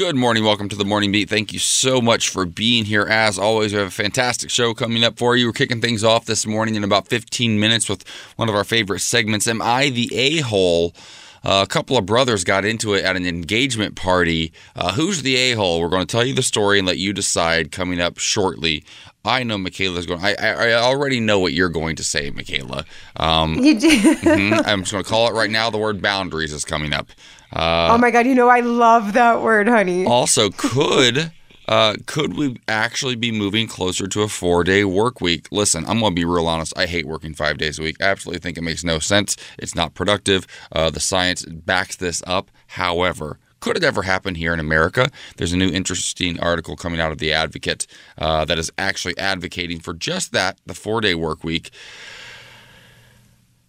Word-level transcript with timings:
Good 0.00 0.16
morning. 0.16 0.44
Welcome 0.44 0.70
to 0.70 0.76
the 0.76 0.86
Morning 0.86 1.12
Beat. 1.12 1.28
Thank 1.28 1.52
you 1.52 1.58
so 1.58 2.00
much 2.00 2.30
for 2.30 2.46
being 2.46 2.86
here. 2.86 3.02
As 3.02 3.38
always, 3.38 3.74
we 3.74 3.78
have 3.80 3.88
a 3.88 3.90
fantastic 3.90 4.48
show 4.48 4.72
coming 4.72 5.04
up 5.04 5.18
for 5.18 5.36
you. 5.36 5.44
We're 5.44 5.52
kicking 5.52 5.82
things 5.82 6.02
off 6.02 6.24
this 6.24 6.46
morning 6.46 6.74
in 6.74 6.84
about 6.84 7.06
15 7.08 7.60
minutes 7.60 7.86
with 7.86 8.08
one 8.36 8.48
of 8.48 8.54
our 8.54 8.64
favorite 8.64 9.00
segments 9.00 9.46
Am 9.46 9.60
I 9.60 9.90
the 9.90 10.10
A 10.16 10.38
hole? 10.38 10.94
Uh, 11.44 11.62
a 11.62 11.66
couple 11.66 11.98
of 11.98 12.06
brothers 12.06 12.44
got 12.44 12.64
into 12.64 12.94
it 12.94 13.04
at 13.04 13.14
an 13.14 13.26
engagement 13.26 13.94
party. 13.94 14.54
Uh, 14.74 14.92
who's 14.92 15.20
the 15.20 15.36
a 15.36 15.52
hole? 15.52 15.82
We're 15.82 15.90
going 15.90 16.06
to 16.06 16.10
tell 16.10 16.24
you 16.24 16.32
the 16.32 16.42
story 16.42 16.78
and 16.78 16.86
let 16.88 16.96
you 16.96 17.12
decide 17.12 17.70
coming 17.70 18.00
up 18.00 18.16
shortly. 18.16 18.84
I 19.22 19.42
know 19.42 19.58
Michaela's 19.58 20.06
going. 20.06 20.24
I, 20.24 20.34
I, 20.40 20.52
I 20.52 20.72
already 20.74 21.20
know 21.20 21.38
what 21.38 21.52
you're 21.52 21.68
going 21.68 21.96
to 21.96 22.04
say, 22.04 22.30
Michaela. 22.30 22.86
Um, 23.16 23.58
You 23.58 23.78
do. 23.78 23.90
mhm, 24.14 24.62
I'm 24.66 24.80
just 24.80 24.92
going 24.92 25.04
to 25.04 25.10
call 25.10 25.28
it 25.28 25.34
right 25.34 25.50
now. 25.50 25.68
The 25.68 25.76
word 25.76 26.00
boundaries 26.00 26.54
is 26.54 26.64
coming 26.64 26.94
up. 26.94 27.10
Uh, 27.52 27.88
oh 27.92 27.98
my 27.98 28.10
god, 28.10 28.26
you 28.26 28.34
know 28.34 28.48
I 28.48 28.60
love 28.60 29.12
that 29.14 29.42
word, 29.42 29.68
honey. 29.68 30.06
also, 30.06 30.50
could 30.50 31.32
uh, 31.68 31.94
could 32.06 32.36
we 32.36 32.56
actually 32.66 33.14
be 33.14 33.30
moving 33.30 33.68
closer 33.68 34.06
to 34.08 34.22
a 34.22 34.28
four 34.28 34.64
day 34.64 34.84
work 34.84 35.20
week? 35.20 35.46
Listen, 35.52 35.84
I'm 35.86 36.00
going 36.00 36.12
to 36.12 36.20
be 36.20 36.24
real 36.24 36.48
honest. 36.48 36.72
I 36.76 36.86
hate 36.86 37.06
working 37.06 37.32
five 37.32 37.58
days 37.58 37.78
a 37.78 37.82
week. 37.82 37.96
I 38.00 38.06
absolutely 38.06 38.40
think 38.40 38.58
it 38.58 38.62
makes 38.62 38.82
no 38.82 38.98
sense. 38.98 39.36
It's 39.58 39.74
not 39.74 39.94
productive. 39.94 40.46
Uh, 40.72 40.90
the 40.90 41.00
science 41.00 41.44
backs 41.44 41.94
this 41.96 42.22
up. 42.26 42.50
However, 42.66 43.38
could 43.60 43.76
it 43.76 43.84
ever 43.84 44.02
happen 44.02 44.34
here 44.34 44.52
in 44.52 44.58
America? 44.58 45.10
There's 45.36 45.52
a 45.52 45.56
new 45.56 45.68
interesting 45.70 46.40
article 46.40 46.76
coming 46.76 46.98
out 46.98 47.12
of 47.12 47.18
The 47.18 47.32
Advocate 47.32 47.86
uh, 48.18 48.44
that 48.46 48.58
is 48.58 48.72
actually 48.78 49.16
advocating 49.18 49.78
for 49.80 49.92
just 49.94 50.32
that 50.32 50.58
the 50.66 50.74
four 50.74 51.00
day 51.00 51.14
work 51.14 51.44
week. 51.44 51.70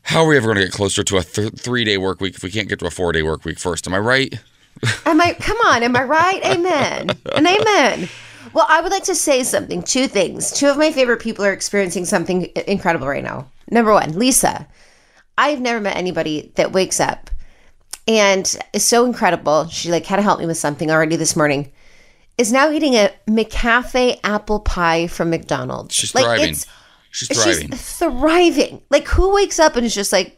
How 0.04 0.24
are 0.24 0.28
we 0.28 0.38
ever 0.38 0.48
going 0.48 0.58
to 0.58 0.64
get 0.64 0.74
closer 0.74 1.04
to 1.04 1.18
a 1.18 1.24
th- 1.24 1.54
three 1.54 1.84
day 1.84 1.98
work 1.98 2.20
week 2.22 2.36
if 2.36 2.44
we 2.44 2.52
can't 2.52 2.68
get 2.68 2.80
to 2.80 2.86
a 2.88 2.92
four 2.92 3.12
day 3.12 3.22
work 3.24 3.46
week 3.46 3.60
first? 3.60 3.88
Am 3.88 3.94
I 3.94 4.00
right? 4.00 4.34
Am 5.06 5.22
I? 5.22 5.34
Come 5.34 5.58
on, 5.66 5.84
am 5.84 5.96
I 5.96 6.04
right? 6.04 6.44
Amen. 6.46 7.10
And 7.36 7.46
amen. 7.48 8.10
Well, 8.54 8.66
I 8.68 8.82
would 8.82 8.92
like 8.92 9.04
to 9.04 9.16
say 9.16 9.44
something. 9.44 9.84
Two 9.84 10.08
things. 10.08 10.52
Two 10.52 10.68
of 10.70 10.78
my 10.78 10.92
favorite 10.92 11.20
people 11.22 11.46
are 11.46 11.54
experiencing 11.54 12.06
something 12.06 12.46
incredible 12.68 13.08
right 13.08 13.24
now. 13.24 13.48
Number 13.70 13.94
one, 13.94 14.18
Lisa. 14.18 14.68
I've 15.38 15.62
never 15.62 15.80
met 15.80 15.96
anybody 15.98 16.52
that 16.56 16.72
wakes 16.72 17.00
up 17.00 17.30
and 18.08 18.58
is 18.74 18.86
so 18.86 19.06
incredible. 19.06 19.68
She 19.68 19.92
like 19.92 20.06
had 20.06 20.16
to 20.18 20.22
help 20.24 20.40
me 20.40 20.46
with 20.48 20.58
something 20.58 20.90
already 20.90 21.16
this 21.16 21.36
morning. 21.36 21.72
Is 22.38 22.52
now 22.52 22.72
eating 22.72 22.96
a 22.96 23.12
McCafe 23.28 24.20
apple 24.24 24.62
pie 24.62 25.08
from 25.08 25.30
McDonald's. 25.30 25.94
She's 25.94 26.16
like, 26.16 26.24
thriving. 26.24 26.44
it's- 26.46 26.66
She's 27.12 27.28
thriving. 27.28 27.70
She's 27.72 27.98
thriving. 27.98 28.82
Like 28.90 29.08
who 29.08 29.34
wakes 29.34 29.60
up 29.60 29.76
and 29.76 29.86
is 29.86 29.94
just 29.94 30.12
like, 30.12 30.38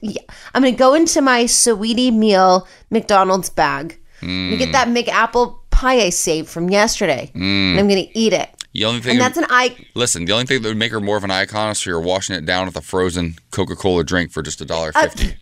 yeah, 0.00 0.22
I'm 0.54 0.62
gonna 0.62 0.76
go 0.76 0.94
into 0.94 1.20
my 1.20 1.44
Saweetie 1.44 2.12
meal 2.12 2.66
McDonald's 2.90 3.50
bag. 3.50 3.98
I'm 4.22 4.50
gonna 4.50 4.56
get 4.56 4.72
that 4.72 4.88
mm. 4.88 5.04
McApple 5.04 5.58
pie 5.70 6.00
I 6.00 6.10
saved 6.10 6.48
from 6.48 6.70
yesterday, 6.70 7.30
and 7.34 7.78
I'm 7.78 7.86
mm. 7.86 7.88
gonna 7.90 8.06
eat 8.14 8.32
it. 8.32 8.48
The 8.72 8.86
only 8.86 9.00
thing 9.00 9.12
And 9.12 9.20
that's 9.20 9.36
an 9.36 9.46
I. 9.50 9.76
Listen, 9.94 10.24
the 10.24 10.32
only 10.32 10.46
thing 10.46 10.62
that 10.62 10.68
would 10.68 10.76
make 10.76 10.90
her 10.90 11.00
more 11.00 11.16
of 11.16 11.24
an 11.24 11.30
icon 11.30 11.70
is 11.70 11.78
if 11.78 11.86
you're 11.86 12.00
washing 12.00 12.34
it 12.34 12.44
down 12.44 12.66
with 12.66 12.76
a 12.76 12.80
frozen 12.80 13.36
Coca-Cola 13.52 14.02
drink 14.02 14.32
for 14.32 14.42
just 14.42 14.60
a 14.60 14.64
dollar 14.64 14.92
fifty. 14.92 15.36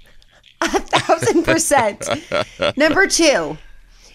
A 0.60 0.68
thousand 0.68 1.44
percent. 1.44 2.08
Number 2.76 3.06
two, 3.06 3.56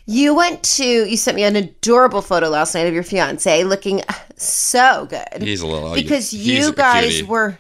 you 0.08 0.34
went 0.34 0.64
to. 0.64 0.86
You 0.86 1.18
sent 1.18 1.36
me 1.36 1.44
an 1.44 1.56
adorable 1.56 2.22
photo 2.22 2.50
last 2.50 2.74
night 2.74 2.88
of 2.88 2.94
your 2.94 3.04
fiance 3.04 3.64
looking 3.66 4.02
so 4.38 5.06
good. 5.06 5.42
He's 5.42 5.62
a 5.62 5.68
little 5.68 5.94
because 5.94 6.32
he's 6.32 6.46
you 6.48 6.74
guys 6.74 7.18
cutie. 7.18 7.28
were 7.28 7.60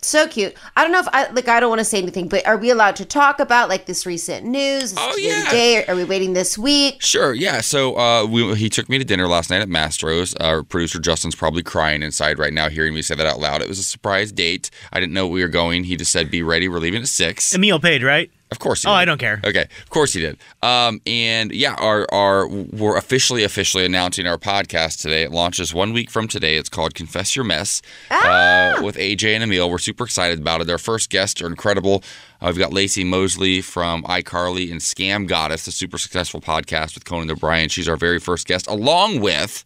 so 0.00 0.26
cute. 0.28 0.54
I 0.76 0.82
don't 0.82 0.92
know 0.92 1.00
if 1.00 1.08
I 1.12 1.30
like. 1.30 1.48
I 1.48 1.58
don't 1.60 1.70
want 1.70 1.80
to 1.80 1.84
say 1.84 1.98
anything, 1.98 2.28
but 2.28 2.46
are 2.46 2.56
we 2.56 2.70
allowed 2.70 2.96
to 2.96 3.04
talk 3.04 3.40
about 3.40 3.68
like 3.68 3.86
this 3.86 4.06
recent 4.06 4.46
news? 4.46 4.92
Is 4.92 4.94
Oh, 4.98 5.16
yeah. 5.16 5.44
Today? 5.44 5.84
Are 5.86 5.96
we 5.96 6.04
waiting 6.04 6.32
this 6.34 6.56
week? 6.56 7.02
Sure, 7.02 7.34
yeah. 7.34 7.60
So 7.60 7.96
uh, 7.98 8.26
we, 8.26 8.54
he 8.54 8.68
took 8.68 8.88
me 8.88 8.98
to 8.98 9.04
dinner 9.04 9.26
last 9.26 9.50
night 9.50 9.62
at 9.62 9.68
Mastro's. 9.68 10.34
Our 10.36 10.62
producer 10.62 10.98
Justin's 11.00 11.34
probably 11.34 11.62
crying 11.62 12.02
inside 12.02 12.38
right 12.38 12.52
now 12.52 12.68
hearing 12.68 12.94
me 12.94 13.02
say 13.02 13.14
that 13.16 13.26
out 13.26 13.40
loud. 13.40 13.60
It 13.60 13.68
was 13.68 13.78
a 13.78 13.84
surprise 13.84 14.30
date. 14.32 14.70
I 14.92 15.00
didn't 15.00 15.12
know 15.14 15.26
we 15.26 15.42
were 15.42 15.48
going. 15.48 15.84
He 15.84 15.96
just 15.96 16.12
said, 16.12 16.30
"Be 16.30 16.42
ready. 16.42 16.68
We're 16.68 16.78
leaving 16.78 17.02
at 17.02 17.08
6. 17.08 17.54
Emil 17.54 17.80
paid, 17.80 18.02
right? 18.02 18.30
Of 18.52 18.60
course. 18.60 18.82
He 18.82 18.88
Oh, 18.88 18.92
did. 18.92 18.98
I 18.98 19.04
don't 19.04 19.18
care. 19.18 19.40
Okay, 19.44 19.62
of 19.82 19.90
course 19.90 20.12
he 20.12 20.20
did. 20.20 20.38
Um, 20.62 21.00
and 21.06 21.50
yeah, 21.52 21.74
our 21.78 22.06
our 22.12 22.46
we're 22.46 22.96
officially 22.96 23.42
officially 23.42 23.84
announcing 23.84 24.26
our 24.28 24.38
podcast 24.38 25.00
today. 25.02 25.22
It 25.24 25.32
launches 25.32 25.74
one 25.74 25.92
week 25.92 26.08
from 26.10 26.28
today. 26.28 26.56
It's 26.56 26.68
called 26.68 26.94
Confess 26.94 27.34
Your 27.34 27.44
Mess 27.44 27.82
uh, 28.10 28.80
with 28.84 28.96
AJ 28.96 29.34
and 29.34 29.42
Emil. 29.42 29.68
We're 29.68 29.78
super 29.78 30.04
excited 30.04 30.38
about 30.38 30.60
it. 30.60 30.70
Our 30.70 30.78
first 30.78 31.10
guests 31.10 31.42
are 31.42 31.46
incredible. 31.48 32.04
Uh, 32.40 32.46
we've 32.46 32.58
got 32.58 32.72
Lacey 32.72 33.02
Mosley 33.04 33.60
from 33.60 34.02
iCarly 34.04 34.70
and 34.70 34.80
Scam 34.80 35.26
Goddess, 35.26 35.64
the 35.64 35.72
super 35.72 35.98
successful 35.98 36.40
podcast 36.40 36.94
with 36.94 37.04
Conan 37.04 37.30
O'Brien. 37.30 37.68
She's 37.68 37.88
our 37.88 37.96
very 37.96 38.20
first 38.20 38.46
guest, 38.46 38.66
along 38.68 39.20
with 39.20 39.64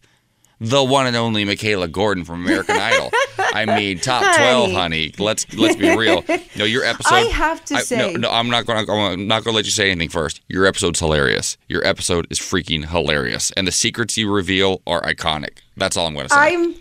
the 0.59 0.83
one 0.83 1.05
and 1.07 1.15
only 1.15 1.45
Michaela 1.45 1.87
Gordon 1.87 2.23
from 2.25 2.43
American 2.43 2.77
Idol. 2.77 3.11
I 3.37 3.65
mean, 3.65 3.99
top 3.99 4.23
twelve, 4.35 4.71
honey. 4.71 5.13
Let's 5.19 5.51
let's 5.53 5.75
be 5.75 5.95
real. 5.95 6.23
No, 6.55 6.65
your 6.65 6.83
episode. 6.83 7.13
I 7.13 7.21
have 7.25 7.63
to 7.65 7.77
say- 7.79 8.13
no, 8.13 8.19
no, 8.19 8.29
I'm 8.31 8.49
not 8.49 8.65
going. 8.65 8.85
to 8.85 8.91
I'm 8.91 9.27
not 9.27 9.43
going 9.43 9.53
to 9.53 9.55
let 9.55 9.65
you 9.65 9.71
say 9.71 9.91
anything 9.91 10.09
first. 10.09 10.41
Your 10.47 10.65
episode's 10.65 10.99
hilarious. 10.99 11.57
Your 11.67 11.85
episode 11.85 12.25
is 12.29 12.39
freaking 12.39 12.85
hilarious, 12.89 13.51
and 13.51 13.67
the 13.67 13.71
secrets 13.71 14.17
you 14.17 14.31
reveal 14.31 14.81
are 14.87 15.01
iconic. 15.03 15.57
That's 15.75 15.95
all 15.95 16.07
I'm 16.07 16.13
going 16.13 16.27
to 16.27 16.33
say. 16.33 16.39
I'm 16.39 16.75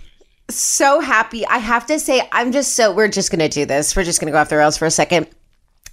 so 0.49 1.01
happy. 1.01 1.47
I 1.47 1.59
have 1.59 1.87
to 1.87 1.99
say, 1.99 2.27
I'm 2.33 2.53
just 2.53 2.75
so. 2.75 2.95
We're 2.95 3.09
just 3.09 3.31
gonna 3.31 3.49
do 3.49 3.67
this. 3.67 3.95
We're 3.97 4.05
just 4.05 4.21
gonna 4.21 4.33
go 4.33 4.39
off 4.39 4.49
the 4.49 4.57
rails 4.57 4.79
for 4.79 4.87
a 4.87 4.91
second. 4.91 5.27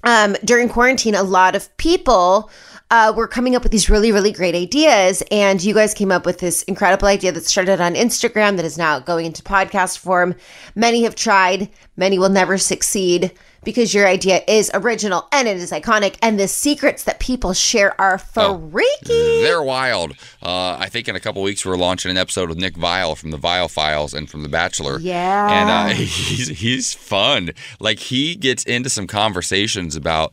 Um, 0.06 0.36
during 0.44 0.68
quarantine, 0.70 1.16
a 1.16 1.24
lot 1.24 1.56
of 1.56 1.76
people 1.78 2.50
uh, 2.94 3.12
were 3.12 3.28
coming 3.28 3.56
up 3.56 3.64
with 3.64 3.72
these 3.72 3.90
really, 3.90 4.12
really 4.12 4.32
great 4.32 4.54
ideas, 4.54 5.24
and 5.32 5.64
you 5.64 5.74
guys 5.74 5.96
came 5.96 6.12
up 6.12 6.28
with 6.28 6.38
this 6.38 6.62
incredible 6.64 7.08
idea 7.08 7.32
that 7.32 7.44
started 7.44 7.82
on 7.82 7.96
Instagram 7.96 8.56
that 8.56 8.66
is 8.66 8.78
now 8.78 9.00
going 9.00 9.26
into 9.26 9.42
podcast 9.42 9.98
form. 9.98 10.36
Many 10.76 11.02
have 11.02 11.16
tried. 11.16 11.70
Many 11.98 12.20
will 12.20 12.30
never 12.30 12.60
succeed 12.60 13.32
because 13.64 13.96
your 13.96 14.06
idea 14.08 14.42
is 14.48 14.70
original 14.76 15.28
and 15.32 15.48
it 15.48 15.58
is 15.58 15.72
iconic, 15.72 16.18
and 16.22 16.40
the 16.40 16.48
secrets 16.48 17.06
that 17.06 17.20
people 17.20 17.54
share 17.54 18.00
are 18.00 18.20
freaky. 18.20 19.42
They're 19.42 19.64
wild. 19.64 20.12
Uh, 20.44 20.78
I 20.80 20.88
think 20.88 21.08
in 21.08 21.16
a 21.16 21.20
couple 21.20 21.42
weeks 21.42 21.66
we're 21.66 21.78
launching 21.78 22.12
an 22.12 22.18
episode 22.18 22.48
with 22.48 22.60
Nick 22.60 22.76
Viall 22.76 23.18
from 23.18 23.32
the 23.32 23.40
Viall 23.40 23.72
Files 23.72 24.14
and 24.14 24.30
from 24.30 24.44
The 24.44 24.50
Bachelor. 24.50 25.00
Yeah. 25.00 25.50
and 25.50 25.70
uh, 25.72 25.96
he's 25.96 26.50
he's 26.60 26.94
fun. 26.94 27.54
Like 27.80 27.98
he 27.98 28.36
gets 28.36 28.64
into 28.66 28.92
some 28.92 29.08
conversations 29.08 29.96
about 29.96 30.32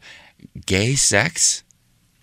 gay 0.67 0.95
sex 0.95 1.65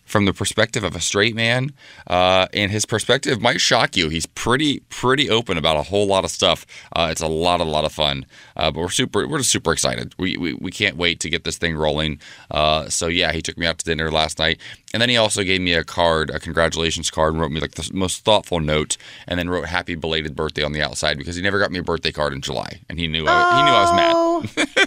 from 0.08 0.26
the 0.26 0.34
perspective 0.34 0.84
of 0.84 0.96
a 0.96 1.02
straight 1.02 1.36
man, 1.36 1.74
uh, 2.08 2.48
and 2.54 2.72
his 2.72 2.86
perspective 2.86 3.42
might 3.42 3.60
shock 3.60 3.98
you. 3.98 4.10
He's 4.10 4.26
pretty 4.26 4.80
pretty 4.90 5.30
open 5.30 5.58
about 5.58 5.76
a 5.76 5.84
whole 5.84 6.08
lot 6.08 6.24
of 6.24 6.32
stuff. 6.32 6.66
Uh, 6.96 7.10
it's 7.12 7.22
a 7.22 7.28
lot 7.28 7.60
a 7.60 7.66
lot 7.66 7.86
of 7.86 7.92
fun. 7.92 8.26
Uh, 8.56 8.72
but 8.72 8.80
we're 8.80 8.90
super 8.90 9.28
we're 9.28 9.40
just 9.40 9.52
super 9.52 9.74
excited. 9.74 10.16
We, 10.18 10.38
we 10.38 10.54
we 10.54 10.72
can't 10.72 10.96
wait 10.96 11.20
to 11.20 11.30
get 11.30 11.44
this 11.44 11.58
thing 11.58 11.76
rolling. 11.76 12.20
Uh, 12.50 12.90
so 12.90 13.08
yeah, 13.08 13.34
he 13.34 13.42
took 13.42 13.58
me 13.58 13.68
out 13.68 13.78
to 13.80 13.86
dinner 13.86 14.10
last 14.10 14.40
night, 14.40 14.60
and 14.94 15.02
then 15.02 15.10
he 15.10 15.18
also 15.18 15.44
gave 15.44 15.62
me 15.62 15.74
a 15.74 15.84
card, 15.84 16.30
a 16.30 16.40
congratulations 16.40 17.12
card, 17.12 17.34
and 17.34 17.42
wrote 17.42 17.52
me 17.52 17.60
like 17.60 17.76
the 17.76 17.90
most 17.94 18.24
thoughtful 18.24 18.62
note, 18.62 18.98
and 19.28 19.38
then 19.38 19.50
wrote 19.50 19.66
happy 19.66 19.96
belated 19.96 20.36
birthday 20.36 20.64
on 20.64 20.72
the 20.72 20.82
outside 20.82 21.18
because 21.18 21.36
he 21.36 21.42
never 21.42 21.60
got 21.60 21.72
me 21.72 21.80
a 21.80 21.84
birthday 21.84 22.12
card 22.12 22.34
in 22.34 22.42
July, 22.42 22.80
and 22.88 22.98
he 22.98 23.08
knew 23.08 23.26
I, 23.28 23.58
he 23.58 23.64
knew 23.64 23.72
I 23.72 23.82
was 23.82 24.66
mad. 24.66 24.87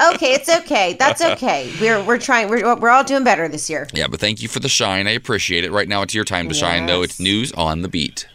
Okay, 0.00 0.32
it's 0.32 0.48
okay. 0.48 0.94
That's 0.94 1.22
okay. 1.22 1.70
We're 1.80 2.02
we're 2.02 2.18
trying. 2.18 2.48
We're 2.48 2.74
we're 2.76 2.90
all 2.90 3.04
doing 3.04 3.24
better 3.24 3.48
this 3.48 3.68
year. 3.68 3.86
Yeah, 3.92 4.06
but 4.06 4.20
thank 4.20 4.42
you 4.42 4.48
for 4.48 4.60
the 4.60 4.68
shine. 4.68 5.06
I 5.06 5.10
appreciate 5.10 5.64
it. 5.64 5.72
Right 5.72 5.88
now, 5.88 6.02
it's 6.02 6.14
your 6.14 6.24
time 6.24 6.48
to 6.48 6.54
shine, 6.54 6.86
though. 6.86 7.02
It's 7.02 7.20
news 7.20 7.52
on 7.52 7.82
the 7.82 7.88
beat. 7.88 8.26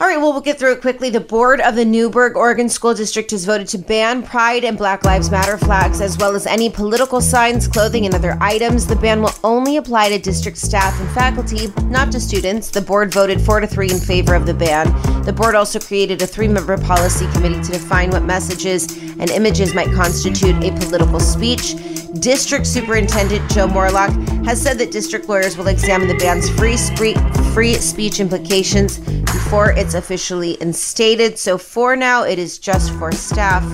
All 0.00 0.06
right, 0.06 0.16
well, 0.16 0.32
we'll 0.32 0.40
get 0.40 0.58
through 0.58 0.72
it 0.72 0.80
quickly. 0.80 1.10
The 1.10 1.20
board 1.20 1.60
of 1.60 1.74
the 1.76 1.84
Newberg, 1.84 2.34
Oregon 2.34 2.70
School 2.70 2.94
District 2.94 3.30
has 3.32 3.44
voted 3.44 3.68
to 3.68 3.76
ban 3.76 4.22
Pride 4.22 4.64
and 4.64 4.78
Black 4.78 5.04
Lives 5.04 5.30
Matter 5.30 5.58
flags, 5.58 6.00
as 6.00 6.16
well 6.16 6.34
as 6.34 6.46
any 6.46 6.70
political 6.70 7.20
signs, 7.20 7.68
clothing, 7.68 8.06
and 8.06 8.14
other 8.14 8.38
items. 8.40 8.86
The 8.86 8.96
ban 8.96 9.20
will 9.20 9.34
only 9.44 9.76
apply 9.76 10.08
to 10.08 10.18
district 10.18 10.56
staff 10.56 10.98
and 10.98 11.10
faculty, 11.10 11.68
not 11.90 12.10
to 12.12 12.20
students. 12.20 12.70
The 12.70 12.80
board 12.80 13.12
voted 13.12 13.42
4 13.42 13.60
to 13.60 13.66
3 13.66 13.90
in 13.90 13.98
favor 13.98 14.34
of 14.34 14.46
the 14.46 14.54
ban. 14.54 14.86
The 15.24 15.34
board 15.34 15.54
also 15.54 15.78
created 15.78 16.22
a 16.22 16.26
three 16.26 16.48
member 16.48 16.78
policy 16.78 17.26
committee 17.32 17.60
to 17.60 17.72
define 17.72 18.08
what 18.08 18.22
messages 18.22 18.96
and 18.96 19.28
images 19.28 19.74
might 19.74 19.92
constitute 19.92 20.56
a 20.64 20.70
political 20.80 21.20
speech. 21.20 21.74
District 22.20 22.66
Superintendent 22.66 23.50
Joe 23.50 23.68
Morelock 23.68 24.10
has 24.46 24.60
said 24.60 24.78
that 24.78 24.90
district 24.90 25.28
lawyers 25.28 25.58
will 25.58 25.68
examine 25.68 26.08
the 26.08 26.16
ban's 26.16 26.48
free, 26.48 26.78
spree- 26.78 27.14
free 27.52 27.74
speech 27.74 28.18
implications 28.18 28.98
before 28.98 29.72
it's 29.72 29.89
officially 29.94 30.60
instated. 30.60 31.38
So 31.38 31.58
for 31.58 31.96
now, 31.96 32.24
it 32.24 32.38
is 32.38 32.58
just 32.58 32.92
for 32.94 33.12
staff, 33.12 33.64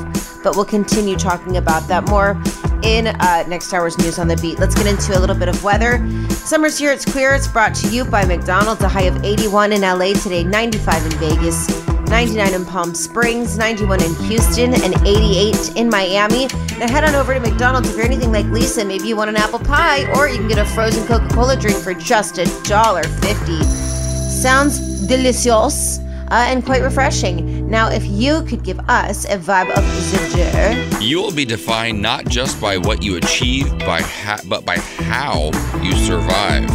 but 0.42 0.56
we'll 0.56 0.64
continue 0.64 1.16
talking 1.16 1.56
about 1.56 1.86
that 1.88 2.08
more 2.08 2.40
in 2.82 3.08
uh, 3.08 3.44
next 3.48 3.72
hour's 3.72 3.98
news 3.98 4.18
on 4.18 4.28
the 4.28 4.36
beat. 4.36 4.58
Let's 4.58 4.74
get 4.74 4.86
into 4.86 5.18
a 5.18 5.20
little 5.20 5.36
bit 5.36 5.48
of 5.48 5.62
weather. 5.64 5.98
Summer's 6.30 6.78
here, 6.78 6.92
it's 6.92 7.04
queer. 7.04 7.34
It's 7.34 7.48
brought 7.48 7.74
to 7.76 7.88
you 7.88 8.04
by 8.04 8.24
McDonald's. 8.24 8.82
A 8.82 8.88
high 8.88 9.02
of 9.02 9.24
81 9.24 9.72
in 9.72 9.80
LA 9.80 10.12
today, 10.12 10.44
95 10.44 11.06
in 11.06 11.18
Vegas. 11.18 11.86
99 12.08 12.54
in 12.54 12.64
Palm 12.64 12.94
Springs, 12.94 13.58
91 13.58 14.02
in 14.02 14.14
Houston, 14.26 14.74
and 14.74 14.94
88 15.06 15.76
in 15.76 15.90
Miami. 15.90 16.46
Now 16.78 16.88
head 16.88 17.04
on 17.04 17.14
over 17.14 17.34
to 17.34 17.40
McDonald's 17.40 17.90
if 17.90 17.96
you're 17.96 18.04
anything 18.04 18.30
like 18.30 18.46
Lisa. 18.46 18.84
Maybe 18.84 19.08
you 19.08 19.16
want 19.16 19.30
an 19.30 19.36
apple 19.36 19.58
pie, 19.58 20.10
or 20.12 20.28
you 20.28 20.36
can 20.36 20.48
get 20.48 20.58
a 20.58 20.64
frozen 20.64 21.04
Coca-Cola 21.06 21.56
drink 21.56 21.76
for 21.78 21.94
just 21.94 22.38
a 22.38 22.46
dollar 22.62 23.02
fifty. 23.02 23.60
Sounds 23.64 25.06
delicious. 25.06 25.98
Uh, 26.28 26.46
and 26.48 26.64
quite 26.64 26.82
refreshing. 26.82 27.68
Now, 27.70 27.88
if 27.88 28.04
you 28.04 28.42
could 28.42 28.64
give 28.64 28.80
us 28.88 29.24
a 29.26 29.38
vibe 29.38 29.70
of 29.70 29.84
the 29.84 30.98
You 31.00 31.22
will 31.22 31.32
be 31.32 31.44
defined 31.44 32.02
not 32.02 32.26
just 32.26 32.60
by 32.60 32.78
what 32.78 33.02
you 33.02 33.16
achieve, 33.16 33.70
by 33.80 34.00
ha- 34.00 34.40
but 34.48 34.64
by 34.64 34.78
how 34.78 35.50
you 35.82 35.92
survive. 35.92 36.68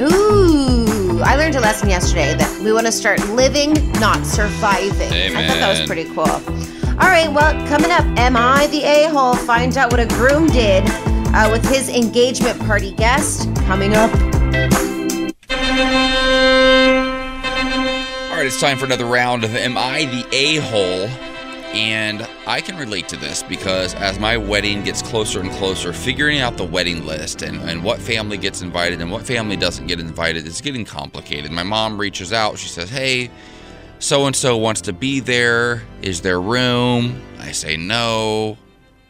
Ooh, 0.00 1.20
I 1.22 1.36
learned 1.36 1.54
a 1.54 1.60
lesson 1.60 1.88
yesterday 1.88 2.34
that 2.34 2.60
we 2.62 2.72
want 2.72 2.86
to 2.86 2.92
start 2.92 3.26
living, 3.28 3.74
not 4.00 4.26
surviving. 4.26 5.12
I 5.12 5.46
thought 5.46 5.60
that 5.60 5.78
was 5.78 5.86
pretty 5.86 6.04
cool. 6.14 6.28
All 7.00 7.08
right, 7.08 7.32
well, 7.32 7.52
coming 7.68 7.90
up, 7.90 8.04
am 8.18 8.36
I 8.36 8.66
the 8.66 8.82
a 8.84 9.08
hole? 9.08 9.34
Find 9.34 9.76
out 9.78 9.90
what 9.90 10.00
a 10.00 10.06
groom 10.06 10.46
did 10.48 10.84
uh, 11.34 11.48
with 11.50 11.64
his 11.68 11.88
engagement 11.88 12.60
party 12.60 12.92
guest 12.92 13.48
coming 13.66 13.94
up. 13.94 14.10
Right, 18.42 18.48
it's 18.48 18.60
time 18.60 18.76
for 18.76 18.86
another 18.86 19.04
round 19.04 19.44
of 19.44 19.54
Am 19.54 19.78
I 19.78 20.04
the 20.06 20.26
A 20.32 20.56
hole? 20.56 21.06
And 21.76 22.28
I 22.44 22.60
can 22.60 22.76
relate 22.76 23.06
to 23.10 23.16
this 23.16 23.44
because 23.44 23.94
as 23.94 24.18
my 24.18 24.36
wedding 24.36 24.82
gets 24.82 25.00
closer 25.00 25.38
and 25.38 25.48
closer, 25.52 25.92
figuring 25.92 26.40
out 26.40 26.56
the 26.56 26.64
wedding 26.64 27.06
list 27.06 27.42
and, 27.42 27.60
and 27.70 27.84
what 27.84 28.00
family 28.00 28.36
gets 28.36 28.60
invited 28.60 29.00
and 29.00 29.12
what 29.12 29.24
family 29.24 29.56
doesn't 29.56 29.86
get 29.86 30.00
invited 30.00 30.44
is 30.44 30.60
getting 30.60 30.84
complicated. 30.84 31.52
My 31.52 31.62
mom 31.62 32.00
reaches 32.00 32.32
out. 32.32 32.58
She 32.58 32.66
says, 32.66 32.90
Hey, 32.90 33.30
so 34.00 34.26
and 34.26 34.34
so 34.34 34.56
wants 34.56 34.80
to 34.80 34.92
be 34.92 35.20
there. 35.20 35.84
Is 36.00 36.22
there 36.22 36.40
room? 36.40 37.22
I 37.38 37.52
say 37.52 37.76
no. 37.76 38.58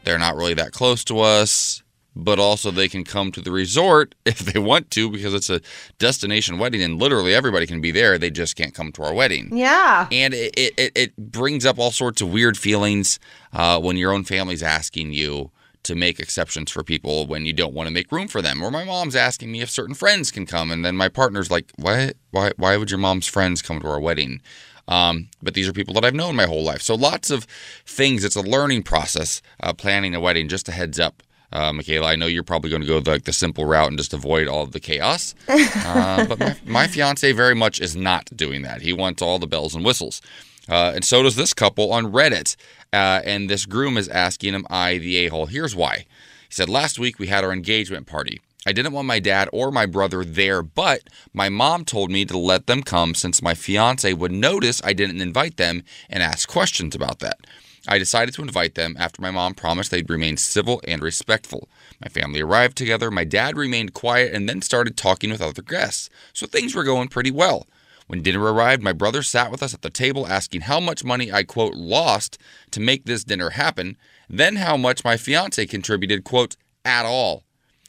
They're 0.04 0.18
not 0.18 0.36
really 0.36 0.52
that 0.52 0.72
close 0.72 1.04
to 1.04 1.20
us, 1.20 1.81
but 2.14 2.38
also 2.38 2.70
they 2.70 2.88
can 2.88 3.04
come 3.04 3.32
to 3.32 3.40
the 3.40 3.50
resort 3.50 4.14
if 4.24 4.38
they 4.40 4.58
want 4.58 4.90
to 4.92 5.10
because 5.10 5.32
it's 5.34 5.48
a 5.50 5.60
destination 5.98 6.58
wedding 6.58 6.82
and 6.82 6.98
literally 6.98 7.34
everybody 7.34 7.66
can 7.66 7.80
be 7.80 7.90
there. 7.90 8.18
They 8.18 8.30
just 8.30 8.56
can't 8.56 8.74
come 8.74 8.92
to 8.92 9.02
our 9.02 9.14
wedding. 9.14 9.50
Yeah. 9.56 10.08
And 10.12 10.34
it, 10.34 10.54
it, 10.56 10.92
it- 10.94 11.16
brings 11.16 11.64
up 11.64 11.78
all 11.78 11.90
sorts 11.90 12.20
of 12.20 12.32
weird 12.32 12.56
feelings 12.58 13.18
uh, 13.52 13.80
when 13.80 13.96
your 13.96 14.12
own 14.12 14.24
family's 14.24 14.62
asking 14.62 15.12
you 15.12 15.50
to 15.84 15.94
make 15.94 16.20
exceptions 16.20 16.70
for 16.70 16.84
people 16.84 17.26
when 17.26 17.44
you 17.46 17.52
don't 17.52 17.74
want 17.74 17.88
to 17.88 17.92
make 17.92 18.12
room 18.12 18.28
for 18.28 18.40
them. 18.42 18.62
Or 18.62 18.70
my 18.70 18.84
mom's 18.84 19.16
asking 19.16 19.50
me 19.50 19.60
if 19.62 19.70
certain 19.70 19.94
friends 19.94 20.30
can 20.30 20.46
come, 20.46 20.70
and 20.70 20.84
then 20.84 20.96
my 20.96 21.08
partner's 21.08 21.50
like, 21.50 21.72
"What? 21.76 22.16
Why? 22.30 22.52
Why 22.56 22.76
would 22.76 22.90
your 22.90 22.98
mom's 23.00 23.26
friends 23.26 23.62
come 23.62 23.80
to 23.80 23.88
our 23.88 23.98
wedding?" 23.98 24.40
Um, 24.86 25.28
but 25.42 25.54
these 25.54 25.66
are 25.68 25.72
people 25.72 25.94
that 25.94 26.04
I've 26.04 26.14
known 26.14 26.36
my 26.36 26.46
whole 26.46 26.62
life, 26.62 26.82
so 26.82 26.94
lots 26.94 27.30
of 27.30 27.44
things. 27.86 28.24
It's 28.24 28.36
a 28.36 28.42
learning 28.42 28.82
process 28.84 29.42
uh, 29.62 29.72
planning 29.72 30.14
a 30.14 30.20
wedding. 30.20 30.48
Just 30.48 30.68
a 30.68 30.72
heads 30.72 31.00
up. 31.00 31.22
Uh, 31.52 31.72
Michaela, 31.72 32.06
I 32.08 32.16
know 32.16 32.26
you're 32.26 32.42
probably 32.42 32.70
going 32.70 32.82
to 32.82 32.88
go 32.88 33.00
the, 33.00 33.18
the 33.18 33.32
simple 33.32 33.66
route 33.66 33.88
and 33.88 33.98
just 33.98 34.14
avoid 34.14 34.48
all 34.48 34.62
of 34.62 34.72
the 34.72 34.80
chaos. 34.80 35.34
Uh, 35.84 36.24
but 36.26 36.38
my, 36.38 36.56
my 36.64 36.86
fiance 36.86 37.30
very 37.32 37.54
much 37.54 37.80
is 37.80 37.94
not 37.94 38.34
doing 38.36 38.62
that. 38.62 38.80
He 38.82 38.92
wants 38.92 39.20
all 39.20 39.38
the 39.38 39.46
bells 39.46 39.74
and 39.74 39.84
whistles. 39.84 40.22
Uh, 40.68 40.92
and 40.94 41.04
so 41.04 41.22
does 41.22 41.36
this 41.36 41.52
couple 41.52 41.92
on 41.92 42.12
Reddit. 42.12 42.56
Uh, 42.92 43.20
and 43.24 43.50
this 43.50 43.66
groom 43.66 43.96
is 43.98 44.08
asking 44.08 44.54
him, 44.54 44.66
I, 44.70 44.98
the 44.98 45.26
a 45.26 45.28
hole. 45.28 45.46
Here's 45.46 45.74
why. 45.74 46.06
He 46.48 46.54
said, 46.54 46.68
Last 46.68 46.98
week 46.98 47.18
we 47.18 47.26
had 47.26 47.44
our 47.44 47.52
engagement 47.52 48.06
party. 48.06 48.40
I 48.64 48.72
didn't 48.72 48.92
want 48.92 49.08
my 49.08 49.18
dad 49.18 49.48
or 49.52 49.72
my 49.72 49.86
brother 49.86 50.24
there, 50.24 50.62
but 50.62 51.02
my 51.32 51.48
mom 51.48 51.84
told 51.84 52.10
me 52.10 52.24
to 52.26 52.38
let 52.38 52.66
them 52.66 52.82
come 52.82 53.14
since 53.14 53.42
my 53.42 53.54
fiance 53.54 54.12
would 54.12 54.30
notice 54.30 54.80
I 54.84 54.92
didn't 54.92 55.20
invite 55.20 55.56
them 55.56 55.82
and 56.08 56.22
ask 56.22 56.48
questions 56.48 56.94
about 56.94 57.18
that. 57.18 57.38
I 57.88 57.98
decided 57.98 58.34
to 58.34 58.42
invite 58.42 58.74
them 58.74 58.96
after 58.98 59.20
my 59.20 59.30
mom 59.30 59.54
promised 59.54 59.90
they'd 59.90 60.08
remain 60.08 60.36
civil 60.36 60.80
and 60.86 61.02
respectful. 61.02 61.68
My 62.00 62.08
family 62.08 62.40
arrived 62.40 62.76
together, 62.76 63.10
my 63.10 63.24
dad 63.24 63.56
remained 63.56 63.92
quiet, 63.92 64.32
and 64.32 64.48
then 64.48 64.62
started 64.62 64.96
talking 64.96 65.30
with 65.30 65.42
other 65.42 65.62
guests, 65.62 66.08
so 66.32 66.46
things 66.46 66.74
were 66.74 66.84
going 66.84 67.08
pretty 67.08 67.30
well. 67.30 67.66
When 68.06 68.22
dinner 68.22 68.40
arrived, 68.40 68.82
my 68.82 68.92
brother 68.92 69.22
sat 69.22 69.50
with 69.50 69.62
us 69.62 69.74
at 69.74 69.82
the 69.82 69.90
table 69.90 70.26
asking 70.26 70.62
how 70.62 70.80
much 70.80 71.04
money 71.04 71.32
I, 71.32 71.44
quote, 71.44 71.74
lost 71.74 72.38
to 72.72 72.80
make 72.80 73.04
this 73.04 73.24
dinner 73.24 73.50
happen, 73.50 73.96
then 74.28 74.56
how 74.56 74.76
much 74.76 75.04
my 75.04 75.16
fiance 75.16 75.64
contributed, 75.66 76.24
quote, 76.24 76.56
at 76.84 77.04
all. 77.04 77.44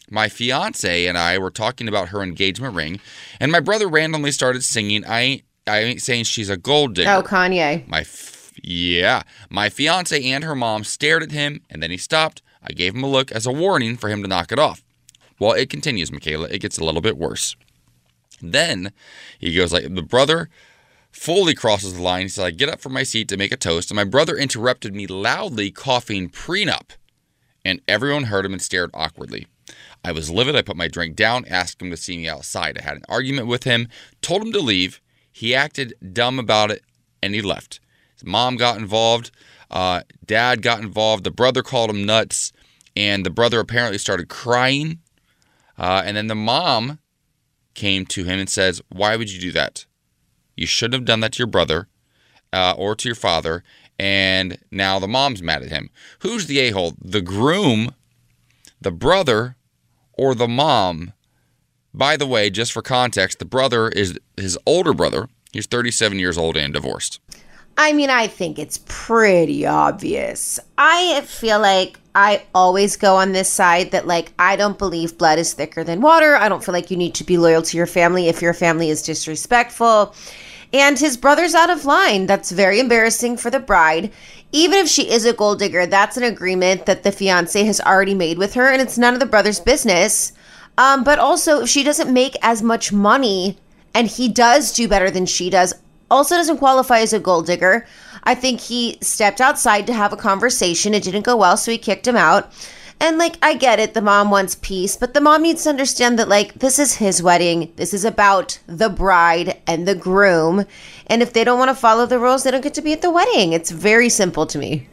My 0.09 0.29
fiance 0.29 1.07
and 1.07 1.17
I 1.17 1.37
were 1.37 1.49
talking 1.49 1.87
about 1.87 2.09
her 2.09 2.21
engagement 2.21 2.75
ring, 2.75 2.99
and 3.39 3.51
my 3.51 3.59
brother 3.59 3.87
randomly 3.87 4.31
started 4.31 4.63
singing, 4.63 5.05
I 5.05 5.21
ain't, 5.21 5.43
I 5.65 5.79
ain't 5.79 6.01
saying 6.01 6.25
she's 6.25 6.49
a 6.49 6.57
gold 6.57 6.95
digger. 6.95 7.09
Oh, 7.09 7.23
Kanye. 7.23 7.87
My 7.87 8.01
f- 8.01 8.42
yeah, 8.61 9.23
my 9.49 9.69
fiance 9.69 10.23
and 10.23 10.43
her 10.43 10.55
mom 10.55 10.83
stared 10.83 11.23
at 11.23 11.31
him, 11.31 11.61
and 11.69 11.81
then 11.81 11.91
he 11.91 11.97
stopped. 11.97 12.41
I 12.61 12.71
gave 12.73 12.95
him 12.95 13.03
a 13.03 13.09
look 13.09 13.31
as 13.31 13.45
a 13.45 13.51
warning 13.51 13.97
for 13.97 14.09
him 14.09 14.21
to 14.21 14.27
knock 14.27 14.51
it 14.51 14.59
off. 14.59 14.83
Well, 15.39 15.53
it 15.53 15.69
continues, 15.69 16.11
Michaela. 16.11 16.47
It 16.49 16.59
gets 16.59 16.77
a 16.77 16.83
little 16.83 17.01
bit 17.01 17.17
worse. 17.17 17.55
Then 18.41 18.91
he 19.39 19.55
goes 19.55 19.73
like 19.73 19.93
the 19.93 20.01
brother 20.01 20.49
fully 21.11 21.53
crosses 21.53 21.93
the 21.93 22.01
line. 22.01 22.23
He 22.23 22.29
said, 22.29 22.45
"I 22.45 22.51
get 22.51 22.69
up 22.69 22.81
from 22.81 22.93
my 22.93 23.03
seat 23.03 23.27
to 23.29 23.37
make 23.37 23.51
a 23.51 23.57
toast, 23.57 23.91
and 23.91 23.95
my 23.95 24.03
brother 24.03 24.37
interrupted 24.37 24.95
me 24.95 25.07
loudly, 25.07 25.71
coughing 25.71 26.29
prenup, 26.29 26.91
and 27.63 27.81
everyone 27.87 28.25
heard 28.25 28.45
him 28.45 28.53
and 28.53 28.61
stared 28.61 28.91
awkwardly." 28.93 29.47
I 30.03 30.11
was 30.11 30.29
livid. 30.29 30.55
I 30.55 30.61
put 30.61 30.75
my 30.75 30.87
drink 30.87 31.15
down, 31.15 31.45
asked 31.45 31.81
him 31.81 31.89
to 31.89 31.97
see 31.97 32.17
me 32.17 32.27
outside. 32.27 32.77
I 32.77 32.83
had 32.83 32.97
an 32.97 33.05
argument 33.07 33.47
with 33.47 33.63
him, 33.63 33.87
told 34.21 34.41
him 34.41 34.51
to 34.51 34.59
leave. 34.59 35.01
He 35.31 35.55
acted 35.55 35.93
dumb 36.13 36.39
about 36.39 36.71
it, 36.71 36.83
and 37.21 37.33
he 37.33 37.41
left. 37.41 37.79
Mom 38.23 38.55
got 38.55 38.77
involved. 38.77 39.31
Uh, 39.69 40.01
dad 40.25 40.61
got 40.61 40.79
involved. 40.79 41.23
The 41.23 41.31
brother 41.31 41.61
called 41.61 41.89
him 41.89 42.05
nuts, 42.05 42.51
and 42.95 43.25
the 43.25 43.29
brother 43.29 43.59
apparently 43.59 43.97
started 43.97 44.29
crying. 44.29 44.99
Uh, 45.77 46.03
and 46.05 46.15
then 46.15 46.27
the 46.27 46.35
mom 46.35 46.99
came 47.73 48.05
to 48.05 48.23
him 48.23 48.39
and 48.39 48.49
says, 48.49 48.81
"Why 48.89 49.15
would 49.15 49.31
you 49.31 49.39
do 49.39 49.51
that? 49.51 49.85
You 50.55 50.67
shouldn't 50.67 50.93
have 50.93 51.05
done 51.05 51.19
that 51.21 51.33
to 51.33 51.39
your 51.39 51.47
brother 51.47 51.87
uh, 52.51 52.75
or 52.77 52.95
to 52.95 53.07
your 53.07 53.15
father." 53.15 53.63
And 53.99 54.57
now 54.71 54.99
the 54.99 55.07
mom's 55.07 55.43
mad 55.43 55.63
at 55.63 55.69
him. 55.69 55.89
Who's 56.19 56.47
the 56.47 56.59
a-hole? 56.59 56.93
The 56.99 57.21
groom, 57.21 57.95
the 58.81 58.91
brother, 58.91 59.55
or 60.13 60.35
the 60.35 60.47
mom? 60.47 61.13
By 61.93 62.17
the 62.17 62.25
way, 62.27 62.49
just 62.49 62.71
for 62.71 62.81
context, 62.81 63.39
the 63.39 63.45
brother 63.45 63.89
is 63.89 64.19
his 64.35 64.57
older 64.65 64.93
brother. 64.93 65.29
He's 65.51 65.67
37 65.67 66.17
years 66.17 66.37
old 66.37 66.57
and 66.57 66.73
divorced. 66.73 67.19
I 67.77 67.93
mean, 67.93 68.09
I 68.09 68.27
think 68.27 68.59
it's 68.59 68.79
pretty 68.85 69.65
obvious. 69.65 70.59
I 70.77 71.21
feel 71.21 71.59
like 71.59 71.99
I 72.13 72.43
always 72.53 72.95
go 72.95 73.15
on 73.15 73.31
this 73.31 73.49
side 73.49 73.91
that, 73.91 74.05
like, 74.05 74.31
I 74.37 74.55
don't 74.55 74.77
believe 74.77 75.17
blood 75.17 75.39
is 75.39 75.53
thicker 75.53 75.83
than 75.83 76.01
water. 76.01 76.35
I 76.35 76.49
don't 76.49 76.63
feel 76.63 76.73
like 76.73 76.91
you 76.91 76.97
need 76.97 77.15
to 77.15 77.23
be 77.23 77.37
loyal 77.37 77.63
to 77.63 77.77
your 77.77 77.87
family 77.87 78.27
if 78.27 78.41
your 78.41 78.53
family 78.53 78.89
is 78.89 79.01
disrespectful. 79.01 80.13
And 80.71 80.97
his 80.99 81.17
brother's 81.17 81.55
out 81.55 81.71
of 81.71 81.85
line. 81.85 82.27
That's 82.27 82.51
very 82.51 82.79
embarrassing 82.79 83.37
for 83.37 83.49
the 83.49 83.59
bride. 83.59 84.11
Even 84.51 84.77
if 84.77 84.87
she 84.87 85.09
is 85.09 85.25
a 85.25 85.33
gold 85.33 85.59
digger, 85.59 85.87
that's 85.87 86.17
an 86.17 86.23
agreement 86.23 86.85
that 86.85 87.01
the 87.01 87.11
fiance 87.11 87.63
has 87.63 87.81
already 87.81 88.13
made 88.13 88.37
with 88.37 88.53
her, 88.53 88.71
and 88.71 88.81
it's 88.81 88.99
none 88.99 89.15
of 89.15 89.19
the 89.19 89.25
brother's 89.25 89.59
business. 89.59 90.33
Um, 90.77 91.03
but 91.03 91.19
also, 91.19 91.61
if 91.61 91.69
she 91.69 91.83
doesn't 91.83 92.13
make 92.13 92.35
as 92.41 92.61
much 92.61 92.91
money 92.91 93.57
and 93.95 94.07
he 94.07 94.27
does 94.27 94.71
do 94.71 94.87
better 94.87 95.11
than 95.11 95.25
she 95.25 95.49
does, 95.49 95.73
also 96.13 96.35
doesn't 96.35 96.59
qualify 96.59 96.99
as 96.99 97.13
a 97.13 97.19
gold 97.19 97.47
digger. 97.47 97.85
I 98.23 98.35
think 98.35 98.61
he 98.61 98.97
stepped 99.01 99.41
outside 99.41 99.85
to 99.87 99.93
have 99.93 100.13
a 100.13 100.17
conversation. 100.17 100.93
It 100.93 101.03
didn't 101.03 101.23
go 101.25 101.35
well, 101.35 101.57
so 101.57 101.71
he 101.71 101.77
kicked 101.77 102.07
him 102.07 102.15
out. 102.15 102.51
And 102.99 103.17
like, 103.17 103.37
I 103.41 103.55
get 103.55 103.79
it. 103.79 103.93
The 103.93 104.01
mom 104.01 104.31
wants 104.31 104.55
peace, 104.55 104.95
but 104.95 105.13
the 105.13 105.19
mom 105.19 105.41
needs 105.41 105.63
to 105.63 105.69
understand 105.69 106.17
that, 106.19 106.29
like, 106.29 106.53
this 106.53 106.79
is 106.79 106.95
his 106.95 107.21
wedding. 107.21 107.73
This 107.75 107.93
is 107.93 108.05
about 108.05 108.59
the 108.65 108.89
bride 108.89 109.61
and 109.67 109.85
the 109.85 109.95
groom. 109.95 110.65
And 111.07 111.21
if 111.21 111.33
they 111.33 111.43
don't 111.43 111.59
want 111.59 111.69
to 111.69 111.75
follow 111.75 112.05
the 112.05 112.19
rules, 112.19 112.43
they 112.43 112.51
don't 112.51 112.61
get 112.61 112.75
to 112.75 112.81
be 112.81 112.93
at 112.93 113.01
the 113.01 113.11
wedding. 113.11 113.51
It's 113.51 113.71
very 113.71 114.07
simple 114.07 114.45
to 114.45 114.57
me. 114.57 114.87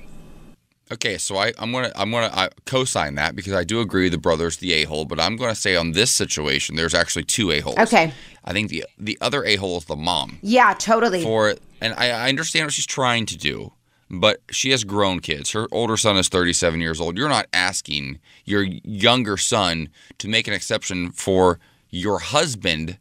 Okay, 0.93 1.19
so 1.19 1.37
I, 1.37 1.53
I'm 1.59 1.71
gonna 1.73 1.93
I'm 1.95 2.11
gonna 2.11 2.31
I 2.33 2.49
co-sign 2.67 3.15
that 3.15 3.37
because 3.37 3.53
I 3.53 3.63
do 3.63 3.81
agree 3.81 4.09
the 4.09 4.19
brother's 4.19 4.57
the 4.57 4.73
a 4.73 4.85
hole, 4.85 5.05
but 5.05 5.21
I'm 5.21 5.37
gonna 5.37 5.55
say 5.55 5.77
on 5.77 5.93
this 5.93 6.11
situation 6.11 6.75
there's 6.77 6.95
actually 6.95 7.25
two 7.25 7.51
a 7.53 7.61
holes. 7.61 7.79
Okay. 7.79 8.13
I 8.45 8.53
think 8.53 8.71
the 8.71 8.85
the 8.99 9.17
other 9.21 9.45
a 9.45 9.57
hole 9.57 9.79
is 9.79 9.85
the 9.85 9.97
mom 9.97 10.39
Yeah, 10.43 10.75
totally. 10.75 11.23
for 11.23 11.55
and 11.81 11.95
I, 11.95 12.11
I 12.11 12.29
understand 12.29 12.67
what 12.67 12.73
she's 12.73 12.87
trying 12.87 13.27
to 13.27 13.39
do, 13.39 13.73
but 14.11 14.41
she 14.51 14.71
has 14.71 14.83
grown 14.83 15.21
kids. 15.21 15.53
Her 15.53 15.69
older 15.71 15.97
son 15.97 16.17
is 16.17 16.29
37 16.29 16.81
years 16.81 17.01
old. 17.01 17.17
You're 17.17 17.29
not 17.29 17.47
asking 17.53 18.19
your 18.45 18.63
younger 18.63 19.37
son 19.37 19.91
to 20.19 20.29
make 20.29 20.49
an 20.49 20.55
exception 20.55 21.13
for 21.13 21.61
your 21.89 22.19
husband 22.19 22.99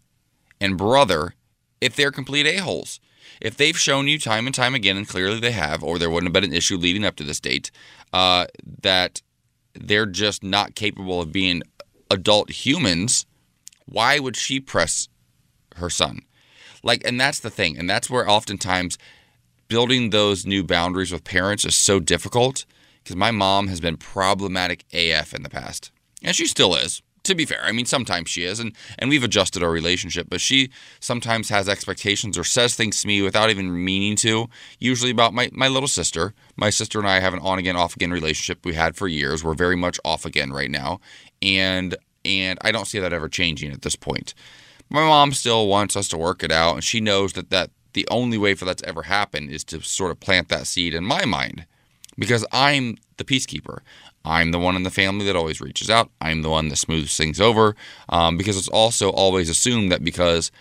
and 0.62 0.78
brother 0.78 1.34
if 1.82 1.96
they're 1.96 2.12
complete 2.12 2.46
a-holes. 2.46 3.00
If 3.42 3.58
they've 3.58 3.78
shown 3.78 4.08
you 4.08 4.20
time 4.20 4.46
and 4.46 4.56
time 4.56 4.76
again, 4.76 4.98
and 4.98 5.08
clearly 5.08 5.40
they 5.40 5.52
have, 5.52 5.84
or 5.84 5.98
there 5.98 6.10
wouldn't 6.10 6.28
have 6.28 6.42
been 6.42 6.52
an 6.52 6.56
issue 6.56 6.78
leading 6.78 7.06
up 7.06 7.16
to 7.18 7.24
this 7.24 7.40
date, 7.40 7.72
uh, 8.12 8.48
that 8.82 9.22
they're 9.74 10.06
just 10.06 10.44
not 10.44 10.76
capable 10.76 11.22
of 11.22 11.32
being 11.32 11.64
adult 12.12 12.52
humans, 12.52 13.26
why 13.86 14.20
would 14.20 14.36
she 14.36 14.60
press 14.60 15.08
her 15.76 15.90
son? 15.90 16.22
Like, 16.84 17.06
and 17.06 17.20
that's 17.20 17.40
the 17.40 17.50
thing. 17.50 17.78
And 17.78 17.90
that's 17.90 18.10
where 18.10 18.30
oftentimes 18.30 18.98
building 19.68 20.10
those 20.10 20.46
new 20.46 20.64
boundaries 20.64 21.12
with 21.12 21.24
parents 21.24 21.66
is 21.66 21.76
so 21.76 22.00
difficult 22.00 22.66
because 23.04 23.16
my 23.16 23.32
mom 23.32 23.68
has 23.68 23.80
been 23.80 23.98
problematic 23.98 24.86
AF 24.94 25.34
in 25.34 25.44
the 25.44 25.50
past. 25.50 25.92
And 26.22 26.36
she 26.36 26.48
still 26.48 26.76
is, 26.76 27.02
to 27.30 27.36
be 27.36 27.46
fair. 27.46 27.62
I 27.64 27.72
mean, 27.72 27.86
sometimes 27.86 28.30
she 28.30 28.44
is, 28.44 28.60
and, 28.60 28.76
and 28.98 29.10
we've 29.10 29.24
adjusted 29.24 29.64
our 29.64 29.72
relationship, 29.72 30.28
but 30.30 30.42
she 30.42 30.70
sometimes 31.00 31.50
has 31.50 31.70
expectations 31.70 32.38
or 32.38 32.44
says 32.44 32.76
things 32.76 33.02
to 33.02 33.08
me 33.08 33.22
without 33.22 33.50
even 33.50 33.84
meaning 33.84 34.16
to, 34.18 34.50
usually 34.80 35.12
about 35.12 35.34
my, 35.34 35.50
my 35.54 35.68
little 35.68 35.88
sister. 35.88 36.34
My 36.56 36.70
sister 36.70 37.00
and 37.00 37.08
I 37.08 37.20
have 37.22 37.34
an 37.34 37.40
on 37.40 37.58
again, 37.58 37.76
off 37.76 37.96
again 37.96 38.12
relationship 38.12 38.66
we 38.66 38.74
had 38.74 38.96
for 38.96 39.08
years. 39.08 39.44
We're 39.44 39.54
very 39.54 39.78
much 39.78 40.00
off 40.04 40.26
again 40.26 40.52
right 40.52 40.70
now. 40.70 41.00
And 41.42 41.96
and 42.26 42.60
I 42.62 42.74
don't 42.74 42.86
see 42.86 43.00
that 43.00 43.14
ever 43.14 43.30
changing 43.30 43.72
at 43.72 43.82
this 43.82 43.96
point. 43.96 44.34
My 44.90 45.02
mom 45.02 45.32
still 45.32 45.68
wants 45.68 45.96
us 45.96 46.10
to 46.10 46.18
work 46.18 46.44
it 46.44 46.52
out, 46.52 46.76
and 46.76 46.84
she 46.84 47.00
knows 47.00 47.34
that, 47.34 47.50
that 47.50 47.72
the 47.94 48.08
only 48.12 48.38
way 48.38 48.56
for 48.56 48.66
that 48.66 48.80
to 48.80 48.88
ever 48.88 49.04
happen 49.04 49.50
is 49.50 49.64
to 49.66 49.82
sort 49.82 50.12
of 50.12 50.20
plant 50.20 50.50
that 50.50 50.68
seed 50.68 50.94
in 50.94 51.06
my 51.06 51.26
mind 51.26 51.66
because 52.18 52.46
I'm 52.52 52.98
the 53.18 53.24
peacekeeper. 53.24 53.80
I'm 54.26 54.52
the 54.52 54.60
one 54.60 54.76
in 54.76 54.84
the 54.84 54.92
family 54.92 55.26
that 55.26 55.36
always 55.36 55.62
reaches 55.62 55.90
out. 55.90 56.10
I'm 56.22 56.42
the 56.42 56.50
one 56.50 56.70
that 56.70 56.76
smooths 56.76 57.16
things 57.16 57.40
over 57.40 57.76
um, 58.10 58.38
because 58.38 58.58
it's 58.58 58.68
also 58.68 59.10
always 59.10 59.50
assumed 59.50 59.92
that 59.92 60.04
because 60.04 60.52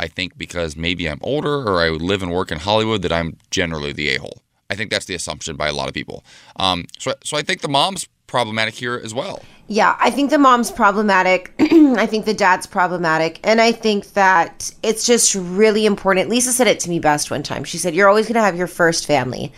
I 0.00 0.06
think 0.06 0.38
because 0.38 0.76
maybe 0.76 1.08
I'm 1.08 1.18
older 1.22 1.62
or 1.62 1.80
I 1.80 1.90
live 1.90 2.22
and 2.22 2.32
work 2.32 2.52
in 2.52 2.58
Hollywood 2.58 3.02
that 3.02 3.12
I'm 3.12 3.36
generally 3.50 3.92
the 3.92 4.14
a 4.14 4.18
hole. 4.18 4.42
I 4.70 4.74
think 4.74 4.90
that's 4.90 5.06
the 5.06 5.14
assumption 5.14 5.56
by 5.56 5.68
a 5.68 5.72
lot 5.72 5.88
of 5.88 5.94
people. 5.94 6.24
Um, 6.56 6.84
so, 6.98 7.14
so 7.24 7.36
I 7.36 7.42
think 7.42 7.62
the 7.62 7.68
mom's 7.68 8.06
problematic 8.26 8.74
here 8.74 9.00
as 9.02 9.14
well. 9.14 9.42
Yeah, 9.66 9.96
I 9.98 10.10
think 10.10 10.30
the 10.30 10.38
mom's 10.38 10.70
problematic. 10.70 11.52
I 11.60 12.06
think 12.06 12.26
the 12.26 12.34
dad's 12.34 12.66
problematic. 12.66 13.40
And 13.42 13.60
I 13.60 13.72
think 13.72 14.12
that 14.12 14.72
it's 14.82 15.06
just 15.06 15.34
really 15.34 15.84
important. 15.86 16.28
Lisa 16.28 16.52
said 16.52 16.66
it 16.66 16.80
to 16.80 16.90
me 16.90 17.00
best 17.00 17.30
one 17.30 17.42
time. 17.42 17.64
She 17.64 17.78
said, 17.78 17.94
You're 17.94 18.08
always 18.08 18.26
going 18.26 18.34
to 18.34 18.42
have 18.42 18.56
your 18.56 18.66
first 18.66 19.06
family. 19.06 19.52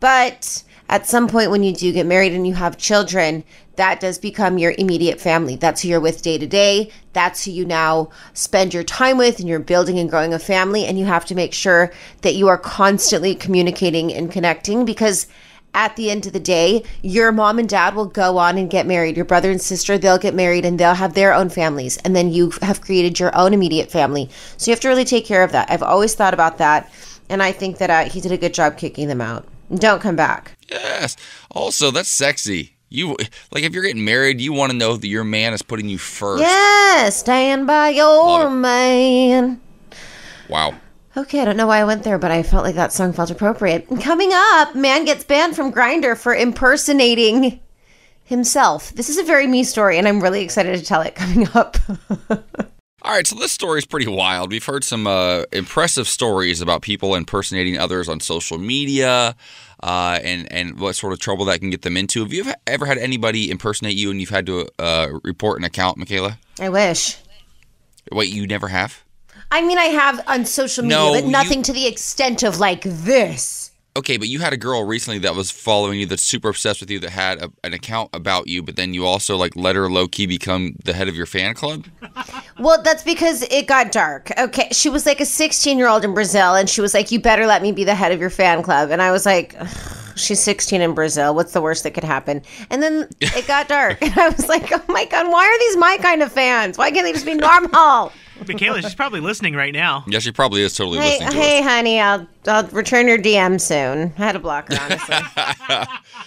But 0.00 0.62
at 0.88 1.06
some 1.06 1.28
point, 1.28 1.50
when 1.50 1.62
you 1.62 1.72
do 1.72 1.92
get 1.92 2.06
married 2.06 2.32
and 2.32 2.46
you 2.46 2.54
have 2.54 2.76
children, 2.76 3.42
that 3.76 4.00
does 4.00 4.18
become 4.18 4.58
your 4.58 4.74
immediate 4.78 5.20
family. 5.20 5.56
That's 5.56 5.82
who 5.82 5.88
you're 5.88 6.00
with 6.00 6.22
day 6.22 6.38
to 6.38 6.46
day. 6.46 6.90
That's 7.12 7.44
who 7.44 7.50
you 7.50 7.64
now 7.64 8.10
spend 8.34 8.74
your 8.74 8.84
time 8.84 9.18
with, 9.18 9.40
and 9.40 9.48
you're 9.48 9.58
building 9.58 9.98
and 9.98 10.10
growing 10.10 10.34
a 10.34 10.38
family. 10.38 10.84
And 10.84 10.98
you 10.98 11.06
have 11.06 11.24
to 11.26 11.34
make 11.34 11.54
sure 11.54 11.92
that 12.20 12.34
you 12.34 12.48
are 12.48 12.58
constantly 12.58 13.34
communicating 13.34 14.12
and 14.12 14.30
connecting 14.30 14.84
because 14.84 15.26
at 15.72 15.96
the 15.96 16.10
end 16.10 16.26
of 16.26 16.32
the 16.32 16.38
day, 16.38 16.84
your 17.02 17.32
mom 17.32 17.58
and 17.58 17.68
dad 17.68 17.96
will 17.96 18.06
go 18.06 18.38
on 18.38 18.56
and 18.58 18.70
get 18.70 18.86
married. 18.86 19.16
Your 19.16 19.24
brother 19.24 19.50
and 19.50 19.60
sister, 19.60 19.98
they'll 19.98 20.18
get 20.18 20.34
married 20.34 20.64
and 20.64 20.78
they'll 20.78 20.94
have 20.94 21.14
their 21.14 21.32
own 21.32 21.48
families. 21.48 21.96
And 21.98 22.14
then 22.14 22.30
you 22.30 22.52
have 22.62 22.80
created 22.80 23.18
your 23.18 23.34
own 23.36 23.52
immediate 23.52 23.90
family. 23.90 24.30
So 24.56 24.70
you 24.70 24.72
have 24.72 24.80
to 24.80 24.88
really 24.88 25.04
take 25.04 25.26
care 25.26 25.42
of 25.42 25.50
that. 25.52 25.70
I've 25.70 25.82
always 25.82 26.14
thought 26.14 26.34
about 26.34 26.58
that. 26.58 26.92
And 27.28 27.42
I 27.42 27.52
think 27.52 27.78
that 27.78 27.90
uh, 27.90 28.08
he 28.08 28.20
did 28.20 28.32
a 28.32 28.38
good 28.38 28.54
job 28.54 28.78
kicking 28.78 29.08
them 29.08 29.20
out. 29.20 29.48
Don't 29.72 30.00
come 30.00 30.16
back. 30.16 30.56
Yes. 30.68 31.16
Also, 31.50 31.90
that's 31.90 32.08
sexy. 32.08 32.76
You 32.88 33.16
like 33.50 33.64
if 33.64 33.72
you're 33.72 33.82
getting 33.82 34.04
married, 34.04 34.40
you 34.40 34.52
want 34.52 34.70
to 34.70 34.78
know 34.78 34.96
that 34.96 35.08
your 35.08 35.24
man 35.24 35.52
is 35.52 35.62
putting 35.62 35.88
you 35.88 35.98
first. 35.98 36.42
Yes, 36.42 37.18
stand 37.18 37.66
by 37.66 37.88
your 37.88 38.48
man. 38.50 39.60
Wow. 40.48 40.74
Okay, 41.16 41.40
I 41.40 41.44
don't 41.44 41.56
know 41.56 41.66
why 41.66 41.78
I 41.78 41.84
went 41.84 42.02
there, 42.02 42.18
but 42.18 42.30
I 42.30 42.42
felt 42.42 42.64
like 42.64 42.74
that 42.74 42.92
song 42.92 43.12
felt 43.12 43.30
appropriate. 43.30 43.88
Coming 44.00 44.30
up, 44.32 44.74
man 44.74 45.04
gets 45.04 45.24
banned 45.24 45.56
from 45.56 45.72
Grindr 45.72 46.16
for 46.16 46.34
impersonating 46.34 47.60
himself. 48.24 48.92
This 48.94 49.08
is 49.08 49.18
a 49.18 49.22
very 49.22 49.46
me 49.46 49.64
story, 49.64 49.98
and 49.98 50.08
I'm 50.08 50.20
really 50.20 50.42
excited 50.42 50.76
to 50.78 50.84
tell 50.84 51.02
it 51.02 51.14
coming 51.14 51.48
up. 51.54 51.76
All 53.04 53.12
right, 53.12 53.26
so 53.26 53.36
this 53.36 53.52
story 53.52 53.78
is 53.78 53.84
pretty 53.84 54.06
wild. 54.06 54.50
We've 54.50 54.64
heard 54.64 54.82
some 54.82 55.06
uh, 55.06 55.42
impressive 55.52 56.08
stories 56.08 56.62
about 56.62 56.80
people 56.80 57.14
impersonating 57.14 57.76
others 57.76 58.08
on 58.08 58.18
social 58.20 58.56
media, 58.56 59.36
uh, 59.82 60.18
and 60.22 60.50
and 60.50 60.80
what 60.80 60.96
sort 60.96 61.12
of 61.12 61.18
trouble 61.18 61.44
that 61.46 61.60
can 61.60 61.68
get 61.68 61.82
them 61.82 61.98
into. 61.98 62.22
Have 62.22 62.32
you 62.32 62.46
ever- 62.66 62.86
had 62.86 62.96
anybody 62.96 63.50
impersonate 63.50 63.94
you 63.94 64.10
and 64.10 64.20
you've 64.20 64.30
had 64.30 64.46
to 64.46 64.68
uh, 64.78 65.08
report 65.22 65.58
an 65.58 65.64
account, 65.64 65.98
Michaela? 65.98 66.38
I 66.58 66.70
wish. 66.70 67.18
Wait, 68.10 68.30
you 68.32 68.46
never 68.46 68.68
have? 68.68 69.02
I 69.50 69.60
mean, 69.60 69.76
I 69.76 69.84
have 69.84 70.24
on 70.26 70.46
social 70.46 70.82
media, 70.82 70.96
No, 70.98 71.12
but 71.12 71.24
you- 71.24 71.30
nothing 71.30 71.62
to 71.64 71.74
the 71.74 71.86
extent 71.86 72.42
of 72.42 72.58
like 72.58 72.82
this. 72.84 73.63
Okay, 73.96 74.16
but 74.16 74.26
you 74.26 74.40
had 74.40 74.52
a 74.52 74.56
girl 74.56 74.82
recently 74.82 75.20
that 75.20 75.36
was 75.36 75.52
following 75.52 76.00
you 76.00 76.06
that's 76.06 76.24
super 76.24 76.48
obsessed 76.48 76.80
with 76.80 76.90
you 76.90 76.98
that 76.98 77.10
had 77.10 77.40
a, 77.40 77.52
an 77.62 77.72
account 77.72 78.10
about 78.12 78.48
you, 78.48 78.60
but 78.60 78.74
then 78.74 78.92
you 78.92 79.06
also 79.06 79.36
like 79.36 79.54
let 79.54 79.76
her 79.76 79.88
low 79.88 80.08
key 80.08 80.26
become 80.26 80.74
the 80.84 80.92
head 80.92 81.06
of 81.06 81.14
your 81.14 81.26
fan 81.26 81.54
club. 81.54 81.86
Well, 82.58 82.80
that's 82.82 83.02
because 83.02 83.42
it 83.42 83.66
got 83.66 83.90
dark. 83.90 84.30
Okay. 84.38 84.68
She 84.70 84.88
was 84.88 85.06
like 85.06 85.20
a 85.20 85.26
16 85.26 85.76
year 85.76 85.88
old 85.88 86.04
in 86.04 86.14
Brazil, 86.14 86.54
and 86.54 86.70
she 86.70 86.80
was 86.80 86.94
like, 86.94 87.10
You 87.10 87.20
better 87.20 87.46
let 87.46 87.62
me 87.62 87.72
be 87.72 87.84
the 87.84 87.94
head 87.94 88.12
of 88.12 88.20
your 88.20 88.30
fan 88.30 88.62
club. 88.62 88.90
And 88.90 89.02
I 89.02 89.10
was 89.10 89.26
like, 89.26 89.56
She's 90.16 90.40
16 90.40 90.80
in 90.80 90.94
Brazil. 90.94 91.34
What's 91.34 91.52
the 91.52 91.60
worst 91.60 91.82
that 91.82 91.94
could 91.94 92.04
happen? 92.04 92.42
And 92.70 92.82
then 92.82 93.08
it 93.20 93.46
got 93.46 93.68
dark. 93.68 93.98
and 94.02 94.16
I 94.16 94.28
was 94.28 94.48
like, 94.48 94.70
Oh 94.72 94.84
my 94.88 95.04
God, 95.04 95.30
why 95.30 95.44
are 95.46 95.58
these 95.58 95.76
my 95.76 95.98
kind 96.00 96.22
of 96.22 96.32
fans? 96.32 96.78
Why 96.78 96.90
can't 96.90 97.04
they 97.04 97.12
just 97.12 97.26
be 97.26 97.34
normal? 97.34 98.12
Michaela, 98.48 98.82
she's 98.82 98.94
probably 98.94 99.20
listening 99.20 99.54
right 99.54 99.72
now. 99.72 100.04
Yeah, 100.06 100.18
she 100.18 100.32
probably 100.32 100.62
is 100.62 100.74
totally 100.74 100.98
hey, 100.98 101.18
listening 101.18 101.30
to 101.30 101.36
hey, 101.36 101.58
us. 101.60 101.64
honey, 101.64 102.00
I'll, 102.00 102.26
I'll 102.46 102.66
return 102.68 103.08
your 103.08 103.18
DM 103.18 103.60
soon. 103.60 104.12
I 104.18 104.24
had 104.24 104.32
to 104.32 104.38
block 104.38 104.72
her, 104.72 104.78
honestly. 104.80 105.86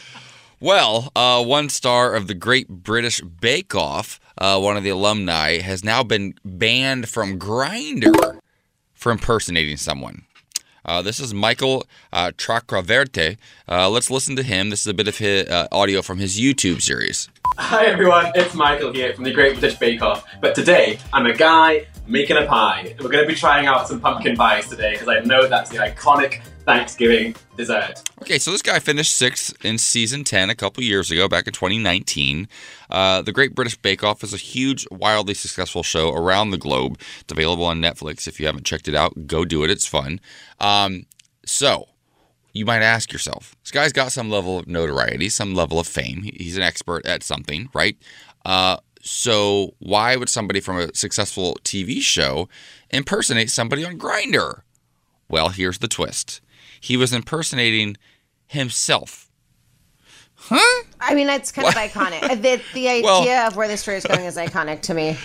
Well, 0.59 1.12
uh, 1.15 1.43
one 1.43 1.69
star 1.69 2.15
of 2.15 2.25
the 2.25 2.33
Great 2.33 2.67
British 2.67 3.21
Bake 3.21 3.75
Off, 3.75 4.19
uh, 4.39 4.59
one 4.59 4.75
of 4.75 4.83
the 4.83 4.89
alumni, 4.89 5.59
has 5.59 5.83
now 5.83 6.01
been 6.01 6.33
banned 6.43 7.07
from 7.07 7.38
Grindr 7.38 8.39
for 8.95 9.12
impersonating 9.12 9.77
someone. 9.77 10.24
Uh, 10.83 11.03
this 11.03 11.19
is 11.19 11.31
Michael 11.31 11.86
uh, 12.12 12.31
Chakraverty. 12.31 13.38
Uh, 13.69 13.88
let's 13.88 14.09
listen 14.09 14.36
to 14.36 14.41
him. 14.41 14.71
This 14.71 14.81
is 14.81 14.88
a 14.88 14.95
bit 14.95 15.07
of 15.07 15.19
his 15.19 15.47
uh, 15.47 15.67
audio 15.71 16.01
from 16.01 16.17
his 16.17 16.39
YouTube 16.39 16.81
series. 16.81 17.29
Hi 17.59 17.86
everyone, 17.86 18.31
it's 18.33 18.55
Michael 18.55 18.91
here 18.91 19.13
from 19.13 19.25
the 19.25 19.33
Great 19.33 19.59
British 19.59 19.77
Bake 19.77 20.01
Off. 20.01 20.25
But 20.41 20.55
today, 20.55 20.97
I'm 21.13 21.27
a 21.27 21.33
guy 21.33 21.86
making 22.07 22.37
a 22.37 22.45
pie. 22.45 22.95
We're 22.99 23.09
going 23.09 23.23
to 23.23 23.27
be 23.27 23.35
trying 23.35 23.67
out 23.67 23.87
some 23.87 23.99
pumpkin 23.99 24.35
pies 24.35 24.67
today 24.67 24.93
because 24.93 25.07
I 25.07 25.19
know 25.19 25.47
that's 25.47 25.69
the 25.69 25.77
iconic 25.77 26.41
Thanksgiving 26.65 27.35
dessert. 27.55 28.03
Okay, 28.21 28.39
so 28.39 28.51
this 28.51 28.61
guy 28.61 28.79
finished 28.79 29.15
sixth 29.15 29.53
in 29.63 29.77
season 29.77 30.23
10 30.23 30.49
a 30.49 30.55
couple 30.55 30.83
years 30.83 31.11
ago, 31.11 31.27
back 31.27 31.47
in 31.47 31.53
2019. 31.53 32.47
Uh, 32.89 33.21
the 33.21 33.31
Great 33.31 33.55
British 33.55 33.77
Bake 33.77 34.03
Off 34.03 34.23
is 34.23 34.33
a 34.33 34.37
huge, 34.37 34.85
wildly 34.91 35.33
successful 35.33 35.83
show 35.83 36.13
around 36.13 36.51
the 36.51 36.57
globe. 36.57 36.99
It's 37.21 37.31
available 37.31 37.65
on 37.65 37.81
Netflix. 37.81 38.27
If 38.27 38.39
you 38.39 38.45
haven't 38.45 38.65
checked 38.65 38.87
it 38.87 38.95
out, 38.95 39.27
go 39.27 39.45
do 39.45 39.63
it. 39.63 39.69
It's 39.69 39.85
fun. 39.85 40.19
Um, 40.59 41.05
so, 41.45 41.87
you 42.53 42.65
might 42.65 42.81
ask 42.81 43.13
yourself 43.13 43.55
this 43.63 43.71
guy's 43.71 43.93
got 43.93 44.11
some 44.11 44.29
level 44.29 44.59
of 44.59 44.67
notoriety, 44.67 45.29
some 45.29 45.53
level 45.53 45.79
of 45.79 45.87
fame. 45.87 46.23
He's 46.23 46.57
an 46.57 46.63
expert 46.63 47.05
at 47.05 47.23
something, 47.23 47.69
right? 47.73 47.97
Uh, 48.45 48.77
so, 49.07 49.73
why 49.79 50.15
would 50.15 50.29
somebody 50.29 50.59
from 50.59 50.77
a 50.79 50.93
successful 50.93 51.57
TV 51.63 52.01
show 52.01 52.49
impersonate 52.89 53.49
somebody 53.49 53.85
on 53.85 53.97
Grindr? 53.97 54.61
Well, 55.29 55.49
here's 55.49 55.79
the 55.79 55.87
twist. 55.87 56.41
He 56.79 56.97
was 56.97 57.13
impersonating 57.13 57.97
himself. 58.47 59.29
Huh? 60.35 60.83
I 60.99 61.15
mean, 61.15 61.27
it's 61.29 61.51
kind 61.51 61.67
of 61.67 61.73
iconic. 61.73 62.21
The, 62.41 62.61
the 62.73 62.87
idea 62.89 63.03
Well- 63.03 63.47
of 63.47 63.55
where 63.55 63.67
the 63.67 63.77
story 63.77 63.97
is 63.97 64.05
going 64.05 64.25
is 64.25 64.37
iconic 64.37 64.81
to 64.83 64.93
me. 64.93 65.17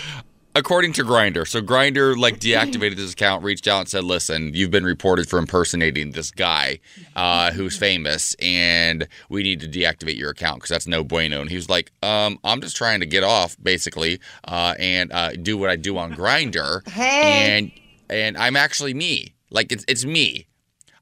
According 0.55 0.93
to 0.93 1.03
Grindr, 1.03 1.47
so 1.47 1.61
Grindr 1.61 2.15
like 2.15 2.39
deactivated 2.39 2.97
his 2.97 3.13
account, 3.13 3.43
reached 3.43 3.67
out 3.67 3.79
and 3.79 3.89
said, 3.89 4.03
"Listen, 4.03 4.53
you've 4.53 4.69
been 4.69 4.83
reported 4.85 5.27
for 5.27 5.39
impersonating 5.39 6.11
this 6.11 6.29
guy 6.29 6.79
uh, 7.15 7.51
who's 7.51 7.75
famous, 7.75 8.35
and 8.39 9.07
we 9.29 9.41
need 9.41 9.59
to 9.61 9.67
deactivate 9.67 10.15
your 10.15 10.29
account 10.29 10.57
because 10.57 10.69
that's 10.69 10.85
no 10.87 11.03
bueno." 11.03 11.41
And 11.41 11.49
he 11.49 11.55
was 11.55 11.69
like, 11.69 11.91
um, 12.03 12.37
"I'm 12.43 12.61
just 12.61 12.75
trying 12.75 12.99
to 12.99 13.07
get 13.07 13.23
off, 13.23 13.57
basically, 13.63 14.19
uh, 14.47 14.75
and 14.77 15.11
uh, 15.11 15.31
do 15.31 15.57
what 15.57 15.71
I 15.71 15.75
do 15.75 15.97
on 15.97 16.13
Grindr, 16.13 16.87
Hey. 16.91 17.57
and 17.57 17.71
and 18.09 18.37
I'm 18.37 18.55
actually 18.55 18.93
me. 18.93 19.33
Like 19.49 19.71
it's 19.71 19.85
it's 19.87 20.05
me." 20.05 20.45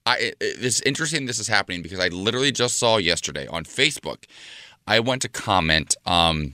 I, 0.06 0.18
it, 0.18 0.38
it's 0.40 0.82
interesting 0.82 1.26
this 1.28 1.38
is 1.40 1.48
happening 1.48 1.82
because 1.84 2.00
I 2.00 2.08
literally 2.08 2.52
just 2.52 2.80
saw 2.80 2.98
yesterday 2.98 3.46
on 3.48 3.66
Facebook. 3.66 4.24
I 4.88 5.00
went 5.00 5.22
to 5.22 5.30
comment 5.30 5.96
um, 6.08 6.54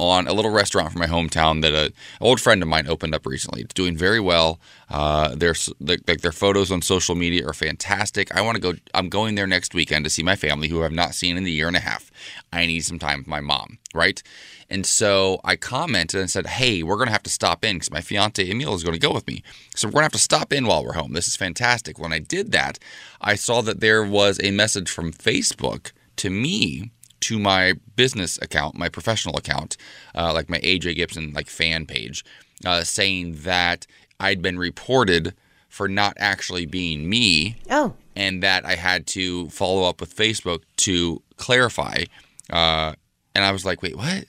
on 0.00 0.26
a 0.26 0.32
little 0.32 0.50
restaurant 0.50 0.92
from 0.92 1.00
my 1.00 1.06
hometown 1.06 1.60
that 1.62 1.74
a, 1.74 1.86
an 1.86 1.92
old 2.20 2.40
friend 2.40 2.62
of 2.62 2.68
mine 2.68 2.86
opened 2.88 3.14
up 3.14 3.26
recently. 3.26 3.60
It's 3.60 3.74
doing 3.74 3.96
very 3.96 4.18
well. 4.18 4.58
Uh, 4.88 5.34
their 5.34 5.54
like 5.80 6.22
their 6.22 6.32
photos 6.32 6.72
on 6.72 6.82
social 6.82 7.14
media 7.14 7.46
are 7.46 7.52
fantastic. 7.52 8.34
I 8.34 8.40
want 8.40 8.56
to 8.56 8.60
go. 8.60 8.74
I'm 8.94 9.08
going 9.08 9.34
there 9.34 9.46
next 9.46 9.74
weekend 9.74 10.04
to 10.04 10.10
see 10.10 10.22
my 10.22 10.36
family, 10.36 10.68
who 10.68 10.82
I've 10.82 10.92
not 10.92 11.14
seen 11.14 11.36
in 11.36 11.44
a 11.44 11.50
year 11.50 11.68
and 11.68 11.76
a 11.76 11.80
half. 11.80 12.10
I 12.52 12.66
need 12.66 12.80
some 12.80 12.98
time 12.98 13.18
with 13.18 13.28
my 13.28 13.40
mom, 13.40 13.78
right? 13.94 14.22
And 14.68 14.86
so 14.86 15.40
I 15.44 15.56
commented 15.56 16.20
and 16.20 16.30
said, 16.30 16.46
"Hey, 16.46 16.82
we're 16.82 16.96
gonna 16.96 17.10
have 17.10 17.22
to 17.24 17.30
stop 17.30 17.64
in 17.64 17.76
because 17.76 17.90
my 17.90 18.00
fiance 18.00 18.48
Emil 18.48 18.74
is 18.74 18.82
going 18.82 18.94
to 18.94 19.06
go 19.06 19.12
with 19.12 19.26
me. 19.26 19.42
So 19.74 19.86
we're 19.88 19.92
gonna 19.92 20.04
have 20.04 20.12
to 20.12 20.18
stop 20.18 20.52
in 20.52 20.66
while 20.66 20.84
we're 20.84 20.94
home. 20.94 21.12
This 21.12 21.28
is 21.28 21.36
fantastic." 21.36 21.98
When 21.98 22.12
I 22.12 22.18
did 22.20 22.52
that, 22.52 22.78
I 23.20 23.34
saw 23.34 23.60
that 23.62 23.80
there 23.80 24.02
was 24.02 24.40
a 24.42 24.50
message 24.50 24.88
from 24.88 25.12
Facebook 25.12 25.92
to 26.16 26.30
me 26.30 26.90
to 27.20 27.38
my 27.38 27.74
business 27.96 28.38
account, 28.42 28.76
my 28.76 28.88
professional 28.88 29.36
account, 29.36 29.76
uh, 30.14 30.32
like 30.32 30.48
my 30.48 30.58
AJ 30.58 30.96
Gibson 30.96 31.32
like 31.32 31.48
fan 31.48 31.86
page, 31.86 32.24
uh, 32.64 32.82
saying 32.82 33.36
that 33.42 33.86
I'd 34.18 34.42
been 34.42 34.58
reported 34.58 35.34
for 35.68 35.88
not 35.88 36.14
actually 36.18 36.66
being 36.66 37.08
me, 37.08 37.56
Oh, 37.70 37.94
and 38.16 38.42
that 38.42 38.64
I 38.66 38.74
had 38.74 39.06
to 39.08 39.48
follow 39.50 39.88
up 39.88 40.00
with 40.00 40.14
Facebook 40.14 40.62
to 40.78 41.22
clarify. 41.36 42.04
Uh, 42.50 42.94
and 43.34 43.44
I 43.44 43.52
was 43.52 43.64
like, 43.64 43.82
wait, 43.82 43.96
what? 43.96 44.24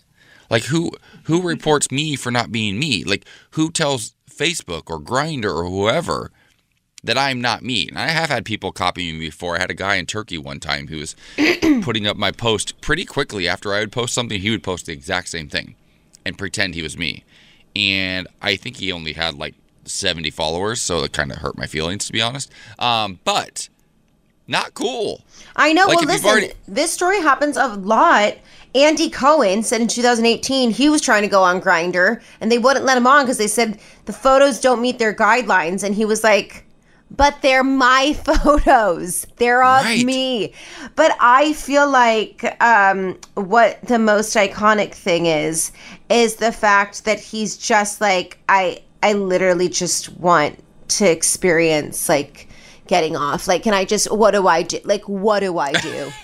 Like 0.49 0.63
who 0.65 0.91
who 1.23 1.41
reports 1.41 1.91
me 1.91 2.15
for 2.15 2.29
not 2.29 2.51
being 2.51 2.77
me? 2.77 3.03
Like 3.03 3.25
who 3.51 3.71
tells 3.71 4.13
Facebook 4.29 4.83
or 4.89 4.99
Grindr 4.99 5.55
or 5.55 5.65
whoever 5.65 6.31
that 7.03 7.17
I'm 7.17 7.41
not 7.41 7.63
me. 7.63 7.87
And 7.87 7.97
I 7.97 8.07
have 8.09 8.29
had 8.29 8.45
people 8.45 8.71
copy 8.71 9.11
me 9.11 9.19
before. 9.19 9.55
I 9.57 9.59
had 9.59 9.71
a 9.71 9.75
guy 9.75 9.95
in 9.95 10.05
Turkey 10.05 10.37
one 10.37 10.59
time 10.59 10.87
who 10.87 10.97
was 10.97 11.15
putting 11.81 12.05
up 12.05 12.17
my 12.17 12.31
post 12.31 12.79
pretty 12.81 13.05
quickly 13.05 13.47
after 13.47 13.73
I 13.73 13.79
would 13.79 13.91
post 13.91 14.13
something, 14.13 14.39
he 14.39 14.51
would 14.51 14.63
post 14.63 14.85
the 14.85 14.93
exact 14.93 15.29
same 15.29 15.49
thing 15.49 15.75
and 16.25 16.37
pretend 16.37 16.75
he 16.75 16.83
was 16.83 16.97
me. 16.97 17.23
And 17.75 18.27
I 18.41 18.55
think 18.55 18.77
he 18.77 18.91
only 18.91 19.13
had 19.13 19.35
like 19.35 19.55
70 19.85 20.29
followers, 20.31 20.81
so 20.81 21.03
it 21.03 21.13
kind 21.13 21.31
of 21.31 21.37
hurt 21.37 21.57
my 21.57 21.65
feelings 21.65 22.05
to 22.05 22.13
be 22.13 22.21
honest. 22.21 22.51
Um, 22.77 23.19
but 23.23 23.69
not 24.47 24.73
cool. 24.73 25.23
I 25.55 25.73
know. 25.73 25.87
Like, 25.87 25.97
well, 25.99 26.07
listen, 26.07 26.29
already- 26.29 26.51
this 26.67 26.91
story 26.91 27.21
happens 27.21 27.57
a 27.57 27.67
lot. 27.67 28.35
Andy 28.75 29.09
Cohen 29.09 29.63
said 29.63 29.81
in 29.81 29.87
2018 29.87 30.71
he 30.71 30.87
was 30.87 31.01
trying 31.01 31.23
to 31.23 31.27
go 31.27 31.41
on 31.43 31.59
Grindr, 31.61 32.21
and 32.39 32.51
they 32.51 32.57
wouldn't 32.57 32.85
let 32.85 32.97
him 32.97 33.07
on 33.07 33.25
because 33.25 33.37
they 33.37 33.47
said 33.47 33.79
the 34.05 34.13
photos 34.13 34.59
don't 34.61 34.81
meet 34.81 34.99
their 34.99 35.13
guidelines, 35.15 35.83
and 35.83 35.95
he 35.95 36.05
was 36.05 36.23
like. 36.23 36.65
But 37.15 37.41
they're 37.41 37.63
my 37.63 38.13
photos. 38.25 39.27
They're 39.37 39.63
of 39.63 39.83
Right. 39.83 40.05
me. 40.05 40.53
But 40.95 41.15
I 41.19 41.53
feel 41.53 41.89
like 41.89 42.55
um, 42.63 43.17
what 43.35 43.81
the 43.83 43.99
most 43.99 44.35
iconic 44.35 44.93
thing 44.93 45.25
is 45.25 45.71
is 46.09 46.35
the 46.35 46.51
fact 46.51 47.05
that 47.05 47.19
he's 47.19 47.57
just 47.57 48.01
like 48.01 48.39
I. 48.49 48.81
I 49.03 49.13
literally 49.13 49.67
just 49.67 50.09
want 50.19 50.63
to 50.89 51.09
experience 51.09 52.07
like 52.07 52.47
getting 52.85 53.15
off. 53.15 53.47
Like, 53.47 53.63
can 53.63 53.73
I 53.73 53.83
just? 53.83 54.11
What 54.11 54.31
do 54.31 54.47
I 54.47 54.61
do? 54.61 54.79
Like, 54.83 55.09
what 55.09 55.39
do 55.39 55.57
I 55.57 55.71
do? 55.71 56.11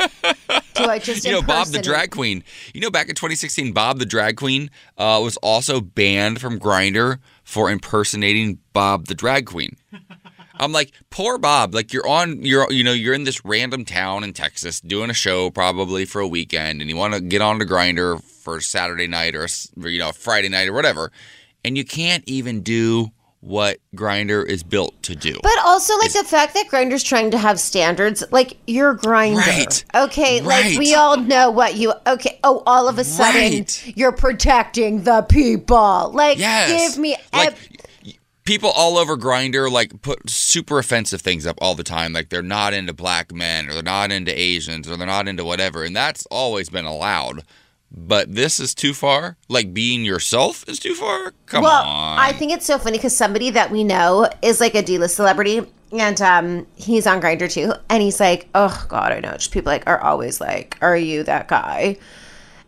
do 0.75 0.83
I 0.85 0.99
just? 0.99 1.25
You 1.25 1.31
know, 1.31 1.41
Bob 1.41 1.69
the 1.69 1.81
drag 1.81 2.11
queen. 2.11 2.43
You 2.75 2.81
know, 2.81 2.91
back 2.91 3.09
in 3.09 3.15
2016, 3.15 3.71
Bob 3.73 3.97
the 3.97 4.05
drag 4.05 4.37
queen 4.37 4.69
uh, 4.99 5.19
was 5.23 5.37
also 5.37 5.81
banned 5.81 6.39
from 6.39 6.59
Grindr 6.59 7.17
for 7.43 7.71
impersonating 7.71 8.59
Bob 8.73 9.07
the 9.07 9.15
drag 9.15 9.47
queen. 9.47 9.75
I'm 10.59 10.71
like, 10.71 10.91
poor 11.09 11.37
Bob. 11.37 11.73
Like 11.73 11.93
you're 11.93 12.07
on, 12.07 12.43
you're 12.43 12.71
you 12.71 12.83
know, 12.83 12.93
you're 12.93 13.13
in 13.13 13.23
this 13.23 13.43
random 13.45 13.85
town 13.85 14.23
in 14.23 14.33
Texas 14.33 14.79
doing 14.81 15.09
a 15.09 15.13
show 15.13 15.49
probably 15.49 16.05
for 16.05 16.21
a 16.21 16.27
weekend, 16.27 16.81
and 16.81 16.89
you 16.89 16.95
want 16.95 17.13
to 17.13 17.21
get 17.21 17.41
on 17.41 17.59
to 17.59 17.65
Grindr 17.65 18.21
for 18.23 18.61
Saturday 18.61 19.07
night 19.07 19.35
or 19.35 19.47
you 19.89 19.99
know 19.99 20.11
Friday 20.11 20.49
night 20.49 20.67
or 20.69 20.73
whatever, 20.73 21.11
and 21.65 21.77
you 21.77 21.83
can't 21.85 22.23
even 22.27 22.61
do 22.61 23.11
what 23.39 23.77
Grindr 23.95 24.43
is 24.45 24.63
built 24.63 25.01
to 25.03 25.15
do. 25.15 25.39
But 25.43 25.57
also, 25.63 25.95
like 25.99 26.11
the 26.11 26.23
fact 26.23 26.55
that 26.55 26.67
Grindr's 26.69 27.03
trying 27.03 27.31
to 27.31 27.37
have 27.37 27.59
standards, 27.59 28.23
like 28.31 28.57
you're 28.65 28.95
Grindr, 28.97 29.37
Right. 29.37 29.85
okay? 29.95 30.41
Like 30.41 30.77
we 30.77 30.95
all 30.95 31.17
know 31.17 31.51
what 31.51 31.75
you. 31.75 31.93
Okay. 32.07 32.39
Oh, 32.43 32.63
all 32.65 32.89
of 32.89 32.97
a 32.97 33.03
sudden 33.03 33.41
Right. 33.59 33.93
you're 33.95 34.11
protecting 34.11 35.03
the 35.03 35.21
people. 35.21 36.11
Like, 36.13 36.39
Yes. 36.39 36.95
give 36.95 37.01
me. 37.01 37.15
like 37.31 37.49
ev- 37.49 37.67
people 38.47 38.71
all 38.71 38.97
over 38.97 39.17
Grindr 39.17 39.69
like 39.69 40.01
put 40.01 40.29
super 40.29 40.79
offensive 40.79 41.21
things 41.21 41.45
up 41.45 41.59
all 41.61 41.75
the 41.75 41.83
time. 41.83 42.13
Like 42.13 42.29
they're 42.29 42.41
not 42.41 42.73
into 42.73 42.93
black 42.93 43.31
men 43.31 43.69
or 43.69 43.73
they're 43.73 43.83
not 43.83 44.11
into 44.11 44.37
Asians 44.37 44.89
or 44.89 44.95
they're 44.95 45.05
not 45.05 45.27
into 45.27 45.45
whatever, 45.45 45.83
and 45.83 45.95
that's 45.95 46.25
always 46.27 46.69
been 46.69 46.85
allowed. 46.85 47.43
But 47.91 48.33
this 48.33 48.59
is 48.59 48.73
too 48.73 48.93
far. 48.93 49.37
Like 49.47 49.73
being 49.73 50.03
yourself 50.03 50.67
is 50.67 50.79
too 50.79 50.95
far. 50.95 51.33
Come 51.45 51.63
well, 51.63 51.83
on. 51.83 52.19
I 52.19 52.31
think 52.31 52.51
it's 52.51 52.65
so 52.65 52.77
funny 52.79 52.97
because 52.97 53.15
somebody 53.15 53.49
that 53.51 53.69
we 53.69 53.83
know 53.83 54.27
is 54.41 54.59
like 54.59 54.75
a 54.75 54.81
D-list 54.81 55.15
celebrity, 55.15 55.61
and 55.91 56.21
um, 56.21 56.67
he's 56.75 57.05
on 57.05 57.21
Grindr 57.21 57.51
too, 57.51 57.73
and 57.89 58.01
he's 58.01 58.19
like, 58.19 58.47
"Oh 58.55 58.85
God, 58.89 59.11
I 59.11 59.19
know." 59.19 59.33
Just 59.33 59.51
people 59.51 59.71
like 59.71 59.83
are 59.87 60.01
always 60.01 60.41
like, 60.41 60.77
"Are 60.81 60.97
you 60.97 61.23
that 61.23 61.47
guy?" 61.47 61.97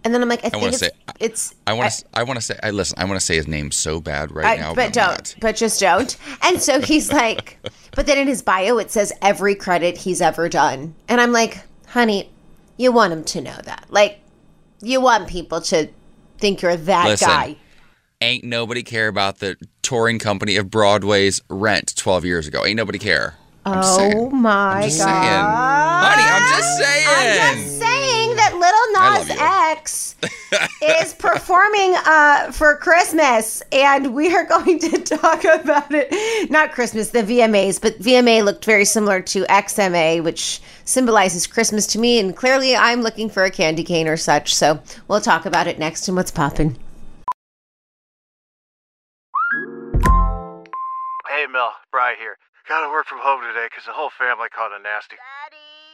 And 0.10 0.16
then 0.16 0.24
I'm 0.24 0.28
like, 0.30 0.40
"I, 0.44 0.50
think 0.50 0.56
wanna 0.56 0.68
it's, 0.70 0.80
say- 0.80 0.90
it's 1.20 1.54
I 1.68 1.74
want 1.74 1.92
to. 1.92 2.06
I, 2.16 2.24
want 2.24 2.40
to 2.40 2.42
say. 2.42 2.58
I 2.64 2.72
listen. 2.72 2.98
I 2.98 3.06
want 3.06 3.20
to 3.20 3.24
say 3.24 3.36
his 3.36 3.48
name 3.48 3.70
so 3.70 4.00
bad 4.02 4.32
right 4.32 4.44
I- 4.44 4.56
now, 4.60 4.74
but 4.74 4.86
I'm 4.88 4.92
don't. 4.92 5.08
not. 5.12 5.36
But 5.40 5.56
just 5.56 5.80
don't. 5.80 6.18
And 6.42 6.60
so 6.60 6.82
he's 6.82 7.14
like, 7.14 7.60
but 7.96 8.08
then 8.08 8.18
in 8.18 8.28
his 8.28 8.42
bio 8.42 8.80
it 8.80 8.90
says 8.90 9.14
every 9.22 9.54
credit 9.54 9.98
he's 9.98 10.20
ever 10.20 10.50
done, 10.50 10.96
and 11.08 11.22
I'm 11.22 11.32
like, 11.32 11.60
honey, 11.90 12.32
you 12.76 12.92
want 12.92 13.14
him 13.14 13.24
to 13.26 13.42
know 13.42 13.56
that, 13.66 13.86
like, 13.90 14.20
you 14.82 15.00
want 15.00 15.28
people 15.30 15.62
to 15.62 15.88
think 16.40 16.64
you're 16.64 16.76
that 16.76 17.06
Listen, 17.06 17.28
guy. 17.28 17.56
Ain't 18.20 18.44
nobody 18.44 18.82
care 18.82 19.10
about 19.10 19.38
the 19.38 19.58
touring 19.84 20.18
company 20.18 20.56
of 20.56 20.72
Broadway's 20.72 21.40
Rent 21.50 21.96
12 21.96 22.26
years 22.26 22.48
ago. 22.48 22.66
Ain't 22.66 22.78
nobody 22.78 22.98
care. 22.98 23.36
I'm 23.64 23.78
Oh 23.84 23.98
saying. 23.98 24.36
my 24.42 24.76
I'm 24.78 24.82
god! 24.82 24.90
saying. 24.90 25.46
Honey, 26.02 26.24
I'm 26.26 26.50
just 26.50 26.78
saying. 26.80 27.08
I'm 27.08 27.58
just 27.58 27.80
saying 27.80 28.19
Nas 29.00 29.30
X 29.30 30.16
is 30.82 31.14
performing 31.20 31.96
uh, 32.06 32.52
for 32.52 32.76
Christmas, 32.76 33.64
and 33.72 34.14
we 34.14 34.36
are 34.36 34.44
going 34.44 34.78
to 34.80 34.98
talk 35.18 35.46
about 35.46 35.88
it. 35.92 36.52
Not 36.52 36.74
Christmas, 36.74 37.12
the 37.12 37.24
VMAs, 37.24 37.82
but 37.82 37.98
VMA 38.00 38.44
looked 38.44 38.66
very 38.66 38.84
similar 38.84 39.22
to 39.22 39.44
XMA, 39.46 40.22
which 40.22 40.62
symbolizes 40.84 41.48
Christmas 41.48 41.88
to 41.88 42.00
me. 42.00 42.20
And 42.20 42.36
clearly, 42.36 42.76
I'm 42.76 43.02
looking 43.02 43.30
for 43.30 43.46
a 43.46 43.52
candy 43.52 43.84
cane 43.86 44.08
or 44.08 44.18
such. 44.18 44.54
So 44.54 44.82
we'll 45.08 45.22
talk 45.22 45.46
about 45.46 45.68
it 45.68 45.80
next. 45.80 46.08
And 46.10 46.18
what's 46.18 46.32
popping? 46.32 46.76
Hey, 51.30 51.48
Mel, 51.50 51.72
Bry 51.92 52.16
here. 52.20 52.38
Gotta 52.68 52.90
work 52.92 53.08
from 53.08 53.20
home 53.20 53.42
today 53.42 53.68
because 53.72 53.86
the 53.86 53.94
whole 53.94 54.12
family 54.12 54.50
caught 54.50 54.78
a 54.78 54.84
nasty. 54.84 55.16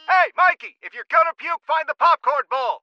Hey, 0.08 0.30
Mikey, 0.36 0.76
if 0.82 0.92
you're 0.92 1.08
gonna 1.10 1.32
puke, 1.38 1.62
find 1.66 1.88
the 1.88 1.94
popcorn 1.94 2.44
bowl. 2.50 2.82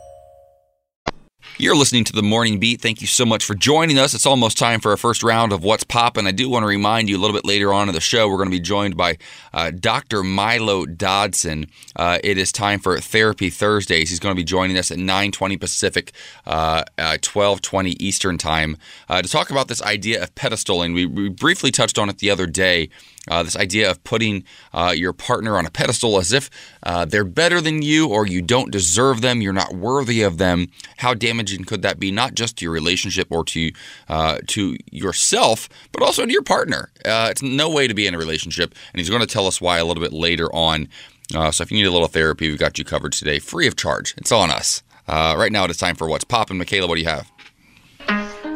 You're 1.57 1.75
listening 1.75 2.05
to 2.05 2.13
the 2.13 2.23
Morning 2.23 2.59
Beat. 2.59 2.81
Thank 2.81 3.01
you 3.01 3.07
so 3.07 3.23
much 3.23 3.43
for 3.45 3.53
joining 3.53 3.99
us. 3.99 4.15
It's 4.15 4.25
almost 4.25 4.57
time 4.57 4.79
for 4.79 4.91
our 4.91 4.97
first 4.97 5.21
round 5.21 5.53
of 5.53 5.63
What's 5.63 5.83
Poppin'. 5.83 6.25
I 6.25 6.31
do 6.31 6.49
want 6.49 6.63
to 6.63 6.67
remind 6.67 7.07
you 7.07 7.17
a 7.17 7.19
little 7.19 7.35
bit 7.35 7.45
later 7.45 7.71
on 7.71 7.87
in 7.87 7.93
the 7.93 8.01
show, 8.01 8.27
we're 8.27 8.37
going 8.37 8.49
to 8.49 8.55
be 8.55 8.59
joined 8.59 8.97
by 8.97 9.17
uh, 9.53 9.69
Dr. 9.69 10.23
Milo 10.23 10.85
Dodson. 10.87 11.67
Uh, 11.95 12.17
it 12.23 12.39
is 12.39 12.51
time 12.51 12.79
for 12.79 12.99
Therapy 12.99 13.51
Thursdays. 13.51 14.09
He's 14.09 14.19
going 14.19 14.35
to 14.35 14.39
be 14.39 14.43
joining 14.43 14.77
us 14.77 14.89
at 14.89 14.97
9:20 14.97 15.59
Pacific, 15.59 16.13
uh, 16.47 16.83
12:20 16.97 17.95
Eastern 17.99 18.37
Time 18.39 18.77
uh, 19.07 19.21
to 19.21 19.29
talk 19.29 19.51
about 19.51 19.67
this 19.67 19.83
idea 19.83 20.23
of 20.23 20.33
pedestaling. 20.33 20.95
We, 20.95 21.05
we 21.05 21.29
briefly 21.29 21.69
touched 21.69 21.99
on 21.99 22.09
it 22.09 22.17
the 22.17 22.31
other 22.31 22.47
day. 22.47 22.89
Uh, 23.29 23.43
this 23.43 23.55
idea 23.55 23.89
of 23.89 24.03
putting 24.03 24.43
uh, 24.73 24.93
your 24.95 25.13
partner 25.13 25.55
on 25.57 25.65
a 25.65 25.69
pedestal 25.69 26.17
as 26.17 26.31
if 26.31 26.49
uh, 26.83 27.05
they're 27.05 27.23
better 27.23 27.61
than 27.61 27.81
you 27.83 28.07
or 28.07 28.25
you 28.25 28.41
don't 28.41 28.71
deserve 28.71 29.21
them, 29.21 29.41
you're 29.41 29.53
not 29.53 29.75
worthy 29.75 30.23
of 30.23 30.39
them. 30.39 30.67
How 30.97 31.13
damaging 31.13 31.65
could 31.65 31.83
that 31.83 31.99
be, 31.99 32.11
not 32.11 32.33
just 32.33 32.57
to 32.57 32.65
your 32.65 32.73
relationship 32.73 33.27
or 33.29 33.43
to 33.45 33.71
uh, 34.09 34.39
to 34.47 34.75
yourself, 34.91 35.69
but 35.91 36.01
also 36.01 36.25
to 36.25 36.31
your 36.31 36.41
partner? 36.41 36.89
Uh, 37.05 37.27
it's 37.29 37.43
no 37.43 37.69
way 37.69 37.87
to 37.87 37.93
be 37.93 38.07
in 38.07 38.15
a 38.15 38.17
relationship, 38.17 38.73
and 38.91 38.99
he's 38.99 39.09
going 39.09 39.21
to 39.21 39.27
tell 39.27 39.45
us 39.45 39.61
why 39.61 39.77
a 39.77 39.85
little 39.85 40.01
bit 40.01 40.13
later 40.13 40.53
on. 40.53 40.87
Uh, 41.35 41.51
so 41.51 41.61
if 41.61 41.71
you 41.71 41.77
need 41.77 41.87
a 41.87 41.91
little 41.91 42.07
therapy, 42.07 42.49
we've 42.49 42.59
got 42.59 42.77
you 42.77 42.83
covered 42.83 43.13
today, 43.13 43.37
free 43.39 43.67
of 43.67 43.75
charge. 43.75 44.15
It's 44.17 44.31
on 44.31 44.49
us. 44.49 44.81
right 45.07 45.51
now, 45.51 45.63
it 45.63 45.71
is 45.71 45.77
time 45.77 45.95
for 45.95 46.07
what's 46.07 46.23
popping. 46.23 46.57
Michaela, 46.57 46.87
what 46.87 46.95
do 46.95 47.01
you 47.01 47.07
have? 47.07 47.30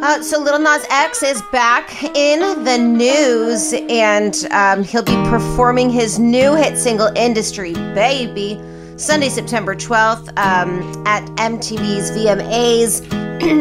Uh, 0.08 0.22
so 0.22 0.40
Little 0.40 0.60
Nas 0.60 0.86
X 0.92 1.24
is 1.24 1.42
back 1.52 2.04
in 2.16 2.64
the 2.64 2.78
news, 2.78 3.74
and 3.90 4.48
um, 4.52 4.84
he'll 4.84 5.02
be 5.02 5.16
performing 5.32 5.90
his 5.90 6.20
new 6.20 6.54
hit 6.54 6.78
single 6.78 7.08
"Industry 7.16 7.74
Baby" 7.74 8.62
Sunday, 8.98 9.30
September 9.30 9.74
twelfth, 9.74 10.30
um, 10.38 11.04
at 11.08 11.26
MTV's 11.38 12.12
VMAs. 12.12 13.02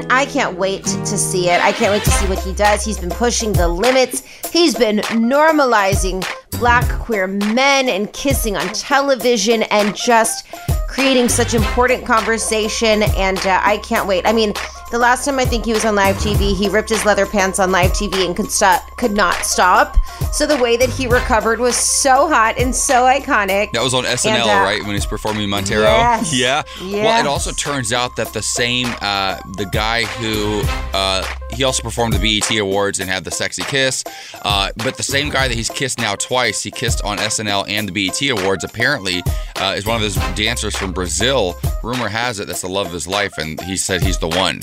I 0.11 0.27
can't 0.27 0.59
wait 0.59 0.85
to 0.85 1.17
see 1.17 1.49
it. 1.49 1.63
I 1.63 1.73
can't 1.73 1.93
wait 1.93 2.05
to 2.05 2.11
see 2.11 2.27
what 2.27 2.39
he 2.41 2.53
does. 2.53 2.85
He's 2.85 2.99
been 2.99 3.09
pushing 3.09 3.55
the 3.55 3.67
limits. 3.67 4.23
He's 4.55 4.77
been 4.77 4.99
normalizing 4.99 6.25
black 6.61 6.89
queer 7.01 7.27
men 7.27 7.89
and 7.89 8.13
kissing 8.13 8.57
on 8.57 8.69
television, 8.69 9.65
and 9.65 9.97
just 9.97 10.47
creating 10.87 11.29
such 11.29 11.55
important 11.55 12.07
conversation. 12.07 13.03
And 13.03 13.39
uh, 13.39 13.61
I 13.65 13.79
can't 13.79 14.07
wait. 14.07 14.27
I 14.29 14.33
mean. 14.33 14.55
The 14.91 14.99
last 15.01 15.25
time 15.25 15.41
I 15.41 15.45
think 15.45 15.65
he 15.65 15.73
was 15.73 15.85
on 15.85 15.97
live 15.97 16.15
TV, 16.17 16.55
he 16.55 16.69
ripped 16.69 16.91
his 16.91 17.05
leather 17.05 17.27
pants 17.27 17.59
on 17.59 17.73
live 17.73 17.91
TV 17.93 18.25
and 18.25 18.37
could 18.37 18.49
stop, 18.49 18.97
could 18.97 19.11
not 19.11 19.35
stop. 19.45 19.97
So 20.33 20.47
the 20.47 20.57
way 20.59 20.77
that 20.77 20.89
he 20.89 21.09
recovered 21.09 21.59
was 21.59 21.75
so 21.75 22.29
hot 22.29 22.59
and 22.59 22.73
so 22.73 23.03
iconic. 23.03 23.73
That 23.73 23.83
was 23.83 23.93
on 23.93 24.05
SNL, 24.05 24.31
And, 24.31 24.43
uh, 24.43 24.63
right? 24.63 24.81
When 24.83 24.93
he's 24.93 25.07
performing 25.07 25.49
Montero. 25.49 25.83
Yes. 25.83 26.33
Yeah. 26.35 26.63
Well, 26.81 27.19
it 27.19 27.27
also 27.27 27.51
turns 27.51 27.93
out 27.93 28.15
that 28.17 28.33
the 28.35 28.43
same, 28.43 28.87
uh, 29.01 29.41
the 29.57 29.65
guy 29.65 30.05
who, 30.05 30.63
uh, 30.93 31.25
he 31.51 31.65
also 31.65 31.83
performed 31.83 32.13
the 32.13 32.21
BET 32.21 32.57
Awards 32.59 33.01
and 33.01 33.11
had 33.11 33.25
the 33.25 33.33
sexy 33.33 33.63
kiss. 33.63 34.05
Uh, 34.45 34.71
but 34.77 34.97
the 34.97 35.03
same 35.03 35.31
guy 35.31 35.49
that 35.49 35.55
he's 35.57 35.71
kissed 35.71 35.99
now 35.99 36.15
twice, 36.15 36.63
he 36.63 36.71
kissed 36.71 37.03
on 37.03 37.19
SNL 37.19 37.67
and 37.69 37.89
the 37.89 37.93
BET 38.09 38.21
Awards, 38.31 38.63
apparently 38.65 39.23
uh, 39.57 39.75
is 39.77 39.87
one 39.87 39.97
of 39.97 40.03
those 40.03 40.17
dancers 40.37 40.77
from 40.77 40.93
Brazil. 40.93 41.55
Rumor 41.83 42.09
has 42.09 42.41
it 42.41 42.47
that's 42.47 42.61
the 42.63 42.69
love 42.69 42.87
of 42.89 42.93
his 42.93 43.07
life, 43.09 43.39
and 43.39 43.61
he 43.63 43.77
said 43.77 44.03
he's 44.03 44.19
the 44.19 44.29
one. 44.29 44.61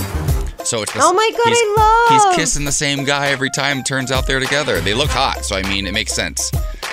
So 0.63 0.83
it's 0.83 0.93
the, 0.93 0.99
Oh 1.01 1.13
my 1.13 1.31
God, 1.31 1.47
he's, 1.49 1.57
I 1.57 1.75
love- 1.77 2.11
He's 2.11 2.35
kissing 2.35 2.65
the 2.65 2.71
same 2.71 3.03
guy 3.03 3.27
every 3.29 3.49
time. 3.49 3.83
Turns 3.83 4.11
out 4.11 4.27
they're 4.27 4.39
together. 4.39 4.79
They 4.81 4.93
look 4.93 5.09
hot, 5.09 5.43
so 5.43 5.55
I 5.55 5.63
mean, 5.63 5.87
it 5.87 5.93
makes 5.93 6.13
sense. 6.13 6.51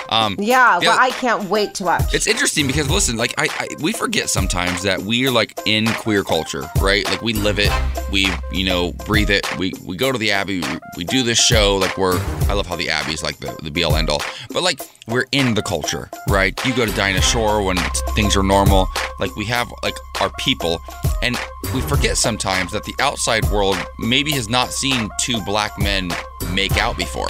Um, 0.09 0.35
Yeah, 0.39 0.79
well, 0.79 0.97
I 0.99 1.11
can't 1.11 1.43
wait 1.51 1.75
to 1.75 1.83
watch. 1.83 2.15
it's 2.15 2.25
interesting 2.25 2.65
because 2.65 2.89
listen, 2.89 3.15
like 3.15 3.35
I, 3.37 3.47
I 3.59 3.67
we 3.79 3.91
forget 3.93 4.27
sometimes 4.27 4.81
that 4.81 5.01
we 5.01 5.27
are 5.27 5.31
like 5.31 5.59
in 5.67 5.85
queer 5.85 6.23
culture, 6.23 6.67
right? 6.81 7.05
Like 7.05 7.21
we 7.21 7.33
live 7.33 7.59
it, 7.59 7.71
we 8.11 8.27
you 8.51 8.65
know 8.65 8.91
breathe 9.05 9.29
it. 9.29 9.45
We 9.59 9.71
we 9.85 9.95
go 9.97 10.11
to 10.11 10.17
the 10.17 10.31
Abbey, 10.31 10.61
we, 10.61 10.67
we 10.97 11.03
do 11.03 11.21
this 11.21 11.37
show. 11.39 11.77
Like 11.77 11.95
we're 11.95 12.17
I 12.49 12.53
love 12.53 12.65
how 12.65 12.75
the 12.79 12.89
Abbey 12.89 13.13
is 13.13 13.21
like 13.21 13.37
the 13.37 13.55
the 13.61 13.69
be 13.69 13.83
all 13.83 13.95
end 13.95 14.09
all, 14.09 14.21
but 14.49 14.63
like 14.63 14.81
we're 15.07 15.27
in 15.31 15.53
the 15.53 15.61
culture, 15.61 16.09
right? 16.27 16.59
You 16.65 16.73
go 16.73 16.85
to 16.85 16.91
Dinah 16.93 17.21
Shore 17.21 17.61
when 17.61 17.77
things 18.15 18.35
are 18.35 18.43
normal. 18.43 18.87
Like 19.19 19.35
we 19.35 19.45
have 19.45 19.71
like 19.83 19.95
our 20.21 20.31
people, 20.39 20.81
and 21.21 21.37
we 21.73 21.81
forget 21.81 22.17
sometimes 22.17 22.71
that 22.71 22.85
the 22.85 22.95
outside 22.99 23.45
world 23.51 23.77
maybe 23.99 24.31
has 24.31 24.49
not 24.49 24.71
seen 24.71 25.09
two 25.19 25.39
black 25.45 25.77
men 25.77 26.09
make 26.51 26.77
out 26.77 26.97
before. 26.97 27.29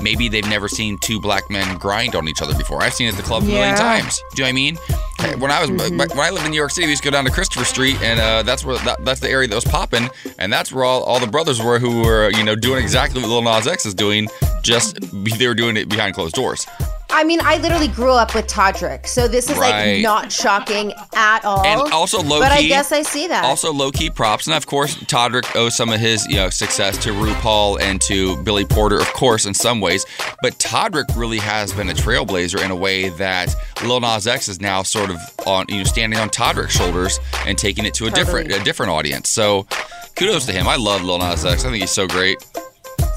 Maybe 0.00 0.28
they've 0.28 0.48
never 0.48 0.68
seen 0.68 0.98
two 0.98 1.20
black 1.20 1.50
men 1.50 1.78
grind 1.78 2.14
on 2.14 2.28
each 2.28 2.42
other 2.42 2.54
before. 2.54 2.82
I've 2.82 2.94
seen 2.94 3.08
it 3.08 3.12
at 3.12 3.16
the 3.16 3.22
club 3.22 3.42
a 3.42 3.46
million 3.46 3.76
times. 3.76 4.22
Do 4.34 4.42
you 4.42 4.44
know 4.44 4.46
what 4.46 4.48
I 4.48 4.52
mean? 4.52 5.40
When 5.40 5.50
I 5.50 5.60
was 5.60 5.70
when 5.70 6.00
I 6.00 6.30
lived 6.30 6.44
in 6.44 6.50
New 6.50 6.56
York 6.56 6.70
City, 6.70 6.86
we 6.86 6.90
used 6.90 7.02
to 7.02 7.10
go 7.10 7.12
down 7.12 7.24
to 7.24 7.30
Christopher 7.30 7.64
Street, 7.64 7.96
and 8.02 8.20
uh, 8.20 8.42
that's 8.42 8.64
where 8.64 8.76
that, 8.78 9.04
that's 9.04 9.20
the 9.20 9.30
area 9.30 9.48
that 9.48 9.54
was 9.54 9.64
popping, 9.64 10.10
and 10.38 10.52
that's 10.52 10.70
where 10.72 10.84
all, 10.84 11.02
all 11.04 11.18
the 11.18 11.26
brothers 11.26 11.62
were 11.62 11.78
who 11.78 12.02
were 12.02 12.30
you 12.32 12.44
know 12.44 12.54
doing 12.54 12.82
exactly 12.82 13.22
what 13.22 13.30
Lil 13.30 13.42
Nas 13.42 13.66
X 13.66 13.86
is 13.86 13.94
doing. 13.94 14.28
Just 14.62 14.98
they 15.12 15.46
were 15.46 15.54
doing 15.54 15.76
it 15.76 15.88
behind 15.88 16.14
closed 16.14 16.34
doors. 16.34 16.66
I 17.14 17.22
mean, 17.22 17.38
I 17.44 17.58
literally 17.58 17.86
grew 17.86 18.10
up 18.10 18.34
with 18.34 18.48
Todrick, 18.48 19.06
so 19.06 19.28
this 19.28 19.48
is 19.48 19.56
Right. 19.56 19.94
like 19.94 20.02
not 20.02 20.32
shocking 20.32 20.92
at 21.14 21.44
all. 21.44 21.64
And 21.64 21.80
also 21.92 22.20
low 22.20 22.38
key 22.38 22.44
But 22.44 22.50
I 22.52 22.62
guess 22.62 22.90
I 22.90 23.02
see 23.02 23.28
that. 23.28 23.44
Also, 23.44 23.72
low 23.72 23.92
key 23.92 24.10
props, 24.10 24.48
and 24.48 24.56
of 24.56 24.66
course, 24.66 24.96
Todrick 24.96 25.54
owes 25.54 25.76
some 25.76 25.90
of 25.90 26.00
his 26.00 26.26
you 26.26 26.34
know 26.34 26.50
success 26.50 26.98
to 26.98 27.10
RuPaul 27.12 27.80
and 27.80 28.00
to 28.02 28.36
Billy 28.42 28.64
Porter, 28.64 28.98
of 28.98 29.12
course, 29.12 29.46
in 29.46 29.54
some 29.54 29.80
ways. 29.80 30.04
But 30.42 30.58
Todrick 30.58 31.16
really 31.16 31.38
has 31.38 31.72
been 31.72 31.88
a 31.88 31.94
trailblazer 31.94 32.60
in 32.64 32.72
a 32.72 32.76
way 32.76 33.10
that 33.10 33.54
Lil 33.84 34.00
Nas 34.00 34.26
X 34.26 34.48
is 34.48 34.60
now 34.60 34.82
sort 34.82 35.10
of 35.10 35.18
on 35.46 35.66
you 35.68 35.78
know 35.78 35.84
standing 35.84 36.18
on 36.18 36.30
Todrick's 36.30 36.74
shoulders 36.76 37.20
and 37.46 37.56
taking 37.56 37.84
it 37.84 37.94
to 37.94 38.06
a 38.06 38.10
different 38.10 38.50
a 38.50 38.58
different 38.64 38.90
audience. 38.90 39.28
So, 39.30 39.68
kudos 40.16 40.46
to 40.46 40.52
him. 40.52 40.66
I 40.66 40.74
love 40.74 41.02
Lil 41.02 41.18
Nas 41.18 41.44
X. 41.44 41.64
I 41.64 41.70
think 41.70 41.80
he's 41.80 41.92
so 41.92 42.08
great. 42.08 42.38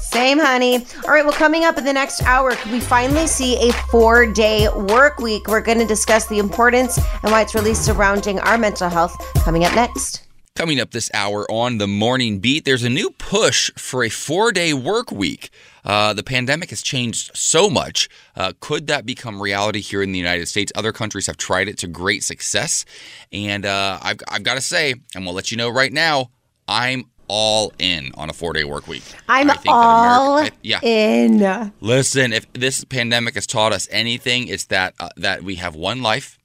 Same, 0.08 0.38
honey. 0.38 0.86
All 1.04 1.10
right, 1.10 1.22
well, 1.22 1.34
coming 1.34 1.64
up 1.64 1.76
in 1.76 1.84
the 1.84 1.92
next 1.92 2.22
hour, 2.22 2.52
could 2.52 2.72
we 2.72 2.80
finally 2.80 3.26
see 3.26 3.68
a 3.68 3.72
four 3.90 4.24
day 4.24 4.66
work 4.70 5.18
week? 5.18 5.46
We're 5.48 5.60
going 5.60 5.78
to 5.80 5.86
discuss 5.86 6.26
the 6.26 6.38
importance 6.38 6.96
and 6.96 7.30
why 7.30 7.42
it's 7.42 7.54
really 7.54 7.74
surrounding 7.74 8.40
our 8.40 8.56
mental 8.56 8.88
health. 8.88 9.14
Coming 9.44 9.66
up 9.66 9.74
next. 9.74 10.26
Coming 10.54 10.80
up 10.80 10.92
this 10.92 11.10
hour 11.12 11.48
on 11.50 11.76
the 11.76 11.86
morning 11.86 12.38
beat, 12.38 12.64
there's 12.64 12.84
a 12.84 12.88
new 12.88 13.10
push 13.10 13.70
for 13.76 14.02
a 14.02 14.08
four 14.08 14.50
day 14.50 14.72
work 14.72 15.12
week. 15.12 15.50
Uh, 15.84 16.14
the 16.14 16.22
pandemic 16.22 16.70
has 16.70 16.80
changed 16.80 17.30
so 17.36 17.68
much. 17.68 18.08
Uh, 18.34 18.54
could 18.60 18.86
that 18.86 19.04
become 19.04 19.42
reality 19.42 19.82
here 19.82 20.02
in 20.02 20.12
the 20.12 20.18
United 20.18 20.48
States? 20.48 20.72
Other 20.74 20.90
countries 20.90 21.26
have 21.26 21.36
tried 21.36 21.68
it 21.68 21.76
to 21.78 21.86
great 21.86 22.24
success. 22.24 22.86
And 23.30 23.66
uh, 23.66 23.98
I've, 24.00 24.20
I've 24.26 24.42
got 24.42 24.54
to 24.54 24.62
say, 24.62 24.94
going 25.12 25.26
to 25.26 25.32
let 25.32 25.50
you 25.50 25.58
know 25.58 25.68
right 25.68 25.92
now, 25.92 26.30
I'm 26.66 27.10
all 27.28 27.72
in 27.78 28.10
on 28.14 28.30
a 28.30 28.32
four 28.32 28.52
day 28.52 28.64
work 28.64 28.86
week. 28.88 29.04
I'm 29.28 29.50
I 29.50 29.54
think 29.54 29.64
that 29.66 29.70
all 29.72 30.38
America- 30.38 30.56
I- 30.56 30.58
yeah. 30.62 30.80
in. 30.82 31.72
Listen, 31.80 32.32
if 32.32 32.50
this 32.52 32.84
pandemic 32.84 33.34
has 33.34 33.46
taught 33.46 33.72
us 33.72 33.86
anything, 33.90 34.48
it's 34.48 34.66
that 34.66 34.94
uh, 34.98 35.10
that 35.16 35.42
we 35.42 35.56
have 35.56 35.74
one 35.74 36.02
life, 36.02 36.38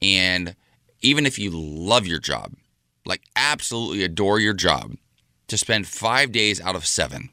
and 0.00 0.54
even 1.02 1.26
if 1.26 1.38
you 1.38 1.50
love 1.50 2.06
your 2.06 2.18
job, 2.20 2.52
like 3.04 3.22
absolutely 3.36 4.02
adore 4.04 4.38
your 4.40 4.54
job, 4.54 4.94
to 5.48 5.56
spend 5.58 5.86
five 5.86 6.32
days 6.32 6.60
out 6.60 6.76
of 6.76 6.86
seven 6.86 7.30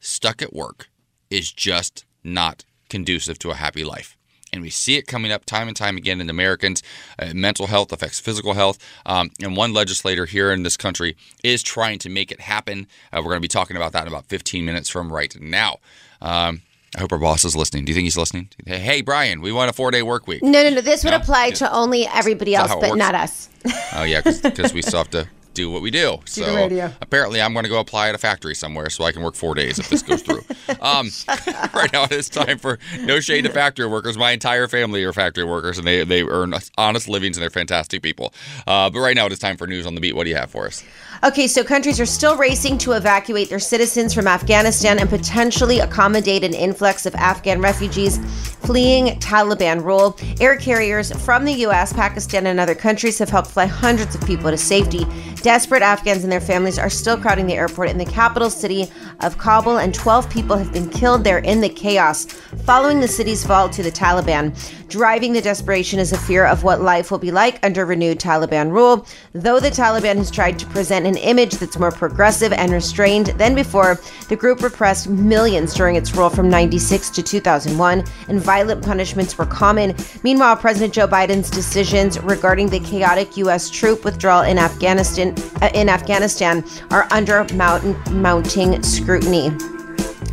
stuck 0.00 0.42
at 0.42 0.52
work 0.52 0.88
is 1.30 1.50
just 1.52 2.04
not 2.22 2.64
conducive 2.88 3.38
to 3.40 3.50
a 3.50 3.54
happy 3.54 3.84
life. 3.84 4.16
And 4.54 4.62
we 4.62 4.70
see 4.70 4.96
it 4.96 5.08
coming 5.08 5.32
up 5.32 5.44
time 5.44 5.66
and 5.66 5.76
time 5.76 5.96
again 5.96 6.20
in 6.20 6.30
Americans. 6.30 6.80
Uh, 7.18 7.32
mental 7.34 7.66
health 7.66 7.92
affects 7.92 8.20
physical 8.20 8.54
health. 8.54 8.78
Um, 9.04 9.32
and 9.42 9.56
one 9.56 9.72
legislator 9.72 10.26
here 10.26 10.52
in 10.52 10.62
this 10.62 10.76
country 10.76 11.16
is 11.42 11.60
trying 11.60 11.98
to 11.98 12.08
make 12.08 12.30
it 12.30 12.40
happen. 12.40 12.86
Uh, 13.12 13.16
we're 13.16 13.30
going 13.30 13.38
to 13.38 13.40
be 13.40 13.48
talking 13.48 13.76
about 13.76 13.90
that 13.92 14.02
in 14.02 14.08
about 14.08 14.26
15 14.26 14.64
minutes 14.64 14.88
from 14.88 15.12
right 15.12 15.34
now. 15.40 15.78
Um, 16.22 16.62
I 16.96 17.00
hope 17.00 17.10
our 17.10 17.18
boss 17.18 17.44
is 17.44 17.56
listening. 17.56 17.84
Do 17.84 17.90
you 17.90 17.96
think 17.96 18.04
he's 18.04 18.16
listening? 18.16 18.48
Hey, 18.64 19.00
Brian, 19.02 19.40
we 19.40 19.50
want 19.50 19.70
a 19.70 19.72
four 19.72 19.90
day 19.90 20.04
work 20.04 20.28
week. 20.28 20.40
No, 20.44 20.62
no, 20.62 20.70
no. 20.70 20.80
This 20.80 21.02
would 21.02 21.10
No? 21.10 21.16
apply 21.16 21.50
to 21.50 21.72
only 21.72 22.06
everybody 22.06 22.54
else, 22.54 22.70
but 22.72 22.90
works? 22.90 22.96
not 22.96 23.16
us. 23.16 23.48
Oh, 23.96 24.04
yeah, 24.04 24.20
because 24.22 24.72
we 24.72 24.82
still 24.82 24.98
have 25.00 25.10
to 25.10 25.26
do 25.54 25.70
what 25.70 25.82
we 25.82 25.90
do. 25.90 26.18
the 26.24 26.30
So 26.30 26.54
radio. 26.54 26.92
apparently, 27.00 27.40
I'm 27.40 27.52
going 27.52 27.64
to 27.64 27.68
go 27.70 27.78
apply 27.78 28.08
at 28.08 28.14
a 28.14 28.18
factory 28.18 28.54
somewhere 28.54 28.90
so 28.90 29.04
I 29.04 29.12
can 29.12 29.22
work 29.22 29.34
four 29.34 29.54
days 29.54 29.78
if 29.78 29.88
this 29.88 30.02
goes 30.02 30.22
through. 30.22 30.44
um, 30.80 31.08
right 31.74 31.92
now, 31.92 32.06
it's 32.10 32.28
time 32.28 32.58
for 32.58 32.78
no 33.00 33.20
shade 33.20 33.42
to 33.42 33.50
factory 33.50 33.86
workers. 33.86 34.18
My 34.18 34.32
entire 34.32 34.68
family 34.68 35.02
are 35.04 35.12
factory 35.12 35.44
workers, 35.44 35.78
and 35.78 35.86
they, 35.86 36.04
they 36.04 36.22
earn 36.22 36.54
honest 36.76 37.08
livings, 37.08 37.36
and 37.36 37.42
they're 37.42 37.50
fantastic 37.50 38.02
people. 38.02 38.34
Uh, 38.66 38.90
but 38.90 39.00
right 39.00 39.14
now, 39.16 39.26
it 39.26 39.32
is 39.32 39.38
time 39.38 39.56
for 39.56 39.66
news 39.66 39.86
on 39.86 39.94
the 39.94 40.00
beat. 40.00 40.14
What 40.14 40.24
do 40.24 40.30
you 40.30 40.36
have 40.36 40.50
for 40.50 40.66
us? 40.66 40.84
Okay, 41.22 41.46
so 41.46 41.62
countries 41.62 42.00
are 42.00 42.06
still 42.06 42.36
racing 42.36 42.76
to 42.78 42.92
evacuate 42.92 43.48
their 43.48 43.60
citizens 43.60 44.12
from 44.12 44.26
Afghanistan 44.26 44.98
and 44.98 45.08
potentially 45.08 45.78
accommodate 45.78 46.42
an 46.44 46.52
influx 46.52 47.06
of 47.06 47.14
Afghan 47.14 47.60
refugees 47.60 48.18
fleeing 48.64 49.18
Taliban 49.20 49.82
rule. 49.84 50.18
Air 50.40 50.56
carriers 50.56 51.12
from 51.24 51.44
the 51.44 51.52
US, 51.66 51.92
Pakistan, 51.92 52.46
and 52.46 52.58
other 52.58 52.74
countries 52.74 53.18
have 53.18 53.30
helped 53.30 53.50
fly 53.50 53.66
hundreds 53.66 54.14
of 54.14 54.26
people 54.26 54.50
to 54.50 54.58
safety. 54.58 55.06
Desperate 55.36 55.82
Afghans 55.82 56.24
and 56.24 56.32
their 56.32 56.40
families 56.40 56.78
are 56.78 56.90
still 56.90 57.18
crowding 57.18 57.46
the 57.46 57.54
airport 57.54 57.90
in 57.90 57.98
the 57.98 58.04
capital 58.04 58.50
city 58.50 58.90
of 59.20 59.36
Kabul, 59.38 59.78
and 59.78 59.94
12 59.94 60.28
people 60.30 60.56
have 60.56 60.72
been 60.72 60.88
killed 60.88 61.22
there 61.22 61.38
in 61.38 61.60
the 61.60 61.68
chaos 61.68 62.24
following 62.64 63.00
the 63.00 63.08
city's 63.08 63.44
fall 63.44 63.68
to 63.68 63.82
the 63.82 63.92
Taliban. 63.92 64.54
Driving 64.88 65.32
the 65.32 65.42
desperation 65.42 65.98
is 65.98 66.12
a 66.12 66.18
fear 66.18 66.46
of 66.46 66.62
what 66.62 66.80
life 66.80 67.10
will 67.10 67.18
be 67.18 67.30
like 67.30 67.58
under 67.62 67.84
renewed 67.84 68.18
Taliban 68.18 68.70
rule. 68.70 69.06
Though 69.32 69.60
the 69.60 69.70
Taliban 69.70 70.16
has 70.16 70.30
tried 70.30 70.58
to 70.60 70.66
present 70.66 71.03
an 71.06 71.16
image 71.16 71.54
that's 71.54 71.78
more 71.78 71.90
progressive 71.90 72.52
and 72.52 72.72
restrained 72.72 73.26
than 73.38 73.54
before, 73.54 74.00
the 74.28 74.36
group 74.36 74.62
repressed 74.62 75.08
millions 75.08 75.74
during 75.74 75.96
its 75.96 76.14
rule 76.14 76.30
from 76.30 76.48
96 76.48 77.10
to 77.10 77.22
2001, 77.22 78.04
and 78.28 78.40
violent 78.40 78.84
punishments 78.84 79.36
were 79.38 79.46
common. 79.46 79.94
Meanwhile, 80.22 80.56
President 80.56 80.92
Joe 80.92 81.06
Biden's 81.06 81.50
decisions 81.50 82.18
regarding 82.20 82.68
the 82.68 82.80
chaotic 82.80 83.36
U.S. 83.38 83.70
troop 83.70 84.04
withdrawal 84.04 84.42
in 84.42 84.58
Afghanistan 84.58 85.34
uh, 85.62 85.70
in 85.74 85.88
Afghanistan 85.88 86.64
are 86.90 87.06
under 87.10 87.44
mounting 87.54 88.82
scrutiny. 88.82 89.50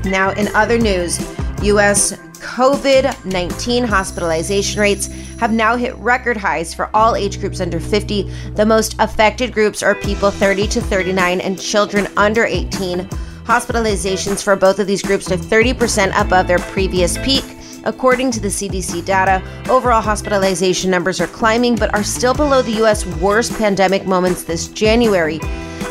Now, 0.05 0.31
in 0.31 0.47
other 0.55 0.77
news, 0.77 1.19
U.S. 1.63 2.17
COVID 2.41 3.23
19 3.23 3.84
hospitalization 3.84 4.82
rates 4.82 5.08
have 5.39 5.54
now 5.54 5.75
hit 5.75 5.95
record 5.97 6.36
highs 6.36 6.73
for 6.73 6.89
all 6.93 7.15
age 7.15 7.39
groups 7.39 7.62
under 7.62 7.80
50. 7.80 8.23
The 8.56 8.65
most 8.65 8.95
affected 8.99 9.54
groups 9.54 9.82
are 9.84 9.95
people 9.95 10.32
30 10.32 10.67
to 10.69 10.82
39 10.82 11.39
and 11.39 11.60
children 11.60 12.08
under 12.17 12.43
18. 12.45 13.08
Hospitalizations 13.45 14.43
for 14.43 14.56
both 14.56 14.80
of 14.80 14.88
these 14.88 15.01
groups 15.01 15.32
are 15.32 15.38
30% 15.38 16.19
above 16.19 16.47
their 16.47 16.60
previous 16.60 17.17
peak. 17.19 17.45
According 17.84 18.32
to 18.32 18.39
the 18.39 18.47
CDC 18.47 19.06
data, 19.06 19.41
overall 19.69 20.01
hospitalization 20.01 20.91
numbers 20.91 21.19
are 21.19 21.27
climbing 21.27 21.75
but 21.75 21.93
are 21.93 22.04
still 22.04 22.34
below 22.34 22.62
the 22.62 22.73
U.S. 22.73 23.06
worst 23.17 23.54
pandemic 23.58 24.06
moments 24.06 24.43
this 24.43 24.67
January. 24.67 25.39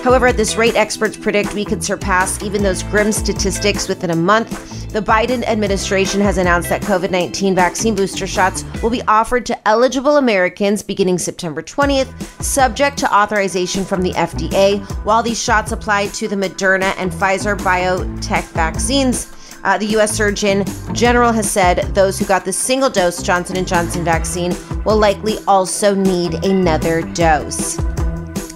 However, 0.03 0.29
at 0.29 0.37
this 0.39 0.57
rate, 0.57 0.77
experts 0.77 1.17
predict 1.17 1.53
we 1.53 1.65
could 1.65 1.85
surpass 1.85 2.43
even 2.43 2.63
those 2.63 2.83
grim 2.85 3.13
statistics 3.13 3.87
within 3.87 4.11
a 4.11 4.17
month. 4.17 4.91
The 4.93 5.03
Biden 5.03 5.45
administration 5.45 6.23
has 6.23 6.39
announced 6.39 6.71
that 6.71 6.81
COVID 6.83 7.11
19 7.11 7.55
vaccine 7.55 7.95
booster 7.95 8.27
shots 8.27 8.65
will 8.83 8.91
be 8.91 9.03
offered 9.03 9.45
to 9.47 9.69
eligible 9.69 10.17
Americans 10.17 10.83
beginning 10.83 11.19
September 11.19 11.63
20th, 11.63 12.11
subject 12.43 12.97
to 12.99 13.15
authorization 13.15 13.85
from 13.85 14.01
the 14.01 14.13
FDA, 14.13 14.83
while 15.05 15.23
these 15.23 15.41
shots 15.41 15.73
apply 15.73 16.07
to 16.09 16.29
the 16.29 16.37
Moderna 16.37 16.95
and 16.97 17.13
Pfizer 17.13 17.57
BioNTech 17.59 18.45
vaccines. 18.53 19.31
Uh, 19.63 19.77
the 19.77 19.87
U.S. 19.87 20.17
Surgeon 20.17 20.65
General 20.95 21.31
has 21.31 21.49
said 21.49 21.95
those 21.95 22.19
who 22.19 22.25
got 22.25 22.47
the 22.47 22.53
single-dose 22.53 23.23
Johnson 23.23 23.63
& 23.65 23.67
Johnson 23.67 24.03
vaccine 24.03 24.57
will 24.85 24.97
likely 24.97 25.37
also 25.47 25.95
need 25.95 26.43
another 26.45 27.03
dose. 27.13 27.79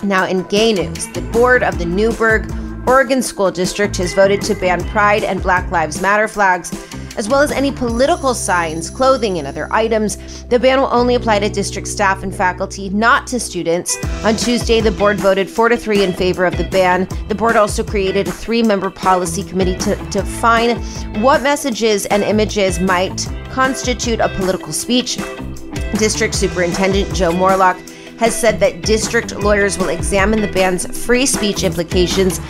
Now, 0.05 0.27
in 0.27 0.43
gay 0.45 0.75
news, 0.75 1.07
the 1.09 1.23
board 1.33 1.63
of 1.63 1.79
the 1.79 1.87
Newberg, 1.87 2.53
Oregon 2.87 3.23
School 3.23 3.51
District 3.51 3.97
has 3.97 4.13
voted 4.13 4.43
to 4.43 4.55
ban 4.55 4.85
Pride 4.91 5.25
and 5.25 5.43
Black 5.43 5.71
Lives 5.71 6.03
Matter 6.03 6.29
flags, 6.29 6.71
as 7.17 7.27
well 7.27 7.41
as 7.41 7.51
any 7.51 7.73
political 7.73 8.35
signs, 8.35 8.91
clothing, 8.91 9.39
and 9.39 9.47
other 9.47 9.67
items. 9.73 10.45
The 10.45 10.59
ban 10.59 10.79
will 10.79 10.93
only 10.93 11.15
apply 11.15 11.39
to 11.39 11.49
district 11.49 11.89
staff 11.89 12.23
and 12.23 12.35
faculty, 12.35 12.91
not 12.91 13.27
to 13.29 13.41
students. 13.41 13.97
On 14.27 14.37
Tuesday, 14.37 14.83
the 14.83 14.91
board 14.91 15.17
voted 15.17 15.49
4 15.49 15.71
to 15.71 15.77
3 15.79 16.05
in 16.05 16.13
favor 16.13 16.45
of 16.45 16.59
the 16.59 16.65
ban. 16.65 17.09
The 17.29 17.35
board 17.35 17.57
also 17.57 17.83
created 17.83 18.29
a 18.29 18.33
three 18.33 18.63
member 18.63 18.91
policy 18.91 19.43
committee 19.43 19.79
to 19.79 19.97
define 20.11 20.77
what 21.23 21.41
messages 21.41 22.05
and 22.07 22.23
images 22.23 22.79
might 22.79 23.27
constitute 23.53 24.21
a 24.21 24.29
political 24.29 24.75
speech. 24.75 25.17
District 25.97 26.35
Superintendent 26.35 27.15
Joe 27.15 27.33
Morelock 27.33 27.94
has 28.19 28.39
said 28.39 28.61
that 28.61 28.83
district 28.83 29.37
lawyers 29.37 29.79
will 29.79 29.89
examine 29.89 30.41
the 30.41 30.53
ban's 30.53 31.05
free 31.05 31.27
speech 31.27 31.63
implications 31.63 32.41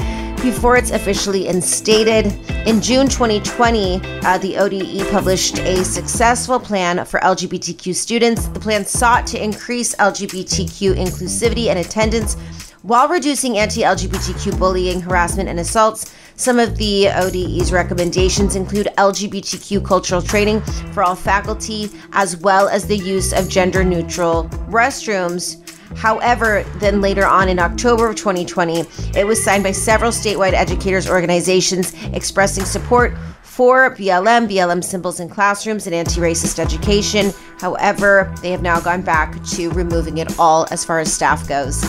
before 0.42 0.76
it's 0.76 0.90
officially 0.90 1.48
instated. 1.48 2.26
In 2.66 2.80
June 2.80 3.08
2020, 3.08 4.00
uh, 4.22 4.38
the 4.38 4.58
ODE 4.58 5.10
published 5.10 5.58
a 5.60 5.82
successful 5.82 6.60
plan 6.60 7.04
for 7.06 7.18
LGBTQ 7.20 7.94
students. 7.94 8.46
The 8.48 8.60
plan 8.60 8.84
sought 8.84 9.26
to 9.28 9.42
increase 9.42 9.94
LGBTQ 9.94 10.96
inclusivity 10.96 11.68
and 11.68 11.78
attendance 11.78 12.36
while 12.82 13.08
reducing 13.08 13.56
anti 13.56 13.80
LGBTQ 13.80 14.58
bullying, 14.58 15.00
harassment, 15.00 15.48
and 15.48 15.58
assaults. 15.58 16.14
Some 16.36 16.58
of 16.58 16.76
the 16.76 17.08
ODE's 17.10 17.72
recommendations 17.72 18.56
include 18.56 18.88
LGBTQ 18.98 19.84
cultural 19.84 20.20
training 20.20 20.60
for 20.92 21.04
all 21.04 21.14
faculty, 21.14 21.90
as 22.12 22.36
well 22.36 22.68
as 22.68 22.86
the 22.86 22.96
use 22.96 23.32
of 23.32 23.48
gender 23.48 23.84
neutral 23.84 24.44
restrooms. 24.68 25.60
However, 25.96 26.64
then 26.78 27.00
later 27.00 27.24
on 27.24 27.48
in 27.48 27.60
October 27.60 28.08
of 28.08 28.16
2020, 28.16 28.80
it 29.16 29.24
was 29.24 29.42
signed 29.42 29.62
by 29.62 29.70
several 29.70 30.10
statewide 30.10 30.54
educators 30.54 31.08
organizations 31.08 31.94
expressing 32.12 32.64
support 32.64 33.14
for 33.42 33.94
BLM, 33.94 34.48
BLM 34.50 34.82
symbols 34.82 35.20
in 35.20 35.28
classrooms, 35.28 35.86
and 35.86 35.94
anti 35.94 36.20
racist 36.20 36.58
education. 36.58 37.32
However, 37.60 38.34
they 38.42 38.50
have 38.50 38.62
now 38.62 38.80
gone 38.80 39.02
back 39.02 39.40
to 39.50 39.70
removing 39.70 40.18
it 40.18 40.36
all 40.36 40.66
as 40.72 40.84
far 40.84 40.98
as 40.98 41.12
staff 41.12 41.48
goes. 41.48 41.84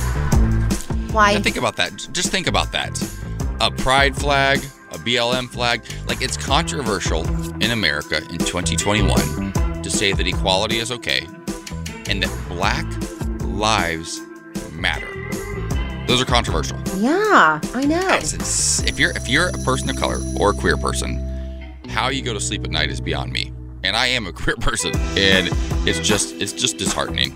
Why? 1.11 1.33
Now 1.33 1.39
think 1.39 1.57
about 1.57 1.77
that. 1.77 2.07
Just 2.11 2.29
think 2.29 2.45
about 2.45 2.71
that. 2.73 2.91
A 3.61 3.71
pride 3.71 4.15
flag, 4.15 4.59
a 4.91 4.97
BLM 4.97 5.49
flag. 5.49 5.81
Like, 6.07 6.21
it's 6.21 6.37
controversial 6.37 7.25
in 7.63 7.71
America 7.71 8.17
in 8.29 8.37
2021 8.37 9.81
to 9.81 9.89
say 9.89 10.13
that 10.13 10.27
equality 10.27 10.77
is 10.77 10.91
okay 10.91 11.25
and 12.07 12.21
that 12.21 12.47
black 12.49 12.85
lives 13.43 14.19
matter. 14.73 15.07
Those 16.07 16.21
are 16.21 16.25
controversial. 16.25 16.77
Yeah, 16.97 17.59
I 17.73 17.85
know. 17.85 18.07
It's- 18.15 18.83
if 18.85 18.99
you're 18.99 19.11
if 19.11 19.27
you're 19.27 19.47
a 19.49 19.57
person 19.63 19.89
of 19.89 19.95
color 19.95 20.19
or 20.39 20.51
a 20.51 20.53
queer 20.53 20.77
person, 20.77 21.19
how 21.89 22.09
you 22.09 22.21
go 22.21 22.33
to 22.33 22.39
sleep 22.39 22.63
at 22.63 22.69
night 22.71 22.91
is 22.91 23.01
beyond 23.01 23.31
me. 23.31 23.51
And 23.83 23.95
I 23.95 24.07
am 24.07 24.27
a 24.27 24.31
queer 24.41 24.55
person, 24.57 24.91
and 25.17 25.49
it's 25.87 25.99
just 25.99 26.35
it's 26.35 26.53
just 26.53 26.77
disheartening. 26.77 27.33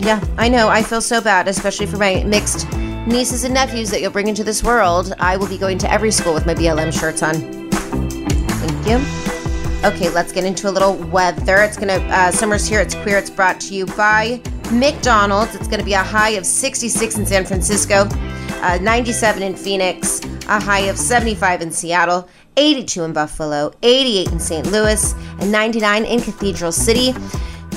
Yeah, 0.00 0.24
I 0.38 0.48
know. 0.48 0.68
I 0.68 0.82
feel 0.82 1.02
so 1.02 1.20
bad, 1.20 1.46
especially 1.48 1.86
for 1.86 1.98
my 1.98 2.22
mixed 2.24 2.66
nieces 3.06 3.44
and 3.44 3.54
nephews 3.54 3.90
that 3.90 4.00
you'll 4.00 4.10
bring 4.10 4.28
into 4.28 4.44
this 4.44 4.62
world. 4.62 5.12
I 5.18 5.36
will 5.36 5.48
be 5.48 5.58
going 5.58 5.78
to 5.78 5.90
every 5.90 6.10
school 6.10 6.34
with 6.34 6.46
my 6.46 6.54
BLM 6.54 6.92
shirts 6.92 7.22
on. 7.22 7.34
Thank 7.70 8.86
you. 8.86 9.28
Okay, 9.84 10.10
let's 10.10 10.32
get 10.32 10.44
into 10.44 10.68
a 10.68 10.72
little 10.72 10.94
weather. 10.94 11.58
It's 11.58 11.76
gonna 11.76 11.98
uh, 12.08 12.32
summer's 12.32 12.66
here. 12.66 12.80
It's 12.80 12.94
queer. 12.96 13.18
It's 13.18 13.30
brought 13.30 13.60
to 13.60 13.74
you 13.74 13.86
by 13.86 14.42
McDonald's. 14.72 15.54
It's 15.54 15.68
gonna 15.68 15.84
be 15.84 15.92
a 15.92 16.02
high 16.02 16.30
of 16.30 16.44
66 16.44 17.16
in 17.16 17.24
San 17.24 17.46
Francisco, 17.46 18.08
uh, 18.62 18.78
97 18.82 19.42
in 19.42 19.54
Phoenix, 19.54 20.20
a 20.48 20.60
high 20.60 20.80
of 20.80 20.98
75 20.98 21.62
in 21.62 21.70
Seattle, 21.70 22.28
82 22.56 23.04
in 23.04 23.12
Buffalo, 23.12 23.72
88 23.82 24.32
in 24.32 24.40
St. 24.40 24.66
Louis, 24.72 25.14
and 25.38 25.52
99 25.52 26.04
in 26.04 26.20
Cathedral 26.20 26.72
City. 26.72 27.14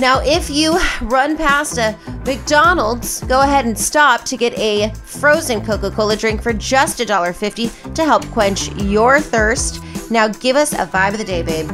Now, 0.02 0.20
if 0.22 0.50
you 0.50 0.80
run 1.02 1.38
past 1.38 1.78
a 1.78 1.96
McDonald's, 2.26 3.24
go 3.26 3.42
ahead 3.42 3.66
and 3.66 3.78
stop 3.78 4.26
to 4.26 4.36
get 4.36 4.58
a 4.58 4.92
frozen 4.96 5.64
Coca 5.64 5.92
Cola 5.92 6.16
drink 6.16 6.42
for 6.42 6.54
just 6.54 6.98
$1.50 6.98 7.94
to 7.94 8.04
help 8.04 8.26
quench 8.32 8.72
your 8.78 9.20
thirst. 9.20 9.80
Now, 10.10 10.28
give 10.28 10.56
us 10.56 10.74
a 10.74 10.88
vibe 10.88 11.12
of 11.12 11.20
the 11.20 11.24
day, 11.24 11.44
babe. 11.44 11.70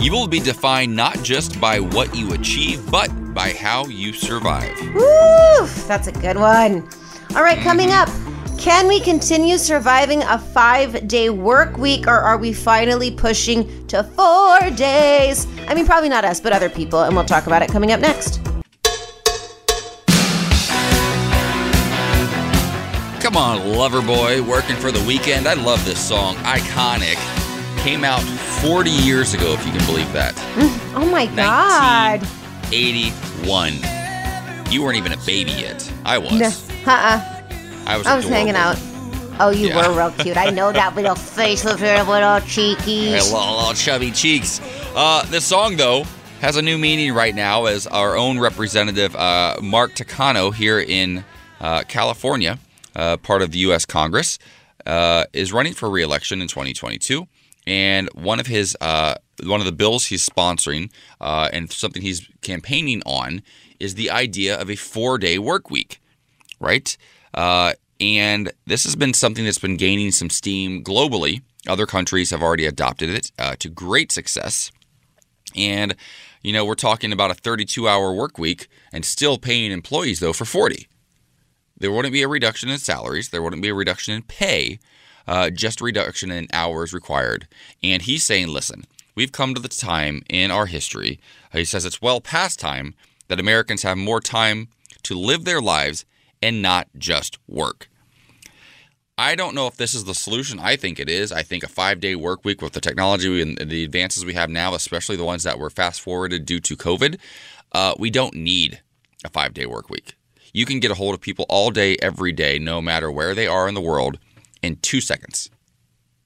You 0.00 0.12
will 0.12 0.26
be 0.26 0.40
defined 0.40 0.96
not 0.96 1.22
just 1.22 1.60
by 1.60 1.78
what 1.78 2.16
you 2.16 2.32
achieve, 2.32 2.90
but 2.90 3.10
by 3.34 3.52
how 3.52 3.84
you 3.84 4.14
survive. 4.14 4.74
Woo! 4.94 5.66
That's 5.86 6.06
a 6.06 6.12
good 6.12 6.38
one. 6.38 6.88
All 7.34 7.42
right, 7.42 7.58
coming 7.58 7.90
mm-hmm. 7.90 8.25
up, 8.25 8.25
Can 8.58 8.88
we 8.88 9.00
continue 9.00 9.58
surviving 9.58 10.22
a 10.22 10.38
five 10.38 11.06
day 11.06 11.30
work 11.30 11.76
week 11.76 12.06
or 12.06 12.18
are 12.18 12.38
we 12.38 12.52
finally 12.52 13.10
pushing 13.10 13.86
to 13.88 14.02
four 14.02 14.58
days? 14.70 15.46
I 15.68 15.74
mean, 15.74 15.86
probably 15.86 16.08
not 16.08 16.24
us, 16.24 16.40
but 16.40 16.52
other 16.52 16.68
people. 16.70 17.02
And 17.02 17.14
we'll 17.14 17.24
talk 17.24 17.46
about 17.46 17.62
it 17.62 17.70
coming 17.70 17.92
up 17.92 18.00
next. 18.00 18.40
Come 23.20 23.36
on, 23.36 23.58
Loverboy, 23.60 24.40
working 24.46 24.76
for 24.76 24.90
the 24.90 25.04
weekend. 25.06 25.46
I 25.46 25.54
love 25.54 25.84
this 25.84 26.00
song. 26.00 26.36
Iconic. 26.36 27.16
Came 27.82 28.04
out 28.04 28.22
40 28.62 28.90
years 28.90 29.34
ago, 29.34 29.52
if 29.52 29.64
you 29.66 29.72
can 29.72 29.84
believe 29.86 30.12
that. 30.12 30.34
Mm, 30.54 30.94
oh 30.94 31.10
my 31.10 31.26
God. 31.26 32.26
81. 32.72 33.74
You 34.70 34.82
weren't 34.82 34.96
even 34.96 35.12
a 35.12 35.18
baby 35.18 35.52
yet. 35.52 35.92
I 36.04 36.18
was. 36.18 36.32
No, 36.32 36.46
uh-uh. 36.90 37.35
I 37.86 37.96
was. 37.96 38.06
I 38.06 38.16
was 38.16 38.26
hanging 38.28 38.56
out. 38.56 38.76
Oh, 39.38 39.50
you 39.50 39.68
Yeah. 39.68 39.88
were 39.88 39.94
real 39.96 40.10
cute. 40.12 40.36
I 40.36 40.50
know 40.50 40.72
that 40.72 40.94
little 40.96 41.14
face 41.38 41.62
with 41.64 41.80
your 41.80 42.02
little 42.04 42.40
cheeky. 42.40 43.08
Hey, 43.10 43.20
little, 43.20 43.56
little 43.56 43.74
chubby 43.74 44.10
cheeks. 44.10 44.60
Uh, 44.94 45.24
this 45.26 45.44
song, 45.44 45.76
though, 45.76 46.04
has 46.40 46.56
a 46.56 46.62
new 46.62 46.78
meaning 46.78 47.12
right 47.12 47.34
now 47.34 47.66
as 47.66 47.86
our 47.86 48.16
own 48.16 48.38
representative, 48.38 49.14
uh, 49.14 49.56
Mark 49.62 49.94
Takano, 49.94 50.54
here 50.54 50.80
in 50.80 51.24
uh, 51.60 51.82
California, 51.86 52.58
uh, 52.94 53.18
part 53.18 53.42
of 53.42 53.50
the 53.52 53.58
U.S. 53.60 53.84
Congress, 53.84 54.38
uh, 54.86 55.24
is 55.32 55.52
running 55.52 55.74
for 55.74 55.90
re-election 55.90 56.40
in 56.40 56.48
2022. 56.48 57.26
And 57.66 58.08
one 58.14 58.40
of 58.40 58.46
his 58.46 58.76
uh, 58.80 59.16
one 59.44 59.60
of 59.60 59.66
the 59.66 59.72
bills 59.72 60.06
he's 60.06 60.26
sponsoring 60.26 60.90
uh, 61.20 61.50
and 61.52 61.70
something 61.70 62.00
he's 62.00 62.26
campaigning 62.40 63.02
on 63.04 63.42
is 63.78 63.96
the 63.96 64.10
idea 64.10 64.58
of 64.58 64.70
a 64.70 64.76
four-day 64.76 65.38
work 65.38 65.70
week 65.70 66.00
right? 66.58 66.96
Uh, 67.34 67.72
and 68.00 68.52
this 68.66 68.84
has 68.84 68.96
been 68.96 69.14
something 69.14 69.44
that's 69.44 69.58
been 69.58 69.76
gaining 69.76 70.10
some 70.10 70.30
steam 70.30 70.84
globally. 70.84 71.42
Other 71.66 71.86
countries 71.86 72.30
have 72.30 72.42
already 72.42 72.66
adopted 72.66 73.10
it 73.10 73.32
uh, 73.38 73.56
to 73.58 73.68
great 73.68 74.12
success. 74.12 74.70
And, 75.56 75.96
you 76.42 76.52
know, 76.52 76.64
we're 76.64 76.74
talking 76.74 77.12
about 77.12 77.30
a 77.30 77.34
32 77.34 77.88
hour 77.88 78.12
work 78.12 78.38
week 78.38 78.68
and 78.92 79.04
still 79.04 79.38
paying 79.38 79.72
employees, 79.72 80.20
though, 80.20 80.32
for 80.32 80.44
40. 80.44 80.86
There 81.78 81.92
wouldn't 81.92 82.12
be 82.12 82.22
a 82.22 82.28
reduction 82.28 82.68
in 82.68 82.78
salaries, 82.78 83.30
there 83.30 83.42
wouldn't 83.42 83.62
be 83.62 83.68
a 83.68 83.74
reduction 83.74 84.14
in 84.14 84.22
pay, 84.22 84.78
uh, 85.26 85.50
just 85.50 85.80
a 85.80 85.84
reduction 85.84 86.30
in 86.30 86.48
hours 86.52 86.92
required. 86.92 87.48
And 87.82 88.02
he's 88.02 88.24
saying, 88.24 88.48
listen, 88.48 88.84
we've 89.14 89.32
come 89.32 89.54
to 89.54 89.60
the 89.60 89.68
time 89.68 90.22
in 90.30 90.50
our 90.50 90.66
history, 90.66 91.20
he 91.52 91.64
says 91.64 91.84
it's 91.84 92.02
well 92.02 92.20
past 92.20 92.58
time 92.60 92.94
that 93.28 93.40
Americans 93.40 93.82
have 93.82 93.98
more 93.98 94.20
time 94.20 94.68
to 95.02 95.14
live 95.14 95.44
their 95.44 95.60
lives 95.60 96.04
and 96.42 96.62
not 96.62 96.88
just 96.96 97.38
work. 97.46 97.88
I 99.18 99.34
don't 99.34 99.54
know 99.54 99.66
if 99.66 99.76
this 99.76 99.94
is 99.94 100.04
the 100.04 100.14
solution. 100.14 100.58
I 100.58 100.76
think 100.76 101.00
it 101.00 101.08
is. 101.08 101.32
I 101.32 101.42
think 101.42 101.62
a 101.62 101.68
five 101.68 102.00
day 102.00 102.14
work 102.14 102.44
week 102.44 102.60
with 102.60 102.74
the 102.74 102.80
technology 102.80 103.40
and 103.40 103.56
the 103.56 103.84
advances 103.84 104.24
we 104.24 104.34
have 104.34 104.50
now, 104.50 104.74
especially 104.74 105.16
the 105.16 105.24
ones 105.24 105.42
that 105.44 105.58
were 105.58 105.70
fast 105.70 106.02
forwarded 106.02 106.44
due 106.44 106.60
to 106.60 106.76
COVID, 106.76 107.18
uh, 107.72 107.94
we 107.98 108.10
don't 108.10 108.34
need 108.34 108.82
a 109.24 109.30
five 109.30 109.54
day 109.54 109.64
work 109.64 109.88
week. 109.88 110.14
You 110.52 110.66
can 110.66 110.80
get 110.80 110.90
a 110.90 110.94
hold 110.94 111.14
of 111.14 111.20
people 111.20 111.46
all 111.48 111.70
day, 111.70 111.96
every 112.02 112.32
day, 112.32 112.58
no 112.58 112.82
matter 112.82 113.10
where 113.10 113.34
they 113.34 113.46
are 113.46 113.68
in 113.68 113.74
the 113.74 113.80
world, 113.80 114.18
in 114.62 114.76
two 114.76 115.00
seconds, 115.00 115.50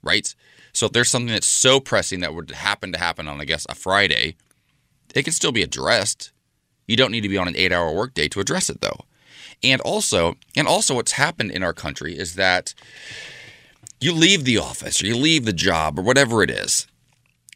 right? 0.03 0.35
So 0.73 0.87
if 0.87 0.93
there's 0.93 1.11
something 1.11 1.33
that's 1.33 1.47
so 1.47 1.81
pressing 1.81 2.21
that 2.21 2.35
would 2.35 2.51
happen 2.51 2.93
to 2.93 2.99
happen 2.99 3.29
on, 3.29 3.41
I 3.41 3.45
guess, 3.45 3.67
a 3.69 3.75
Friday, 3.75 4.37
it 5.15 5.25
can 5.25 5.33
still 5.33 5.53
be 5.53 5.63
addressed. 5.63 6.33
You 6.87 6.97
don't 6.97 7.11
need 7.11 7.23
to 7.23 7.29
be 7.29 7.39
on 7.39 7.49
an 7.49 7.57
eight 7.57 7.73
hour 7.73 7.93
workday 7.93 8.29
to 8.29 8.41
address 8.41 8.71
it, 8.71 8.81
though. 8.81 9.01
And 9.63 9.81
also, 9.83 10.37
and 10.57 10.67
also 10.67 10.95
what's 10.95 11.13
happened 11.13 11.51
in 11.51 11.63
our 11.63 11.73
country 11.73 12.17
is 12.17 12.35
that 12.37 12.75
you 14.01 14.13
leave 14.13 14.45
the 14.45 14.59
office 14.59 15.03
or 15.03 15.07
you 15.07 15.17
leave 15.17 15.45
the 15.45 15.53
job 15.53 15.99
or 15.99 16.03
whatever 16.03 16.43
it 16.43 16.51
is. 16.51 16.87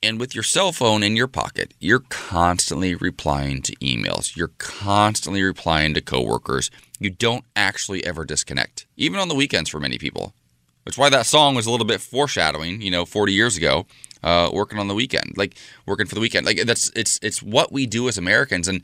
And 0.02 0.20
with 0.20 0.34
your 0.34 0.44
cell 0.44 0.70
phone 0.70 1.02
in 1.02 1.16
your 1.16 1.28
pocket, 1.28 1.72
you're 1.80 2.04
constantly 2.10 2.94
replying 2.94 3.62
to 3.62 3.74
emails. 3.76 4.36
You're 4.36 4.52
constantly 4.58 5.42
replying 5.42 5.94
to 5.94 6.02
coworkers. 6.02 6.70
You 7.00 7.08
don't 7.08 7.44
actually 7.56 8.04
ever 8.04 8.26
disconnect, 8.26 8.84
even 8.98 9.18
on 9.18 9.28
the 9.28 9.34
weekends 9.34 9.70
for 9.70 9.80
many 9.80 9.96
people. 9.96 10.34
Which 10.82 10.98
why 10.98 11.08
that 11.08 11.24
song 11.24 11.54
was 11.54 11.64
a 11.64 11.70
little 11.70 11.86
bit 11.86 12.02
foreshadowing, 12.02 12.82
you 12.82 12.90
know, 12.90 13.06
40 13.06 13.32
years 13.32 13.56
ago, 13.56 13.86
uh, 14.22 14.50
working 14.52 14.78
on 14.78 14.88
the 14.88 14.94
weekend, 14.94 15.32
like 15.38 15.56
working 15.86 16.06
for 16.06 16.14
the 16.14 16.20
weekend. 16.20 16.44
Like 16.44 16.58
that's 16.66 16.90
it's 16.94 17.18
it's 17.22 17.42
what 17.42 17.72
we 17.72 17.86
do 17.86 18.06
as 18.06 18.18
Americans, 18.18 18.68
and 18.68 18.82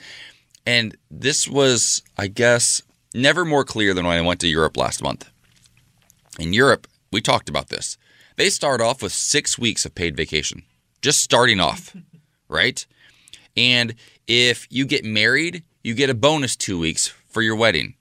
and 0.65 0.97
this 1.11 1.47
was, 1.47 2.03
I 2.17 2.29
guess, 2.29 2.81
never 3.15 3.45
more 3.45 3.65
clear 3.65 3.95
than 3.95 4.07
when 4.07 4.17
I 4.19 4.21
went 4.27 4.41
to 4.41 4.49
Europe 4.49 4.77
last 4.77 5.03
month. 5.03 5.31
In 6.39 6.53
Europe, 6.53 6.87
we 7.13 7.21
talked 7.21 7.49
about 7.49 7.69
this. 7.69 7.97
They 8.37 8.51
start 8.51 8.81
off 8.81 9.03
with 9.03 9.13
six 9.13 9.59
weeks 9.59 9.85
of 9.85 9.95
paid 9.95 10.17
vacation, 10.17 10.63
just 11.03 11.21
starting 11.23 11.61
off, 11.61 11.95
right? 12.49 12.85
And 13.57 13.95
if 14.27 14.67
you 14.71 14.87
get 14.87 15.05
married, 15.05 15.65
you 15.83 15.95
get 15.95 16.11
a 16.11 16.15
bonus 16.15 16.57
two 16.57 16.79
weeks 16.79 17.09
for 17.29 17.43
your 17.43 17.57
wedding. 17.57 17.95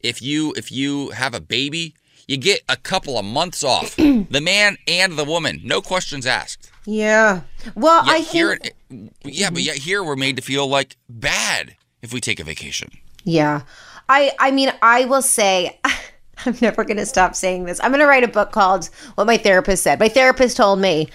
If 0.00 0.20
you 0.20 0.52
if 0.56 0.70
you 0.70 1.10
have 1.10 1.34
a 1.34 1.40
baby, 1.40 1.94
you 2.28 2.36
get 2.36 2.60
a 2.68 2.76
couple 2.76 3.18
of 3.18 3.24
months 3.24 3.64
off. 3.64 3.96
the 3.96 4.40
man 4.42 4.76
and 4.86 5.14
the 5.16 5.24
woman, 5.24 5.60
no 5.64 5.80
questions 5.80 6.26
asked. 6.26 6.70
Yeah. 6.84 7.40
Well, 7.74 8.04
Yet 8.04 8.14
I 8.14 8.18
here, 8.18 8.58
think. 8.58 9.12
yeah, 9.24 9.48
but 9.48 9.62
yet 9.62 9.76
here 9.76 10.04
we're 10.04 10.16
made 10.16 10.36
to 10.36 10.42
feel 10.42 10.66
like 10.68 10.96
bad 11.08 11.76
if 12.02 12.12
we 12.12 12.20
take 12.20 12.38
a 12.38 12.44
vacation. 12.44 12.90
Yeah. 13.24 13.62
I 14.08 14.32
I 14.38 14.50
mean, 14.50 14.72
I 14.82 15.04
will 15.04 15.22
say 15.22 15.78
I'm 16.46 16.56
never 16.60 16.84
going 16.84 16.96
to 16.98 17.06
stop 17.06 17.34
saying 17.34 17.64
this. 17.64 17.80
I'm 17.82 17.90
going 17.90 18.00
to 18.00 18.06
write 18.06 18.24
a 18.24 18.28
book 18.28 18.52
called 18.52 18.86
What 19.14 19.26
My 19.26 19.36
Therapist 19.36 19.82
Said. 19.82 20.00
My 20.00 20.08
therapist 20.08 20.56
told 20.56 20.80
me 20.80 21.08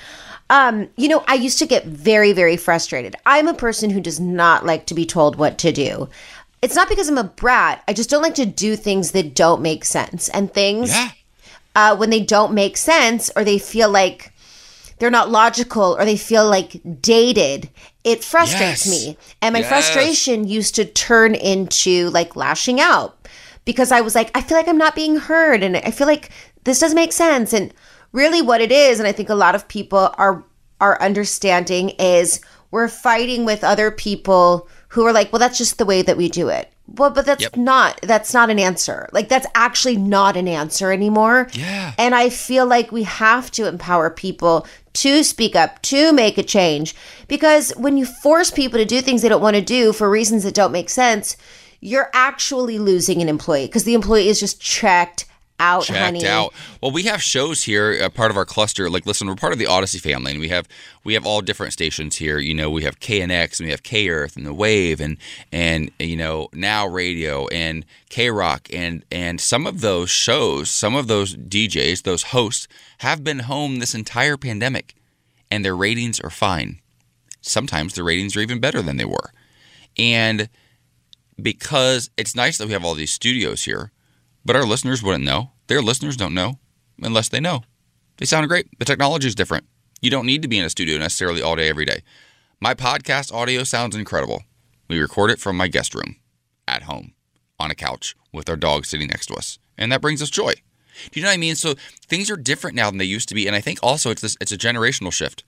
um, 0.52 0.89
you 0.95 1.08
know, 1.08 1.23
I 1.28 1.36
used 1.36 1.60
to 1.60 1.67
get 1.67 1.86
very, 1.86 2.34
very 2.34 2.58
frustrated. 2.58 3.15
I'm 3.25 3.47
a 3.47 3.54
person 3.54 3.91
who 3.91 4.02
does 4.02 4.19
not 4.19 4.65
like 4.65 4.88
to 4.88 4.95
be 4.95 5.06
told 5.06 5.36
what 5.36 5.60
to 5.60 5.71
do. 5.71 6.10
It's 6.63 6.75
not 6.75 6.89
because 6.89 7.08
I'm 7.08 7.19
a 7.19 7.23
brat. 7.23 7.84
I 7.88 7.93
just 7.93 8.10
don't 8.10 8.23
like 8.23 8.34
to 8.36 8.47
do 8.47 8.75
things 8.75 9.12
that 9.12 9.36
don't 9.36 9.62
make 9.62 9.86
sense. 9.86 10.28
And 10.30 10.52
things, 10.52 10.89
Yeah. 10.89 11.12
uh, 11.75 11.95
when 11.97 12.10
they 12.10 12.21
don't 12.21 12.54
make 12.54 12.78
sense 12.78 13.30
or 13.36 13.43
they 13.43 13.60
feel 13.60 13.91
like 13.91 14.34
they're 14.97 15.12
not 15.12 15.30
logical 15.30 15.95
or 15.99 16.04
they 16.04 16.17
feel 16.17 16.49
like 16.49 16.82
dated, 16.99 17.69
it 18.12 18.24
frustrates 18.24 18.86
Yes. 18.86 18.89
me. 18.89 19.17
And 19.41 19.54
my 19.54 19.60
Yes. 19.60 19.69
frustration 19.69 20.48
used 20.48 20.74
to 20.76 20.86
turn 20.86 21.36
into 21.36 22.10
like 22.10 22.36
lashing 22.36 22.80
out 22.82 23.28
because 23.65 23.91
I 23.91 24.02
was 24.02 24.15
like, 24.15 24.32
I 24.36 24.41
feel 24.41 24.58
like 24.58 24.67
I'm 24.67 24.78
not 24.78 24.95
being 24.95 25.17
heard 25.17 25.62
and 25.63 25.78
I 25.78 25.91
feel 25.91 26.08
like 26.08 26.30
this 26.63 26.80
doesn't 26.80 26.95
make 26.95 27.13
sense. 27.13 27.54
And 27.54 27.72
really 28.12 28.41
what 28.41 28.62
it 28.62 28.72
is, 28.72 29.00
and 29.00 29.08
I 29.08 29.12
think 29.12 29.30
a 29.30 29.36
lot 29.36 29.56
of 29.56 29.67
people 29.67 30.13
are 30.17 30.43
are 30.82 31.00
understanding 31.02 31.89
is 32.00 32.39
we're 32.72 32.88
fighting 32.88 33.43
with 33.45 33.63
other 33.65 33.91
people 33.91 34.67
who 34.89 35.06
are 35.06 35.12
like, 35.13 35.32
well, 35.32 35.39
that's 35.39 35.58
just 35.58 35.78
the 35.78 35.86
way 35.86 36.02
that 36.02 36.15
we 36.17 36.30
do 36.30 36.48
it. 36.50 36.72
Well, 36.95 37.12
but 37.12 37.25
that's 37.25 37.43
Yep. 37.43 37.58
not 37.58 37.99
that's 38.04 38.34
not 38.34 38.49
an 38.49 38.60
answer. 38.60 39.08
Like 39.12 39.30
that's 39.30 39.47
actually 39.56 39.97
not 39.97 40.36
an 40.36 40.47
answer 40.47 40.91
anymore. 40.91 41.47
Yeah. 41.54 41.93
And 41.97 42.15
I 42.15 42.30
feel 42.30 42.65
like 42.65 42.91
we 42.91 43.04
have 43.04 43.52
to 43.52 43.67
empower 43.67 44.10
people 44.10 44.65
to 44.93 45.23
speak 45.23 45.56
up, 45.56 45.82
to 45.84 46.12
make 46.12 46.38
a 46.38 46.43
change. 46.43 46.95
Because 47.28 47.71
when 47.78 47.97
you 47.97 48.06
force 48.06 48.52
people 48.52 48.80
to 48.80 48.86
do 48.86 49.02
things 49.02 49.21
they 49.21 49.30
don't 49.30 49.41
want 49.41 49.56
to 49.56 49.62
do 49.62 49.93
for 49.93 50.10
reasons 50.10 50.43
that 50.43 50.54
don't 50.56 50.71
make 50.71 50.89
sense, 50.89 51.38
you're 51.80 52.10
actually 52.13 52.80
losing 52.80 53.21
an 53.21 53.30
employee 53.30 53.67
because 53.67 53.84
the 53.84 53.93
employee 53.93 54.28
is 54.28 54.39
just 54.39 54.60
checked 54.60 55.25
out, 55.60 55.84
checked 55.84 56.00
honey. 56.00 56.26
out. 56.28 56.54
Well, 56.82 56.91
we 56.91 57.04
have 57.04 57.22
shows 57.22 57.63
here, 57.63 58.00
uh, 58.02 58.10
part 58.10 58.32
of 58.32 58.38
our 58.38 58.45
cluster. 58.45 58.89
Like, 58.89 59.06
listen, 59.06 59.28
we're 59.28 59.36
part 59.36 59.54
of 59.54 59.60
the 59.60 59.65
Audacy 59.65 60.00
family, 60.00 60.32
and 60.32 60.39
we 60.39 60.50
have 60.50 60.67
we 61.04 61.13
have 61.13 61.26
all 61.26 61.41
different 61.41 61.74
stations 61.74 62.15
here. 62.15 62.39
You 62.39 62.54
know, 62.54 62.69
we 62.69 62.84
have 62.84 63.00
KNX, 63.00 63.60
and 63.60 63.67
we 63.67 63.72
have 63.72 63.84
K 63.84 64.10
Earth, 64.10 64.36
and 64.36 64.45
the 64.45 64.54
Wave, 64.54 65.00
and 65.02 65.17
and 65.52 65.91
you 66.00 66.15
know 66.15 66.50
now 66.54 66.88
radio 66.88 67.48
and 67.48 67.86
K 68.10 68.30
Rock, 68.30 68.67
and 68.74 69.04
and 69.12 69.39
some 69.39 69.67
of 69.67 69.82
those 69.82 70.10
shows, 70.10 70.72
some 70.72 70.95
of 70.95 71.08
those 71.08 71.36
DJs, 71.36 72.04
those 72.04 72.24
hosts 72.24 72.67
have 73.00 73.24
been 73.24 73.39
home 73.39 73.80
this 73.80 73.95
entire 73.95 74.38
pandemic, 74.38 74.95
and 75.52 75.63
their 75.63 75.76
ratings 75.76 76.19
are 76.19 76.30
fine. 76.30 76.80
Sometimes 77.41 77.93
the 77.93 78.04
ratings 78.04 78.36
are 78.36 78.41
even 78.41 78.60
better 78.60 78.82
than 78.82 78.98
they 78.98 79.06
were, 79.06 79.32
and 79.98 80.50
because 81.41 82.10
it's 82.17 82.36
nice 82.36 82.58
that 82.58 82.67
we 82.67 82.74
have 82.74 82.84
all 82.84 82.95
these 82.95 83.12
studios 83.12 83.63
here, 83.63 83.91
but 84.45 84.56
our 84.56 84.65
listeners 84.65 85.04
wouldn't 85.04 85.23
know. 85.23 85.52
Their 85.67 85.82
listeners 85.82 86.17
don't 86.17 86.34
know 86.34 86.60
unless 87.02 87.30
they 87.30 87.39
know. 87.39 87.63
They 88.17 88.25
sound 88.25 88.47
great. 88.47 88.67
The 88.80 88.86
technology 88.86 89.28
is 89.28 89.36
different. 89.36 89.65
You 90.02 90.10
don't 90.10 90.25
need 90.25 90.41
to 90.41 90.47
be 90.47 90.58
in 90.58 90.65
a 90.65 90.69
studio 90.69 90.97
necessarily 90.97 91.41
all 91.41 91.56
day, 91.56 91.69
every 91.69 91.86
day. 91.86 92.04
My 92.60 92.73
podcast 92.73 93.34
audio 93.34 93.63
sounds 93.63 93.95
incredible. 93.95 94.43
We 94.89 94.99
record 94.99 95.32
it 95.32 95.39
from 95.39 95.56
my 95.56 95.67
guest 95.67 95.95
room 95.95 96.17
at 96.67 96.84
home 96.84 97.13
on 97.60 97.71
a 97.71 97.75
couch 97.75 98.15
with 98.34 98.49
our 98.49 98.56
dog 98.56 98.86
sitting 98.86 99.08
next 99.08 99.28
to 99.28 99.36
us. 99.36 99.60
And 99.78 99.91
that 99.91 100.02
brings 100.02 100.21
us 100.21 100.30
joy. 100.30 100.54
Do 101.12 101.19
you 101.19 101.23
know 101.23 101.30
what 101.30 101.36
I 101.36 101.38
mean? 101.38 101.56
So 101.56 101.75
things 102.08 102.30
are 102.30 102.36
different 102.36 102.75
now 102.75 102.89
than 102.89 102.97
they 102.97 103.06
used 103.06 103.30
to 103.30 103.36
be. 103.36 103.47
And 103.47 103.56
I 103.56 103.62
think 103.62 103.80
also 103.82 104.12
it's 104.12 104.21
this 104.21 104.38
it's 104.41 104.52
a 104.52 104.58
generational 104.58 105.13
shift. 105.13 105.43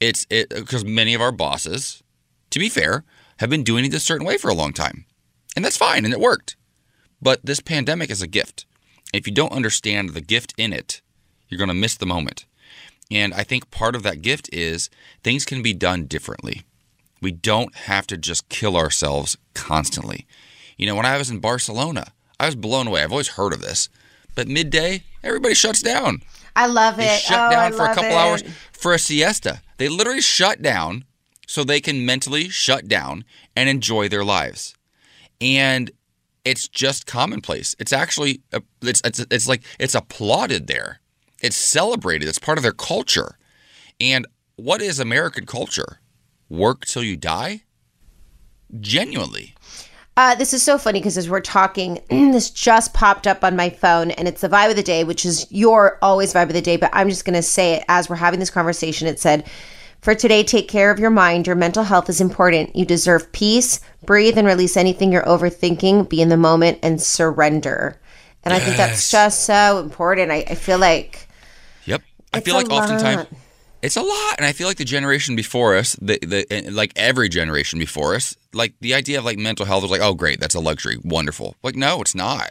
It's 0.00 0.26
it 0.30 0.48
because 0.50 0.84
many 0.84 1.14
of 1.14 1.20
our 1.20 1.32
bosses, 1.32 2.02
to 2.50 2.58
be 2.58 2.68
fair, 2.68 3.04
have 3.38 3.50
been 3.50 3.64
doing 3.64 3.84
it 3.84 3.94
a 3.94 4.00
certain 4.00 4.26
way 4.26 4.38
for 4.38 4.48
a 4.48 4.54
long 4.54 4.72
time. 4.72 5.04
And 5.56 5.64
that's 5.64 5.76
fine 5.76 6.04
and 6.04 6.14
it 6.14 6.20
worked. 6.20 6.56
But 7.20 7.44
this 7.44 7.60
pandemic 7.60 8.10
is 8.10 8.22
a 8.22 8.26
gift. 8.26 8.66
If 9.12 9.26
you 9.26 9.32
don't 9.32 9.52
understand 9.52 10.10
the 10.10 10.20
gift 10.20 10.54
in 10.56 10.72
it, 10.72 11.00
you're 11.48 11.58
going 11.58 11.68
to 11.68 11.74
miss 11.74 11.96
the 11.96 12.06
moment. 12.06 12.44
And 13.10 13.32
I 13.32 13.42
think 13.42 13.70
part 13.70 13.96
of 13.96 14.02
that 14.02 14.22
gift 14.22 14.48
is 14.52 14.90
things 15.22 15.44
can 15.44 15.62
be 15.62 15.72
done 15.72 16.04
differently. 16.04 16.62
We 17.20 17.32
don't 17.32 17.74
have 17.74 18.06
to 18.08 18.16
just 18.16 18.48
kill 18.48 18.76
ourselves 18.76 19.36
constantly. 19.54 20.26
You 20.76 20.86
know, 20.86 20.94
when 20.94 21.06
I 21.06 21.16
was 21.16 21.30
in 21.30 21.40
Barcelona, 21.40 22.12
I 22.38 22.46
was 22.46 22.54
blown 22.54 22.86
away. 22.86 23.02
I've 23.02 23.10
always 23.10 23.28
heard 23.28 23.52
of 23.52 23.62
this. 23.62 23.88
But 24.34 24.46
midday, 24.46 25.02
everybody 25.24 25.54
shuts 25.54 25.82
down. 25.82 26.22
I 26.54 26.66
love 26.66 26.94
it. 26.94 27.02
They 27.02 27.18
shut 27.18 27.48
oh, 27.48 27.50
down 27.50 27.72
I 27.72 27.76
for 27.76 27.84
a 27.84 27.94
couple 27.94 28.10
it. 28.10 28.14
hours 28.14 28.42
for 28.72 28.92
a 28.92 28.98
siesta. 28.98 29.62
They 29.78 29.88
literally 29.88 30.20
shut 30.20 30.62
down 30.62 31.04
so 31.46 31.64
they 31.64 31.80
can 31.80 32.06
mentally 32.06 32.48
shut 32.48 32.86
down 32.86 33.24
and 33.56 33.68
enjoy 33.68 34.08
their 34.08 34.24
lives. 34.24 34.74
And 35.40 35.90
it's 36.48 36.66
just 36.66 37.06
commonplace. 37.06 37.76
It's 37.78 37.92
actually 37.92 38.40
it's 38.80 39.02
it's, 39.04 39.20
it's 39.30 39.46
like 39.46 39.62
it's 39.78 39.94
applauded 39.94 40.66
there. 40.66 41.00
It's 41.42 41.56
celebrated. 41.56 42.26
It's 42.26 42.38
part 42.38 42.56
of 42.56 42.62
their 42.62 42.72
culture. 42.72 43.36
And 44.00 44.26
what 44.56 44.80
is 44.80 44.98
American 44.98 45.44
culture? 45.44 46.00
Work 46.48 46.86
till 46.86 47.02
you 47.02 47.16
die? 47.16 47.64
Genuinely. 48.80 49.54
Uh, 50.16 50.34
this 50.34 50.54
is 50.54 50.62
so 50.62 50.78
funny 50.78 51.00
because 51.00 51.18
as 51.18 51.28
we're 51.28 51.40
talking, 51.40 52.00
this 52.08 52.50
just 52.50 52.94
popped 52.94 53.26
up 53.26 53.44
on 53.44 53.54
my 53.54 53.68
phone 53.68 54.10
and 54.12 54.26
it's 54.26 54.40
the 54.40 54.48
vibe 54.48 54.70
of 54.70 54.76
the 54.76 54.82
day, 54.82 55.04
which 55.04 55.26
is 55.26 55.46
your 55.50 55.98
always 56.00 56.32
vibe 56.32 56.44
of 56.44 56.54
the 56.54 56.62
day. 56.62 56.78
But 56.78 56.90
I'm 56.94 57.10
just 57.10 57.26
going 57.26 57.36
to 57.36 57.42
say 57.42 57.74
it 57.74 57.84
as 57.88 58.08
we're 58.08 58.16
having 58.16 58.40
this 58.40 58.50
conversation. 58.50 59.06
It 59.06 59.20
said, 59.20 59.46
For 60.00 60.14
today, 60.14 60.44
take 60.44 60.68
care 60.68 60.90
of 60.90 60.98
your 60.98 61.10
mind. 61.10 61.46
Your 61.46 61.56
mental 61.56 61.82
health 61.82 62.08
is 62.08 62.20
important. 62.20 62.76
You 62.76 62.84
deserve 62.84 63.32
peace. 63.32 63.80
Breathe 64.04 64.38
and 64.38 64.46
release 64.46 64.76
anything 64.76 65.12
you're 65.12 65.22
overthinking. 65.24 66.08
Be 66.08 66.22
in 66.22 66.28
the 66.28 66.36
moment 66.36 66.78
and 66.82 67.00
surrender. 67.00 68.00
And 68.44 68.54
I 68.54 68.60
think 68.60 68.76
that's 68.76 69.10
just 69.10 69.44
so 69.44 69.80
important. 69.80 70.30
I, 70.30 70.44
I 70.48 70.54
feel 70.54 70.78
like 70.78 71.28
Yep. 71.84 72.02
I 72.32 72.40
feel 72.40 72.54
like 72.54 72.70
oftentimes 72.70 73.26
it's 73.82 73.96
a 73.96 74.02
lot, 74.02 74.34
and 74.38 74.46
I 74.46 74.52
feel 74.52 74.66
like 74.66 74.76
the 74.76 74.84
generation 74.84 75.36
before 75.36 75.76
us, 75.76 75.94
the, 76.00 76.18
the 76.20 76.46
eh, 76.50 76.68
like 76.70 76.92
every 76.96 77.28
generation 77.28 77.78
before 77.78 78.14
us, 78.14 78.36
like 78.52 78.74
the 78.80 78.94
idea 78.94 79.18
of 79.18 79.24
like 79.24 79.38
mental 79.38 79.66
health 79.66 79.82
was 79.82 79.90
like, 79.90 80.00
oh 80.00 80.14
great, 80.14 80.40
that's 80.40 80.54
a 80.54 80.60
luxury, 80.60 80.98
wonderful. 81.04 81.54
Like 81.62 81.76
no, 81.76 82.00
it's 82.00 82.14
not. 82.14 82.50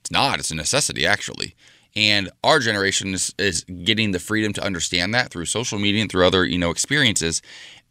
It's 0.00 0.10
not. 0.10 0.38
It's 0.38 0.50
a 0.50 0.54
necessity 0.54 1.06
actually. 1.06 1.54
And 1.96 2.28
our 2.44 2.58
generation 2.60 3.14
is, 3.14 3.34
is 3.38 3.64
getting 3.64 4.12
the 4.12 4.18
freedom 4.20 4.52
to 4.52 4.62
understand 4.62 5.14
that 5.14 5.30
through 5.30 5.46
social 5.46 5.78
media 5.78 6.02
and 6.02 6.10
through 6.12 6.26
other 6.26 6.44
you 6.44 6.58
know 6.58 6.70
experiences. 6.70 7.40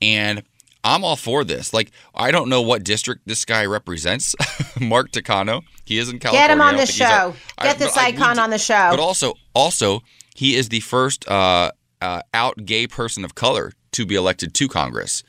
And 0.01 0.43
I'm 0.83 1.03
all 1.03 1.15
for 1.15 1.43
this. 1.43 1.73
Like 1.73 1.91
I 2.13 2.29
don't 2.31 2.47
know 2.47 2.61
what 2.61 2.83
district 2.83 3.23
this 3.25 3.43
guy 3.45 3.65
represents, 3.65 4.35
Mark 4.79 5.11
Takano. 5.11 5.63
He 5.85 5.97
is 5.97 6.09
in 6.09 6.19
California. 6.19 6.47
get 6.47 6.53
him 6.53 6.61
on 6.61 6.73
the 6.75 6.85
think 6.85 6.89
he's 6.91 7.01
out- 7.01 7.33
show. 7.33 7.39
I- 7.57 7.63
Get 7.63 7.79
this 7.79 7.97
I- 7.97 8.07
icon 8.07 8.35
do- 8.35 8.41
on 8.43 8.49
the 8.51 8.57
show. 8.59 8.89
But 8.91 8.99
also, 8.99 9.33
also, 9.53 10.01
he 10.35 10.55
is 10.55 10.69
the 10.69 10.79
first 10.81 11.27
uh, 11.27 11.71
uh, 12.01 12.21
out 12.33 12.65
gay 12.65 12.85
person 12.87 13.25
of 13.25 13.35
color 13.35 13.71
to 13.93 14.05
be 14.05 14.15
elected 14.15 14.53
to 14.53 14.67
Congress. 14.67 15.23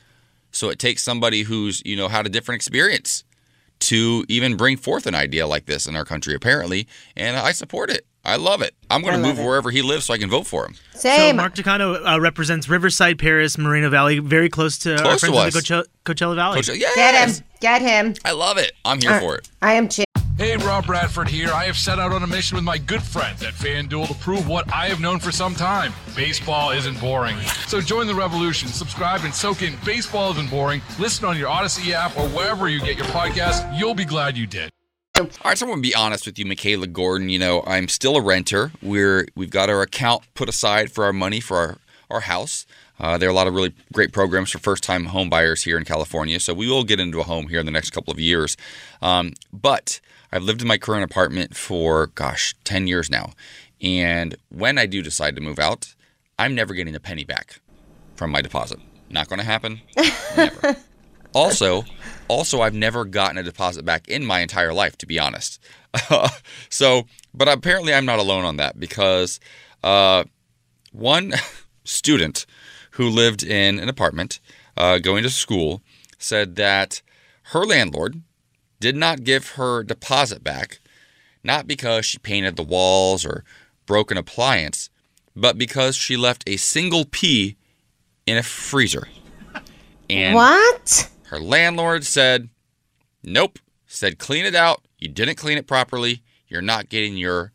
So 0.51 0.69
it 0.69 0.79
takes 0.79 1.03
somebody 1.03 1.43
who's 1.43 1.81
you 1.85 1.95
know 1.95 2.07
had 2.07 2.25
a 2.25 2.29
different 2.29 2.57
experience 2.57 3.23
to 3.79 4.25
even 4.27 4.57
bring 4.57 4.75
forth 4.75 5.05
an 5.05 5.13
idea 5.13 5.45
like 5.45 5.67
this 5.67 5.85
in 5.85 5.95
our 5.95 6.03
country, 6.05 6.33
apparently. 6.33 6.87
And 7.15 7.37
I 7.37 7.51
support 7.51 7.91
it. 7.91 8.06
I 8.25 8.35
love 8.35 8.61
it. 8.61 8.75
I'm 8.89 9.01
going 9.01 9.13
to 9.13 9.21
move 9.21 9.39
it. 9.39 9.45
wherever 9.45 9.71
he 9.71 9.81
lives 9.81 10.05
so 10.05 10.13
I 10.13 10.17
can 10.17 10.29
vote 10.29 10.45
for 10.47 10.65
him. 10.65 10.73
Same. 10.93 10.99
So 10.99 11.09
same. 11.09 11.35
Mark 11.37 11.55
Takano 11.55 12.05
uh, 12.05 12.19
represents 12.19 12.67
Riverside, 12.67 13.17
Perris, 13.17 13.57
Moreno 13.57 13.89
Valley, 13.89 14.19
very 14.19 14.49
close 14.49 14.77
to 14.79 14.93
our 14.93 14.99
Close 14.99 15.21
to 15.21 15.27
friends 15.27 15.55
in 15.55 15.63
the 15.63 15.79
us. 15.79 15.85
Coachella, 15.85 15.85
Coachella 16.05 16.35
Valley. 16.35 16.55
Coach, 16.61 16.77
yes! 16.77 16.95
get 16.95 17.29
him. 17.29 17.45
Get 17.59 17.81
him. 17.81 18.13
I 18.25 18.31
love 18.33 18.57
it. 18.57 18.73
I'm 18.83 18.99
here 18.99 19.19
for 19.19 19.35
it. 19.37 19.49
I 19.61 19.73
am 19.73 19.87
too. 19.87 20.03
Hey, 20.37 20.55
Rob 20.55 20.85
Bradford 20.85 21.27
here. 21.27 21.49
I 21.51 21.65
have 21.65 21.75
set 21.75 21.97
out 21.97 22.11
on 22.11 22.21
a 22.21 22.27
mission 22.27 22.57
with 22.57 22.63
my 22.63 22.77
good 22.77 23.01
friends 23.01 23.41
at 23.41 23.55
FanDuel 23.55 24.07
to 24.09 24.13
prove 24.15 24.47
what 24.47 24.71
I 24.71 24.87
have 24.87 24.99
known 24.99 25.19
for 25.19 25.31
some 25.31 25.55
time 25.55 25.93
baseball 26.15 26.69
isn't 26.69 26.99
boring. 26.99 27.37
So 27.65 27.81
join 27.81 28.05
the 28.05 28.13
revolution, 28.13 28.67
subscribe, 28.67 29.21
and 29.23 29.33
soak 29.33 29.63
in 29.63 29.73
Baseball 29.83 30.31
Isn't 30.31 30.49
Boring. 30.51 30.81
Listen 30.99 31.25
on 31.25 31.37
your 31.37 31.49
Audacy 31.49 31.91
app 31.91 32.15
or 32.17 32.27
wherever 32.29 32.69
you 32.69 32.79
get 32.81 32.97
your 32.97 33.07
podcast. 33.07 33.79
You'll 33.79 33.95
be 33.95 34.05
glad 34.05 34.37
you 34.37 34.45
did. 34.45 34.69
All 35.17 35.25
right, 35.45 35.57
so 35.57 35.65
I'm 35.65 35.71
gonna 35.71 35.81
be 35.81 35.95
honest 35.95 36.27
with 36.27 36.37
you, 36.37 36.45
Michaela 36.45 36.85
Gordon. 36.85 37.29
You 37.29 37.39
know, 37.39 37.63
I'm 37.65 37.87
still 37.87 38.17
a 38.17 38.21
renter. 38.21 38.71
We're 38.83 39.27
we've 39.35 39.49
got 39.49 39.67
our 39.67 39.81
account 39.81 40.21
put 40.35 40.47
aside 40.47 40.91
for 40.91 41.05
our 41.05 41.13
money 41.13 41.39
for 41.39 41.57
our 41.57 41.77
our 42.11 42.19
house. 42.19 42.67
Uh, 42.99 43.17
there 43.17 43.27
are 43.27 43.31
a 43.31 43.35
lot 43.35 43.47
of 43.47 43.55
really 43.55 43.73
great 43.91 44.11
programs 44.13 44.51
for 44.51 44.59
first-time 44.59 45.05
home 45.05 45.27
buyers 45.27 45.63
here 45.63 45.75
in 45.77 45.85
California, 45.85 46.39
so 46.39 46.53
we 46.53 46.69
will 46.69 46.83
get 46.83 46.99
into 46.99 47.19
a 47.19 47.23
home 47.23 47.47
here 47.47 47.59
in 47.59 47.65
the 47.65 47.71
next 47.71 47.89
couple 47.91 48.11
of 48.11 48.19
years. 48.19 48.57
Um, 49.01 49.33
but 49.51 49.99
I've 50.31 50.43
lived 50.43 50.61
in 50.61 50.67
my 50.67 50.77
current 50.77 51.03
apartment 51.03 51.55
for 51.55 52.07
gosh, 52.13 52.53
ten 52.63 52.85
years 52.85 53.09
now, 53.09 53.31
and 53.81 54.35
when 54.49 54.77
I 54.77 54.85
do 54.85 55.01
decide 55.01 55.35
to 55.37 55.41
move 55.41 55.57
out, 55.57 55.95
I'm 56.37 56.53
never 56.53 56.75
getting 56.75 56.93
a 56.93 56.99
penny 56.99 57.23
back 57.23 57.59
from 58.15 58.29
my 58.29 58.43
deposit. 58.43 58.79
Not 59.09 59.29
going 59.29 59.39
to 59.39 59.45
happen. 59.45 59.81
Never. 60.37 60.75
Also, 61.33 61.83
also 62.27 62.61
I've 62.61 62.73
never 62.73 63.05
gotten 63.05 63.37
a 63.37 63.43
deposit 63.43 63.85
back 63.85 64.07
in 64.07 64.25
my 64.25 64.41
entire 64.41 64.73
life, 64.73 64.97
to 64.99 65.05
be 65.05 65.19
honest. 65.19 65.61
so, 66.69 67.05
but 67.33 67.47
apparently 67.47 67.93
I'm 67.93 68.05
not 68.05 68.19
alone 68.19 68.43
on 68.43 68.57
that 68.57 68.79
because 68.79 69.39
uh, 69.83 70.23
one 70.91 71.33
student 71.83 72.45
who 72.91 73.09
lived 73.09 73.43
in 73.43 73.79
an 73.79 73.89
apartment 73.89 74.39
uh, 74.75 74.99
going 74.99 75.23
to 75.23 75.29
school 75.29 75.81
said 76.17 76.55
that 76.55 77.01
her 77.51 77.63
landlord 77.63 78.21
did 78.79 78.95
not 78.95 79.23
give 79.23 79.51
her 79.51 79.83
deposit 79.83 80.43
back, 80.43 80.79
not 81.43 81.67
because 81.67 82.05
she 82.05 82.17
painted 82.17 82.55
the 82.55 82.63
walls 82.63 83.25
or 83.25 83.43
broke 83.85 84.11
an 84.11 84.17
appliance, 84.17 84.89
but 85.35 85.57
because 85.57 85.95
she 85.95 86.17
left 86.17 86.43
a 86.47 86.57
single 86.57 87.05
pea 87.05 87.55
in 88.25 88.37
a 88.37 88.43
freezer. 88.43 89.07
And 90.09 90.35
What? 90.35 91.09
Her 91.27 91.39
landlord 91.39 92.03
said, 92.05 92.49
"Nope." 93.23 93.59
Said 93.85 94.19
clean 94.19 94.45
it 94.45 94.55
out. 94.55 94.81
You 94.99 95.07
didn't 95.07 95.35
clean 95.35 95.57
it 95.57 95.67
properly. 95.67 96.21
You're 96.47 96.61
not 96.61 96.89
getting 96.89 97.15
your 97.17 97.51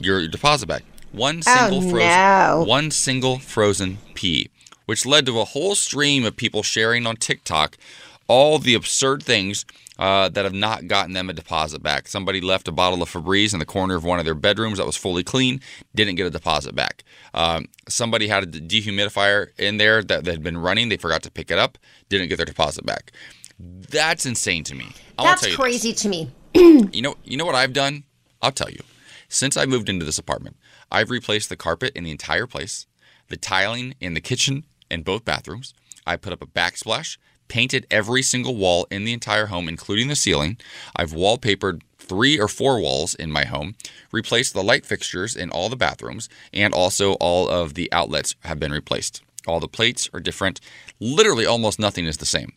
your 0.00 0.26
deposit 0.28 0.66
back. 0.66 0.84
One 1.12 1.42
oh, 1.46 1.56
single 1.56 1.78
Oh, 1.78 1.90
frozen 1.90 2.08
no. 2.08 2.64
one 2.66 2.90
single 2.90 3.38
frozen 3.38 3.98
pea, 4.14 4.50
which 4.86 5.06
led 5.06 5.24
to 5.26 5.40
a 5.40 5.44
whole 5.46 5.74
stream 5.74 6.24
of 6.24 6.36
people 6.36 6.62
sharing 6.62 7.06
on 7.06 7.16
TikTok 7.16 7.78
all 8.26 8.58
the 8.58 8.74
absurd 8.74 9.22
things 9.22 9.64
uh, 9.98 10.28
that 10.28 10.44
have 10.44 10.54
not 10.54 10.86
gotten 10.86 11.12
them 11.12 11.28
a 11.28 11.32
deposit 11.32 11.82
back. 11.82 12.08
Somebody 12.08 12.40
left 12.40 12.68
a 12.68 12.72
bottle 12.72 13.02
of 13.02 13.10
Febreze 13.10 13.52
in 13.52 13.58
the 13.58 13.66
corner 13.66 13.96
of 13.96 14.04
one 14.04 14.18
of 14.18 14.24
their 14.24 14.34
bedrooms 14.34 14.78
that 14.78 14.86
was 14.86 14.96
fully 14.96 15.24
clean, 15.24 15.60
didn't 15.94 16.14
get 16.14 16.26
a 16.26 16.30
deposit 16.30 16.74
back. 16.74 17.02
Um, 17.34 17.66
somebody 17.88 18.28
had 18.28 18.44
a 18.44 18.46
dehumidifier 18.46 19.48
in 19.58 19.76
there 19.78 20.02
that, 20.04 20.26
had 20.26 20.42
been 20.42 20.58
running, 20.58 20.88
they 20.88 20.96
forgot 20.96 21.22
to 21.24 21.30
pick 21.30 21.50
it 21.50 21.58
up, 21.58 21.78
didn't 22.08 22.28
get 22.28 22.36
their 22.36 22.46
deposit 22.46 22.86
back. 22.86 23.12
That's 23.58 24.24
insane 24.24 24.64
to 24.64 24.74
me. 24.74 24.92
I 25.18 25.24
That's 25.24 25.42
you 25.42 25.48
this. 25.48 25.56
crazy 25.56 25.92
to 25.92 26.08
me. 26.08 26.30
You 26.92 27.02
know, 27.02 27.16
you 27.24 27.36
know 27.36 27.44
what 27.44 27.54
I've 27.54 27.72
done? 27.72 28.04
I'll 28.40 28.52
tell 28.52 28.70
you. 28.70 28.80
Since 29.28 29.56
I 29.56 29.66
moved 29.66 29.88
into 29.88 30.04
this 30.04 30.18
apartment, 30.18 30.56
I've 30.90 31.10
replaced 31.10 31.48
the 31.50 31.56
carpet 31.56 31.92
in 31.94 32.04
the 32.04 32.10
entire 32.10 32.46
place, 32.46 32.86
the 33.28 33.36
tiling 33.36 33.94
in 34.00 34.14
the 34.14 34.20
kitchen 34.20 34.64
and 34.90 35.04
both 35.04 35.24
bathrooms. 35.24 35.74
I 36.06 36.16
put 36.16 36.32
up 36.32 36.42
a 36.42 36.46
backsplash, 36.46 37.18
painted 37.48 37.86
every 37.90 38.22
single 38.22 38.56
wall 38.56 38.86
in 38.90 39.04
the 39.04 39.12
entire 39.12 39.46
home, 39.46 39.68
including 39.68 40.08
the 40.08 40.16
ceiling. 40.16 40.58
I've 40.94 41.12
wallpapered 41.12 41.82
three 41.98 42.38
or 42.38 42.48
four 42.48 42.80
walls 42.80 43.14
in 43.14 43.30
my 43.30 43.44
home, 43.44 43.74
replaced 44.12 44.54
the 44.54 44.62
light 44.62 44.86
fixtures 44.86 45.36
in 45.36 45.50
all 45.50 45.68
the 45.68 45.76
bathrooms, 45.76 46.28
and 46.52 46.72
also 46.72 47.14
all 47.14 47.48
of 47.48 47.74
the 47.74 47.92
outlets 47.92 48.34
have 48.40 48.58
been 48.58 48.72
replaced. 48.72 49.22
All 49.46 49.60
the 49.60 49.68
plates 49.68 50.08
are 50.12 50.20
different. 50.20 50.60
Literally, 51.00 51.46
almost 51.46 51.78
nothing 51.78 52.06
is 52.06 52.18
the 52.18 52.26
same 52.26 52.52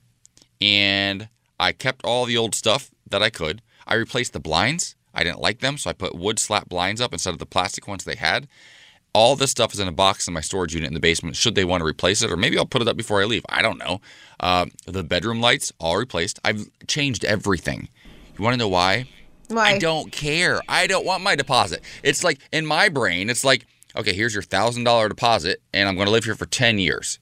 and 0.61 1.27
I 1.59 1.71
kept 1.71 2.05
all 2.05 2.25
the 2.25 2.37
old 2.37 2.55
stuff 2.55 2.91
that 3.09 3.23
I 3.23 3.29
could. 3.29 3.61
I 3.87 3.95
replaced 3.95 4.33
the 4.33 4.39
blinds. 4.39 4.95
I 5.13 5.23
didn't 5.23 5.41
like 5.41 5.59
them, 5.59 5.77
so 5.77 5.89
I 5.89 5.93
put 5.93 6.15
wood 6.15 6.39
slat 6.39 6.69
blinds 6.69 7.01
up 7.01 7.11
instead 7.11 7.33
of 7.33 7.39
the 7.39 7.45
plastic 7.45 7.87
ones 7.87 8.05
they 8.05 8.15
had. 8.15 8.47
All 9.13 9.35
this 9.35 9.51
stuff 9.51 9.73
is 9.73 9.79
in 9.79 9.87
a 9.87 9.91
box 9.91 10.27
in 10.27 10.33
my 10.33 10.41
storage 10.41 10.73
unit 10.73 10.87
in 10.87 10.93
the 10.93 10.99
basement. 10.99 11.35
Should 11.35 11.55
they 11.55 11.65
want 11.65 11.81
to 11.81 11.85
replace 11.85 12.21
it, 12.21 12.31
or 12.31 12.37
maybe 12.37 12.57
I'll 12.57 12.65
put 12.65 12.81
it 12.81 12.87
up 12.87 12.95
before 12.95 13.21
I 13.21 13.25
leave. 13.25 13.45
I 13.49 13.61
don't 13.61 13.77
know. 13.77 13.99
Uh, 14.39 14.67
the 14.85 15.03
bedroom 15.03 15.41
lights 15.41 15.73
all 15.79 15.97
replaced. 15.97 16.39
I've 16.45 16.69
changed 16.87 17.25
everything. 17.25 17.89
You 18.37 18.43
want 18.43 18.53
to 18.53 18.57
know 18.57 18.69
why? 18.69 19.07
Why? 19.49 19.71
I 19.71 19.77
don't 19.79 20.11
care. 20.11 20.61
I 20.69 20.87
don't 20.87 21.05
want 21.05 21.23
my 21.23 21.35
deposit. 21.35 21.81
It's 22.03 22.23
like 22.23 22.39
in 22.53 22.65
my 22.65 22.87
brain, 22.87 23.29
it's 23.29 23.43
like, 23.43 23.67
okay, 23.95 24.13
here's 24.13 24.33
your 24.33 24.43
thousand 24.43 24.85
dollar 24.85 25.09
deposit, 25.09 25.61
and 25.73 25.89
I'm 25.89 25.95
going 25.95 26.07
to 26.07 26.11
live 26.11 26.23
here 26.23 26.35
for 26.35 26.45
ten 26.45 26.79
years. 26.79 27.19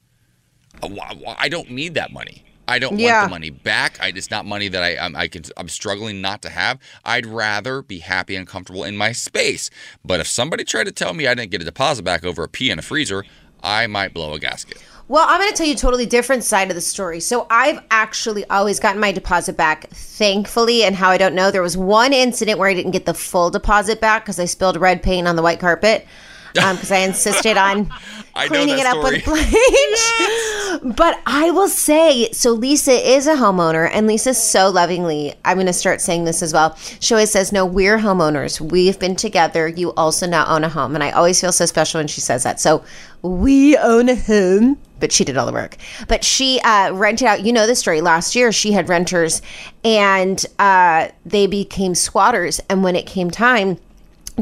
Uh, 0.83 0.89
I 1.37 1.49
don't 1.49 1.71
need 1.71 1.95
that 1.95 2.11
money. 2.11 2.43
I 2.69 2.79
don't 2.79 2.99
Yeah. 2.99 3.21
want 3.21 3.29
the 3.29 3.35
money 3.35 3.49
back. 3.49 3.97
I, 3.99 4.13
it's 4.15 4.29
not 4.31 4.45
money 4.45 4.67
that 4.69 4.83
I 4.83 4.97
I'm, 4.97 5.15
I 5.15 5.27
can 5.27 5.43
I'm 5.57 5.67
struggling 5.69 6.21
not 6.21 6.41
to 6.43 6.49
have. 6.49 6.79
I'd 7.03 7.25
rather 7.25 7.81
be 7.81 7.99
happy 7.99 8.35
and 8.35 8.47
comfortable 8.47 8.83
in 8.83 8.95
my 8.95 9.11
space. 9.11 9.69
But 10.05 10.19
if 10.19 10.27
somebody 10.27 10.63
tried 10.63 10.85
to 10.85 10.91
tell 10.91 11.13
me 11.13 11.27
I 11.27 11.33
didn't 11.33 11.51
get 11.51 11.61
a 11.61 11.65
deposit 11.65 12.03
back 12.03 12.23
over 12.23 12.43
a 12.43 12.47
pea 12.47 12.69
in 12.69 12.79
a 12.79 12.83
freezer, 12.83 13.25
I 13.63 13.87
might 13.87 14.13
blow 14.13 14.33
a 14.33 14.39
gasket. 14.39 14.77
Well, 15.07 15.25
I'm 15.27 15.39
going 15.39 15.49
to 15.49 15.55
tell 15.57 15.65
you 15.65 15.73
a 15.73 15.75
totally 15.75 16.05
different 16.05 16.43
side 16.43 16.69
of 16.69 16.75
the 16.75 16.81
story. 16.81 17.19
So 17.19 17.47
I've 17.49 17.81
actually 17.89 18.47
always 18.51 18.79
gotten 18.79 19.01
my 19.01 19.11
deposit 19.11 19.57
back, 19.57 19.89
thankfully. 19.89 20.83
And 20.83 20.95
how 20.95 21.09
I 21.09 21.17
don't 21.17 21.33
know, 21.33 21.49
there 21.49 21.63
was 21.63 21.75
one 21.75 22.13
incident 22.13 22.59
where 22.59 22.69
I 22.69 22.75
didn't 22.75 22.91
get 22.91 23.07
the 23.07 23.15
full 23.15 23.49
deposit 23.49 23.99
back 23.99 24.23
because 24.23 24.39
I 24.39 24.45
spilled 24.45 24.77
red 24.77 25.01
paint 25.01 25.27
on 25.27 25.35
the 25.35 25.41
white 25.41 25.59
carpet 25.59 26.05
because 26.53 26.91
I 26.91 26.99
insisted 26.99 27.57
on 27.57 27.91
I 28.35 28.47
cleaning 28.47 28.79
it 28.79 28.85
up 28.85 29.03
with 29.03 29.25
bleach. 30.81 30.95
But 30.95 31.19
I 31.25 31.51
will 31.51 31.67
say, 31.67 32.31
so 32.31 32.51
Lisa 32.51 32.91
is 32.91 33.27
a 33.27 33.35
homeowner, 33.35 33.89
and 33.91 34.07
Lisa 34.07 34.33
so 34.33 34.69
lovingly, 34.69 35.33
I'm 35.43 35.57
going 35.57 35.67
to 35.67 35.73
start 35.73 35.99
saying 35.99 36.23
this 36.25 36.41
as 36.41 36.53
well. 36.53 36.75
She 36.99 37.13
always 37.13 37.31
says, 37.31 37.51
No, 37.51 37.65
we're 37.65 37.97
homeowners. 37.97 38.61
We've 38.61 38.97
been 38.99 39.15
together. 39.15 39.67
You 39.67 39.93
also 39.93 40.27
now 40.27 40.45
own 40.47 40.63
a 40.63 40.69
home. 40.69 40.95
And 40.95 41.03
I 41.03 41.11
always 41.11 41.41
feel 41.41 41.51
so 41.51 41.65
special 41.65 41.99
when 41.99 42.07
she 42.07 42.21
says 42.21 42.43
that. 42.43 42.59
So 42.59 42.83
we 43.21 43.77
own 43.77 44.09
a 44.09 44.15
home. 44.15 44.77
But 44.99 45.13
she 45.13 45.23
did 45.23 45.37
all 45.37 45.45
the 45.45 45.53
work. 45.53 45.77
But 46.09 46.25
she 46.25 46.59
uh, 46.59 46.91
rented 46.93 47.25
out, 47.25 47.45
you 47.45 47.53
know 47.53 47.65
the 47.65 47.75
story. 47.75 48.01
Last 48.01 48.35
year, 48.35 48.51
she 48.51 48.73
had 48.73 48.89
renters 48.89 49.41
and 49.85 50.45
uh, 50.59 51.07
they 51.25 51.47
became 51.47 51.95
squatters. 51.95 52.59
And 52.69 52.83
when 52.83 52.97
it 52.97 53.05
came 53.05 53.31
time 53.31 53.77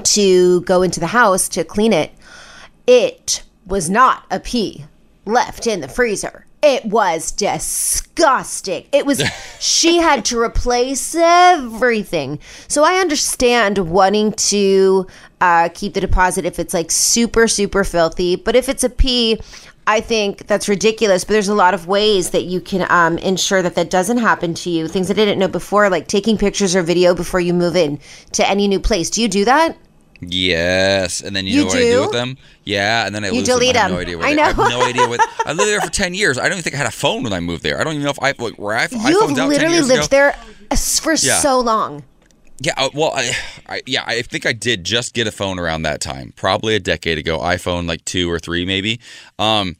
to 0.01 0.61
go 0.61 0.81
into 0.81 0.99
the 0.99 1.07
house 1.07 1.47
to 1.49 1.63
clean 1.63 1.93
it, 1.93 2.11
it 2.85 3.43
was 3.65 3.89
not 3.89 4.25
a 4.31 4.39
pea 4.39 4.85
left 5.25 5.67
in 5.67 5.81
the 5.81 5.87
freezer. 5.87 6.45
It 6.63 6.85
was 6.85 7.31
disgusting. 7.31 8.87
It 8.91 9.05
was, 9.05 9.21
she 9.59 9.97
had 9.97 10.25
to 10.25 10.39
replace 10.39 11.13
everything. 11.15 12.39
So 12.67 12.83
I 12.83 12.95
understand 12.95 13.77
wanting 13.77 14.31
to 14.33 15.05
uh, 15.39 15.69
keep 15.73 15.93
the 15.93 16.01
deposit 16.01 16.45
if 16.45 16.57
it's 16.57 16.73
like 16.73 16.89
super, 16.89 17.47
super 17.47 17.83
filthy. 17.83 18.35
But 18.35 18.55
if 18.55 18.69
it's 18.69 18.83
a 18.83 18.89
pea, 18.89 19.39
I 19.85 20.01
think 20.01 20.47
that's 20.47 20.67
ridiculous. 20.67 21.23
But 21.23 21.33
there's 21.33 21.47
a 21.47 21.55
lot 21.55 21.73
of 21.73 21.87
ways 21.87 22.31
that 22.31 22.43
you 22.43 22.59
can 22.59 22.89
um, 22.89 23.17
ensure 23.19 23.61
that 23.61 23.75
that 23.75 23.89
doesn't 23.89 24.17
happen 24.17 24.53
to 24.55 24.69
you. 24.69 24.87
Things 24.87 25.11
I 25.11 25.13
didn't 25.13 25.39
know 25.39 25.47
before, 25.47 25.89
like 25.89 26.07
taking 26.07 26.37
pictures 26.37 26.75
or 26.75 26.81
video 26.81 27.13
before 27.13 27.39
you 27.39 27.53
move 27.53 27.75
in 27.75 27.99
to 28.33 28.47
any 28.47 28.67
new 28.67 28.79
place. 28.79 29.09
Do 29.09 29.21
you 29.21 29.27
do 29.27 29.45
that? 29.45 29.77
Yes, 30.19 31.21
and 31.21 31.35
then 31.35 31.45
you, 31.45 31.53
You 31.53 31.59
know 31.61 31.65
what 31.67 31.77
I 31.77 31.81
do 31.81 31.91
do? 31.91 32.01
with 32.01 32.11
them? 32.11 32.37
Yeah, 32.63 33.05
and 33.05 33.13
then 33.13 33.23
I 33.23 33.29
You 33.29 33.43
delete 33.43 33.73
them. 33.73 33.93
I 33.93 34.03
them. 34.03 34.19
no 34.19 34.21
I 34.21 34.35
they, 34.35 34.41
I 34.41 34.47
have 34.47 34.57
no 34.57 34.81
idea 34.83 35.07
what. 35.07 35.19
I 35.45 35.53
lived 35.53 35.69
there 35.69 35.81
for 35.81 35.91
ten 35.91 36.13
years. 36.13 36.37
I 36.37 36.43
don't 36.43 36.53
even 36.53 36.63
think 36.63 36.75
I 36.75 36.79
had 36.79 36.87
a 36.87 36.91
phone 36.91 37.23
when 37.23 37.33
I 37.33 37.39
moved 37.39 37.63
there. 37.63 37.79
I 37.79 37.83
don't 37.83 37.93
even 37.93 38.03
know 38.03 38.11
if 38.11 38.21
I 38.21 38.33
like 38.37 38.55
where 38.55 38.75
I 38.75 38.87
You 38.91 39.19
have 39.27 39.31
literally 39.47 39.81
lived 39.81 40.05
ago. 40.05 40.07
there 40.07 40.35
for 40.75 41.13
Yeah. 41.13 41.39
so 41.39 41.59
long. 41.59 42.03
Yeah, 42.59 42.73
uh, 42.75 42.89
well, 42.95 43.11
I, 43.15 43.31
I, 43.67 43.81
yeah, 43.85 44.03
I 44.07 44.23
think 44.23 44.47
I 44.47 44.51
did 44.53 44.83
just 44.83 45.13
get 45.13 45.27
a 45.27 45.31
phone 45.31 45.59
around 45.59 45.83
that 45.83 46.01
time, 46.01 46.33
probably 46.35 46.73
a 46.73 46.79
decade 46.79 47.19
ago. 47.19 47.37
iPhone 47.37 47.87
like 47.87 48.03
two 48.03 48.31
or 48.31 48.39
three, 48.39 48.65
maybe. 48.65 48.99
Um, 49.37 49.75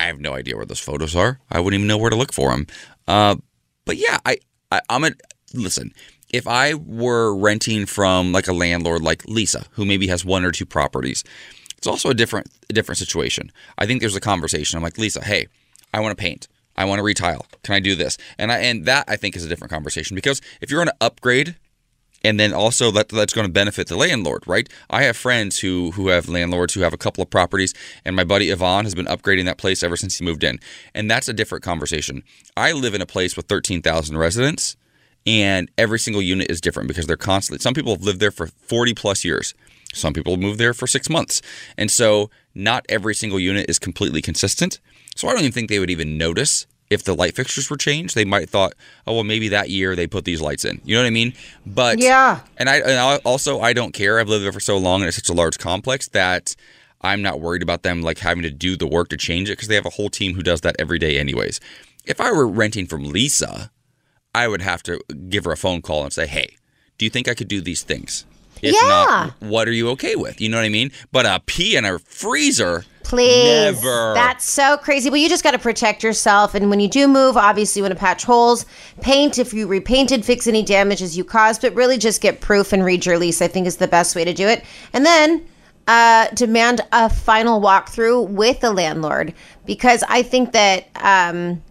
I 0.00 0.06
have 0.06 0.18
no 0.18 0.34
idea 0.34 0.56
where 0.56 0.66
those 0.66 0.80
photos 0.80 1.14
are. 1.14 1.38
I 1.48 1.60
wouldn't 1.60 1.78
even 1.78 1.86
know 1.86 1.96
where 1.98 2.10
to 2.10 2.16
look 2.16 2.32
for 2.32 2.50
them. 2.50 2.66
Uh, 3.06 3.36
but 3.84 3.96
yeah, 3.98 4.18
I, 4.26 4.38
I 4.72 4.80
I'm 4.90 5.04
a 5.04 5.12
listen. 5.54 5.92
If 6.30 6.46
I 6.46 6.74
were 6.74 7.34
renting 7.34 7.86
from 7.86 8.32
like 8.32 8.48
a 8.48 8.52
landlord 8.52 9.02
like 9.02 9.24
Lisa, 9.26 9.64
who 9.72 9.84
maybe 9.84 10.08
has 10.08 10.24
one 10.24 10.44
or 10.44 10.52
two 10.52 10.66
properties, 10.66 11.24
it's 11.76 11.86
also 11.86 12.10
a 12.10 12.14
different 12.14 12.48
a 12.68 12.72
different 12.72 12.98
situation. 12.98 13.50
I 13.78 13.86
think 13.86 14.00
there's 14.00 14.16
a 14.16 14.20
conversation. 14.20 14.76
I'm 14.76 14.82
like, 14.82 14.98
Lisa, 14.98 15.24
hey, 15.24 15.48
I 15.94 16.00
want 16.00 16.16
to 16.16 16.20
paint. 16.20 16.48
I 16.76 16.84
want 16.84 16.98
to 16.98 17.02
retile. 17.02 17.46
Can 17.62 17.74
I 17.74 17.80
do 17.80 17.94
this? 17.94 18.18
And 18.38 18.52
I 18.52 18.58
and 18.58 18.84
that 18.86 19.04
I 19.08 19.16
think 19.16 19.36
is 19.36 19.44
a 19.44 19.48
different 19.48 19.72
conversation 19.72 20.14
because 20.14 20.40
if 20.60 20.70
you're 20.70 20.84
going 20.84 20.94
to 20.94 21.04
upgrade 21.04 21.56
and 22.24 22.38
then 22.38 22.52
also 22.52 22.90
that 22.90 23.08
that's 23.08 23.32
going 23.32 23.46
to 23.46 23.52
benefit 23.52 23.88
the 23.88 23.96
landlord, 23.96 24.46
right? 24.46 24.68
I 24.90 25.02
have 25.04 25.16
friends 25.16 25.60
who 25.60 25.92
who 25.92 26.08
have 26.08 26.28
landlords 26.28 26.74
who 26.74 26.80
have 26.80 26.92
a 26.92 26.98
couple 26.98 27.22
of 27.22 27.30
properties, 27.30 27.74
and 28.04 28.16
my 28.16 28.24
buddy 28.24 28.50
Yvonne 28.50 28.84
has 28.84 28.94
been 28.94 29.06
upgrading 29.06 29.44
that 29.46 29.58
place 29.58 29.82
ever 29.82 29.96
since 29.96 30.18
he 30.18 30.24
moved 30.24 30.44
in, 30.44 30.58
and 30.94 31.10
that's 31.10 31.28
a 31.28 31.32
different 31.32 31.64
conversation. 31.64 32.22
I 32.56 32.72
live 32.72 32.94
in 32.94 33.02
a 33.02 33.06
place 33.06 33.36
with 33.36 33.46
thirteen 33.46 33.82
thousand 33.82 34.18
residents, 34.18 34.76
and 35.28 35.70
every 35.76 35.98
single 35.98 36.22
unit 36.22 36.50
is 36.50 36.58
different 36.60 36.88
because 36.88 37.06
they're 37.06 37.16
constantly. 37.16 37.60
Some 37.62 37.74
people 37.74 37.92
have 37.92 38.02
lived 38.02 38.18
there 38.20 38.30
for 38.30 38.46
forty 38.46 38.94
plus 38.94 39.24
years. 39.24 39.52
Some 39.92 40.14
people 40.14 40.32
have 40.32 40.40
moved 40.40 40.58
there 40.58 40.72
for 40.74 40.86
six 40.86 41.10
months, 41.10 41.42
and 41.76 41.90
so 41.90 42.30
not 42.54 42.86
every 42.88 43.14
single 43.14 43.38
unit 43.38 43.66
is 43.68 43.78
completely 43.78 44.22
consistent. 44.22 44.80
So 45.14 45.28
I 45.28 45.32
don't 45.32 45.40
even 45.40 45.52
think 45.52 45.68
they 45.68 45.78
would 45.78 45.90
even 45.90 46.16
notice 46.16 46.66
if 46.90 47.04
the 47.04 47.14
light 47.14 47.34
fixtures 47.36 47.68
were 47.68 47.76
changed. 47.76 48.14
They 48.14 48.24
might 48.24 48.48
thought, 48.48 48.72
oh 49.06 49.14
well, 49.14 49.24
maybe 49.24 49.48
that 49.48 49.68
year 49.68 49.94
they 49.94 50.06
put 50.06 50.24
these 50.24 50.40
lights 50.40 50.64
in. 50.64 50.80
You 50.84 50.94
know 50.94 51.02
what 51.02 51.08
I 51.08 51.10
mean? 51.10 51.34
But 51.66 51.98
Yeah. 51.98 52.40
and 52.56 52.68
I, 52.70 52.76
and 52.76 52.92
I 52.98 53.16
also 53.18 53.60
I 53.60 53.72
don't 53.74 53.92
care. 53.92 54.18
I've 54.18 54.28
lived 54.28 54.44
there 54.44 54.52
for 54.52 54.60
so 54.60 54.78
long, 54.78 55.02
and 55.02 55.08
it's 55.08 55.16
such 55.16 55.28
a 55.28 55.34
large 55.34 55.58
complex 55.58 56.08
that 56.08 56.54
I'm 57.02 57.20
not 57.22 57.40
worried 57.40 57.62
about 57.62 57.82
them 57.82 58.00
like 58.02 58.18
having 58.18 58.42
to 58.44 58.50
do 58.50 58.76
the 58.76 58.86
work 58.86 59.08
to 59.10 59.16
change 59.16 59.50
it 59.50 59.52
because 59.52 59.68
they 59.68 59.74
have 59.74 59.86
a 59.86 59.90
whole 59.90 60.08
team 60.10 60.34
who 60.34 60.42
does 60.42 60.62
that 60.62 60.76
every 60.78 60.98
day, 60.98 61.18
anyways. 61.18 61.60
If 62.04 62.20
I 62.20 62.32
were 62.32 62.46
renting 62.48 62.86
from 62.86 63.04
Lisa, 63.04 63.70
I 64.42 64.48
would 64.48 64.62
have 64.62 64.82
to 64.84 65.00
give 65.28 65.44
her 65.46 65.52
a 65.52 65.56
phone 65.56 65.82
call 65.82 66.04
and 66.04 66.12
say, 66.12 66.26
"Hey, 66.26 66.48
do 66.98 67.04
you 67.06 67.10
think 67.10 67.28
I 67.28 67.34
could 67.34 67.48
do 67.48 67.60
these 67.60 67.82
things? 67.82 68.24
If 68.60 68.74
Yeah. 68.74 68.88
not, 68.88 69.34
what 69.40 69.68
are 69.68 69.72
you 69.72 69.88
okay 69.90 70.16
with? 70.16 70.40
You 70.40 70.48
know 70.48 70.56
what 70.56 70.64
I 70.64 70.68
mean? 70.68 70.90
But 71.12 71.26
a 71.26 71.40
pea 71.46 71.76
in 71.76 71.84
a 71.84 71.98
freezer, 72.00 72.84
Please. 73.04 73.44
never. 73.44 74.14
That's 74.14 74.44
so 74.44 74.76
crazy. 74.76 75.08
Well, 75.10 75.18
you 75.20 75.28
just 75.28 75.44
got 75.44 75.52
to 75.52 75.58
protect 75.58 76.02
yourself. 76.02 76.54
And 76.56 76.68
when 76.70 76.80
you 76.80 76.88
do 76.88 77.06
move, 77.06 77.36
obviously, 77.36 77.78
you 77.80 77.84
want 77.84 77.94
to 77.94 78.00
patch 78.00 78.24
holes, 78.24 78.66
paint 79.00 79.38
if 79.38 79.54
you 79.54 79.66
repainted, 79.68 80.24
fix 80.24 80.46
any 80.48 80.62
damages 80.64 81.16
you 81.16 81.24
caused, 81.24 81.62
but 81.62 81.72
really 81.74 81.98
just 81.98 82.20
get 82.20 82.40
proof 82.40 82.72
and 82.72 82.84
read 82.84 83.06
your 83.06 83.16
lease, 83.18 83.40
I 83.40 83.48
think 83.48 83.66
is 83.66 83.76
the 83.76 83.88
best 83.88 84.16
way 84.16 84.24
to 84.24 84.34
do 84.34 84.46
it. 84.48 84.64
And 84.92 85.06
then 85.06 85.46
uh, 85.86 86.26
demand 86.34 86.80
a 86.92 87.08
final 87.08 87.60
walkthrough 87.60 88.28
with 88.28 88.60
the 88.60 88.72
landlord 88.72 89.32
because 89.66 90.02
I 90.08 90.22
think 90.22 90.52
that. 90.52 90.88
Um, 90.96 91.62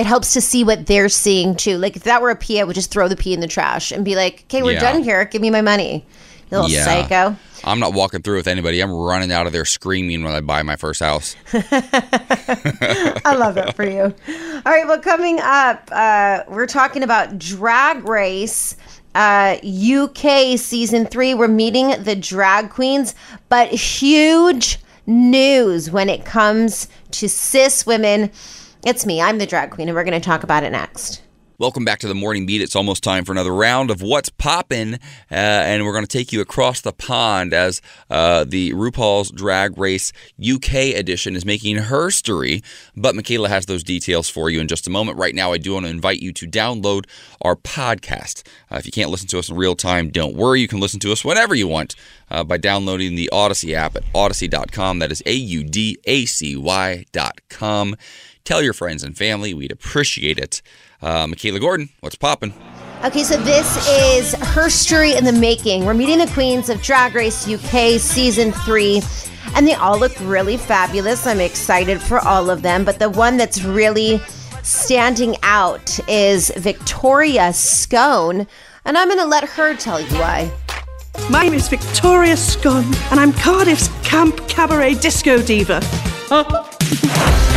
it 0.00 0.06
helps 0.06 0.32
to 0.32 0.40
see 0.40 0.64
what 0.64 0.86
they're 0.86 1.10
seeing 1.10 1.54
too. 1.54 1.76
Like 1.76 1.94
if 1.94 2.04
that 2.04 2.22
were 2.22 2.30
a 2.30 2.36
pee, 2.36 2.58
I 2.58 2.64
would 2.64 2.74
just 2.74 2.90
throw 2.90 3.06
the 3.06 3.16
pee 3.16 3.34
in 3.34 3.40
the 3.40 3.46
trash 3.46 3.92
and 3.92 4.02
be 4.04 4.16
like, 4.16 4.44
"Okay, 4.48 4.62
we're 4.62 4.72
Yeah. 4.72 4.80
done 4.92 5.02
here. 5.04 5.24
Give 5.26 5.42
me 5.42 5.50
my 5.50 5.60
money." 5.60 6.06
You 6.50 6.56
little 6.56 6.70
Yeah. 6.70 6.84
psycho. 6.84 7.36
I'm 7.64 7.78
not 7.78 7.92
walking 7.92 8.22
through 8.22 8.36
with 8.36 8.48
anybody. 8.48 8.80
I'm 8.80 8.90
running 8.90 9.30
out 9.30 9.46
of 9.46 9.52
there 9.52 9.66
screaming 9.66 10.24
when 10.24 10.32
I 10.34 10.40
buy 10.40 10.62
my 10.62 10.76
first 10.76 11.00
house. 11.00 11.36
I 11.52 13.34
love 13.36 13.54
that 13.56 13.76
for 13.76 13.84
you. 13.88 14.02
All 14.02 14.72
right, 14.72 14.86
well, 14.86 14.98
coming 15.00 15.38
up, 15.40 15.88
uh, 15.92 16.40
we're 16.48 16.66
talking 16.66 17.02
about 17.02 17.38
Drag 17.38 18.08
Race. 18.08 18.76
Uh, 19.14 19.56
UK 19.62 20.56
season 20.56 21.04
three, 21.06 21.34
we're 21.34 21.48
meeting 21.48 21.94
the 22.04 22.14
drag 22.16 22.70
queens, 22.70 23.14
but 23.48 23.68
huge 23.68 24.78
news 25.06 25.90
when 25.90 26.08
it 26.08 26.24
comes 26.24 26.86
to 27.10 27.28
cis 27.28 27.84
women. 27.84 28.30
It's 28.84 29.04
me, 29.04 29.20
I'm 29.20 29.36
the 29.36 29.46
drag 29.46 29.70
queen, 29.70 29.88
and 29.88 29.94
we're 29.94 30.04
going 30.04 30.18
to 30.18 30.24
talk 30.24 30.42
about 30.42 30.62
it 30.62 30.70
next. 30.70 31.20
Welcome 31.58 31.84
back 31.84 31.98
to 31.98 32.08
the 32.08 32.14
morning 32.14 32.46
beat. 32.46 32.62
It's 32.62 32.74
almost 32.74 33.04
time 33.04 33.26
for 33.26 33.32
another 33.32 33.52
round 33.52 33.90
of 33.90 34.00
what's 34.00 34.30
poppin', 34.30 34.94
uh, 34.94 35.34
and 35.34 35.84
we're 35.84 35.92
going 35.92 36.06
to 36.06 36.08
take 36.18 36.32
you 36.32 36.40
across 36.40 36.80
the 36.80 36.94
pond 36.94 37.52
as 37.52 37.82
uh, 38.08 38.44
the 38.44 38.72
RuPaul's 38.72 39.30
Drag 39.30 39.76
Race 39.76 40.14
UK 40.42 40.96
edition 40.96 41.36
is 41.36 41.44
making 41.44 41.76
her 41.76 42.10
story. 42.10 42.62
But 42.96 43.14
Michaela 43.14 43.50
has 43.50 43.66
those 43.66 43.84
details 43.84 44.30
for 44.30 44.48
you 44.48 44.58
in 44.58 44.68
just 44.68 44.86
a 44.86 44.90
moment. 44.90 45.18
Right 45.18 45.34
now, 45.34 45.52
I 45.52 45.58
do 45.58 45.74
want 45.74 45.84
to 45.84 45.90
invite 45.90 46.22
you 46.22 46.32
to 46.32 46.46
download 46.46 47.04
our 47.42 47.56
podcast. 47.56 48.42
Uh, 48.70 48.76
if 48.76 48.86
you 48.86 48.92
can't 48.92 49.10
listen 49.10 49.28
to 49.28 49.38
us 49.38 49.50
in 49.50 49.56
real 49.56 49.76
time, 49.76 50.08
don't 50.08 50.34
worry. 50.34 50.62
You 50.62 50.68
can 50.68 50.80
listen 50.80 51.00
to 51.00 51.12
us 51.12 51.22
whenever 51.22 51.54
you 51.54 51.68
want 51.68 51.94
uh, 52.30 52.42
by 52.42 52.56
downloading 52.56 53.16
the 53.16 53.28
Audacy 53.30 53.74
app 53.74 53.96
at 53.96 54.10
audacy.com. 54.14 55.00
That 55.00 55.12
is 55.12 55.22
A 55.26 55.34
U 55.34 55.64
D 55.64 55.98
A 56.06 56.24
C 56.24 56.56
Y.com. 56.56 57.96
Tell 58.44 58.62
your 58.62 58.72
friends 58.72 59.02
and 59.02 59.16
family. 59.16 59.54
We'd 59.54 59.72
appreciate 59.72 60.38
it. 60.38 60.62
Uh, 61.02 61.26
Michaela 61.26 61.60
Gordon, 61.60 61.90
what's 62.00 62.16
poppin'? 62.16 62.52
Okay, 63.04 63.24
so 63.24 63.38
this 63.38 63.88
is 63.88 64.34
her 64.34 64.68
story 64.68 65.14
in 65.14 65.24
the 65.24 65.32
making. 65.32 65.86
We're 65.86 65.94
meeting 65.94 66.18
the 66.18 66.26
queens 66.26 66.68
of 66.68 66.82
Drag 66.82 67.14
Race 67.14 67.48
UK 67.48 67.98
season 67.98 68.52
three, 68.52 69.00
and 69.54 69.66
they 69.66 69.72
all 69.72 69.98
look 69.98 70.12
really 70.20 70.58
fabulous. 70.58 71.26
I'm 71.26 71.40
excited 71.40 72.02
for 72.02 72.18
all 72.18 72.50
of 72.50 72.60
them, 72.60 72.84
but 72.84 72.98
the 72.98 73.08
one 73.08 73.38
that's 73.38 73.64
really 73.64 74.20
standing 74.62 75.36
out 75.42 75.98
is 76.10 76.52
Victoria 76.56 77.54
Scone, 77.54 78.46
and 78.84 78.98
I'm 78.98 79.08
going 79.08 79.18
to 79.18 79.24
let 79.24 79.44
her 79.44 79.74
tell 79.74 79.98
you 79.98 80.14
why. 80.18 80.52
My 81.30 81.44
name 81.44 81.54
is 81.54 81.68
Victoria 81.68 82.36
Scone, 82.36 82.92
and 83.10 83.18
I'm 83.18 83.32
Cardiff's 83.32 83.88
Camp 84.06 84.46
Cabaret 84.46 84.96
Disco 84.96 85.40
Diva. 85.40 85.80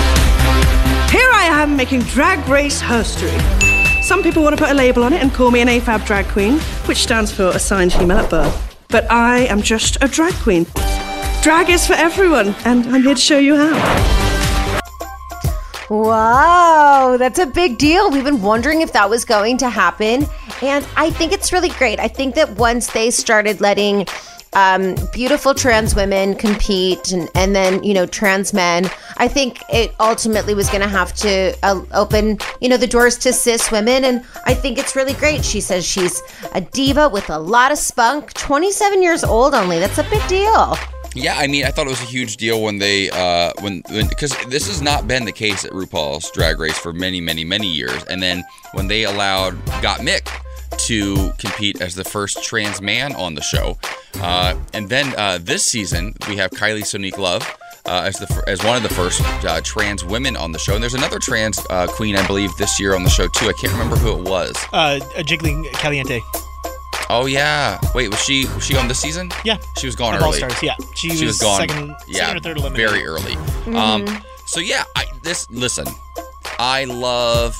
Here 1.13 1.29
I 1.31 1.43
am 1.61 1.77
making 1.77 1.99
Drag 1.99 2.39
Race 2.49 2.81
Herstory. 2.81 3.39
Some 4.01 4.23
people 4.23 4.41
want 4.41 4.57
to 4.57 4.59
put 4.63 4.71
a 4.71 4.73
label 4.73 5.03
on 5.03 5.13
it 5.13 5.21
and 5.21 5.31
call 5.31 5.51
me 5.51 5.61
an 5.61 5.67
AFAB 5.67 6.07
drag 6.07 6.25
queen, 6.29 6.57
which 6.87 7.03
stands 7.03 7.31
for 7.31 7.49
assigned 7.49 7.93
female 7.93 8.17
at 8.17 8.31
birth. 8.31 8.75
But 8.87 9.05
I 9.11 9.41
am 9.41 9.61
just 9.61 10.03
a 10.03 10.07
drag 10.07 10.33
queen. 10.33 10.65
Drag 11.43 11.69
is 11.69 11.85
for 11.85 11.93
everyone, 11.93 12.55
and 12.65 12.87
I'm 12.87 13.03
here 13.03 13.13
to 13.13 13.21
show 13.21 13.37
you 13.37 13.55
how. 13.55 14.73
Wow, 15.91 17.17
that's 17.19 17.37
a 17.37 17.45
big 17.45 17.77
deal. 17.77 18.09
We've 18.09 18.23
been 18.23 18.41
wondering 18.41 18.81
if 18.81 18.91
that 18.93 19.07
was 19.07 19.23
going 19.23 19.59
to 19.59 19.69
happen. 19.69 20.25
And 20.63 20.87
I 20.95 21.11
think 21.11 21.31
it's 21.31 21.53
really 21.53 21.69
great. 21.69 21.99
I 21.99 22.07
think 22.07 22.33
that 22.33 22.57
once 22.57 22.87
they 22.87 23.11
started 23.11 23.61
letting 23.61 24.07
um, 24.55 24.95
beautiful 25.11 25.53
trans 25.53 25.95
women 25.95 26.35
compete 26.35 27.11
and, 27.11 27.29
and 27.35 27.55
then, 27.55 27.83
you 27.83 27.93
know, 27.93 28.05
trans 28.05 28.53
men. 28.53 28.89
I 29.17 29.27
think 29.27 29.59
it 29.71 29.93
ultimately 29.99 30.53
was 30.53 30.69
going 30.69 30.81
to 30.81 30.87
have 30.87 31.13
to 31.15 31.55
uh, 31.63 31.81
open, 31.93 32.39
you 32.61 32.69
know, 32.69 32.77
the 32.77 32.87
doors 32.87 33.17
to 33.19 33.33
cis 33.33 33.71
women. 33.71 34.03
And 34.05 34.23
I 34.45 34.53
think 34.53 34.77
it's 34.77 34.95
really 34.95 35.13
great. 35.13 35.43
She 35.45 35.61
says 35.61 35.85
she's 35.85 36.21
a 36.53 36.61
diva 36.61 37.09
with 37.09 37.29
a 37.29 37.39
lot 37.39 37.71
of 37.71 37.77
spunk, 37.77 38.33
27 38.33 39.01
years 39.01 39.23
old 39.23 39.53
only. 39.53 39.79
That's 39.79 39.97
a 39.97 40.03
big 40.03 40.25
deal. 40.27 40.77
Yeah, 41.15 41.35
I 41.37 41.45
mean, 41.45 41.63
I 41.63 41.69
thought 41.69 41.85
it 41.85 41.91
was 41.91 42.01
a 42.01 42.05
huge 42.05 42.37
deal 42.37 42.63
when 42.63 42.79
they, 42.79 43.11
uh, 43.11 43.51
when, 43.59 43.83
because 44.09 44.35
this 44.47 44.67
has 44.67 44.81
not 44.81 45.07
been 45.07 45.25
the 45.25 45.31
case 45.31 45.63
at 45.63 45.71
RuPaul's 45.71 46.31
Drag 46.31 46.59
Race 46.59 46.77
for 46.77 46.91
many, 46.91 47.21
many, 47.21 47.45
many 47.45 47.67
years. 47.71 48.03
And 48.05 48.21
then 48.21 48.43
when 48.71 48.87
they 48.87 49.03
allowed 49.03 49.53
Gottmik 49.81 50.27
to 50.87 51.31
compete 51.37 51.81
as 51.81 51.93
the 51.93 52.03
first 52.03 52.43
trans 52.43 52.81
man 52.81 53.13
on 53.13 53.35
the 53.35 53.41
show, 53.41 53.77
uh, 54.21 54.55
and 54.73 54.89
then 54.89 55.13
uh, 55.17 55.39
this 55.41 55.63
season 55.63 56.13
we 56.27 56.37
have 56.37 56.51
Kylie 56.51 56.81
Sonique 56.83 57.17
Love. 57.17 57.47
Uh, 57.85 58.03
as 58.05 58.15
the 58.15 58.43
as 58.47 58.63
one 58.63 58.77
of 58.77 58.81
the 58.83 58.87
first 58.87 59.19
uh, 59.43 59.59
trans 59.59 60.05
women 60.05 60.37
on 60.37 60.53
the 60.53 60.57
show, 60.57 60.73
and 60.73 60.81
there's 60.81 60.93
another 60.93 61.19
trans 61.19 61.59
uh, 61.69 61.85
queen, 61.87 62.15
I 62.15 62.25
believe, 62.25 62.55
this 62.55 62.79
year 62.79 62.95
on 62.95 63.03
the 63.03 63.09
show 63.09 63.27
too. 63.27 63.49
I 63.49 63.53
can't 63.59 63.73
remember 63.73 63.97
who 63.97 64.17
it 64.17 64.23
was. 64.29 64.55
Uh, 64.71 64.99
Jiggly 65.17 65.69
Caliente. 65.73 66.21
Oh 67.09 67.25
yeah. 67.25 67.77
Wait, 67.93 68.07
was 68.09 68.23
she 68.23 68.45
was 68.45 68.63
she 68.65 68.77
on 68.77 68.87
this 68.87 68.99
season? 68.99 69.29
Yeah. 69.43 69.57
She 69.77 69.85
was 69.85 69.97
gone 69.97 70.13
Of 70.15 70.21
early. 70.21 70.27
All 70.41 70.49
Stars, 70.49 70.63
yeah. 70.63 70.75
She, 70.95 71.09
She 71.09 71.25
was 71.25 71.33
was, 71.33 71.41
gone. 71.41 71.59
second, 71.67 71.95
yeah, 72.07 72.19
second 72.27 72.37
or 72.37 72.39
third 72.39 72.57
eliminated. 72.59 72.89
very 72.89 73.05
early. 73.05 73.33
Um, 73.77 74.05
Mhm. 74.05 74.23
so 74.45 74.61
yeah, 74.61 74.85
I 74.95 75.03
this 75.23 75.45
listen. 75.51 75.85
I 76.59 76.85
love 76.85 77.59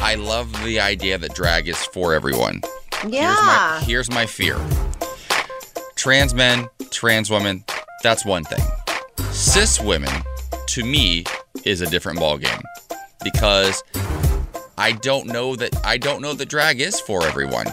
I 0.00 0.16
love 0.16 0.50
the 0.64 0.80
idea 0.80 1.16
that 1.16 1.32
drag 1.36 1.68
is 1.68 1.76
for 1.86 2.12
everyone. 2.12 2.60
Here's 3.02 3.12
my 3.12 3.18
Yeah. 3.20 3.80
here's 3.82 4.10
my 4.10 4.26
fear. 4.26 4.58
Trans 6.04 6.34
men, 6.34 6.68
trans 6.90 7.30
women, 7.30 7.64
that's 8.02 8.26
one 8.26 8.44
thing. 8.44 8.62
Cis 9.30 9.80
women, 9.80 10.12
to 10.66 10.84
me, 10.84 11.24
is 11.64 11.80
a 11.80 11.86
different 11.86 12.18
ballgame. 12.18 12.60
Because 13.22 13.82
I 14.76 14.92
don't 14.92 15.28
know 15.28 15.56
that 15.56 15.74
I 15.82 15.96
don't 15.96 16.20
know 16.20 16.34
that 16.34 16.50
drag 16.50 16.82
is 16.82 17.00
for 17.00 17.24
everyone. 17.24 17.68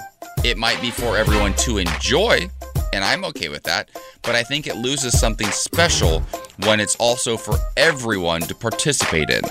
It 0.46 0.58
might 0.58 0.80
be 0.80 0.92
for 0.92 1.18
everyone 1.18 1.56
to 1.56 1.78
enjoy, 1.78 2.50
and 2.94 3.04
I'm 3.04 3.26
okay 3.26 3.50
with 3.50 3.64
that, 3.64 3.90
but 4.22 4.34
I 4.34 4.44
think 4.44 4.66
it 4.66 4.78
loses 4.78 5.20
something 5.20 5.48
special 5.48 6.22
when 6.64 6.80
it's 6.80 6.96
also 7.02 7.36
for 7.36 7.56
everyone 7.76 8.40
to 8.44 8.56
participate 8.56 9.30
in. 9.30 9.42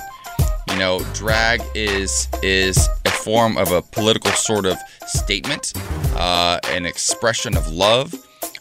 You 0.71 0.79
know, 0.79 1.05
drag 1.13 1.61
is 1.75 2.29
is 2.43 2.89
a 3.05 3.11
form 3.11 3.59
of 3.59 3.73
a 3.73 3.83
political 3.83 4.31
sort 4.31 4.65
of 4.65 4.79
statement, 5.05 5.75
uh, 6.17 6.61
an 6.71 6.87
expression 6.87 7.59
of 7.59 7.69
love 7.69 8.15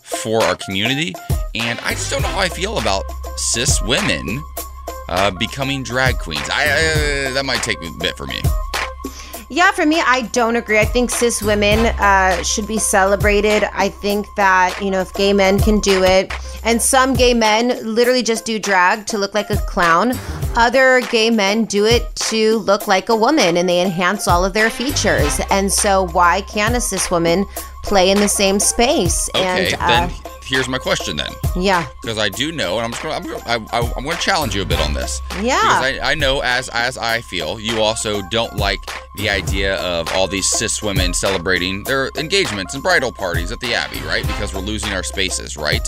for 0.10 0.42
our 0.44 0.56
community, 0.56 1.14
and 1.56 1.80
I 1.80 1.92
just 1.92 2.12
don't 2.12 2.22
know 2.22 2.28
how 2.30 2.40
I 2.40 2.50
feel 2.50 2.78
about 2.78 3.04
cis 3.38 3.82
women 3.82 4.44
uh, 5.08 5.32
becoming 5.32 5.84
drag 5.84 6.20
queens. 6.20 6.48
I, 6.52 6.64
I 6.64 7.32
that 7.32 7.44
might 7.46 7.64
take 7.64 7.78
a 7.82 7.92
bit 8.00 8.16
for 8.16 8.28
me. 8.28 8.42
Yeah, 9.52 9.72
for 9.72 9.84
me, 9.84 10.00
I 10.00 10.30
don't 10.32 10.56
agree. 10.58 10.78
I 10.78 10.86
think 10.86 11.10
cis 11.10 11.42
women 11.42 11.88
uh, 12.00 12.44
should 12.44 12.68
be 12.68 12.78
celebrated. 12.78 13.64
I 13.74 13.90
think 13.90 14.28
that, 14.36 14.80
you 14.80 14.92
know, 14.92 15.02
if 15.02 15.12
gay 15.16 15.34
men 15.34 15.58
can 15.60 15.80
do 15.80 16.04
it, 16.04 16.32
and 16.64 16.80
some 16.80 17.16
gay 17.16 17.34
men 17.34 17.70
literally 17.84 18.22
just 18.22 18.46
do 18.46 18.60
drag 18.60 19.08
to 19.08 19.18
look 19.18 19.34
like 19.34 19.50
a 19.50 19.58
clown, 19.58 20.14
other 20.56 21.02
gay 21.10 21.32
men 21.32 21.66
do 21.66 21.86
it 21.86 22.16
to 22.16 22.60
look 22.60 22.88
like 22.88 23.10
a 23.10 23.16
woman 23.16 23.58
and 23.58 23.68
they 23.68 23.82
enhance 23.82 24.28
all 24.28 24.46
of 24.46 24.54
their 24.54 24.70
features. 24.70 25.42
And 25.50 25.72
so, 25.72 26.10
why 26.10 26.42
can't 26.42 26.76
a 26.76 26.82
cis 26.82 27.10
woman 27.10 27.48
play 27.90 28.12
in 28.12 28.20
the 28.20 28.30
same 28.30 28.60
space? 28.60 29.30
Okay, 29.36 29.74
and 29.74 29.82
uh, 29.82 29.88
then 29.88 30.10
here's 30.46 30.68
my 30.68 30.78
question 30.78 31.18
then. 31.18 31.32
yeah. 31.56 31.88
because 32.02 32.18
I 32.18 32.30
do 32.30 32.52
know, 32.52 32.78
and 32.78 32.86
I'm 32.86 32.92
just 32.92 33.04
gonna, 33.04 33.16
I'm 33.16 33.24
gonna, 33.24 33.44
I, 33.46 33.80
I, 33.80 33.94
I'm 33.98 34.04
gonna 34.04 34.18
challenge 34.18 34.56
you 34.56 34.62
a 34.62 34.66
bit 34.66 34.80
on 34.80 34.94
this. 34.94 35.22
Yeah. 35.42 35.60
Because 35.60 36.00
I, 36.02 36.12
I 36.12 36.16
know, 36.16 36.42
as 36.42 36.70
as 36.70 36.98
I 36.98 37.22
feel, 37.22 37.60
you 37.60 37.82
also 37.82 38.22
don't 38.30 38.56
like 38.56 38.80
the 39.18 39.30
idea 39.30 39.76
of 39.76 40.12
all 40.14 40.28
these 40.28 40.50
cis 40.50 40.82
women 40.82 41.14
celebrating 41.14 41.84
their 41.84 42.10
engagements 42.18 42.74
and 42.74 42.82
bridal 42.82 43.12
parties 43.12 43.52
at 43.52 43.60
the 43.60 43.74
Abbey, 43.74 44.00
right? 44.02 44.26
Because 44.26 44.54
we're 44.54 44.62
losing 44.62 44.94
our 44.94 45.04
spaces, 45.04 45.58
right? 45.58 45.88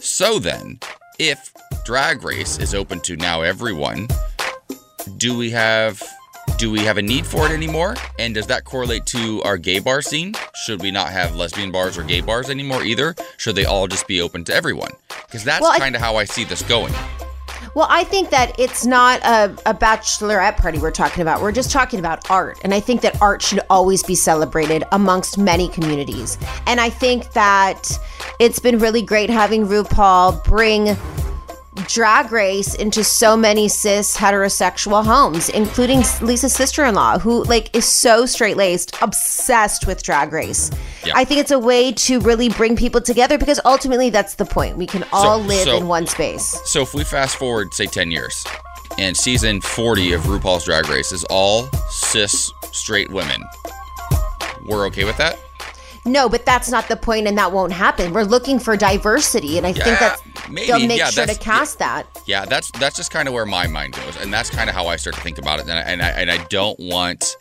So 0.00 0.38
then, 0.38 0.80
if 1.18 1.52
Drag 1.84 2.22
Race 2.24 2.58
is 2.58 2.74
open 2.74 3.00
to 3.00 3.16
now 3.16 3.42
everyone, 3.42 4.08
do 5.18 5.36
we 5.36 5.50
have 5.50 6.02
do 6.60 6.70
we 6.70 6.80
have 6.80 6.98
a 6.98 7.02
need 7.02 7.24
for 7.24 7.46
it 7.46 7.52
anymore? 7.52 7.96
And 8.18 8.34
does 8.34 8.46
that 8.48 8.64
correlate 8.64 9.06
to 9.06 9.42
our 9.44 9.56
gay 9.56 9.78
bar 9.78 10.02
scene? 10.02 10.34
Should 10.54 10.82
we 10.82 10.90
not 10.90 11.08
have 11.08 11.34
lesbian 11.34 11.72
bars 11.72 11.96
or 11.96 12.02
gay 12.02 12.20
bars 12.20 12.50
anymore 12.50 12.84
either? 12.84 13.14
Should 13.38 13.56
they 13.56 13.64
all 13.64 13.88
just 13.88 14.06
be 14.06 14.20
open 14.20 14.44
to 14.44 14.54
everyone? 14.54 14.90
Because 15.08 15.42
that's 15.42 15.62
Well, 15.62 15.78
kind 15.78 15.94
of 15.94 16.02
how 16.02 16.16
I 16.16 16.24
see 16.24 16.44
this 16.44 16.60
going. 16.64 16.92
Well, 17.74 17.86
I 17.88 18.04
think 18.04 18.28
that 18.28 18.60
it's 18.60 18.84
not 18.84 19.20
a, 19.22 19.56
a 19.64 19.72
bachelorette 19.72 20.58
party 20.58 20.78
we're 20.78 20.90
talking 20.90 21.22
about. 21.22 21.40
We're 21.40 21.50
just 21.50 21.70
talking 21.70 21.98
about 21.98 22.30
art. 22.30 22.58
And 22.62 22.74
I 22.74 22.80
think 22.80 23.00
that 23.02 23.22
art 23.22 23.40
should 23.40 23.60
always 23.70 24.02
be 24.02 24.14
celebrated 24.14 24.84
amongst 24.92 25.38
many 25.38 25.68
communities. 25.68 26.36
And 26.66 26.78
I 26.78 26.90
think 26.90 27.32
that 27.32 27.90
it's 28.38 28.58
been 28.58 28.78
really 28.78 29.00
great 29.00 29.30
having 29.30 29.66
RuPaul 29.66 30.44
bring 30.44 30.94
drag 31.86 32.32
race 32.32 32.74
into 32.74 33.02
so 33.04 33.36
many 33.36 33.68
cis 33.68 34.16
heterosexual 34.16 35.04
homes, 35.04 35.48
including 35.48 36.02
Lisa's 36.20 36.52
sister 36.54 36.84
in 36.84 36.94
law, 36.94 37.18
who 37.18 37.44
like 37.44 37.74
is 37.76 37.84
so 37.84 38.26
straight 38.26 38.56
laced, 38.56 38.96
obsessed 39.02 39.86
with 39.86 40.02
drag 40.02 40.32
race. 40.32 40.70
Yeah. 41.04 41.12
I 41.16 41.24
think 41.24 41.40
it's 41.40 41.50
a 41.50 41.58
way 41.58 41.92
to 41.92 42.20
really 42.20 42.48
bring 42.48 42.76
people 42.76 43.00
together 43.00 43.38
because 43.38 43.60
ultimately 43.64 44.10
that's 44.10 44.34
the 44.34 44.44
point. 44.44 44.76
We 44.76 44.86
can 44.86 45.04
all 45.12 45.38
live 45.38 45.64
so- 45.64 45.76
in 45.76 45.88
one 45.88 46.06
space. 46.06 46.60
So 46.64 46.82
if 46.82 46.94
we 46.94 47.04
fast 47.04 47.36
forward, 47.36 47.72
say, 47.74 47.86
10 47.86 48.10
years, 48.10 48.44
and 48.98 49.16
season 49.16 49.60
40 49.60 50.12
of 50.12 50.22
RuPaul's 50.22 50.64
Drag 50.64 50.88
Race 50.88 51.12
is 51.12 51.24
all 51.24 51.68
cis 51.88 52.52
straight 52.72 53.10
women, 53.10 53.42
we're 54.66 54.86
okay 54.86 55.04
with 55.04 55.16
that? 55.16 55.38
No, 56.06 56.28
but 56.30 56.46
that's 56.46 56.70
not 56.70 56.88
the 56.88 56.96
point, 56.96 57.26
and 57.26 57.36
that 57.36 57.52
won't 57.52 57.72
happen. 57.72 58.12
We're 58.14 58.22
looking 58.24 58.58
for 58.58 58.74
diversity, 58.76 59.58
and 59.58 59.66
I 59.66 59.70
Yeah, 59.70 59.84
think 59.84 59.98
that 60.00 60.20
maybe. 60.50 60.66
they'll 60.68 60.86
make 60.86 60.98
Yeah, 60.98 61.10
sure 61.10 61.26
to 61.26 61.34
cast 61.34 61.78
that. 61.78 62.06
Yeah, 62.26 62.44
that's 62.44 62.70
that's 62.72 62.96
just 62.96 63.10
kind 63.10 63.28
of 63.28 63.34
where 63.34 63.46
my 63.46 63.66
mind 63.66 63.94
goes, 63.94 64.16
and 64.16 64.32
that's 64.32 64.50
kind 64.50 64.68
of 64.68 64.74
how 64.76 64.86
I 64.86 64.96
start 64.96 65.16
to 65.16 65.22
think 65.22 65.38
about 65.38 65.58
it. 65.60 65.62
And 65.68 65.72
I, 65.72 65.80
and 65.82 66.02
I 66.02 66.08
and 66.10 66.30
I 66.30 66.44
don't 66.48 66.78
want, 66.80 67.36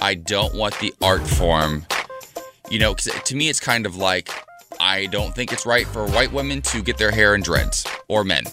I 0.00 0.14
don't 0.14 0.54
want 0.54 0.78
the 0.80 0.92
art 1.02 1.26
form, 1.26 1.86
you 2.70 2.78
know, 2.78 2.94
to 2.94 3.34
me 3.36 3.48
it's 3.48 3.60
kind 3.60 3.86
of 3.86 3.96
like 3.96 4.30
I 4.80 5.06
don't 5.06 5.34
think 5.34 5.52
it's 5.52 5.66
right 5.66 5.86
for 5.86 6.06
white 6.08 6.32
women 6.32 6.62
to 6.62 6.82
get 6.82 6.98
their 6.98 7.10
hair 7.10 7.34
in 7.34 7.42
dreads 7.42 7.86
or 8.08 8.24
men. 8.24 8.44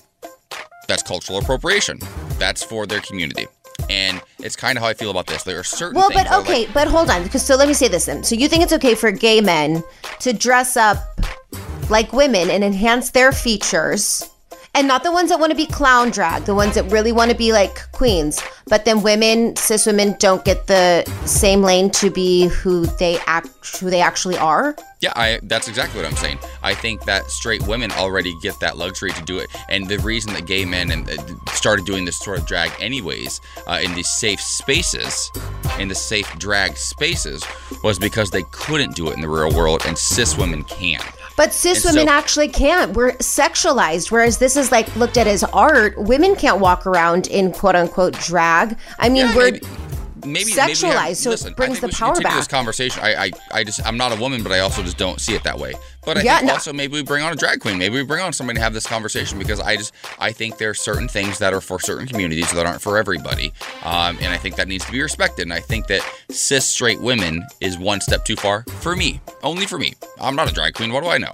That's 0.87 1.03
cultural 1.03 1.37
appropriation. 1.39 1.99
That's 2.39 2.63
for 2.63 2.87
their 2.87 3.01
community, 3.01 3.47
and 3.89 4.21
it's 4.39 4.55
kind 4.55 4.77
of 4.77 4.83
how 4.83 4.89
I 4.89 4.93
feel 4.95 5.11
about 5.11 5.27
this. 5.27 5.43
There 5.43 5.59
are 5.59 5.63
certain 5.63 5.99
Well, 5.99 6.09
but 6.11 6.31
okay, 6.31 6.65
like- 6.65 6.73
but 6.73 6.87
hold 6.87 7.09
on, 7.09 7.23
because 7.23 7.45
so 7.45 7.55
let 7.55 7.67
me 7.67 7.73
say 7.75 7.87
this 7.87 8.05
then. 8.05 8.23
So 8.23 8.33
you 8.35 8.47
think 8.47 8.63
it's 8.63 8.73
okay 8.73 8.95
for 8.95 9.11
gay 9.11 9.39
men 9.41 9.83
to 10.21 10.33
dress 10.33 10.75
up 10.77 10.97
like 11.89 12.13
women 12.13 12.49
and 12.49 12.63
enhance 12.63 13.11
their 13.11 13.31
features, 13.31 14.29
and 14.75 14.87
not 14.87 15.03
the 15.03 15.11
ones 15.11 15.29
that 15.29 15.39
want 15.39 15.49
to 15.49 15.55
be 15.55 15.65
clown 15.65 16.11
drag, 16.11 16.43
the 16.43 16.53
ones 16.53 16.75
that 16.75 16.83
really 16.91 17.11
want 17.11 17.31
to 17.31 17.37
be 17.37 17.51
like 17.51 17.91
queens. 17.91 18.41
But 18.67 18.85
then 18.85 19.01
women, 19.01 19.55
cis 19.55 19.87
women, 19.87 20.15
don't 20.19 20.45
get 20.45 20.67
the 20.67 21.03
same 21.25 21.63
lane 21.63 21.89
to 21.91 22.11
be 22.11 22.47
who 22.47 22.85
they 22.85 23.17
act, 23.25 23.77
who 23.77 23.89
they 23.89 23.99
actually 23.99 24.37
are. 24.37 24.75
Yeah, 25.01 25.13
I, 25.15 25.39
that's 25.43 25.67
exactly 25.67 25.99
what 26.01 26.07
I'm 26.07 26.17
saying. 26.17 26.39
I 26.61 26.75
think 26.75 27.05
that 27.05 27.31
straight 27.31 27.65
women 27.65 27.91
already 27.93 28.35
get 28.41 28.59
that 28.59 28.77
luxury 28.77 29.11
to 29.11 29.23
do 29.23 29.39
it, 29.39 29.49
and 29.69 29.87
the 29.87 29.97
reason 29.99 30.33
that 30.33 30.45
gay 30.45 30.65
men 30.65 30.91
and 30.91 31.09
uh, 31.09 31.15
started 31.53 31.85
doing 31.85 32.05
this 32.05 32.19
sort 32.19 32.37
of 32.37 32.45
drag 32.45 32.71
anyways 32.79 33.41
uh, 33.65 33.79
in 33.81 33.93
these 33.95 34.09
safe 34.09 34.41
spaces, 34.41 35.31
in 35.79 35.87
the 35.87 35.95
safe 35.95 36.31
drag 36.37 36.77
spaces, 36.77 37.43
was 37.83 37.97
because 37.97 38.29
they 38.29 38.43
couldn't 38.51 38.95
do 38.95 39.09
it 39.09 39.13
in 39.13 39.21
the 39.21 39.29
real 39.29 39.51
world, 39.55 39.81
and 39.87 39.97
cis 39.97 40.37
women 40.37 40.63
can. 40.65 41.01
But 41.39 41.53
cis 41.53 41.85
And 41.85 41.95
women 41.95 42.09
so- 42.09 42.13
actually 42.13 42.49
can't. 42.49 42.91
We're 42.97 43.13
sexualized, 43.13 44.11
whereas 44.11 44.39
this 44.39 44.57
is 44.57 44.73
like 44.73 44.93
looked 44.97 45.17
at 45.17 45.25
as 45.25 45.41
art. 45.45 45.97
Women 45.97 46.35
can't 46.35 46.59
walk 46.59 46.85
around 46.85 47.27
in 47.27 47.53
quote 47.53 47.77
unquote 47.77 48.19
drag. 48.19 48.75
I 48.99 49.07
mean, 49.07 49.33
we're 49.33 49.51
maybe- 49.51 49.61
Maybe 50.25 50.51
sexualized, 50.51 50.83
maybe 50.83 51.07
have- 51.09 51.17
so 51.17 51.29
listen, 51.31 51.51
it 51.51 51.57
brings 51.57 51.77
I 51.77 51.81
think 51.81 51.91
the 51.93 51.97
power 51.97 52.13
continue 52.15 52.37
This 52.37 52.47
conversation. 52.47 53.01
I, 53.03 53.15
I, 53.25 53.31
I 53.51 53.63
just, 53.63 53.85
I'm 53.85 53.97
not 53.97 54.11
a 54.11 54.19
woman, 54.19 54.43
but 54.43 54.51
I 54.51 54.59
also 54.59 54.81
just 54.83 54.97
don't 54.97 55.19
see 55.21 55.35
it 55.35 55.43
that 55.43 55.57
way. 55.57 55.73
But 56.05 56.17
I 56.17 56.21
Yeah, 56.21 56.37
think 56.37 56.47
no. 56.47 56.53
also 56.53 56.73
maybe 56.73 56.93
we 56.93 57.03
bring 57.03 57.23
on 57.23 57.31
a 57.31 57.35
drag 57.35 57.59
queen. 57.59 57.77
Maybe 57.77 57.95
we 57.95 58.03
bring 58.03 58.21
on 58.23 58.33
somebody 58.33 58.57
to 58.57 58.63
have 58.63 58.73
this 58.73 58.85
conversation 58.87 59.37
because 59.39 59.59
I 59.59 59.75
just, 59.75 59.93
I 60.19 60.31
think 60.31 60.57
there 60.57 60.69
are 60.71 60.73
certain 60.73 61.07
things 61.07 61.37
that 61.39 61.53
are 61.53 61.61
for 61.61 61.79
certain 61.79 62.07
communities 62.07 62.51
that 62.53 62.65
aren't 62.65 62.81
for 62.81 62.97
everybody, 62.97 63.53
um, 63.83 64.17
and 64.21 64.33
I 64.33 64.37
think 64.37 64.55
that 64.55 64.67
needs 64.67 64.85
to 64.85 64.91
be 64.91 65.01
respected. 65.01 65.43
And 65.43 65.53
I 65.53 65.59
think 65.59 65.87
that 65.87 66.01
cis 66.31 66.65
straight 66.65 66.99
women 67.01 67.45
is 67.61 67.77
one 67.77 68.01
step 68.01 68.25
too 68.25 68.35
far 68.35 68.63
for 68.79 68.95
me, 68.95 69.21
only 69.43 69.65
for 69.65 69.77
me. 69.77 69.93
I'm 70.19 70.35
not 70.35 70.49
a 70.49 70.53
drag 70.53 70.73
queen. 70.73 70.91
What 70.93 71.03
do 71.03 71.09
I 71.09 71.17
know? 71.17 71.33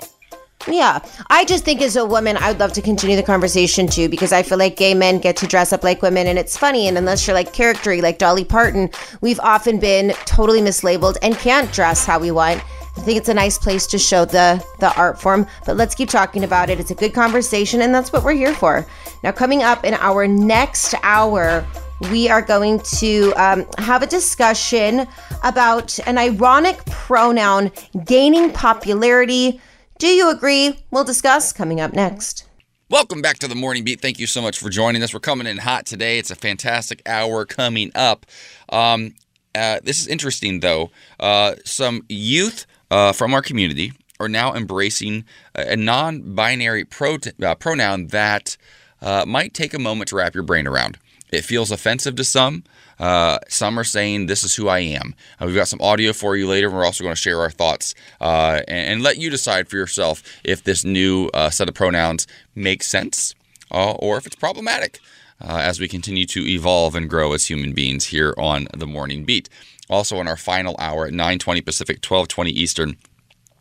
Yeah, 0.67 0.99
I 1.29 1.45
just 1.45 1.63
think 1.63 1.81
as 1.81 1.95
a 1.95 2.05
woman, 2.05 2.37
I 2.37 2.49
would 2.49 2.59
love 2.59 2.73
to 2.73 2.81
continue 2.81 3.15
the 3.15 3.23
conversation 3.23 3.87
too 3.87 4.09
because 4.09 4.33
I 4.33 4.41
feel 4.41 4.57
like 4.57 4.77
gay 4.77 4.95
men 4.95 5.19
get 5.19 5.37
to 5.37 5.47
dress 5.47 5.71
up 5.71 5.83
like 5.83 6.01
women 6.01 6.25
and 6.25 6.39
it's 6.39 6.57
funny. 6.57 6.87
And 6.87 6.97
unless 6.97 7.27
you're 7.27 7.35
like 7.35 7.53
charactery, 7.53 8.01
like 8.01 8.17
Dolly 8.17 8.43
Parton, 8.43 8.89
we've 9.21 9.39
often 9.41 9.79
been 9.79 10.13
totally 10.25 10.61
mislabeled 10.61 11.17
and 11.21 11.35
can't 11.35 11.71
dress 11.71 12.05
how 12.05 12.19
we 12.19 12.31
want. 12.31 12.63
I 12.97 13.01
think 13.01 13.17
it's 13.17 13.29
a 13.29 13.33
nice 13.33 13.57
place 13.57 13.85
to 13.87 13.99
show 13.99 14.25
the 14.25 14.63
the 14.79 14.95
art 14.95 15.21
form. 15.21 15.45
But 15.65 15.77
let's 15.77 15.93
keep 15.93 16.09
talking 16.09 16.43
about 16.43 16.69
it. 16.69 16.79
It's 16.79 16.91
a 16.91 16.95
good 16.95 17.13
conversation, 17.13 17.81
and 17.81 17.93
that's 17.93 18.11
what 18.11 18.23
we're 18.23 18.33
here 18.33 18.53
for. 18.53 18.87
Now, 19.21 19.31
coming 19.33 19.63
up 19.63 19.83
in 19.83 19.95
our 19.95 20.27
next 20.27 20.95
hour, 21.03 21.65
we 22.11 22.29
are 22.29 22.41
going 22.41 22.79
to 22.97 23.33
um, 23.35 23.65
have 23.77 24.01
a 24.01 24.07
discussion 24.07 25.07
about 25.43 25.99
an 26.07 26.17
ironic 26.17 26.83
pronoun 26.85 27.71
gaining 28.05 28.51
popularity. 28.51 29.61
Do 29.97 30.07
you 30.07 30.29
agree? 30.29 30.77
We'll 30.91 31.05
discuss 31.05 31.53
coming 31.53 31.79
up 31.79 31.93
next. 31.93 32.45
Welcome 32.89 33.21
back 33.21 33.39
to 33.39 33.47
the 33.47 33.55
Morning 33.55 33.85
Beat. 33.85 34.01
Thank 34.01 34.19
you 34.19 34.27
so 34.27 34.41
much 34.41 34.59
for 34.59 34.69
joining 34.69 35.01
us. 35.01 35.13
We're 35.13 35.21
coming 35.21 35.47
in 35.47 35.57
hot 35.57 35.85
today. 35.85 36.19
It's 36.19 36.29
a 36.29 36.35
fantastic 36.35 37.01
hour 37.05 37.45
coming 37.45 37.91
up. 37.95 38.25
Um, 38.67 39.15
uh, 39.55 39.79
this 39.83 40.01
is 40.01 40.07
interesting, 40.07 40.59
though. 40.59 40.91
Uh, 41.17 41.55
some 41.63 42.03
youth 42.09 42.65
uh, 42.91 43.13
from 43.13 43.33
our 43.33 43.41
community 43.41 43.93
are 44.19 44.27
now 44.27 44.53
embracing 44.53 45.23
a 45.55 45.77
non 45.77 46.35
binary 46.35 46.83
pro- 46.83 47.17
uh, 47.41 47.55
pronoun 47.55 48.07
that 48.07 48.57
uh, 49.01 49.23
might 49.25 49.53
take 49.53 49.73
a 49.73 49.79
moment 49.79 50.09
to 50.09 50.17
wrap 50.17 50.35
your 50.35 50.43
brain 50.43 50.67
around. 50.67 50.97
It 51.31 51.43
feels 51.43 51.71
offensive 51.71 52.17
to 52.17 52.25
some. 52.25 52.65
Uh, 52.99 53.39
some 53.47 53.77
are 53.77 53.83
saying, 53.83 54.27
This 54.27 54.43
is 54.43 54.55
who 54.55 54.67
I 54.67 54.79
am. 54.79 55.15
Uh, 55.39 55.45
we've 55.45 55.55
got 55.55 55.67
some 55.67 55.81
audio 55.81 56.13
for 56.13 56.35
you 56.35 56.47
later. 56.47 56.69
We're 56.69 56.85
also 56.85 57.03
going 57.03 57.15
to 57.15 57.21
share 57.21 57.39
our 57.39 57.49
thoughts 57.49 57.93
uh, 58.21 58.61
and, 58.67 58.93
and, 58.93 59.03
let 59.03 59.17
you 59.17 59.29
decide 59.29 59.67
for 59.67 59.75
yourself 59.75 60.23
if 60.43 60.63
this 60.63 60.85
new 60.85 61.29
uh, 61.33 61.49
set 61.49 61.67
of 61.67 61.75
pronouns 61.75 62.25
makes 62.55 62.87
sense 62.87 63.35
uh, 63.71 63.91
or 63.93 64.17
if 64.17 64.25
it's 64.25 64.35
problematic 64.35 64.99
uh, 65.41 65.59
as 65.61 65.79
we 65.79 65.87
continue 65.87 66.25
to 66.25 66.47
evolve 66.47 66.95
and 66.95 67.09
grow 67.09 67.33
as 67.33 67.49
human 67.49 67.73
beings 67.73 68.07
here 68.07 68.33
on 68.37 68.67
the 68.75 68.87
Morning 68.87 69.25
Beat. 69.25 69.49
Also, 69.89 70.19
in 70.19 70.27
our 70.27 70.37
final 70.37 70.75
hour 70.79 71.05
at 71.05 71.13
9:20 71.13 71.63
Pacific, 71.63 72.01
12:20 72.01 72.49
Eastern, 72.49 72.97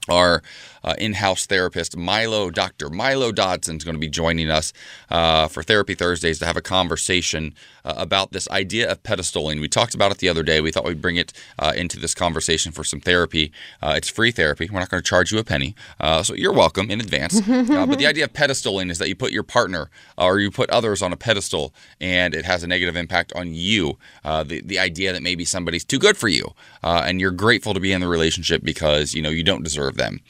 our 0.08 0.42
uh, 0.84 0.94
in-house 0.98 1.46
therapist 1.46 1.96
Milo, 1.96 2.50
Dr. 2.50 2.90
Milo 2.90 3.32
Dodson, 3.32 3.76
is 3.76 3.84
going 3.84 3.94
to 3.94 4.00
be 4.00 4.08
joining 4.08 4.50
us 4.50 4.72
uh, 5.10 5.48
for 5.48 5.62
Therapy 5.62 5.94
Thursdays 5.94 6.38
to 6.38 6.46
have 6.46 6.56
a 6.56 6.62
conversation 6.62 7.54
uh, 7.84 7.94
about 7.96 8.32
this 8.32 8.48
idea 8.50 8.90
of 8.90 9.02
pedestaling. 9.02 9.60
We 9.60 9.68
talked 9.68 9.94
about 9.94 10.12
it 10.12 10.18
the 10.18 10.28
other 10.28 10.42
day. 10.42 10.60
We 10.60 10.70
thought 10.70 10.84
we'd 10.84 11.02
bring 11.02 11.16
it 11.16 11.32
uh, 11.58 11.72
into 11.74 11.98
this 11.98 12.14
conversation 12.14 12.72
for 12.72 12.84
some 12.84 13.00
therapy. 13.00 13.52
Uh, 13.82 13.94
it's 13.96 14.08
free 14.08 14.30
therapy. 14.30 14.68
We're 14.70 14.80
not 14.80 14.90
going 14.90 15.02
to 15.02 15.08
charge 15.08 15.32
you 15.32 15.38
a 15.38 15.44
penny, 15.44 15.74
uh, 16.00 16.22
so 16.22 16.34
you're 16.34 16.52
welcome 16.52 16.90
in 16.90 17.00
advance. 17.00 17.40
but 17.86 17.98
the 17.98 18.06
idea 18.06 18.24
of 18.24 18.32
pedestaling 18.32 18.90
is 18.90 18.98
that 18.98 19.08
you 19.08 19.14
put 19.14 19.32
your 19.32 19.42
partner 19.42 19.90
or 20.18 20.38
you 20.38 20.50
put 20.50 20.70
others 20.70 21.02
on 21.02 21.12
a 21.12 21.16
pedestal, 21.16 21.74
and 22.00 22.34
it 22.34 22.44
has 22.44 22.62
a 22.62 22.66
negative 22.66 22.96
impact 22.96 23.32
on 23.34 23.54
you. 23.54 23.98
the 24.24 24.62
the 24.64 24.78
idea 24.78 25.12
that 25.12 25.22
maybe 25.22 25.44
somebody's 25.44 25.84
too 25.84 25.98
good 25.98 26.16
for 26.16 26.28
you, 26.28 26.54
and 26.82 27.20
you're 27.20 27.30
grateful 27.30 27.74
to 27.74 27.80
be 27.80 27.92
in 27.92 28.00
the 28.00 28.08
relationship 28.08 28.62
because 28.62 29.14
you 29.14 29.22
know 29.22 29.30
you 29.30 29.42
don't 29.42 29.62
deserve 29.62 29.96
them. 29.96 30.20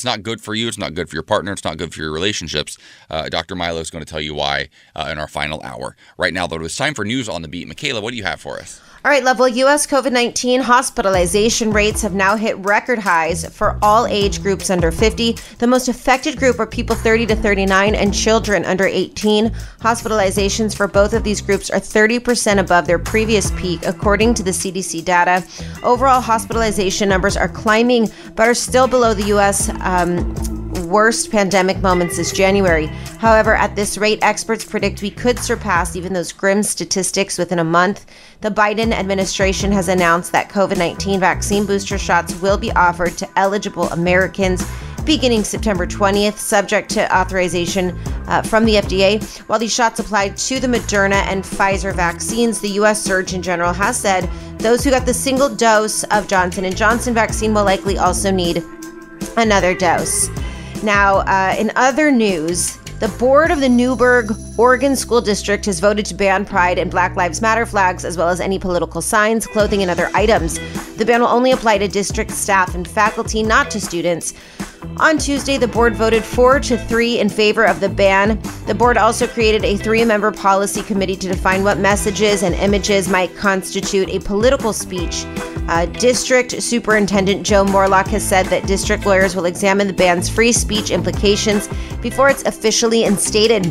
It's 0.00 0.04
not 0.06 0.22
good 0.22 0.40
for 0.40 0.54
you. 0.54 0.66
It's 0.66 0.78
not 0.78 0.94
good 0.94 1.10
for 1.10 1.16
your 1.16 1.22
partner. 1.22 1.52
It's 1.52 1.62
not 1.62 1.76
good 1.76 1.92
for 1.92 2.00
your 2.00 2.10
relationships. 2.10 2.78
Uh, 3.10 3.28
Dr. 3.28 3.54
Milo 3.54 3.80
is 3.80 3.90
going 3.90 4.02
to 4.02 4.10
tell 4.10 4.20
you 4.20 4.32
why 4.34 4.70
uh, 4.96 5.10
in 5.12 5.18
our 5.18 5.28
final 5.28 5.60
hour. 5.62 5.94
Right 6.16 6.32
now, 6.32 6.46
though, 6.46 6.64
it's 6.64 6.74
time 6.74 6.94
for 6.94 7.04
news 7.04 7.28
on 7.28 7.42
the 7.42 7.48
beat. 7.48 7.68
Michaela, 7.68 8.00
what 8.00 8.12
do 8.12 8.16
you 8.16 8.22
have 8.22 8.40
for 8.40 8.58
us? 8.58 8.80
All 9.02 9.10
right, 9.10 9.24
level 9.24 9.48
US 9.48 9.86
COVID 9.86 10.12
19 10.12 10.60
hospitalization 10.60 11.72
rates 11.72 12.02
have 12.02 12.12
now 12.12 12.36
hit 12.36 12.58
record 12.58 12.98
highs 12.98 13.46
for 13.46 13.78
all 13.80 14.06
age 14.06 14.42
groups 14.42 14.68
under 14.68 14.92
50. 14.92 15.38
The 15.56 15.66
most 15.66 15.88
affected 15.88 16.36
group 16.36 16.60
are 16.60 16.66
people 16.66 16.94
30 16.94 17.24
to 17.28 17.34
39 17.36 17.94
and 17.94 18.12
children 18.12 18.62
under 18.66 18.84
18. 18.84 19.48
Hospitalizations 19.80 20.76
for 20.76 20.86
both 20.86 21.14
of 21.14 21.24
these 21.24 21.40
groups 21.40 21.70
are 21.70 21.80
30% 21.80 22.58
above 22.58 22.86
their 22.86 22.98
previous 22.98 23.50
peak, 23.52 23.86
according 23.86 24.34
to 24.34 24.42
the 24.42 24.50
CDC 24.50 25.02
data. 25.02 25.42
Overall, 25.82 26.20
hospitalization 26.20 27.08
numbers 27.08 27.38
are 27.38 27.48
climbing, 27.48 28.10
but 28.36 28.48
are 28.48 28.54
still 28.54 28.86
below 28.86 29.14
the 29.14 29.32
US. 29.34 29.70
Um, 29.80 30.34
worst 30.90 31.30
pandemic 31.30 31.78
moments 31.78 32.16
this 32.16 32.32
January. 32.32 32.86
However, 33.18 33.54
at 33.54 33.76
this 33.76 33.96
rate, 33.96 34.18
experts 34.22 34.64
predict 34.64 35.02
we 35.02 35.10
could 35.10 35.38
surpass 35.38 35.94
even 35.94 36.12
those 36.12 36.32
grim 36.32 36.62
statistics 36.62 37.38
within 37.38 37.60
a 37.60 37.64
month. 37.64 38.06
The 38.40 38.50
Biden 38.50 38.92
administration 38.92 39.70
has 39.72 39.88
announced 39.88 40.32
that 40.32 40.48
COVID 40.48 40.78
19 40.78 41.20
vaccine 41.20 41.66
booster 41.66 41.98
shots 41.98 42.34
will 42.40 42.56
be 42.56 42.72
offered 42.72 43.18
to 43.18 43.28
eligible 43.36 43.90
Americans 43.90 44.64
beginning 45.04 45.44
September 45.44 45.86
20th, 45.86 46.38
subject 46.38 46.88
to 46.90 47.14
authorization 47.14 47.98
uh, 48.28 48.40
from 48.40 48.64
the 48.64 48.76
FDA. 48.76 49.22
While 49.40 49.58
these 49.58 49.74
shots 49.74 50.00
apply 50.00 50.30
to 50.30 50.58
the 50.58 50.66
Moderna 50.66 51.22
and 51.26 51.44
Pfizer 51.44 51.94
vaccines, 51.94 52.60
the 52.60 52.70
U.S. 52.70 53.02
Surgeon 53.02 53.42
General 53.42 53.74
has 53.74 53.98
said 53.98 54.30
those 54.58 54.84
who 54.84 54.90
got 54.90 55.04
the 55.04 55.12
single 55.12 55.54
dose 55.54 56.04
of 56.04 56.26
Johnson 56.26 56.70
& 56.72 56.74
Johnson 56.74 57.12
vaccine 57.12 57.52
will 57.52 57.64
likely 57.64 57.98
also 57.98 58.30
need 58.30 58.64
another 59.36 59.74
dose. 59.74 60.30
Now, 60.82 61.18
uh, 61.26 61.56
in 61.58 61.72
other 61.76 62.10
news, 62.10 62.78
the 63.00 63.08
board 63.18 63.50
of 63.50 63.60
the 63.60 63.68
Newberg, 63.68 64.30
Oregon 64.58 64.94
School 64.94 65.22
District 65.22 65.64
has 65.64 65.80
voted 65.80 66.04
to 66.04 66.14
ban 66.14 66.44
Pride 66.44 66.78
and 66.78 66.90
Black 66.90 67.16
Lives 67.16 67.40
Matter 67.40 67.64
flags, 67.64 68.04
as 68.04 68.18
well 68.18 68.28
as 68.28 68.40
any 68.40 68.58
political 68.58 69.00
signs, 69.00 69.46
clothing, 69.46 69.80
and 69.80 69.90
other 69.90 70.10
items. 70.12 70.58
The 70.96 71.06
ban 71.06 71.22
will 71.22 71.28
only 71.28 71.52
apply 71.52 71.78
to 71.78 71.88
district 71.88 72.30
staff 72.30 72.74
and 72.74 72.86
faculty, 72.86 73.42
not 73.42 73.70
to 73.70 73.80
students. 73.80 74.34
On 74.96 75.18
Tuesday, 75.18 75.58
the 75.58 75.68
board 75.68 75.94
voted 75.94 76.24
4 76.24 76.60
to 76.60 76.78
3 76.78 77.20
in 77.20 77.28
favor 77.28 77.64
of 77.64 77.80
the 77.80 77.88
ban. 77.88 78.40
The 78.66 78.74
board 78.74 78.96
also 78.96 79.26
created 79.26 79.64
a 79.64 79.76
three 79.76 80.04
member 80.04 80.30
policy 80.30 80.82
committee 80.82 81.16
to 81.16 81.28
define 81.28 81.64
what 81.64 81.78
messages 81.78 82.42
and 82.42 82.54
images 82.54 83.08
might 83.08 83.34
constitute 83.36 84.08
a 84.08 84.20
political 84.20 84.72
speech. 84.72 85.24
Uh, 85.68 85.86
district 85.86 86.62
Superintendent 86.62 87.46
Joe 87.46 87.64
Morelock 87.64 88.08
has 88.08 88.26
said 88.26 88.46
that 88.46 88.66
district 88.66 89.06
lawyers 89.06 89.36
will 89.36 89.44
examine 89.44 89.86
the 89.86 89.92
ban's 89.92 90.28
free 90.28 90.52
speech 90.52 90.90
implications 90.90 91.68
before 92.00 92.28
it's 92.28 92.44
officially 92.44 93.04
instated. 93.04 93.64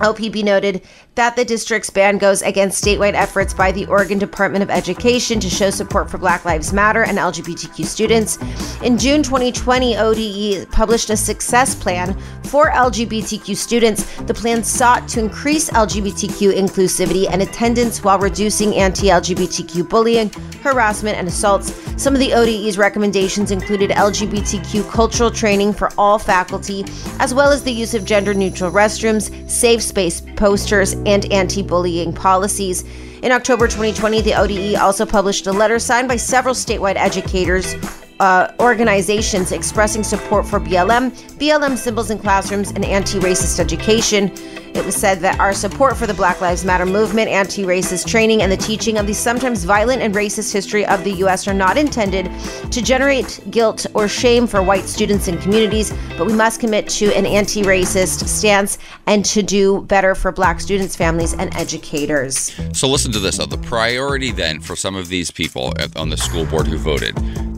OPB 0.00 0.44
noted 0.44 0.82
that 1.14 1.36
the 1.36 1.44
district's 1.44 1.90
ban 1.90 2.18
goes 2.18 2.42
against 2.42 2.82
statewide 2.82 3.14
efforts 3.14 3.54
by 3.54 3.70
the 3.70 3.86
Oregon 3.86 4.18
Department 4.18 4.64
of 4.64 4.70
Education 4.70 5.38
to 5.40 5.48
show 5.48 5.70
support 5.70 6.10
for 6.10 6.18
Black 6.18 6.44
Lives 6.44 6.72
Matter 6.72 7.04
and 7.04 7.18
LGBTQ 7.18 7.84
students. 7.84 8.38
In 8.82 8.98
June 8.98 9.22
2020, 9.22 9.96
ODE 9.96 10.70
published 10.70 11.10
a 11.10 11.16
success 11.16 11.74
plan 11.74 12.18
for 12.44 12.70
LGBTQ 12.70 13.56
students. 13.56 14.04
The 14.22 14.34
plan 14.34 14.64
sought 14.64 15.06
to 15.08 15.20
increase 15.20 15.70
LGBTQ 15.70 16.52
inclusivity 16.52 17.30
and 17.30 17.42
attendance 17.42 18.02
while 18.02 18.18
reducing 18.18 18.74
anti 18.74 19.08
LGBTQ 19.08 19.88
bullying, 19.88 20.30
harassment, 20.62 21.16
and 21.16 21.28
assaults. 21.28 21.72
Some 21.96 22.14
of 22.14 22.20
the 22.20 22.34
ODE's 22.34 22.76
recommendations 22.76 23.52
included 23.52 23.90
LGBTQ 23.90 24.90
cultural 24.90 25.30
training 25.30 25.74
for 25.74 25.90
all 25.96 26.18
faculty, 26.18 26.84
as 27.20 27.32
well 27.32 27.52
as 27.52 27.62
the 27.62 27.70
use 27.70 27.94
of 27.94 28.04
gender 28.04 28.34
neutral 28.34 28.72
restrooms, 28.72 29.48
safe 29.48 29.80
space 29.80 30.20
posters, 30.34 30.94
and 31.06 31.30
anti 31.32 31.62
bullying 31.62 32.12
policies. 32.12 32.84
In 33.22 33.32
October 33.32 33.66
2020, 33.66 34.20
the 34.20 34.34
ODE 34.34 34.76
also 34.76 35.06
published 35.06 35.46
a 35.46 35.52
letter 35.52 35.78
signed 35.78 36.08
by 36.08 36.16
several 36.16 36.54
statewide 36.54 36.96
educators 36.96 37.74
uh, 38.20 38.52
organizations 38.60 39.52
expressing 39.52 40.02
support 40.02 40.46
for 40.46 40.60
BLM, 40.60 41.10
BLM 41.38 41.76
symbols 41.76 42.10
in 42.10 42.18
classrooms, 42.18 42.70
and 42.70 42.84
anti 42.84 43.18
racist 43.18 43.58
education. 43.58 44.32
It 44.74 44.84
was 44.84 44.96
said 44.96 45.20
that 45.20 45.38
our 45.38 45.52
support 45.52 45.96
for 45.96 46.08
the 46.08 46.14
Black 46.14 46.40
Lives 46.40 46.64
Matter 46.64 46.84
movement, 46.84 47.28
anti 47.28 47.62
racist 47.62 48.08
training, 48.08 48.42
and 48.42 48.50
the 48.50 48.56
teaching 48.56 48.98
of 48.98 49.06
the 49.06 49.14
sometimes 49.14 49.62
violent 49.62 50.02
and 50.02 50.12
racist 50.12 50.52
history 50.52 50.84
of 50.86 51.04
the 51.04 51.12
U.S. 51.12 51.46
are 51.46 51.54
not 51.54 51.76
intended 51.76 52.28
to 52.72 52.82
generate 52.82 53.40
guilt 53.50 53.86
or 53.94 54.08
shame 54.08 54.48
for 54.48 54.62
white 54.62 54.84
students 54.84 55.28
and 55.28 55.40
communities, 55.40 55.92
but 56.18 56.26
we 56.26 56.32
must 56.32 56.58
commit 56.60 56.88
to 56.88 57.14
an 57.14 57.24
anti 57.24 57.62
racist 57.62 58.26
stance 58.26 58.78
and 59.06 59.24
to 59.24 59.42
do 59.42 59.82
better 59.82 60.14
for 60.14 60.32
black 60.32 60.60
students, 60.60 60.96
families, 60.96 61.34
and 61.34 61.54
educators. 61.56 62.52
So, 62.72 62.88
listen 62.88 63.12
to 63.12 63.20
this. 63.20 63.38
The 63.38 63.58
priority 63.58 64.32
then 64.32 64.58
for 64.58 64.74
some 64.74 64.96
of 64.96 65.08
these 65.08 65.30
people 65.30 65.72
on 65.94 66.08
the 66.08 66.16
school 66.16 66.46
board 66.46 66.66
who 66.66 66.78
voted, 66.78 67.14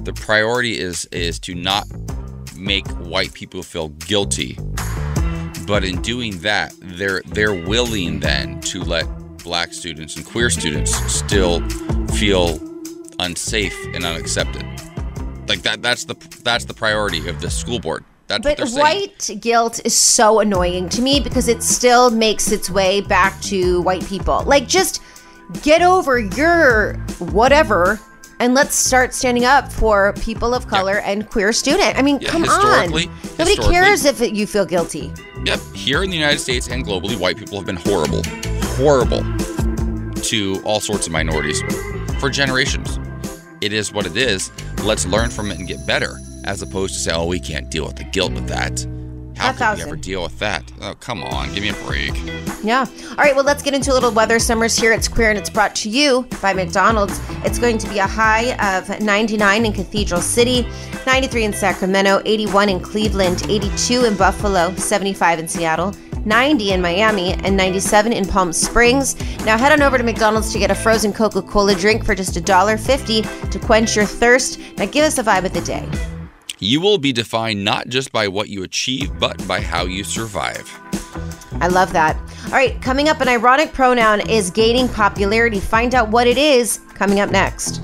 the 0.06 0.12
priority 0.14 0.78
is 0.78 1.04
is 1.12 1.38
to 1.38 1.54
not 1.54 1.84
make 2.56 2.86
white 3.06 3.34
people 3.34 3.62
feel 3.62 3.88
guilty 3.88 4.56
but 5.66 5.84
in 5.84 6.00
doing 6.00 6.38
that, 6.38 6.72
they're 6.80 7.22
they're 7.26 7.66
willing 7.66 8.20
then 8.20 8.60
to 8.62 8.82
let 8.82 9.04
black 9.42 9.72
students 9.72 10.16
and 10.16 10.24
queer 10.24 10.48
students 10.48 10.94
still 11.12 11.60
feel 12.10 12.60
unsafe 13.18 13.76
and 13.92 14.04
unaccepted. 14.04 14.62
Like 15.48 15.62
that 15.62 15.82
that's 15.82 16.04
the 16.04 16.14
that's 16.44 16.64
the 16.66 16.74
priority 16.74 17.28
of 17.28 17.40
the 17.40 17.50
school 17.50 17.80
board. 17.80 18.04
That's 18.28 18.42
but 18.42 18.60
white 18.70 19.30
guilt 19.40 19.80
is 19.84 19.96
so 19.96 20.40
annoying 20.40 20.88
to 20.90 21.02
me 21.02 21.20
because 21.20 21.48
it 21.48 21.62
still 21.62 22.10
makes 22.10 22.50
its 22.50 22.70
way 22.70 23.00
back 23.00 23.40
to 23.42 23.82
white 23.82 24.04
people. 24.06 24.42
Like 24.46 24.68
just 24.68 25.02
get 25.62 25.82
over 25.82 26.18
your 26.18 26.94
whatever 27.18 28.00
and 28.38 28.54
let's 28.54 28.74
start 28.74 29.14
standing 29.14 29.44
up 29.44 29.72
for 29.72 30.12
people 30.14 30.54
of 30.54 30.66
color 30.66 30.94
yeah. 30.94 31.10
and 31.10 31.28
queer 31.28 31.52
student. 31.52 31.96
I 31.98 32.02
mean, 32.02 32.18
yeah, 32.20 32.28
come 32.28 32.44
on. 32.44 32.90
Nobody 32.90 33.56
cares 33.56 34.04
if 34.04 34.20
it, 34.20 34.34
you 34.34 34.46
feel 34.46 34.66
guilty. 34.66 35.12
Yep. 35.44 35.60
Here 35.74 36.02
in 36.02 36.10
the 36.10 36.16
United 36.16 36.38
States 36.38 36.68
and 36.68 36.84
globally, 36.84 37.18
white 37.18 37.36
people 37.36 37.56
have 37.56 37.66
been 37.66 37.76
horrible, 37.76 38.22
horrible 38.76 39.22
to 40.22 40.60
all 40.64 40.80
sorts 40.80 41.06
of 41.06 41.12
minorities 41.12 41.62
for 42.18 42.30
generations. 42.30 42.98
It 43.60 43.72
is 43.72 43.92
what 43.92 44.06
it 44.06 44.16
is. 44.16 44.50
Let's 44.82 45.06
learn 45.06 45.30
from 45.30 45.50
it 45.50 45.58
and 45.58 45.66
get 45.66 45.86
better 45.86 46.18
as 46.44 46.62
opposed 46.62 46.94
to 46.94 47.00
say, 47.00 47.12
oh, 47.12 47.26
we 47.26 47.40
can't 47.40 47.70
deal 47.70 47.86
with 47.86 47.96
the 47.96 48.04
guilt 48.04 48.32
of 48.32 48.46
that. 48.48 48.86
How 49.36 49.52
could 49.52 49.54
we 49.54 49.58
thousand. 49.58 49.88
ever 49.88 49.96
deal 49.96 50.22
with 50.22 50.38
that? 50.38 50.70
Oh, 50.80 50.94
come 50.94 51.22
on, 51.22 51.52
give 51.54 51.62
me 51.62 51.68
a 51.68 51.74
break. 51.84 52.14
Yeah. 52.62 52.86
All 53.10 53.16
right, 53.16 53.34
well, 53.34 53.44
let's 53.44 53.62
get 53.62 53.74
into 53.74 53.92
a 53.92 53.94
little 53.94 54.10
weather. 54.10 54.38
Summer's 54.38 54.76
here. 54.76 54.92
It's 54.92 55.08
queer 55.08 55.30
and 55.30 55.38
it's 55.38 55.50
brought 55.50 55.76
to 55.76 55.88
you 55.88 56.26
by 56.42 56.52
McDonald's. 56.52 57.20
It's 57.44 57.58
going 57.58 57.78
to 57.78 57.88
be 57.88 57.98
a 57.98 58.06
high 58.06 58.54
of 58.76 59.00
99 59.00 59.66
in 59.66 59.72
Cathedral 59.72 60.20
City, 60.20 60.66
93 61.06 61.44
in 61.44 61.52
Sacramento, 61.52 62.22
81 62.24 62.68
in 62.68 62.80
Cleveland, 62.80 63.44
82 63.48 64.04
in 64.04 64.16
Buffalo, 64.16 64.74
75 64.74 65.38
in 65.38 65.48
Seattle. 65.48 65.94
90 66.24 66.72
in 66.72 66.82
Miami 66.82 67.34
and 67.34 67.56
97 67.56 68.12
in 68.12 68.26
Palm 68.26 68.52
Springs. 68.52 69.14
Now 69.44 69.56
head 69.56 69.70
on 69.70 69.80
over 69.80 69.96
to 69.96 70.02
McDonald's 70.02 70.52
to 70.52 70.58
get 70.58 70.72
a 70.72 70.74
frozen 70.74 71.12
Coca-Cola 71.12 71.76
drink 71.76 72.04
for 72.04 72.16
just 72.16 72.34
$1.50 72.34 73.50
to 73.50 73.58
quench 73.60 73.94
your 73.94 74.06
thirst. 74.06 74.58
Now 74.76 74.86
give 74.86 75.04
us 75.04 75.18
a 75.18 75.22
vibe 75.22 75.44
of 75.44 75.52
the 75.52 75.60
day. 75.60 75.88
You 76.58 76.80
will 76.80 76.96
be 76.96 77.12
defined 77.12 77.62
not 77.64 77.88
just 77.88 78.12
by 78.12 78.28
what 78.28 78.48
you 78.48 78.62
achieve, 78.62 79.18
but 79.20 79.46
by 79.46 79.60
how 79.60 79.84
you 79.84 80.02
survive. 80.04 80.66
I 81.60 81.68
love 81.68 81.92
that. 81.92 82.16
All 82.46 82.52
right, 82.52 82.80
coming 82.80 83.10
up, 83.10 83.20
an 83.20 83.28
ironic 83.28 83.74
pronoun 83.74 84.26
is 84.30 84.50
gaining 84.50 84.88
popularity. 84.88 85.60
Find 85.60 85.94
out 85.94 86.08
what 86.08 86.26
it 86.26 86.38
is 86.38 86.80
coming 86.94 87.20
up 87.20 87.30
next. 87.30 87.82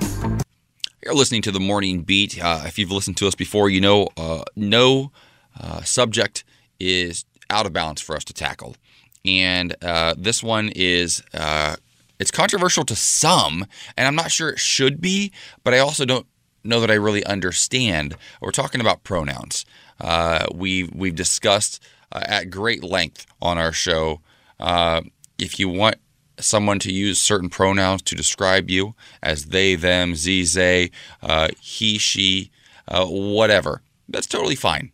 You're 1.04 1.14
listening 1.14 1.42
to 1.42 1.50
the 1.50 1.60
Morning 1.60 2.00
Beat. 2.00 2.42
Uh, 2.42 2.62
if 2.64 2.78
you've 2.78 2.90
listened 2.90 3.18
to 3.18 3.28
us 3.28 3.34
before, 3.34 3.68
you 3.68 3.80
know 3.80 4.08
uh, 4.16 4.44
no 4.56 5.12
uh, 5.60 5.82
subject 5.82 6.42
is 6.80 7.26
out 7.50 7.66
of 7.66 7.74
balance 7.74 8.00
for 8.00 8.16
us 8.16 8.24
to 8.24 8.32
tackle. 8.32 8.76
And 9.24 9.76
uh, 9.82 10.14
this 10.16 10.42
one 10.42 10.70
is 10.74 11.22
uh, 11.34 11.76
it's 12.18 12.30
controversial 12.30 12.84
to 12.84 12.96
some, 12.96 13.66
and 13.98 14.08
I'm 14.08 14.14
not 14.14 14.30
sure 14.30 14.48
it 14.48 14.58
should 14.58 15.00
be, 15.00 15.30
but 15.62 15.74
I 15.74 15.78
also 15.80 16.06
don't 16.06 16.26
know 16.64 16.80
that 16.80 16.90
I 16.90 16.94
really 16.94 17.24
understand. 17.24 18.16
We're 18.40 18.50
talking 18.50 18.80
about 18.80 19.04
pronouns. 19.04 19.64
Uh, 20.00 20.46
we 20.54 20.84
we've 20.84 21.14
discussed 21.14 21.82
uh, 22.10 22.22
at 22.26 22.50
great 22.50 22.82
length 22.82 23.26
on 23.40 23.58
our 23.58 23.72
show. 23.72 24.20
Uh, 24.58 25.02
if 25.38 25.58
you 25.58 25.68
want 25.68 25.96
someone 26.38 26.78
to 26.80 26.92
use 26.92 27.18
certain 27.18 27.48
pronouns 27.48 28.02
to 28.02 28.14
describe 28.14 28.70
you 28.70 28.94
as 29.22 29.46
they, 29.46 29.74
them, 29.74 30.14
ze, 30.14 30.44
they, 30.44 30.90
uh, 31.22 31.48
he, 31.60 31.98
she, 31.98 32.50
uh, 32.88 33.06
whatever, 33.06 33.82
that's 34.08 34.26
totally 34.26 34.54
fine. 34.54 34.92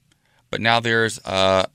But 0.51 0.61
now 0.61 0.81
there's 0.81 1.19
uh, 1.25 1.67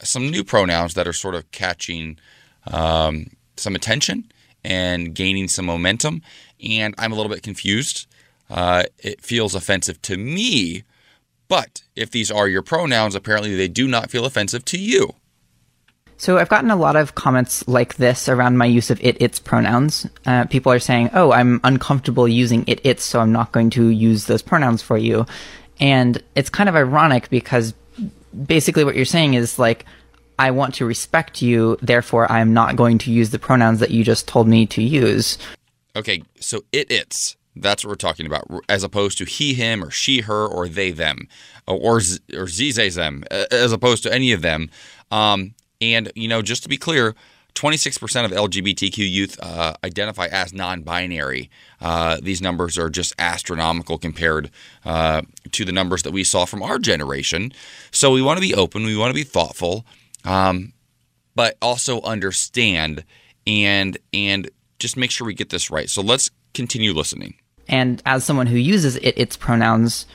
some 0.00 0.30
new 0.30 0.44
pronouns 0.44 0.94
that 0.94 1.06
are 1.06 1.12
sort 1.12 1.34
of 1.34 1.50
catching 1.50 2.18
um, 2.66 3.28
some 3.56 3.74
attention 3.74 4.30
and 4.64 5.14
gaining 5.14 5.48
some 5.48 5.66
momentum, 5.66 6.22
and 6.62 6.94
I'm 6.98 7.12
a 7.12 7.16
little 7.16 7.32
bit 7.32 7.42
confused. 7.42 8.06
Uh, 8.52 8.82
it 8.98 9.22
feels 9.22 9.54
offensive 9.54 10.02
to 10.02 10.18
me, 10.18 10.82
but 11.48 11.82
if 11.96 12.10
these 12.10 12.30
are 12.30 12.46
your 12.46 12.60
pronouns, 12.60 13.14
apparently 13.14 13.56
they 13.56 13.66
do 13.66 13.88
not 13.88 14.10
feel 14.10 14.26
offensive 14.26 14.62
to 14.66 14.78
you. 14.78 15.14
So 16.18 16.36
I've 16.36 16.50
gotten 16.50 16.70
a 16.70 16.76
lot 16.76 16.94
of 16.94 17.14
comments 17.14 17.66
like 17.66 17.96
this 17.96 18.28
around 18.28 18.58
my 18.58 18.66
use 18.66 18.90
of 18.90 19.02
it, 19.02 19.16
its 19.22 19.38
pronouns. 19.38 20.06
Uh, 20.26 20.44
people 20.44 20.70
are 20.70 20.78
saying, 20.78 21.08
"Oh, 21.14 21.32
I'm 21.32 21.62
uncomfortable 21.64 22.28
using 22.28 22.62
it, 22.66 22.78
its, 22.84 23.04
so 23.04 23.20
I'm 23.20 23.32
not 23.32 23.52
going 23.52 23.70
to 23.70 23.88
use 23.88 24.26
those 24.26 24.42
pronouns 24.42 24.82
for 24.82 24.98
you." 24.98 25.24
And 25.80 26.22
it's 26.34 26.50
kind 26.50 26.68
of 26.68 26.76
ironic 26.76 27.30
because 27.30 27.72
basically 28.46 28.84
what 28.84 28.96
you're 28.96 29.06
saying 29.06 29.32
is 29.32 29.58
like, 29.58 29.86
"I 30.38 30.50
want 30.50 30.74
to 30.74 30.84
respect 30.84 31.40
you, 31.40 31.78
therefore 31.80 32.30
I 32.30 32.40
am 32.40 32.52
not 32.52 32.76
going 32.76 32.98
to 32.98 33.10
use 33.10 33.30
the 33.30 33.38
pronouns 33.38 33.80
that 33.80 33.90
you 33.90 34.04
just 34.04 34.28
told 34.28 34.46
me 34.46 34.66
to 34.66 34.82
use." 34.82 35.38
Okay, 35.96 36.22
so 36.38 36.64
it, 36.70 36.90
its. 36.90 37.36
That's 37.54 37.84
what 37.84 37.90
we're 37.90 37.96
talking 37.96 38.26
about, 38.26 38.46
as 38.68 38.82
opposed 38.82 39.18
to 39.18 39.24
he, 39.24 39.54
him, 39.54 39.84
or 39.84 39.90
she, 39.90 40.22
her, 40.22 40.46
or 40.46 40.68
they, 40.68 40.90
them, 40.90 41.28
or 41.66 42.00
z- 42.00 42.20
or 42.34 42.46
ze, 42.48 42.72
them, 42.72 43.24
as 43.50 43.72
opposed 43.72 44.02
to 44.04 44.12
any 44.12 44.32
of 44.32 44.42
them. 44.42 44.70
Um, 45.10 45.54
and 45.80 46.10
you 46.14 46.28
know, 46.28 46.40
just 46.40 46.62
to 46.62 46.68
be 46.68 46.78
clear, 46.78 47.14
26% 47.54 48.24
of 48.24 48.30
LGBTQ 48.30 48.98
youth 49.10 49.38
uh, 49.42 49.74
identify 49.84 50.26
as 50.26 50.52
non-binary. 50.52 51.50
Uh, 51.80 52.18
these 52.22 52.40
numbers 52.40 52.78
are 52.78 52.88
just 52.88 53.14
astronomical 53.18 53.98
compared 53.98 54.50
uh, 54.84 55.22
to 55.50 55.64
the 55.64 55.72
numbers 55.72 56.02
that 56.04 56.12
we 56.12 56.24
saw 56.24 56.44
from 56.44 56.62
our 56.62 56.78
generation. 56.78 57.52
So 57.90 58.12
we 58.12 58.22
want 58.22 58.38
to 58.38 58.40
be 58.40 58.54
open, 58.54 58.84
we 58.84 58.96
want 58.96 59.10
to 59.10 59.14
be 59.14 59.24
thoughtful, 59.24 59.84
um, 60.24 60.72
but 61.34 61.56
also 61.60 62.00
understand 62.02 63.04
and 63.46 63.98
and 64.12 64.50
just 64.78 64.96
make 64.96 65.10
sure 65.10 65.26
we 65.26 65.34
get 65.34 65.50
this 65.50 65.70
right. 65.70 65.90
So 65.90 66.02
let's 66.02 66.30
continue 66.54 66.92
listening. 66.92 67.34
And 67.72 68.00
as 68.06 68.22
someone 68.24 68.46
who 68.46 68.56
uses 68.56 68.94
it, 68.96 69.18
its 69.18 69.36
pronouns, 69.36 70.06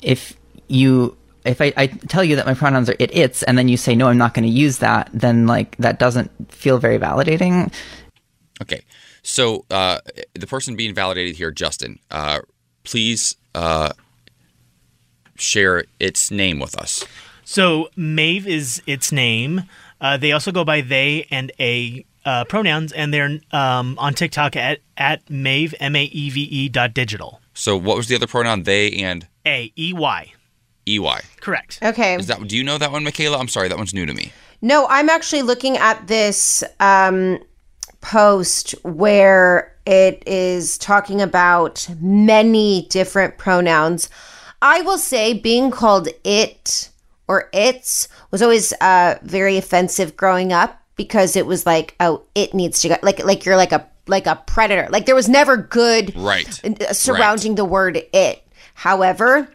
if 0.00 0.36
you 0.68 1.16
if 1.44 1.60
I, 1.60 1.72
I 1.76 1.86
tell 1.88 2.22
you 2.22 2.36
that 2.36 2.46
my 2.46 2.54
pronouns 2.54 2.88
are 2.88 2.96
it 3.00 3.16
its 3.16 3.42
and 3.42 3.56
then 3.56 3.68
you 3.68 3.78
say 3.78 3.94
no 3.94 4.08
i'm 4.08 4.18
not 4.18 4.34
going 4.34 4.44
to 4.44 4.50
use 4.50 4.78
that 4.78 5.08
then 5.14 5.46
like 5.46 5.76
that 5.78 5.98
doesn't 5.98 6.52
feel 6.52 6.76
very 6.78 6.98
validating 6.98 7.72
Okay, 8.60 8.82
so 9.22 9.64
uh, 9.70 10.00
the 10.34 10.46
person 10.46 10.74
being 10.74 10.94
validated 10.94 11.36
here, 11.36 11.50
Justin, 11.50 11.98
uh, 12.10 12.40
please 12.82 13.36
uh, 13.54 13.92
share 15.36 15.84
its 16.00 16.30
name 16.30 16.58
with 16.58 16.76
us. 16.76 17.04
So 17.44 17.88
Maeve 17.96 18.46
is 18.46 18.82
its 18.86 19.12
name. 19.12 19.62
Uh, 20.00 20.16
they 20.16 20.32
also 20.32 20.52
go 20.52 20.64
by 20.64 20.80
they 20.80 21.26
and 21.30 21.52
a 21.60 22.04
uh, 22.24 22.44
pronouns, 22.44 22.92
and 22.92 23.12
they're 23.12 23.38
um, 23.52 23.98
on 23.98 24.14
TikTok 24.14 24.56
at 24.56 24.80
at 24.96 25.28
Maeve 25.30 25.74
M 25.80 25.96
A 25.96 26.04
E 26.04 26.30
V 26.30 26.42
E 26.42 26.68
dot 26.68 26.94
digital. 26.94 27.40
So, 27.54 27.76
what 27.76 27.96
was 27.96 28.08
the 28.08 28.14
other 28.14 28.26
pronoun? 28.26 28.64
They 28.64 28.92
and 28.92 29.26
A 29.46 29.72
E 29.76 29.92
Y. 29.92 30.32
E 30.86 30.98
Y. 30.98 31.20
Correct. 31.40 31.78
Okay. 31.82 32.16
Is 32.16 32.26
that? 32.26 32.46
Do 32.46 32.56
you 32.56 32.64
know 32.64 32.78
that 32.78 32.92
one, 32.92 33.04
Michaela? 33.04 33.38
I'm 33.38 33.48
sorry, 33.48 33.68
that 33.68 33.78
one's 33.78 33.94
new 33.94 34.06
to 34.06 34.14
me. 34.14 34.32
No, 34.60 34.86
I'm 34.88 35.08
actually 35.08 35.42
looking 35.42 35.76
at 35.76 36.08
this 36.08 36.64
um, 36.80 37.38
post 38.00 38.72
where 38.82 39.74
it 39.86 40.22
is 40.26 40.78
talking 40.78 41.22
about 41.22 41.88
many 42.00 42.86
different 42.90 43.38
pronouns. 43.38 44.08
I 44.60 44.82
will 44.82 44.98
say 44.98 45.34
being 45.34 45.70
called 45.70 46.08
it 46.24 46.90
or 47.28 47.48
its 47.52 48.08
was 48.30 48.42
always 48.42 48.72
uh, 48.80 49.16
very 49.22 49.56
offensive 49.56 50.16
growing 50.16 50.52
up 50.52 50.82
because 50.98 51.36
it 51.36 51.46
was 51.46 51.64
like, 51.64 51.94
oh, 52.00 52.24
it 52.34 52.52
needs 52.52 52.82
to 52.82 52.90
go 52.90 52.96
like 53.02 53.24
like 53.24 53.46
you're 53.46 53.56
like 53.56 53.72
a 53.72 53.88
like 54.06 54.26
a 54.26 54.42
predator. 54.46 54.88
Like 54.90 55.06
there 55.06 55.14
was 55.14 55.28
never 55.28 55.56
good 55.56 56.14
Right. 56.14 56.62
uh, 56.64 56.92
surrounding 56.92 57.54
the 57.54 57.64
word 57.64 58.02
it. 58.12 58.46
However, 58.74 59.48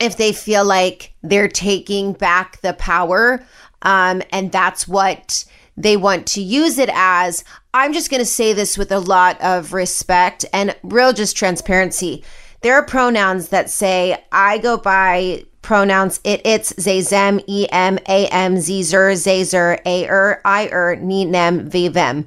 if 0.00 0.16
they 0.16 0.32
feel 0.32 0.64
like 0.64 1.12
they're 1.22 1.48
taking 1.48 2.12
back 2.12 2.60
the 2.60 2.72
power 2.74 3.44
um, 3.82 4.22
and 4.32 4.50
that's 4.50 4.86
what 4.88 5.44
they 5.76 5.96
want 5.96 6.26
to 6.28 6.42
use 6.42 6.78
it 6.78 6.90
as, 6.92 7.44
I'm 7.72 7.92
just 7.92 8.10
going 8.10 8.20
to 8.20 8.26
say 8.26 8.52
this 8.52 8.76
with 8.76 8.90
a 8.90 8.98
lot 8.98 9.40
of 9.40 9.72
respect 9.72 10.44
and 10.52 10.74
real 10.82 11.12
just 11.12 11.36
transparency. 11.36 12.24
There 12.62 12.74
are 12.74 12.84
pronouns 12.84 13.50
that 13.50 13.70
say, 13.70 14.24
I 14.32 14.58
go 14.58 14.76
by 14.76 15.44
pronouns 15.68 16.18
it, 16.24 16.40
its, 16.46 16.70
they, 16.82 17.02
them, 17.02 17.40
em, 17.46 17.98
am, 18.06 18.58
ze, 18.58 18.82
zer, 18.82 19.14
ze, 19.14 19.44
zer, 19.44 19.78
a, 19.84 20.08
er, 20.08 20.40
I, 20.42 20.66
er, 20.72 20.96
ni, 20.96 21.26
nem, 21.26 21.68
ve, 21.68 21.88
them. 21.88 22.26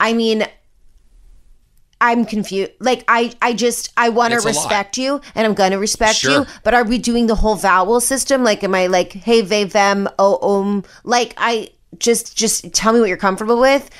I 0.00 0.14
mean, 0.14 0.46
I'm 2.00 2.24
confused. 2.24 2.72
Like 2.80 3.04
I, 3.08 3.34
I 3.42 3.52
just 3.52 3.92
I 3.98 4.08
want 4.08 4.32
to 4.32 4.40
a 4.40 4.42
respect 4.42 4.96
you, 4.96 5.20
and 5.34 5.46
I'm 5.46 5.52
gonna 5.52 5.78
respect 5.78 6.16
Sure. 6.16 6.30
you. 6.30 6.46
But 6.64 6.72
are 6.72 6.82
we 6.82 6.96
doing 6.96 7.26
the 7.26 7.34
whole 7.34 7.56
vowel 7.56 8.00
system? 8.00 8.42
Like, 8.42 8.64
am 8.64 8.74
I 8.74 8.86
like 8.86 9.12
hey, 9.12 9.42
they, 9.42 9.64
them, 9.64 10.08
oh, 10.18 10.38
um? 10.40 10.82
Like 11.04 11.34
I 11.36 11.68
just 11.98 12.34
just 12.36 12.72
tell 12.72 12.94
me 12.94 13.00
what 13.00 13.08
you're 13.08 13.18
comfortable 13.18 13.60
with. 13.60 13.90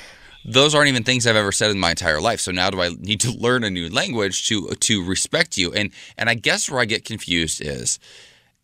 Those 0.45 0.73
aren't 0.73 0.89
even 0.89 1.03
things 1.03 1.27
I've 1.27 1.35
ever 1.35 1.51
said 1.51 1.69
in 1.69 1.79
my 1.79 1.91
entire 1.91 2.19
life. 2.19 2.41
So 2.41 2.51
now 2.51 2.71
do 2.71 2.81
I 2.81 2.89
need 2.99 3.21
to 3.21 3.31
learn 3.37 3.63
a 3.63 3.69
new 3.69 3.87
language 3.87 4.47
to 4.47 4.69
to 4.69 5.05
respect 5.05 5.59
you? 5.59 5.71
And 5.71 5.91
and 6.17 6.27
I 6.27 6.33
guess 6.33 6.71
where 6.71 6.81
I 6.81 6.85
get 6.85 7.05
confused 7.05 7.61
is 7.61 7.99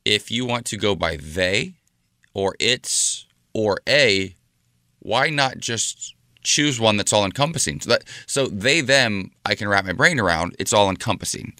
if 0.09 0.31
you 0.31 0.43
want 0.43 0.65
to 0.65 0.75
go 0.75 0.95
by 0.95 1.17
they 1.17 1.75
or 2.33 2.55
it's 2.59 3.27
or 3.53 3.79
a, 3.87 4.35
why 4.97 5.29
not 5.29 5.59
just 5.59 6.15
choose 6.41 6.79
one 6.79 6.97
that's 6.97 7.13
all 7.13 7.25
encompassing? 7.25 7.79
So 7.79 7.91
that 7.91 8.03
so 8.25 8.47
they 8.47 8.81
them 8.81 9.31
I 9.45 9.53
can 9.53 9.67
wrap 9.67 9.85
my 9.85 9.93
brain 9.93 10.19
around. 10.19 10.55
It's 10.57 10.73
all 10.73 10.89
encompassing. 10.89 11.53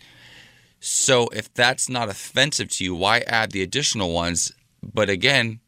So 0.79 1.27
if 1.27 1.53
that's 1.53 1.89
not 1.89 2.09
offensive 2.09 2.69
to 2.69 2.83
you, 2.83 2.95
why 2.95 3.19
add 3.19 3.51
the 3.51 3.61
additional 3.61 4.13
ones? 4.13 4.51
But 4.81 5.11
again, 5.11 5.59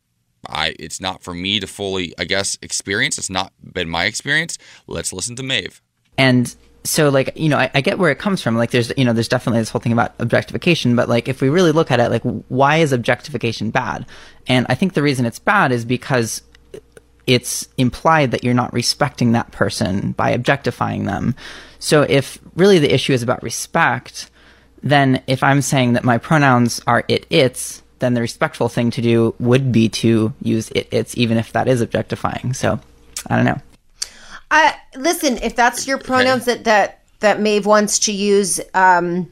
I 0.50 0.74
it's 0.80 1.00
not 1.00 1.22
for 1.22 1.36
me 1.36 1.60
to 1.60 1.68
fully, 1.68 2.16
I 2.18 2.24
guess, 2.24 2.58
experience. 2.64 3.20
It's 3.20 3.30
not 3.30 3.54
been 3.62 3.90
my 3.90 4.06
experience. 4.06 4.58
Let's 4.88 5.14
listen 5.14 5.36
to 5.36 5.44
Maeve. 5.44 5.84
and 6.18 6.56
so 6.84 7.10
like 7.10 7.34
you 7.36 7.50
know 7.50 7.58
I, 7.58 7.70
I 7.76 7.82
get 7.82 8.00
where 8.00 8.12
it 8.12 8.20
comes 8.20 8.42
from 8.42 8.56
like 8.58 8.72
there's 8.72 8.92
you 8.98 9.06
know 9.06 9.14
there's 9.14 9.28
definitely 9.28 9.62
this 9.62 9.70
whole 9.70 9.82
thing 9.82 9.94
about 9.94 10.14
objectification 10.20 10.96
but 10.96 11.08
like 11.08 11.28
if 11.28 11.42
we 11.42 11.50
really 11.50 11.72
look 11.72 11.92
at 11.92 12.00
it 12.00 12.10
like 12.10 12.24
why 12.48 12.78
is 12.78 12.92
objectification 12.92 13.70
bad 13.70 14.06
and 14.48 14.66
i 14.70 14.76
think 14.76 14.94
the 14.94 15.04
reason 15.04 15.26
it's 15.26 15.40
bad 15.40 15.72
is 15.72 15.86
because 15.86 16.42
it's 17.28 17.68
implied 17.78 18.32
that 18.32 18.44
you're 18.44 18.54
not 18.54 18.74
respecting 18.74 19.34
that 19.34 19.52
person 19.52 20.14
by 20.14 20.32
objectifying 20.32 21.06
them 21.06 21.36
so 21.78 22.02
if 22.02 22.40
really 22.56 22.80
the 22.80 22.94
issue 22.94 23.14
is 23.14 23.22
about 23.22 23.44
respect 23.44 24.32
then 24.84 25.22
if 25.28 25.44
I'm 25.44 25.62
saying 25.62 25.94
that 25.94 26.04
my 26.04 26.18
pronouns 26.18 26.82
are 26.88 27.04
it, 27.08 27.26
its, 27.30 27.84
then 28.00 28.14
the 28.14 28.22
respectful 28.22 28.70
thing 28.70 28.92
to 28.92 29.02
do 29.02 29.36
would 29.40 29.72
be 29.72 29.90
to 29.90 30.34
use 30.42 30.70
it, 30.72 30.88
its, 30.92 31.18
even 31.18 31.38
if 31.38 31.54
that 31.54 31.68
is 31.68 31.82
objectifying. 31.82 32.54
So 32.54 32.80
I 33.28 33.36
don't 33.36 33.46
know. 33.46 33.62
Uh, 34.52 34.74
listen, 34.98 35.38
if 35.38 35.56
that's 35.56 35.88
your 35.88 35.98
pronouns 35.98 36.44
that 36.46 36.66
that 36.66 37.00
that 37.22 37.40
Maeve 37.40 37.66
wants 37.66 38.00
to 38.00 38.12
use, 38.12 38.60
um, 38.74 39.32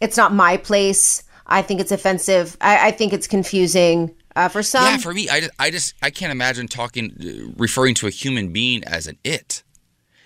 it's 0.00 0.16
not 0.16 0.34
my 0.34 0.56
place. 0.56 1.22
I 1.46 1.62
think 1.62 1.80
it's 1.80 1.92
offensive. 1.92 2.56
I, 2.60 2.88
I 2.88 2.90
think 2.90 3.12
it's 3.12 3.28
confusing 3.28 4.14
uh, 4.34 4.48
for 4.48 4.62
some. 4.62 4.84
yeah, 4.84 4.96
for 4.96 5.14
me, 5.14 5.28
I 5.28 5.40
just, 5.40 5.52
I 5.60 5.70
just 5.70 5.94
I 6.02 6.10
can't 6.10 6.32
imagine 6.32 6.66
talking, 6.66 7.12
uh, 7.20 7.52
referring 7.56 7.94
to 7.96 8.08
a 8.08 8.10
human 8.10 8.52
being 8.52 8.82
as 8.84 9.06
an 9.06 9.18
it. 9.22 9.62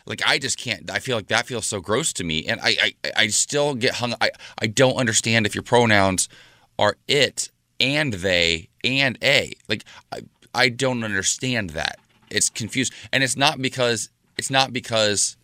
Like 0.06 0.22
I 0.26 0.38
just 0.38 0.56
can't. 0.56 0.90
I 0.90 1.00
feel 1.00 1.16
like 1.16 1.26
that 1.26 1.46
feels 1.46 1.66
so 1.66 1.80
gross 1.82 2.14
to 2.14 2.24
me, 2.24 2.46
and 2.46 2.60
I 2.62 2.94
I, 3.04 3.12
I 3.14 3.26
still 3.26 3.74
get 3.74 3.96
hung. 3.96 4.14
I 4.22 4.30
I 4.58 4.68
don't 4.68 4.96
understand 4.96 5.44
if 5.44 5.54
your 5.54 5.62
pronouns 5.62 6.30
are 6.78 6.96
it 7.06 7.50
and 7.78 8.14
they 8.14 8.70
and 8.82 9.18
a. 9.22 9.52
Like 9.68 9.84
I 10.10 10.20
I 10.54 10.70
don't 10.70 11.04
understand 11.04 11.70
that. 11.70 11.98
It's 12.30 12.50
confused, 12.50 12.92
and 13.12 13.22
it's 13.24 13.36
not 13.36 13.60
because 13.60 14.10
it's 14.36 14.50
not 14.50 14.72
because 14.72 15.36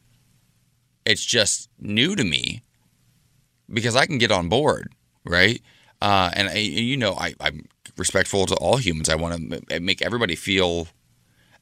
it's 1.04 1.24
just 1.24 1.68
new 1.78 2.14
to 2.16 2.24
me. 2.24 2.62
Because 3.72 3.96
I 3.96 4.06
can 4.06 4.18
get 4.18 4.30
on 4.30 4.48
board, 4.48 4.92
right? 5.24 5.60
Uh, 6.00 6.30
and 6.34 6.48
I, 6.48 6.56
you 6.56 6.96
know, 6.96 7.14
I, 7.14 7.34
I'm 7.40 7.66
respectful 7.96 8.46
to 8.46 8.54
all 8.56 8.76
humans. 8.76 9.08
I 9.08 9.14
want 9.14 9.50
to 9.50 9.80
make 9.80 10.02
everybody 10.02 10.36
feel 10.36 10.88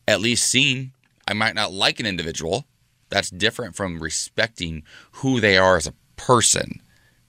at 0.08 0.20
least 0.20 0.48
seen. 0.48 0.92
I 1.28 1.32
might 1.32 1.54
not 1.54 1.72
like 1.72 2.00
an 2.00 2.06
individual. 2.06 2.66
That's 3.08 3.30
different 3.30 3.76
from 3.76 4.00
respecting 4.00 4.82
who 5.12 5.40
they 5.40 5.56
are 5.56 5.76
as 5.76 5.86
a 5.86 5.94
person. 6.16 6.82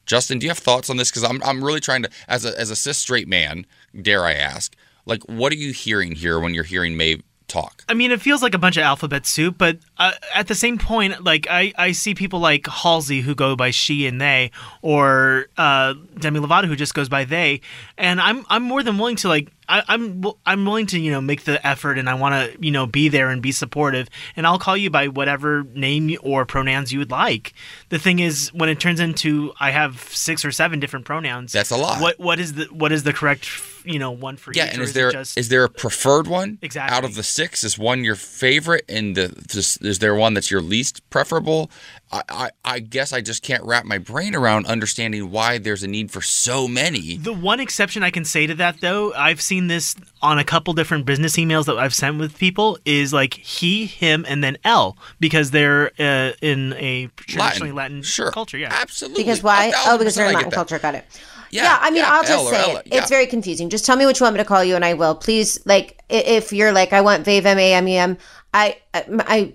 Justin, 0.05 0.39
do 0.39 0.45
you 0.45 0.49
have 0.49 0.57
thoughts 0.57 0.89
on 0.89 0.97
this? 0.97 1.11
Because 1.11 1.23
I'm, 1.23 1.41
I'm 1.43 1.63
really 1.63 1.79
trying 1.79 2.03
to, 2.03 2.09
as 2.27 2.45
a, 2.45 2.59
as 2.59 2.69
a 2.69 2.75
cis 2.75 2.97
straight 2.97 3.27
man, 3.27 3.65
dare 4.01 4.25
I 4.25 4.33
ask, 4.33 4.75
like, 5.05 5.23
what 5.23 5.51
are 5.51 5.57
you 5.57 5.71
hearing 5.71 6.13
here 6.13 6.39
when 6.39 6.53
you're 6.53 6.63
hearing 6.63 6.97
Maeve 6.97 7.21
talk? 7.47 7.83
I 7.87 7.93
mean, 7.93 8.11
it 8.11 8.21
feels 8.21 8.41
like 8.41 8.53
a 8.53 8.57
bunch 8.57 8.77
of 8.77 8.83
alphabet 8.83 9.25
soup, 9.25 9.57
but 9.57 9.77
uh, 9.97 10.11
at 10.33 10.47
the 10.47 10.55
same 10.55 10.77
point, 10.77 11.23
like 11.23 11.47
I, 11.49 11.73
I 11.77 11.91
see 11.91 12.15
people 12.15 12.39
like 12.39 12.67
Halsey 12.67 13.21
who 13.21 13.35
go 13.35 13.55
by 13.55 13.71
she 13.71 14.07
and 14.07 14.19
they, 14.19 14.51
or 14.81 15.47
uh, 15.57 15.93
Demi 16.19 16.39
Lovato 16.39 16.65
who 16.65 16.75
just 16.75 16.93
goes 16.93 17.09
by 17.09 17.25
they, 17.25 17.61
and 17.97 18.19
I'm 18.19 18.45
I'm 18.49 18.63
more 18.63 18.83
than 18.83 18.97
willing 18.97 19.15
to 19.17 19.27
like 19.27 19.51
I, 19.70 19.84
I'm 19.88 20.24
I'm 20.45 20.66
willing 20.66 20.86
to 20.88 20.99
you 20.99 21.11
know 21.11 21.22
make 21.22 21.43
the 21.43 21.66
effort 21.66 21.97
and 21.97 22.09
I 22.09 22.14
want 22.16 22.34
to 22.53 22.66
you 22.66 22.72
know 22.72 22.86
be 22.86 23.09
there 23.09 23.30
and 23.30 23.41
be 23.41 23.51
supportive 23.51 24.09
and 24.36 24.45
I'll 24.45 24.59
call 24.59 24.76
you 24.78 24.89
by 24.89 25.07
whatever 25.07 25.64
name 25.74 26.18
or 26.22 26.45
pronouns 26.45 26.91
you 26.91 26.99
would 26.99 27.11
like. 27.11 27.53
The 27.89 27.99
thing 27.99 28.20
is, 28.20 28.49
when 28.53 28.70
it 28.70 28.80
turns 28.80 28.99
into 28.99 29.53
I 29.59 29.72
have 29.72 30.01
six 30.01 30.43
or 30.45 30.51
seven 30.51 30.80
different 30.80 31.05
pronouns, 31.05 31.51
That's 31.51 31.72
a 31.72 31.78
lot. 31.78 32.01
What 32.01 32.20
what 32.20 32.39
is 32.39 32.53
the 32.53 32.66
what 32.66 32.91
is 32.91 33.03
the 33.03 33.14
correct 33.14 33.47
you 33.86 33.99
know 33.99 34.11
one 34.11 34.38
for 34.38 34.51
Yeah, 34.53 34.68
each? 34.68 34.74
and 34.74 34.82
is 34.82 34.91
it 34.91 34.93
there 34.93 35.07
is 35.20 35.34
just 35.36 35.49
there 35.49 35.64
a 35.64 35.70
preferred 35.70 36.28
one? 36.28 36.57
Exactly. 36.61 36.95
Out 36.95 37.03
of 37.05 37.16
the 37.16 37.24
six, 37.24 37.64
is 37.64 37.78
one 37.78 38.03
your 38.03 38.16
favorite, 38.16 38.86
and 38.89 39.16
the 39.16 39.34
is 39.82 39.99
there 39.99 40.16
one 40.16 40.34
that's 40.34 40.51
your 40.51 40.61
least 40.61 41.07
preferable? 41.09 41.70
I, 42.14 42.22
I 42.30 42.49
I 42.64 42.80
guess 42.80 43.11
I 43.11 43.22
just 43.22 43.41
can't 43.41 43.64
wrap 43.64 43.86
my 43.86 43.97
brain 43.97 44.36
around 44.36 44.68
understanding 44.68 45.32
why 45.32 45.57
there's 45.57 45.82
a 45.82 45.88
need 45.88 46.11
for 46.11 46.22
so 46.22 46.68
many. 46.68 47.18
The 47.18 47.34
one 47.34 47.59
exception 47.59 48.03
I 48.03 48.11
can 48.11 48.24
say 48.24 48.45
to 48.45 48.53
that, 48.55 48.82
though, 48.82 49.14
I've 49.14 49.41
seen 49.41 49.66
this 49.68 49.95
on 50.22 50.38
a 50.38 50.43
couple 50.43 50.74
different 50.74 51.05
business 51.07 51.36
emails 51.38 51.66
that 51.66 51.78
I've 51.80 51.93
sent 51.93 52.20
with 52.20 52.38
people, 52.38 52.78
is 52.86 53.14
like 53.14 53.34
he, 53.34 53.88
him, 53.88 54.26
and 54.28 54.43
then 54.43 54.57
L 54.64 54.95
because 55.20 55.49
they're 55.51 55.91
uh, 55.99 56.34
in 56.41 56.74
a 56.74 57.07
traditionally 57.16 57.72
Latin, 57.72 58.03
culture. 58.32 58.57
Yeah, 58.59 58.70
absolutely. 58.72 59.24
Because 59.24 59.41
why? 59.41 59.72
Oh, 59.88 59.97
because 59.97 60.14
they're 60.14 60.28
in 60.28 60.34
Latin 60.36 60.51
culture. 60.51 60.78
Got 60.78 60.93
it. 60.95 61.05
Yeah, 61.49 61.64
Yeah, 61.64 61.78
I 61.82 61.89
mean, 61.89 61.97
yeah, 62.01 62.11
I'll 62.11 62.22
just 62.24 62.32
L 62.32 62.47
say 62.47 62.61
Ella, 62.72 62.80
it. 62.80 62.88
yeah. 62.88 62.97
It's 62.99 63.09
very 63.09 63.26
confusing. 63.28 63.70
Just 63.70 63.86
tell 63.86 63.95
me 63.95 64.05
what 64.05 64.20
you 64.20 64.24
want 64.24 64.36
me 64.36 64.39
to 64.39 64.45
call 64.45 64.64
you, 64.64 64.76
and 64.76 64.86
I 64.86 64.93
will. 64.93 65.16
Please, 65.16 65.59
like, 65.66 65.99
if 66.09 66.53
you're 66.53 66.72
like, 66.72 66.93
I 66.93 67.01
want 67.01 67.26
Vave 67.26 67.45
M 67.45 67.57
A 67.59 67.74
M 67.74 67.88
E 67.88 67.97
M, 67.97 68.18
I, 68.53 68.78
I, 68.93 69.53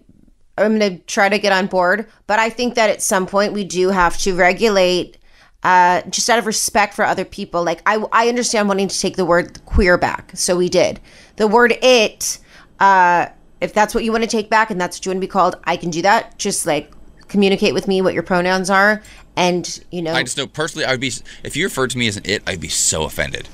I'm 0.62 0.78
gonna 0.78 0.98
try 1.00 1.28
to 1.28 1.38
get 1.38 1.52
on 1.52 1.66
board. 1.66 2.06
But 2.26 2.38
I 2.38 2.50
think 2.50 2.74
that 2.74 2.90
at 2.90 3.02
some 3.02 3.26
point 3.26 3.52
we 3.52 3.64
do 3.64 3.90
have 3.90 4.18
to 4.18 4.34
regulate, 4.34 5.18
uh, 5.62 6.02
just 6.10 6.28
out 6.30 6.38
of 6.38 6.46
respect 6.46 6.94
for 6.94 7.04
other 7.04 7.24
people. 7.24 7.64
Like, 7.64 7.82
I, 7.86 8.04
I 8.12 8.28
understand 8.28 8.68
wanting 8.68 8.88
to 8.88 8.98
take 9.00 9.16
the 9.16 9.24
word 9.24 9.64
queer 9.66 9.98
back, 9.98 10.30
so 10.34 10.56
we 10.56 10.68
did. 10.68 11.00
The 11.36 11.46
word 11.48 11.76
it, 11.82 12.38
uh, 12.80 13.26
if 13.60 13.72
that's 13.74 13.94
what 13.94 14.04
you 14.04 14.12
want 14.12 14.22
to 14.24 14.30
take 14.30 14.48
back 14.50 14.70
and 14.70 14.80
that's 14.80 14.98
what 14.98 15.06
you 15.06 15.10
want 15.10 15.16
to 15.18 15.26
be 15.26 15.30
called, 15.30 15.56
I 15.64 15.76
can 15.76 15.90
do 15.90 16.02
that. 16.02 16.38
Just 16.38 16.66
like 16.66 16.92
communicate 17.28 17.74
with 17.74 17.88
me 17.88 18.00
what 18.00 18.14
your 18.14 18.22
pronouns 18.22 18.70
are, 18.70 19.02
and 19.36 19.84
you 19.90 20.00
know, 20.00 20.12
I 20.14 20.22
just 20.22 20.38
know 20.38 20.46
personally, 20.46 20.84
I 20.84 20.92
would 20.92 21.00
be 21.00 21.12
if 21.42 21.56
you 21.56 21.64
referred 21.64 21.90
to 21.90 21.98
me 21.98 22.08
as 22.08 22.16
an 22.16 22.22
it, 22.24 22.42
I'd 22.46 22.60
be 22.60 22.68
so 22.68 23.04
offended. 23.04 23.48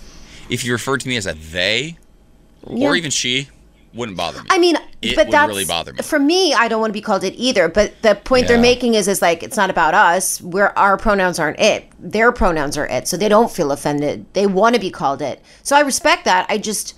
If 0.50 0.64
you 0.64 0.72
referred 0.72 1.00
to 1.00 1.08
me 1.08 1.16
as 1.16 1.26
a 1.26 1.32
they, 1.32 1.96
Yeah. 2.68 2.88
or 2.88 2.96
even 2.96 3.10
she, 3.10 3.48
wouldn't 3.94 4.18
bother 4.18 4.42
me. 4.42 4.48
I 4.50 4.58
mean, 4.58 4.76
it 5.02 5.16
but 5.16 5.30
that's 5.30 5.48
really 5.48 5.64
bother 5.64 5.92
me. 5.92 6.02
for 6.02 6.18
me. 6.18 6.52
I 6.52 6.68
don't 6.68 6.80
want 6.80 6.90
to 6.90 6.94
be 6.94 7.00
called 7.00 7.24
it 7.24 7.34
either. 7.34 7.68
But 7.68 8.00
the 8.02 8.14
point 8.14 8.48
they're 8.48 8.58
making 8.58 8.94
is, 8.94 9.08
is 9.08 9.22
like 9.22 9.42
it's 9.42 9.56
not 9.56 9.70
about 9.70 9.94
us. 9.94 10.40
Where 10.40 10.76
our 10.78 10.96
pronouns 10.96 11.38
aren't 11.38 11.60
it. 11.60 11.86
Their 11.98 12.32
pronouns 12.32 12.76
are 12.76 12.86
it, 12.86 13.08
so 13.08 13.16
they 13.16 13.28
don't 13.28 13.50
feel 13.50 13.70
offended. 13.72 14.26
They 14.32 14.46
want 14.46 14.74
to 14.74 14.80
be 14.80 14.90
called 14.90 15.22
it. 15.22 15.42
So 15.62 15.76
I 15.76 15.80
respect 15.80 16.24
that. 16.24 16.46
I 16.48 16.58
just, 16.58 16.94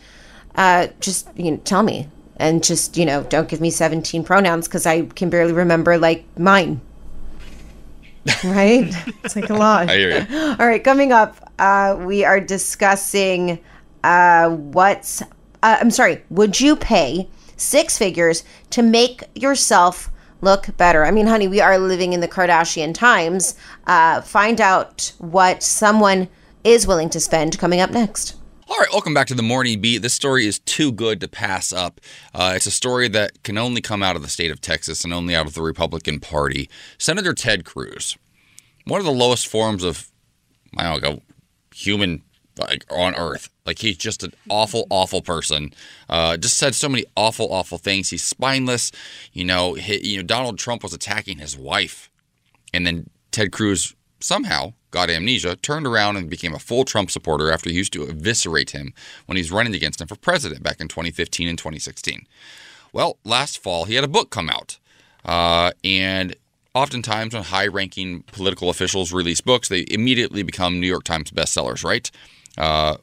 uh, 0.55 0.89
just 1.01 1.29
you 1.37 1.53
know, 1.53 1.57
tell 1.59 1.83
me 1.83 2.09
and 2.37 2.63
just 2.65 2.97
you 2.97 3.05
know, 3.05 3.23
don't 3.25 3.49
give 3.49 3.61
me 3.61 3.71
seventeen 3.71 4.25
pronouns 4.25 4.67
because 4.67 4.87
I 4.87 5.03
can 5.03 5.31
barely 5.31 5.53
remember 5.53 5.99
like 5.99 6.25
mine. 6.39 6.81
Right? 8.45 8.93
it's 9.23 9.37
like 9.37 9.51
a 9.51 9.55
lot. 9.55 9.89
I 9.89 9.97
hear 9.97 10.27
you. 10.29 10.37
All 10.59 10.67
right, 10.67 10.83
coming 10.83 11.13
up, 11.13 11.37
uh, 11.61 11.97
we 12.01 12.25
are 12.25 12.41
discussing 12.41 13.61
uh, 14.03 14.51
what's. 14.51 15.23
Uh, 15.63 15.79
I'm 15.81 15.91
sorry. 15.91 16.23
Would 16.31 16.61
you 16.61 16.77
pay 16.77 17.29
six 17.57 17.99
figures 17.99 18.45
to 18.71 18.83
make 18.83 19.23
yourself 19.35 20.11
look 20.41 20.77
better? 20.77 21.05
I 21.05 21.11
mean, 21.11 21.27
honey, 21.27 21.49
we 21.49 21.61
are 21.61 21.79
living 21.79 22.13
in 22.13 22.21
the 22.21 22.29
Kardashian 22.29 22.95
times. 22.95 23.55
Uh, 23.87 24.21
find 24.21 24.61
out 24.61 25.13
what 25.19 25.63
someone 25.63 26.29
is 26.65 26.87
willing 26.87 27.11
to 27.11 27.21
spend. 27.21 27.59
Coming 27.59 27.81
up 27.81 27.91
next. 27.91 28.37
All 28.69 28.77
right, 28.79 28.89
welcome 28.91 29.15
back 29.15 29.29
to 29.29 29.35
the 29.35 29.45
Morning 29.45 29.81
Beat. 29.81 29.99
This 29.99 30.13
story 30.13 30.45
is 30.45 30.59
too 30.59 30.91
good 30.91 31.21
to 31.21 31.29
pass 31.29 31.73
up. 31.73 32.01
Uh, 32.35 32.55
it's 32.57 32.67
a 32.67 32.73
story 32.73 33.07
that 33.09 33.45
can 33.45 33.59
only 33.59 33.81
come 33.81 34.03
out 34.03 34.17
of 34.17 34.23
the 34.23 34.29
state 34.29 34.51
of 34.51 34.61
Texas 34.61 35.05
and 35.05 35.15
only 35.15 35.37
out 35.37 35.47
of 35.47 35.55
the 35.55 35.63
Republican 35.63 36.19
Party. 36.19 36.69
Senator 36.99 37.33
Ted 37.33 37.65
Cruz, 37.65 38.19
one 38.85 38.99
of 38.99 39.07
the 39.07 39.13
lowest 39.13 39.47
forms 39.47 39.85
of, 39.85 40.11
I 40.77 40.83
don't 40.83 41.01
know, 41.01 41.23
human 41.73 42.23
like 42.59 42.85
on 42.91 43.15
earth. 43.15 43.51
Like 43.65 43.79
he's 43.79 43.97
just 43.97 44.23
an 44.23 44.33
awful, 44.49 44.87
awful 44.91 45.23
person. 45.23 45.73
Uh, 46.09 46.37
just 46.37 46.59
said 46.59 46.75
so 46.75 46.89
many 46.89 47.05
awful, 47.17 47.53
awful 47.53 47.79
things. 47.79 48.11
He's 48.11 48.23
spineless. 48.23 48.93
You 49.33 49.45
know, 49.45 49.75
he, 49.75 50.13
you 50.13 50.17
know 50.19 50.23
Donald 50.23 50.59
Trump 50.59 50.83
was 50.83 50.93
attacking 50.93 51.39
his 51.39 51.57
wife, 51.57 52.11
and 52.73 52.87
then 52.87 53.11
Ted 53.31 53.53
Cruz 53.53 53.95
somehow 54.21 54.73
got 54.91 55.11
amnesia, 55.11 55.57
turned 55.57 55.87
around 55.87 56.17
and 56.17 56.31
became 56.31 56.55
a 56.55 56.59
full 56.59 56.85
Trump 56.85 57.11
supporter 57.11 57.51
after 57.51 57.69
he 57.69 57.77
used 57.77 57.93
to 57.93 58.05
eviscerate 58.05 58.71
him 58.71 58.95
when 59.27 59.37
he's 59.37 59.53
running 59.53 59.75
against 59.75 60.01
him 60.01 60.07
for 60.07 60.17
president 60.17 60.63
back 60.63 60.81
in 60.81 60.89
2015 60.89 61.49
and 61.49 61.59
2016. 61.59 62.27
Well, 62.93 63.19
last 63.25 63.63
fall 63.63 63.85
he 63.85 63.95
had 63.95 64.05
a 64.05 64.09
book 64.09 64.31
come 64.31 64.49
out, 64.49 64.79
uh, 65.25 65.73
and 65.85 66.35
oftentimes 66.75 67.35
when 67.35 67.43
high-ranking 67.43 68.23
political 68.33 68.71
officials 68.71 69.13
release 69.13 69.41
books, 69.41 69.69
they 69.69 69.87
immediately 69.91 70.43
become 70.43 70.79
New 70.79 70.87
York 70.87 71.05
Times 71.05 71.31
bestsellers, 71.31 71.85
right? 71.85 72.11
Uh, 72.57 72.97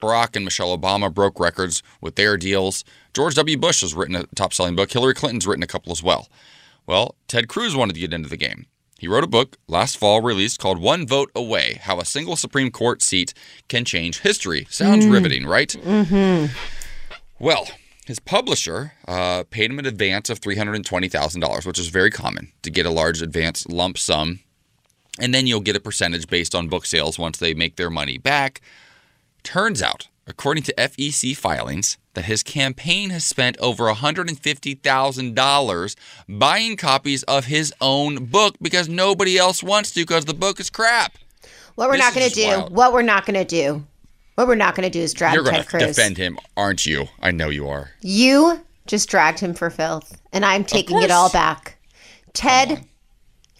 Barack 0.00 0.34
and 0.36 0.44
Michelle 0.44 0.76
Obama 0.76 1.12
broke 1.12 1.38
records 1.38 1.82
with 2.00 2.14
their 2.14 2.36
deals. 2.36 2.84
George 3.12 3.34
W. 3.34 3.58
Bush 3.58 3.82
has 3.82 3.94
written 3.94 4.16
a 4.16 4.24
top-selling 4.34 4.74
book. 4.76 4.90
Hillary 4.90 5.14
Clinton's 5.14 5.46
written 5.46 5.62
a 5.62 5.66
couple 5.66 5.92
as 5.92 6.02
well. 6.02 6.28
Well, 6.86 7.16
Ted 7.28 7.48
Cruz 7.48 7.76
wanted 7.76 7.94
to 7.94 8.00
get 8.00 8.12
into 8.14 8.28
the 8.28 8.36
game. 8.38 8.66
He 8.98 9.08
wrote 9.08 9.24
a 9.24 9.28
book 9.28 9.56
last 9.68 9.96
fall 9.96 10.20
released 10.22 10.58
called 10.58 10.78
One 10.78 11.06
Vote 11.06 11.30
Away 11.34 11.80
How 11.82 12.00
a 12.00 12.04
Single 12.04 12.36
Supreme 12.36 12.70
Court 12.70 13.02
Seat 13.02 13.32
Can 13.68 13.84
Change 13.84 14.20
History. 14.20 14.66
Sounds 14.70 15.04
Mm. 15.06 15.12
riveting, 15.12 15.46
right? 15.46 15.68
Mm-hmm. 15.68 16.52
Well, 17.38 17.68
his 18.06 18.18
publisher 18.18 18.92
uh, 19.08 19.44
paid 19.50 19.70
him 19.70 19.78
an 19.78 19.86
advance 19.86 20.28
of 20.30 20.40
$320,000, 20.40 21.66
which 21.66 21.78
is 21.78 21.88
very 21.88 22.10
common 22.10 22.52
to 22.62 22.70
get 22.70 22.84
a 22.86 22.90
large 22.90 23.22
advance 23.22 23.66
lump 23.68 23.96
sum. 23.98 24.40
And 25.18 25.34
then 25.34 25.46
you'll 25.46 25.60
get 25.60 25.76
a 25.76 25.80
percentage 25.80 26.26
based 26.28 26.54
on 26.54 26.68
book 26.68 26.86
sales 26.86 27.18
once 27.18 27.38
they 27.38 27.52
make 27.54 27.76
their 27.76 27.90
money 27.90 28.16
back. 28.18 28.60
Turns 29.42 29.82
out, 29.82 30.08
according 30.26 30.62
to 30.64 30.74
FEC 30.74 31.34
filings, 31.36 31.96
that 32.14 32.24
his 32.26 32.42
campaign 32.42 33.10
has 33.10 33.24
spent 33.24 33.56
over 33.58 33.84
$150,000 33.92 35.96
buying 36.28 36.76
copies 36.76 37.22
of 37.24 37.46
his 37.46 37.72
own 37.80 38.26
book 38.26 38.56
because 38.60 38.88
nobody 38.88 39.38
else 39.38 39.62
wants 39.62 39.90
to 39.92 40.00
because 40.00 40.24
the 40.24 40.34
book 40.34 40.60
is 40.60 40.70
crap. 40.70 41.16
What 41.74 41.88
we're 41.88 41.96
This 41.96 42.04
not 42.04 42.14
going 42.14 42.28
to 42.28 42.34
do. 42.34 42.46
wild. 42.46 42.74
What 42.74 42.92
we're 42.92 43.02
not 43.02 43.26
going 43.26 43.38
to 43.38 43.44
do. 43.44 43.84
What 44.34 44.46
we're 44.48 44.54
not 44.54 44.74
going 44.74 44.90
to 44.90 44.96
do 44.98 45.00
is 45.02 45.12
drag 45.12 45.34
You're 45.34 45.42
going 45.44 45.56
Ted 45.56 45.64
to 45.64 45.70
Cruz. 45.70 45.96
defend 45.96 46.16
him, 46.16 46.38
aren't 46.56 46.86
you? 46.86 47.06
I 47.20 47.30
know 47.30 47.50
you 47.50 47.68
are. 47.68 47.90
You 48.00 48.60
just 48.86 49.08
dragged 49.08 49.40
him 49.40 49.54
for 49.54 49.70
filth, 49.70 50.20
and 50.32 50.44
I'm 50.44 50.64
taking 50.64 51.02
it 51.02 51.10
all 51.10 51.30
back. 51.30 51.78
Ted, 52.32 52.84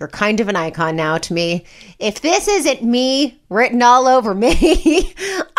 You're 0.01 0.09
kind 0.09 0.41
of 0.41 0.49
an 0.49 0.57
icon 0.57 0.97
now 0.97 1.19
to 1.19 1.35
me. 1.35 1.65
If 1.99 2.23
this 2.23 2.49
isn't 2.49 2.83
me 2.83 3.39
written 3.51 3.83
all 3.83 4.09
over 4.09 4.35
me, 4.35 4.51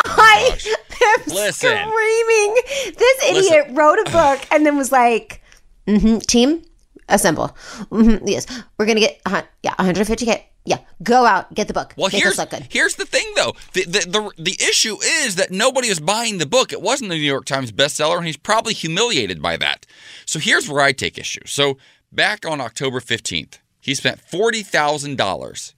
I 0.06 0.58
am 0.60 1.22
Listen. 1.28 1.78
screaming. 1.78 2.96
This 2.98 3.24
idiot 3.30 3.68
wrote 3.78 4.00
a 4.00 4.12
book 4.12 4.42
and 4.52 4.66
then 4.66 4.78
was 4.78 4.92
like, 4.92 5.42
mm-hmm, 5.88 6.18
team, 6.20 6.64
assemble. 7.08 7.50
hmm 7.92 8.16
yes, 8.26 8.48
we're 8.80 8.86
going 8.88 8.96
to 8.98 9.02
get, 9.02 9.22
uh, 9.28 9.44
yeah, 9.62 9.76
150K. 9.76 10.42
Yeah, 10.66 10.78
go 11.02 11.26
out, 11.26 11.52
get 11.54 11.68
the 11.68 11.74
book. 11.74 11.94
Well, 11.98 12.10
Make 12.12 12.22
here's 12.22 12.34
us 12.34 12.38
look 12.40 12.50
good. 12.52 12.68
here's 12.70 12.94
the 12.96 13.06
thing 13.06 13.26
though. 13.36 13.54
The, 13.74 13.84
the 13.86 14.00
the 14.08 14.32
the 14.44 14.58
issue 14.64 14.96
is 15.02 15.36
that 15.38 15.50
nobody 15.50 15.88
is 15.88 16.00
buying 16.00 16.38
the 16.38 16.46
book. 16.46 16.72
It 16.72 16.84
wasn't 16.84 17.10
the 17.10 17.16
New 17.16 17.22
York 17.24 17.46
Times 17.46 17.72
bestseller, 17.72 18.18
and 18.18 18.28
he's 18.28 18.38
probably 18.38 18.74
humiliated 18.76 19.42
by 19.42 19.58
that. 19.58 19.88
So 20.28 20.38
here's 20.38 20.70
where 20.70 20.84
I 20.84 20.92
take 20.92 21.18
issue. 21.18 21.42
So 21.48 21.80
back 22.12 22.46
on 22.46 22.62
October 22.62 23.00
15th, 23.00 23.58
he 23.82 23.96
spent 23.96 24.22
forty 24.22 24.64
thousand 24.64 25.18
dollars 25.18 25.76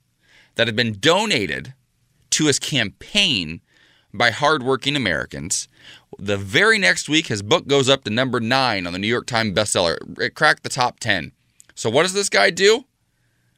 that 0.56 0.68
had 0.68 0.76
been 0.76 0.98
donated 1.00 1.74
to 2.32 2.46
his 2.46 2.60
campaign 2.60 3.62
by 4.14 4.30
hardworking 4.30 4.96
Americans. 4.96 5.68
The 6.20 6.38
very 6.38 6.78
next 6.78 7.10
week, 7.10 7.28
his 7.28 7.42
book 7.42 7.68
goes 7.68 7.90
up 7.90 8.04
to 8.04 8.12
number 8.12 8.40
nine 8.40 8.86
on 8.86 8.94
the 8.94 9.00
New 9.00 9.08
York 9.08 9.26
Times 9.26 9.58
bestseller. 9.58 9.98
It 10.20 10.36
cracked 10.36 10.64
the 10.64 10.70
top 10.70 11.00
10. 11.00 11.32
So, 11.74 11.90
what 11.90 12.04
does 12.04 12.14
this 12.14 12.30
guy 12.30 12.52
do? 12.52 12.86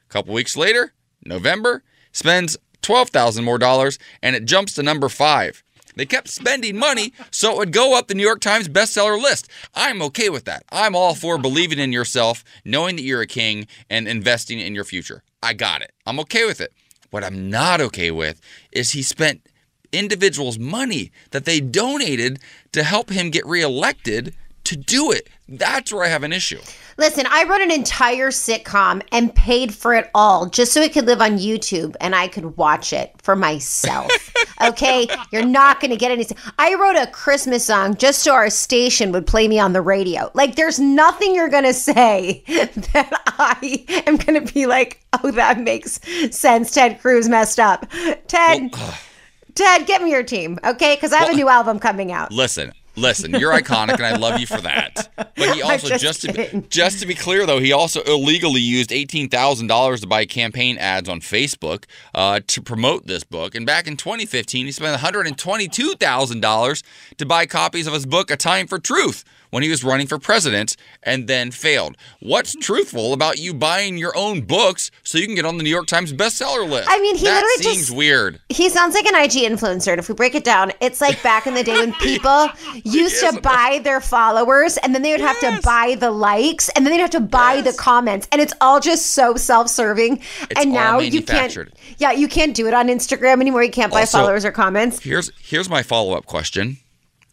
A 0.08 0.12
couple 0.12 0.32
weeks 0.32 0.56
later, 0.56 0.94
November, 1.24 1.82
spends 2.12 2.56
12,000 2.80 3.44
more 3.44 3.58
dollars 3.58 3.98
and 4.22 4.34
it 4.34 4.46
jumps 4.46 4.74
to 4.74 4.82
number 4.82 5.08
5. 5.08 5.62
They 5.96 6.06
kept 6.06 6.28
spending 6.28 6.76
money 6.78 7.12
so 7.30 7.52
it 7.52 7.58
would 7.58 7.72
go 7.72 7.98
up 7.98 8.06
the 8.06 8.14
New 8.14 8.22
York 8.22 8.40
Times 8.40 8.68
bestseller 8.68 9.20
list. 9.20 9.48
I'm 9.74 10.02
okay 10.02 10.28
with 10.28 10.44
that. 10.44 10.62
I'm 10.70 10.94
all 10.94 11.14
for 11.14 11.38
believing 11.38 11.78
in 11.78 11.92
yourself, 11.92 12.44
knowing 12.64 12.96
that 12.96 13.02
you're 13.02 13.22
a 13.22 13.26
king 13.26 13.66
and 13.90 14.06
investing 14.06 14.60
in 14.60 14.74
your 14.74 14.84
future. 14.84 15.22
I 15.42 15.54
got 15.54 15.82
it. 15.82 15.92
I'm 16.06 16.20
okay 16.20 16.44
with 16.44 16.60
it. 16.60 16.72
What 17.10 17.24
I'm 17.24 17.48
not 17.50 17.80
okay 17.80 18.10
with 18.10 18.40
is 18.72 18.90
he 18.90 19.02
spent 19.02 19.48
individuals' 19.92 20.58
money 20.58 21.12
that 21.30 21.46
they 21.46 21.60
donated 21.60 22.40
to 22.72 22.82
help 22.82 23.10
him 23.10 23.30
get 23.30 23.46
reelected 23.46 24.34
to 24.64 24.76
do 24.76 25.10
it. 25.12 25.28
That's 25.48 25.92
where 25.92 26.04
I 26.04 26.08
have 26.08 26.24
an 26.24 26.32
issue. 26.32 26.60
Listen, 26.98 27.24
I 27.30 27.44
wrote 27.44 27.60
an 27.60 27.70
entire 27.70 28.30
sitcom 28.30 29.02
and 29.12 29.32
paid 29.34 29.72
for 29.72 29.94
it 29.94 30.10
all 30.12 30.46
just 30.46 30.72
so 30.72 30.80
it 30.80 30.92
could 30.92 31.06
live 31.06 31.20
on 31.20 31.38
YouTube 31.38 31.94
and 32.00 32.16
I 32.16 32.26
could 32.26 32.56
watch 32.56 32.92
it 32.92 33.12
for 33.22 33.36
myself. 33.36 34.10
okay? 34.64 35.06
You're 35.30 35.44
not 35.44 35.78
going 35.78 35.92
to 35.92 35.96
get 35.96 36.10
anything. 36.10 36.36
I 36.58 36.74
wrote 36.74 36.96
a 36.96 37.06
Christmas 37.06 37.64
song 37.64 37.96
just 37.96 38.22
so 38.22 38.32
our 38.32 38.50
station 38.50 39.12
would 39.12 39.26
play 39.26 39.46
me 39.46 39.60
on 39.60 39.72
the 39.72 39.82
radio. 39.82 40.32
Like, 40.34 40.56
there's 40.56 40.80
nothing 40.80 41.34
you're 41.34 41.48
going 41.48 41.64
to 41.64 41.74
say 41.74 42.42
that 42.48 43.22
I 43.38 43.84
am 44.06 44.16
going 44.16 44.44
to 44.44 44.52
be 44.52 44.66
like, 44.66 45.00
oh, 45.22 45.30
that 45.30 45.60
makes 45.60 46.00
sense. 46.36 46.72
Ted 46.72 47.00
Cruz 47.00 47.28
messed 47.28 47.60
up. 47.60 47.86
Ted, 48.26 48.74
Ted, 49.54 49.86
get 49.86 50.02
me 50.02 50.10
your 50.10 50.24
team, 50.24 50.58
okay? 50.64 50.96
Because 50.96 51.12
I 51.12 51.18
have 51.18 51.30
a 51.30 51.36
new 51.36 51.48
album 51.48 51.78
coming 51.78 52.10
out. 52.10 52.32
Listen, 52.32 52.72
listen, 52.96 53.32
you're 53.32 53.52
iconic 53.52 53.94
and 53.94 54.06
I 54.06 54.16
love 54.16 54.40
you 54.40 54.46
for 54.46 54.60
that. 54.62 55.08
But 55.16 55.54
he 55.54 55.62
also 55.62 55.96
just 55.96 56.06
just, 56.06 56.22
to 56.22 56.32
be, 56.32 56.66
just 56.68 57.00
to 57.00 57.06
be 57.06 57.14
clear 57.14 57.46
though, 57.46 57.58
he 57.58 57.72
also 57.72 58.02
illegally 58.02 58.60
used 58.60 58.90
$18,000 58.90 60.00
to 60.00 60.06
buy 60.06 60.24
campaign 60.24 60.78
ads 60.78 61.08
on 61.08 61.20
Facebook 61.20 61.84
uh, 62.14 62.40
to 62.46 62.62
promote 62.62 63.06
this 63.06 63.24
book. 63.24 63.54
And 63.54 63.66
back 63.66 63.86
in 63.86 63.96
2015, 63.96 64.66
he 64.66 64.72
spent 64.72 65.00
$122,000 65.00 66.82
to 67.18 67.26
buy 67.26 67.46
copies 67.46 67.86
of 67.86 67.94
his 67.94 68.06
book 68.06 68.30
A 68.30 68.36
Time 68.36 68.66
for 68.66 68.78
Truth 68.78 69.24
when 69.56 69.62
he 69.62 69.70
was 69.70 69.82
running 69.82 70.06
for 70.06 70.18
president 70.18 70.76
and 71.02 71.28
then 71.28 71.50
failed. 71.50 71.96
What's 72.20 72.54
truthful 72.56 73.14
about 73.14 73.38
you 73.38 73.54
buying 73.54 73.96
your 73.96 74.14
own 74.14 74.42
books 74.42 74.90
so 75.02 75.16
you 75.16 75.24
can 75.24 75.34
get 75.34 75.46
on 75.46 75.56
the 75.56 75.62
New 75.64 75.70
York 75.70 75.86
Times 75.86 76.12
bestseller 76.12 76.68
list? 76.68 76.86
I 76.90 77.00
mean, 77.00 77.16
he 77.16 77.24
that 77.24 77.36
literally 77.42 77.62
seems 77.74 77.86
just- 77.86 77.96
weird. 77.96 78.38
He 78.50 78.68
sounds 78.68 78.94
like 78.94 79.06
an 79.06 79.14
IG 79.14 79.50
influencer. 79.50 79.92
And 79.92 79.98
if 79.98 80.10
we 80.10 80.14
break 80.14 80.34
it 80.34 80.44
down, 80.44 80.72
it's 80.82 81.00
like 81.00 81.22
back 81.22 81.46
in 81.46 81.54
the 81.54 81.62
day 81.62 81.72
when 81.72 81.92
people 82.02 82.48
used 82.84 83.18
to 83.20 83.40
buy 83.40 83.80
their 83.82 84.02
followers 84.02 84.76
and 84.76 84.94
then 84.94 85.00
they 85.00 85.12
would 85.12 85.22
have 85.22 85.40
to 85.40 85.58
buy 85.64 85.96
the 85.98 86.10
likes 86.10 86.68
and 86.76 86.84
then 86.84 86.92
they'd 86.92 87.00
have 87.00 87.08
to 87.10 87.20
buy 87.20 87.62
the 87.62 87.72
comments. 87.72 88.28
And 88.32 88.42
it's 88.42 88.52
all 88.60 88.78
just 88.78 89.06
so 89.12 89.36
self 89.36 89.68
serving. 89.70 90.20
And 90.54 90.70
now 90.74 90.98
you 90.98 91.22
can't, 91.22 91.56
yeah, 91.96 92.12
you 92.12 92.28
can't 92.28 92.54
do 92.54 92.66
it 92.66 92.74
on 92.74 92.88
Instagram 92.88 93.40
anymore. 93.40 93.62
You 93.64 93.70
can't 93.70 93.90
buy 93.90 94.00
Also- 94.00 94.18
followers 94.18 94.44
or 94.44 94.52
comments. 94.52 95.02
Here's 95.02 95.30
here's 95.40 95.70
my 95.70 95.82
follow 95.82 96.12
up 96.14 96.26
question: 96.26 96.76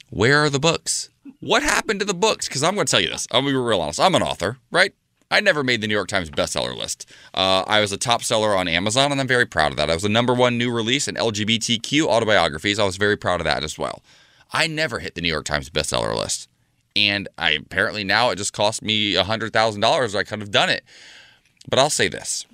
Where 0.09 0.39
are 0.39 0.49
the 0.49 0.59
books? 0.59 1.09
What 1.44 1.62
happened 1.62 2.00
to 2.00 2.06
the 2.06 2.14
books? 2.14 2.48
Because 2.48 2.64
I'm 2.64 2.74
going 2.74 2.88
to 2.88 2.91
tell 2.91 3.02
you 3.02 3.10
this. 3.10 3.28
I'll 3.30 3.41
be 3.41 3.54
real 3.54 3.82
honest. 3.82 4.00
I'm 4.00 4.16
an 4.16 4.24
author, 4.24 4.60
right? 4.72 4.94
I 5.30 5.41
never 5.41 5.62
made 5.62 5.82
the 5.82 5.88
New 5.88 5.94
York 5.94 6.08
Times 6.08 6.30
bestseller 6.30 6.74
list. 6.74 7.10
Uh, 7.34 7.66
I 7.68 7.82
was 7.82 7.91
a 7.91 7.98
top 7.98 8.24
seller 8.24 8.56
on 8.56 8.70
Amazon, 8.70 9.12
and 9.12 9.20
I'm 9.20 9.28
very 9.28 9.46
proud 9.46 9.72
of 9.72 9.78
that. 9.78 9.89
I 9.89 9.94
was 9.94 10.04
the 10.04 10.10
number 10.10 10.34
one 10.34 10.58
new 10.58 10.72
release 10.72 11.10
in 11.10 11.16
LGBTQ 11.16 12.06
autobiographies. 12.06 12.80
I 12.80 12.86
was 12.86 12.96
very 12.96 13.18
proud 13.18 13.41
of 13.41 13.44
that 13.44 13.62
as 13.62 13.78
well. 13.78 14.04
I 14.54 14.68
never 14.68 15.00
hit 15.00 15.16
the 15.16 15.22
New 15.22 15.28
York 15.28 15.44
Times 15.44 15.70
bestseller 15.70 16.16
list, 16.16 16.48
and 16.96 17.28
I 17.38 17.52
apparently 17.52 18.06
now 18.06 18.30
it 18.30 18.38
just 18.38 18.54
cost 18.54 18.82
me 18.82 19.16
hundred 19.16 19.52
thousand 19.52 19.82
dollars. 19.82 20.16
I 20.16 20.24
could 20.24 20.39
have 20.39 20.52
done 20.52 20.70
it, 20.70 20.86
but 21.68 21.78
I'll 21.78 21.89
say 21.89 22.08
this: 22.08 22.46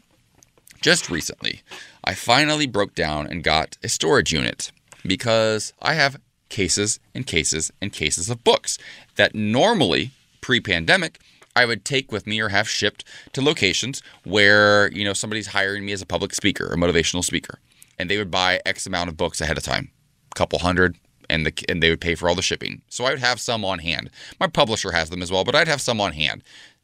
just 0.81 1.11
recently, 1.11 1.61
I 2.03 2.15
finally 2.15 2.65
broke 2.65 2.95
down 2.95 3.27
and 3.27 3.43
got 3.43 3.77
a 3.83 3.87
storage 3.89 4.33
unit 4.33 4.71
because 5.05 5.73
I 5.79 5.93
have 5.93 6.19
cases 6.49 6.99
and 7.15 7.25
cases 7.25 7.71
and 7.81 7.93
cases 7.93 8.29
of 8.29 8.43
books 8.43 8.77
that 9.15 9.35
normally 9.35 10.11
pre 10.41 10.59
pandemic 10.59 11.19
I 11.55 11.65
would 11.65 11.83
take 11.83 12.11
with 12.11 12.27
me 12.27 12.39
or 12.39 12.49
have 12.49 12.69
shipped 12.69 13.03
to 13.33 13.41
locations 13.41 14.01
where, 14.23 14.91
you 14.91 15.03
know, 15.03 15.13
somebody's 15.13 15.47
hiring 15.47 15.85
me 15.85 15.91
as 15.91 16.01
a 16.01 16.05
public 16.05 16.33
speaker, 16.33 16.67
a 16.67 16.77
motivational 16.77 17.23
speaker, 17.23 17.59
and 17.97 18.09
they 18.09 18.17
would 18.17 18.31
buy 18.31 18.61
X 18.65 18.85
amount 18.85 19.09
of 19.09 19.17
books 19.17 19.41
ahead 19.41 19.57
of 19.57 19.63
time, 19.63 19.91
a 20.31 20.35
couple 20.35 20.59
hundred, 20.59 20.95
and 21.29 21.45
the 21.45 21.65
and 21.67 21.83
they 21.83 21.89
would 21.89 22.01
pay 22.01 22.15
for 22.15 22.29
all 22.29 22.35
the 22.35 22.41
shipping. 22.41 22.81
So 22.89 23.05
I 23.05 23.11
would 23.11 23.19
have 23.19 23.39
some 23.39 23.65
on 23.65 23.79
hand. 23.79 24.09
My 24.39 24.47
publisher 24.47 24.91
has 24.91 25.09
them 25.09 25.21
as 25.21 25.31
well, 25.31 25.43
but 25.43 25.55
I'd 25.55 25.67
have 25.67 25.81
some 25.81 25.99
on 25.99 26.13
hand. 26.13 26.43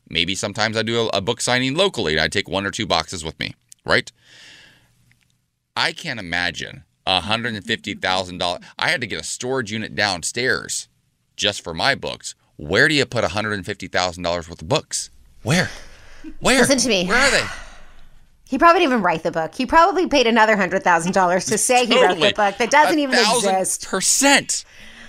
Maybe 0.09 0.35
sometimes 0.35 0.77
I 0.77 0.83
do 0.83 1.07
a, 1.07 1.17
a 1.17 1.21
book 1.21 1.41
signing 1.41 1.75
locally 1.75 2.13
and 2.13 2.21
I 2.21 2.27
take 2.27 2.47
one 2.47 2.65
or 2.65 2.71
two 2.71 2.85
boxes 2.85 3.23
with 3.23 3.39
me, 3.39 3.55
right? 3.85 4.11
I 5.75 5.93
can't 5.93 6.19
imagine 6.19 6.83
$150,000. 7.07 8.63
I 8.79 8.89
had 8.89 9.01
to 9.01 9.07
get 9.07 9.19
a 9.19 9.23
storage 9.23 9.71
unit 9.71 9.95
downstairs 9.95 10.87
just 11.35 11.61
for 11.63 11.73
my 11.73 11.95
books. 11.95 12.35
Where 12.57 12.87
do 12.87 12.93
you 12.93 13.05
put 13.05 13.23
$150,000 13.23 14.25
worth 14.49 14.61
of 14.61 14.67
books? 14.69 15.09
Where? 15.43 15.69
Where? 16.39 16.59
Listen 16.61 16.77
to 16.79 16.87
me. 16.89 17.05
Where 17.05 17.17
are 17.17 17.31
they? 17.31 17.45
He 18.47 18.57
probably 18.57 18.81
didn't 18.81 18.91
even 18.93 19.03
write 19.03 19.23
the 19.23 19.31
book. 19.31 19.55
He 19.55 19.65
probably 19.65 20.07
paid 20.07 20.27
another 20.27 20.55
hundred 20.55 20.83
thousand 20.83 21.13
dollars 21.13 21.45
to 21.47 21.57
say 21.57 21.85
he 21.85 21.99
wrote 22.01 22.19
the 22.19 22.31
book 22.35 22.57
that 22.57 22.69
doesn't 22.69 22.97
A 22.97 23.01
even 23.01 23.15
exist. 23.17 23.87
Percent. 23.87 24.65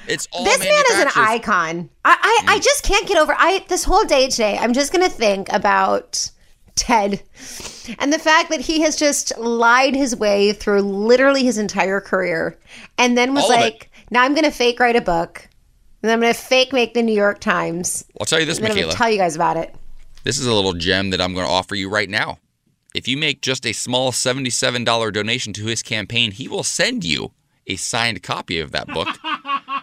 It's 0.09 0.27
all 0.33 0.45
this 0.45 0.59
man 0.59 0.85
is 0.93 1.01
an 1.01 1.09
icon. 1.17 1.91
I, 2.05 2.17
I, 2.21 2.45
Mm. 2.47 2.55
I 2.55 2.59
just 2.61 2.83
can't 2.83 3.07
get 3.07 3.19
over. 3.19 3.35
I 3.37 3.65
this 3.69 3.85
whole 3.85 4.05
day 4.05 4.29
today, 4.29 4.57
I'm 4.59 4.73
just 4.73 4.91
gonna 4.93 5.09
think 5.11 5.53
about 5.53 6.31
Ted 6.77 7.23
and 7.99 8.13
the 8.13 8.19
fact 8.19 8.51
that 8.51 8.61
he 8.61 8.81
has 8.83 8.97
just 8.97 9.37
lied 9.39 9.95
his 9.95 10.15
way 10.15 10.53
through 10.53 10.83
literally 10.83 11.43
his 11.45 11.59
entire 11.59 12.01
career, 12.01 12.57
and 12.99 13.19
then 13.19 13.35
was 13.35 13.45
All 13.45 13.51
like, 13.51 13.91
"Now 14.11 14.23
I'm 14.23 14.35
gonna 14.35 14.51
fake 14.51 14.79
write 14.79 14.97
a 14.97 15.01
book, 15.01 15.49
and 16.03 16.13
I'm 16.13 16.21
gonna 16.21 16.35
fake 16.35 16.73
make 16.73 16.95
the 16.95 17.03
New 17.03 17.15
York 17.15 17.41
Times." 17.41 18.05
I'll 18.21 18.27
tell 18.27 18.39
you 18.41 18.47
this, 18.47 18.59
and 18.59 18.65
then 18.65 18.73
I'm 18.73 18.77
Michaela. 18.77 18.93
gonna 18.93 18.99
tell 18.99 19.11
you 19.11 19.19
guys 19.19 19.35
about 19.35 19.57
it. 19.57 19.75
This 20.25 20.41
is 20.41 20.47
a 20.47 20.53
little 20.53 20.73
gem 20.73 21.11
that 21.11 21.21
I'm 21.21 21.35
going 21.35 21.47
to 21.47 21.53
offer 21.53 21.77
you 21.77 21.89
right 21.89 22.11
now. 22.11 22.39
If 22.97 23.07
you 23.07 23.17
make 23.17 23.43
just 23.43 23.65
a 23.65 23.73
small 23.73 24.11
$77 24.11 25.13
donation 25.13 25.53
to 25.53 25.67
his 25.67 25.85
campaign, 25.85 26.33
he 26.33 26.49
will 26.49 26.65
send 26.65 27.05
you 27.05 27.31
a 27.69 27.77
signed 27.77 28.25
copy 28.25 28.59
of 28.59 28.73
that 28.73 28.89
book, 28.89 29.07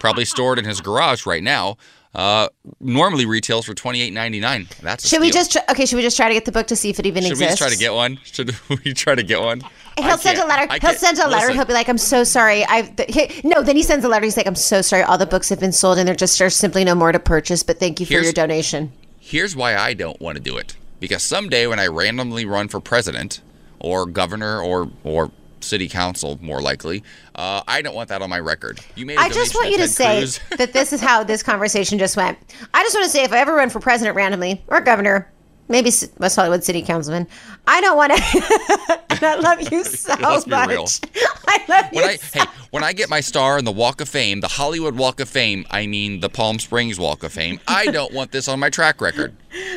probably 0.02 0.26
stored 0.26 0.60
in 0.60 0.66
his 0.66 0.82
garage 0.82 1.26
right 1.26 1.44
now. 1.44 1.78
Uh, 2.16 2.48
normally 2.80 3.26
retails 3.26 3.66
for 3.66 3.74
$28.99. 3.74 4.68
That's 4.82 5.04
a 5.04 5.08
Should 5.08 5.22
we 5.22 5.32
just 5.32 5.52
try, 5.54 5.64
okay? 5.72 5.86
Should 5.88 5.96
we 5.96 6.04
just 6.04 6.16
try 6.16 6.28
to 6.28 6.34
get 6.36 6.46
the 6.46 6.52
book 6.52 6.68
to 6.68 6.76
see 6.76 6.90
if 6.92 7.00
it 7.00 7.08
even 7.08 7.24
exists? 7.26 7.40
Should 7.40 7.46
we 7.46 7.50
just 7.50 7.58
try 7.58 7.70
to 7.70 7.78
get 7.78 7.94
one? 7.94 8.20
Should 8.24 8.56
we 8.86 8.94
try 8.94 9.16
to 9.16 9.24
get 9.24 9.42
one? 9.42 9.62
He'll 9.98 10.18
send 10.18 10.38
a 10.38 10.46
letter. 10.46 10.72
He'll 10.80 10.94
send 10.94 11.18
a 11.18 11.28
letter. 11.28 11.48
listen, 11.48 11.56
He'll 11.56 11.66
be 11.66 11.74
like, 11.74 11.88
"I'm 11.90 11.98
so 12.00 12.24
sorry." 12.24 12.66
I 12.68 12.82
th- 12.84 13.44
no. 13.44 13.62
Then 13.62 13.76
he 13.76 13.84
sends 13.84 14.04
a 14.06 14.08
letter. 14.08 14.26
He's 14.26 14.38
like, 14.38 14.48
"I'm 14.48 14.56
so 14.56 14.82
sorry. 14.82 15.04
All 15.04 15.18
the 15.20 15.26
books 15.28 15.50
have 15.50 15.60
been 15.60 15.72
sold, 15.72 15.98
and 16.00 16.08
there 16.08 16.16
just 16.16 16.40
are 16.42 16.50
simply 16.50 16.84
no 16.84 16.96
more 16.96 17.12
to 17.12 17.20
purchase. 17.20 17.62
But 17.64 17.80
thank 17.80 18.00
you 18.00 18.06
for 18.08 18.14
Here's- 18.14 18.26
your 18.26 18.34
donation." 18.34 18.92
Here's 19.20 19.56
why 19.56 19.76
I 19.76 19.94
don't 19.94 20.20
want 20.20 20.36
to 20.38 20.44
do 20.44 20.58
it. 20.58 20.76
Because 21.00 21.22
someday 21.24 21.66
when 21.68 21.80
I 21.80 21.88
randomly 21.88 22.44
run 22.46 22.68
for 22.70 22.80
president 22.80 23.42
or 23.80 24.06
governor 24.06 24.62
or 24.62 24.90
or 25.04 25.32
city 25.64 25.90
council, 25.90 26.38
more 26.42 26.62
likely, 26.62 27.04
uh, 27.36 27.62
I 27.68 27.82
don't 27.82 27.96
want 27.96 28.10
that 28.10 28.22
on 28.22 28.30
my 28.30 28.40
record. 28.40 28.80
You 28.96 29.06
made. 29.06 29.18
I 29.18 29.24
I 29.24 29.30
just 29.30 29.56
want 29.56 29.72
you 29.72 29.78
to 29.78 29.88
say 29.88 30.26
that 30.58 30.74
this 30.74 30.94
is 30.94 31.02
how 31.02 31.24
this 31.24 31.42
conversation 31.42 31.98
just 31.98 32.16
went. 32.16 32.38
I 32.74 32.84
just 32.84 32.96
want 32.96 33.06
to 33.06 33.10
say, 33.10 33.24
if 33.24 33.34
I 33.34 33.40
ever 33.40 33.56
run 33.56 33.70
for 33.70 33.80
president 33.80 34.16
randomly 34.16 34.64
or 34.68 34.82
governor, 34.82 35.32
maybe 35.74 35.92
West 36.20 36.36
Hollywood 36.36 36.64
City 36.64 36.84
Councilman, 36.84 37.28
I 37.68 37.82
don't 37.82 37.98
want 37.98 38.14
to. 38.16 39.00
and 39.10 39.24
I 39.24 39.36
love 39.40 39.72
you 39.72 39.84
so 39.84 40.14
Let's 40.22 40.46
be 40.46 40.52
much. 40.52 40.70
real. 40.70 40.86
I 41.48 41.66
love 41.68 41.86
you. 41.92 42.02
I 42.04 42.16
so- 42.18 42.40
hey 42.42 42.46
When 42.70 42.84
I 42.84 42.94
get 42.94 43.10
my 43.10 43.20
star 43.20 43.58
in 43.58 43.66
the 43.66 43.72
Walk 43.72 44.00
of 44.00 44.08
Fame, 44.08 44.40
the 44.40 44.48
Hollywood 44.48 44.96
Walk 44.96 45.20
of 45.20 45.28
Fame, 45.28 45.66
I 45.72 45.88
mean 45.88 46.20
the 46.20 46.30
Palm 46.30 46.60
Springs 46.60 47.00
Walk 47.00 47.24
of 47.24 47.34
Fame, 47.34 47.60
I 47.68 47.88
don't 47.88 48.14
want 48.14 48.32
this 48.32 48.48
on 48.48 48.60
my 48.60 48.70
track 48.70 49.02
record. 49.02 49.36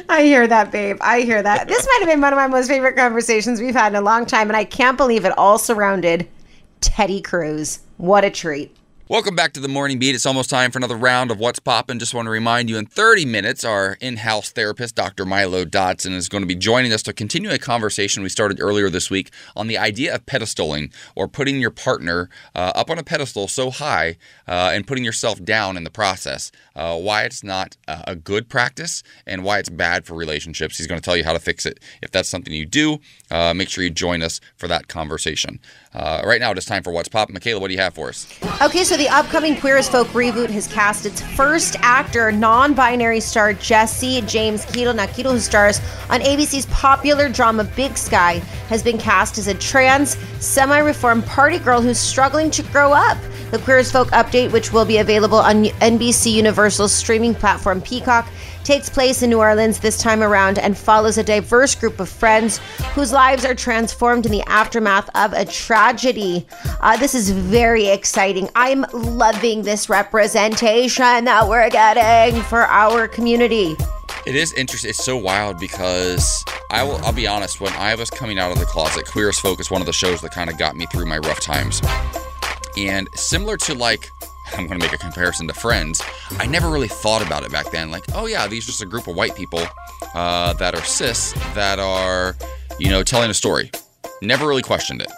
I 0.09 0.23
hear 0.23 0.47
that, 0.47 0.71
babe. 0.71 0.99
I 1.01 1.23
hear 1.23 1.43
that. 1.43 1.67
This 1.67 1.87
might 1.87 1.99
have 2.01 2.09
been 2.09 2.21
one 2.21 2.33
of 2.33 2.37
my 2.37 2.47
most 2.47 2.69
favorite 2.69 2.97
conversations 2.97 3.61
we've 3.61 3.75
had 3.75 3.93
in 3.93 3.97
a 3.97 4.01
long 4.03 4.27
time, 4.27 4.49
and 4.49 4.57
I 4.57 4.65
can't 4.65 4.97
believe 4.99 5.25
it 5.25 5.37
all 5.39 5.59
surrounded 5.59 6.29
Teddy 6.83 7.21
Cruz. 7.23 7.81
What 7.97 8.25
a 8.25 8.31
treat. 8.31 8.77
Welcome 9.09 9.37
back 9.37 9.53
to 9.53 9.61
the 9.61 9.69
Morning 9.69 10.01
Beat. 10.01 10.17
It's 10.17 10.27
almost 10.27 10.51
time 10.51 10.73
for 10.73 10.81
another 10.81 10.97
round 10.97 11.31
of 11.31 11.39
What's 11.39 11.61
Poppin'. 11.61 12.01
Just 12.01 12.13
want 12.13 12.27
to 12.27 12.31
remind 12.31 12.69
you 12.69 12.77
in 12.77 12.87
30 12.87 13.25
minutes, 13.25 13.63
our 13.63 13.97
in 14.01 14.17
house 14.17 14.51
therapist, 14.51 14.97
Dr. 14.97 15.25
Milo 15.25 15.65
Dodson, 15.65 16.13
is 16.13 16.29
going 16.29 16.43
to 16.43 16.47
be 16.47 16.57
joining 16.57 16.93
us 16.93 17.05
to 17.05 17.13
continue 17.13 17.53
a 17.53 17.59
conversation 17.59 18.25
we 18.25 18.29
started 18.29 18.61
earlier 18.61 18.91
this 18.91 19.09
week 19.09 19.31
on 19.55 19.69
the 19.69 19.79
idea 19.79 20.13
of 20.13 20.27
pedestaling 20.27 20.93
or 21.15 21.29
putting 21.29 21.61
your 21.61 21.71
partner 21.71 22.29
uh, 22.57 22.73
up 22.75 22.91
on 22.91 22.99
a 22.99 23.05
pedestal 23.05 23.47
so 23.47 23.71
high 23.71 24.17
uh, 24.49 24.73
and 24.75 24.89
putting 24.89 25.05
yourself 25.05 25.41
down 25.45 25.77
in 25.77 25.85
the 25.85 25.91
process. 25.91 26.51
Uh, 26.75 26.99
why 26.99 27.23
it's 27.23 27.45
not 27.45 27.77
a 27.87 28.17
good 28.17 28.49
practice 28.49 29.05
and 29.25 29.45
why 29.45 29.61
it's 29.61 29.69
bad 29.69 30.05
for 30.05 30.15
relationships. 30.15 30.79
He's 30.79 30.89
going 30.89 31.01
to 31.01 31.05
tell 31.05 31.17
you 31.17 31.23
how 31.23 31.33
to 31.33 31.39
fix 31.39 31.65
it. 31.65 31.79
If 32.03 32.11
that's 32.11 32.29
something 32.29 32.53
you 32.53 32.67
do, 32.67 32.99
uh, 33.31 33.55
make 33.55 33.69
sure 33.69 33.85
you 33.85 33.91
join 33.91 34.21
us 34.21 34.41
for 34.57 34.67
that 34.67 34.89
conversation. 34.89 35.61
Uh, 35.95 36.23
right 36.27 36.41
now, 36.41 36.51
it 36.51 36.59
is 36.59 36.67
time 36.67 36.83
for 36.83 36.93
What's 36.93 37.09
Poppin'. 37.09 37.33
Michaela, 37.33 37.59
what 37.61 37.69
do 37.69 37.75
you 37.75 37.81
have 37.81 37.95
for 37.95 38.09
us? 38.09 38.27
Okay, 38.61 38.85
so 38.85 38.96
the 38.97 39.09
upcoming 39.11 39.57
Queer 39.57 39.77
as 39.77 39.89
Folk 39.89 40.09
reboot 40.09 40.49
has 40.51 40.67
cast 40.67 41.05
its 41.05 41.21
first 41.21 41.77
actor, 41.81 42.33
non 42.33 42.73
binary 42.73 43.21
star 43.21 43.53
Jesse 43.53 44.23
James 44.23 44.65
Keitel. 44.65 44.95
Now, 44.95 45.07
Keitel, 45.07 45.33
who 45.33 45.39
stars 45.39 45.81
on 46.09 46.21
ABC's 46.21 46.67
popular 46.67 47.29
drama 47.29 47.65
Big 47.65 47.99
Sky, 47.99 48.39
has 48.69 48.83
been 48.83 48.97
cast 48.97 49.37
as 49.37 49.49
a 49.49 49.55
trans, 49.55 50.17
semi 50.41 50.79
reformed 50.79 51.27
party 51.27 51.59
girl 51.59 51.83
who's 51.83 51.99
struggling 51.99 52.51
to 52.53 52.63
grow 52.65 52.93
up. 52.93 53.19
The 53.51 53.59
Queer 53.59 53.79
as 53.79 53.93
Folk 53.93 54.09
update, 54.13 54.51
which 54.51 54.73
will 54.73 54.87
be 54.87 54.99
available 54.99 55.39
on 55.39 55.65
NBC 55.65 56.33
Universal's 56.33 56.93
streaming 56.93 57.35
platform 57.35 57.83
Peacock, 57.83 58.27
takes 58.67 58.91
place 58.91 59.23
in 59.23 59.31
New 59.31 59.39
Orleans 59.39 59.79
this 59.79 59.97
time 59.97 60.25
around 60.25 60.59
and 60.59 60.77
follows 60.77 61.19
a 61.19 61.23
diverse 61.23 61.77
group 61.77 62.01
of 62.01 62.09
friends 62.09 62.59
whose 62.95 63.13
lives 63.13 63.45
are 63.45 63.55
transformed 63.55 64.27
in 64.27 64.33
the 64.33 64.43
aftermath 64.43 65.09
of 65.15 65.33
a 65.33 65.45
tragedy. 65.45 66.45
Uh, 66.81 66.97
this 66.97 67.15
is 67.15 67.31
very 67.31 67.87
exciting. 67.87 68.51
I'm 68.57 68.85
loving 68.93 69.63
this 69.63 69.89
representation 69.89 71.27
that 71.27 71.49
we're 71.49 71.71
getting 71.71 72.43
for 72.43 72.63
our 72.63 73.07
community. 73.07 73.77
It 74.27 74.35
is 74.35 74.53
interesting. 74.55 74.91
It's 74.91 75.05
so 75.05 75.17
wild 75.17 75.61
because 75.61 76.45
I 76.73 76.83
will. 76.83 76.97
I'll 77.05 77.13
be 77.13 77.29
honest. 77.29 77.61
When 77.61 77.73
I 77.75 77.95
was 77.95 78.11
coming 78.11 78.37
out 78.41 78.51
of 78.51 78.59
the 78.59 78.65
closet, 78.65 79.07
Queer 79.07 79.29
as 79.29 79.39
Folk 79.39 79.61
is 79.61 79.71
one 79.71 79.81
of 79.81 79.87
the 79.87 79.93
shows 79.93 80.21
that 80.23 80.33
kind 80.33 80.51
of 80.51 80.59
got 80.59 80.75
me 80.75 80.87
through 80.87 81.07
my 81.07 81.19
rough 81.19 81.39
times. 81.39 81.81
And 82.77 83.09
similar 83.15 83.57
to 83.59 83.75
like 83.75 84.11
I'm 84.59 84.67
going 84.67 84.81
to 84.81 84.85
make 84.85 84.95
a 84.95 84.99
comparison 84.99 85.47
to 85.49 85.55
Friends. 85.55 86.03
I 86.39 86.47
never 86.47 86.71
really 86.71 86.89
thought 86.89 87.25
about 87.25 87.45
it 87.45 87.53
back 87.53 87.71
then. 87.71 87.91
Like, 87.91 88.05
oh 88.15 88.27
yeah, 88.27 88.47
these 88.47 88.65
are 88.65 88.69
just 88.69 88.83
a 88.83 88.87
group 88.87 89.07
of 89.07 89.17
white 89.17 89.37
people 89.37 89.63
uh, 90.15 90.53
that 90.55 90.75
are 90.75 90.85
cis 90.85 91.33
that 91.55 91.79
are, 91.79 92.37
you 92.79 92.91
know, 92.91 93.03
telling 93.03 93.31
a 93.31 93.35
story. 93.35 93.71
Never 94.23 94.47
really 94.47 94.63
questioned 94.63 95.03
it. 95.03 95.13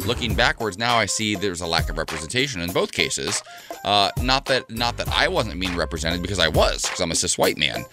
Looking 0.00 0.34
backwards 0.34 0.76
now, 0.76 0.96
I 0.96 1.06
see 1.06 1.34
there's 1.34 1.62
a 1.62 1.66
lack 1.66 1.88
of 1.88 1.96
representation 1.96 2.60
in 2.60 2.72
both 2.72 2.92
cases. 2.92 3.42
Uh, 3.84 4.10
not 4.20 4.44
that 4.46 4.68
not 4.70 4.96
that 4.98 5.08
I 5.08 5.28
wasn't 5.28 5.58
being 5.58 5.76
represented 5.76 6.20
because 6.20 6.38
I 6.38 6.48
was, 6.48 6.82
because 6.82 7.00
I'm 7.00 7.10
a 7.10 7.14
cis 7.14 7.38
white 7.38 7.56
man. 7.56 7.84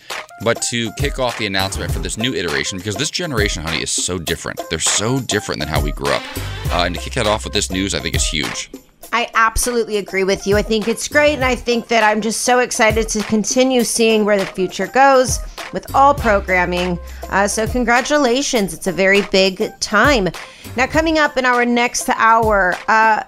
But 0.44 0.62
to 0.72 0.91
kick 0.98 1.20
off 1.20 1.38
the 1.38 1.45
announcement 1.45 1.91
for 1.91 1.99
this 1.99 2.18
new 2.18 2.34
iteration, 2.34 2.80
because 2.80 2.95
this 2.95 3.12
generation, 3.12 3.64
honey, 3.64 3.82
is 3.82 3.91
so 3.91 4.18
different. 4.18 4.62
They're 4.70 4.80
so 4.80 5.20
different 5.20 5.60
than 5.60 5.70
how 5.70 5.82
we 5.82 5.91
grew 5.91 6.12
up. 6.12 6.24
Uh, 6.72 6.84
and 6.86 6.95
to 6.95 7.02
kick 7.02 7.14
that 7.14 7.28
off 7.28 7.44
with 7.44 7.53
this 7.53 7.72
news, 7.72 7.94
I 7.94 7.99
think 7.99 8.16
is 8.16 8.26
huge. 8.26 8.72
I 9.13 9.29
absolutely 9.33 9.97
agree 9.97 10.23
with 10.23 10.47
you. 10.47 10.55
I 10.55 10.61
think 10.61 10.88
it's 10.88 11.07
great, 11.07 11.33
and 11.33 11.43
I 11.43 11.55
think 11.55 11.88
that 11.89 12.03
I'm 12.03 12.21
just 12.21 12.41
so 12.41 12.59
excited 12.59 13.09
to 13.09 13.21
continue 13.23 13.83
seeing 13.83 14.23
where 14.23 14.38
the 14.38 14.45
future 14.45 14.88
goes 14.88 15.39
with 15.73 15.93
all 15.93 16.13
programming. 16.13 16.97
Uh, 17.29 17.47
so, 17.47 17.67
congratulations. 17.67 18.73
It's 18.73 18.88
a 18.88 18.91
very 18.91 19.21
big 19.23 19.61
time. 19.79 20.29
Now, 20.77 20.88
coming 20.88 21.17
up 21.17 21.35
in 21.35 21.45
our 21.45 21.65
next 21.65 22.07
hour, 22.09 22.75
uh, 22.88 23.23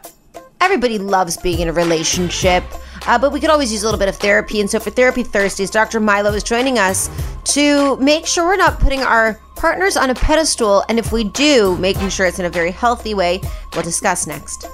everybody 0.61 0.97
loves 0.97 1.35
being 1.37 1.59
in 1.59 1.67
a 1.67 1.73
relationship. 1.73 2.63
Uh, 3.05 3.19
but 3.19 3.33
we 3.33 3.39
could 3.41 3.49
always 3.49 3.69
use 3.69 3.83
a 3.83 3.85
little 3.85 3.99
bit 3.99 4.07
of 4.07 4.15
therapy. 4.15 4.61
And 4.61 4.69
so 4.69 4.79
for 4.79 4.89
Therapy 4.89 5.23
Thursdays, 5.23 5.69
Dr. 5.69 5.99
Milo 5.99 6.31
is 6.31 6.41
joining 6.43 6.79
us 6.79 7.09
to 7.53 7.97
make 7.97 8.25
sure 8.25 8.45
we're 8.45 8.55
not 8.55 8.79
putting 8.79 9.01
our 9.01 9.41
partners 9.57 9.97
on 9.97 10.09
a 10.09 10.15
pedestal. 10.15 10.85
And 10.87 10.97
if 10.97 11.11
we 11.11 11.25
do, 11.25 11.77
making 11.77 12.07
sure 12.09 12.25
it's 12.25 12.39
in 12.39 12.45
a 12.45 12.49
very 12.49 12.71
healthy 12.71 13.13
way. 13.13 13.41
We'll 13.73 13.83
discuss 13.83 14.25
next. 14.25 14.67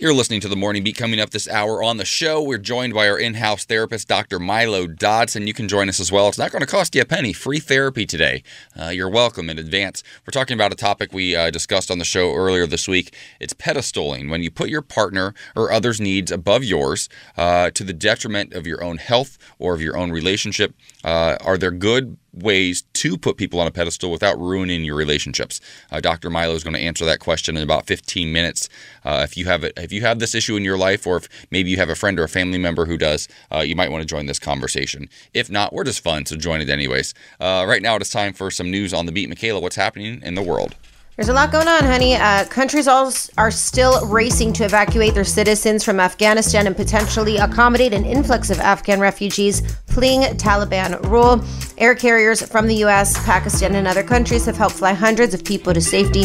You're 0.00 0.14
listening 0.14 0.40
to 0.40 0.48
the 0.48 0.56
Morning 0.56 0.82
Beat 0.82 0.96
coming 0.96 1.20
up 1.20 1.28
this 1.28 1.46
hour 1.46 1.82
on 1.82 1.98
the 1.98 2.06
show. 2.06 2.40
We're 2.42 2.56
joined 2.56 2.94
by 2.94 3.06
our 3.06 3.18
in 3.18 3.34
house 3.34 3.66
therapist, 3.66 4.08
Dr. 4.08 4.38
Milo 4.38 4.86
Dodson. 4.86 5.46
You 5.46 5.52
can 5.52 5.68
join 5.68 5.90
us 5.90 6.00
as 6.00 6.10
well. 6.10 6.26
It's 6.26 6.38
not 6.38 6.50
going 6.50 6.60
to 6.60 6.66
cost 6.66 6.94
you 6.94 7.02
a 7.02 7.04
penny. 7.04 7.34
Free 7.34 7.60
therapy 7.60 8.06
today. 8.06 8.42
Uh, 8.80 8.88
you're 8.88 9.10
welcome 9.10 9.50
in 9.50 9.58
advance. 9.58 10.02
We're 10.26 10.30
talking 10.32 10.54
about 10.54 10.72
a 10.72 10.74
topic 10.74 11.12
we 11.12 11.36
uh, 11.36 11.50
discussed 11.50 11.90
on 11.90 11.98
the 11.98 12.06
show 12.06 12.32
earlier 12.32 12.66
this 12.66 12.88
week. 12.88 13.14
It's 13.40 13.52
pedestaling, 13.52 14.30
when 14.30 14.42
you 14.42 14.50
put 14.50 14.70
your 14.70 14.80
partner 14.80 15.34
or 15.54 15.70
others' 15.70 16.00
needs 16.00 16.32
above 16.32 16.64
yours 16.64 17.10
uh, 17.36 17.68
to 17.72 17.84
the 17.84 17.92
detriment 17.92 18.54
of 18.54 18.66
your 18.66 18.82
own 18.82 18.96
health 18.96 19.36
or 19.58 19.74
of 19.74 19.82
your 19.82 19.98
own 19.98 20.10
relationship. 20.12 20.74
Uh, 21.04 21.36
are 21.42 21.58
there 21.58 21.70
good 21.70 22.16
ways 22.32 22.82
to 22.94 23.16
put 23.16 23.36
people 23.36 23.60
on 23.60 23.66
a 23.66 23.70
pedestal 23.70 24.10
without 24.10 24.38
ruining 24.38 24.84
your 24.84 24.96
relationships? 24.96 25.60
Uh, 25.90 26.00
Dr. 26.00 26.30
Milo 26.30 26.54
is 26.54 26.64
going 26.64 26.74
to 26.74 26.80
answer 26.80 27.04
that 27.04 27.20
question 27.20 27.56
in 27.56 27.62
about 27.62 27.86
15 27.86 28.32
minutes. 28.32 28.68
Uh, 29.04 29.20
if 29.24 29.36
you 29.36 29.46
have 29.46 29.64
if 29.64 29.92
you 29.92 30.02
have 30.02 30.18
this 30.18 30.34
issue 30.34 30.56
in 30.56 30.64
your 30.64 30.78
life, 30.78 31.06
or 31.06 31.16
if 31.16 31.28
maybe 31.50 31.70
you 31.70 31.76
have 31.76 31.90
a 31.90 31.94
friend 31.94 32.18
or 32.18 32.24
a 32.24 32.28
family 32.28 32.58
member 32.58 32.86
who 32.86 32.96
does, 32.96 33.28
uh, 33.52 33.60
you 33.60 33.76
might 33.76 33.90
want 33.90 34.02
to 34.02 34.06
join 34.06 34.26
this 34.26 34.38
conversation. 34.38 35.08
If 35.34 35.50
not, 35.50 35.72
we're 35.72 35.84
just 35.84 36.02
fun, 36.02 36.26
so 36.26 36.36
join 36.36 36.60
it 36.60 36.68
anyways. 36.68 37.14
Uh, 37.38 37.64
right 37.68 37.82
now, 37.82 37.96
it 37.96 38.02
is 38.02 38.10
time 38.10 38.32
for 38.32 38.50
some 38.50 38.70
news 38.70 38.92
on 38.94 39.06
the 39.06 39.12
beat. 39.12 39.28
Michaela, 39.28 39.60
what's 39.60 39.76
happening 39.76 40.22
in 40.22 40.34
the 40.34 40.42
world? 40.42 40.76
There's 41.20 41.28
a 41.28 41.34
lot 41.34 41.52
going 41.52 41.68
on, 41.68 41.84
honey. 41.84 42.16
Uh, 42.16 42.46
countries 42.46 42.88
all 42.88 43.12
are 43.36 43.50
still 43.50 44.06
racing 44.06 44.54
to 44.54 44.64
evacuate 44.64 45.12
their 45.12 45.22
citizens 45.22 45.84
from 45.84 46.00
Afghanistan 46.00 46.66
and 46.66 46.74
potentially 46.74 47.36
accommodate 47.36 47.92
an 47.92 48.06
influx 48.06 48.48
of 48.48 48.58
Afghan 48.58 49.00
refugees 49.00 49.60
fleeing 49.84 50.22
Taliban 50.38 50.98
rule. 51.10 51.44
Air 51.76 51.94
carriers 51.94 52.40
from 52.40 52.66
the 52.66 52.76
U.S., 52.76 53.22
Pakistan, 53.26 53.74
and 53.74 53.86
other 53.86 54.02
countries 54.02 54.46
have 54.46 54.56
helped 54.56 54.76
fly 54.76 54.94
hundreds 54.94 55.34
of 55.34 55.44
people 55.44 55.74
to 55.74 55.80
safety. 55.82 56.24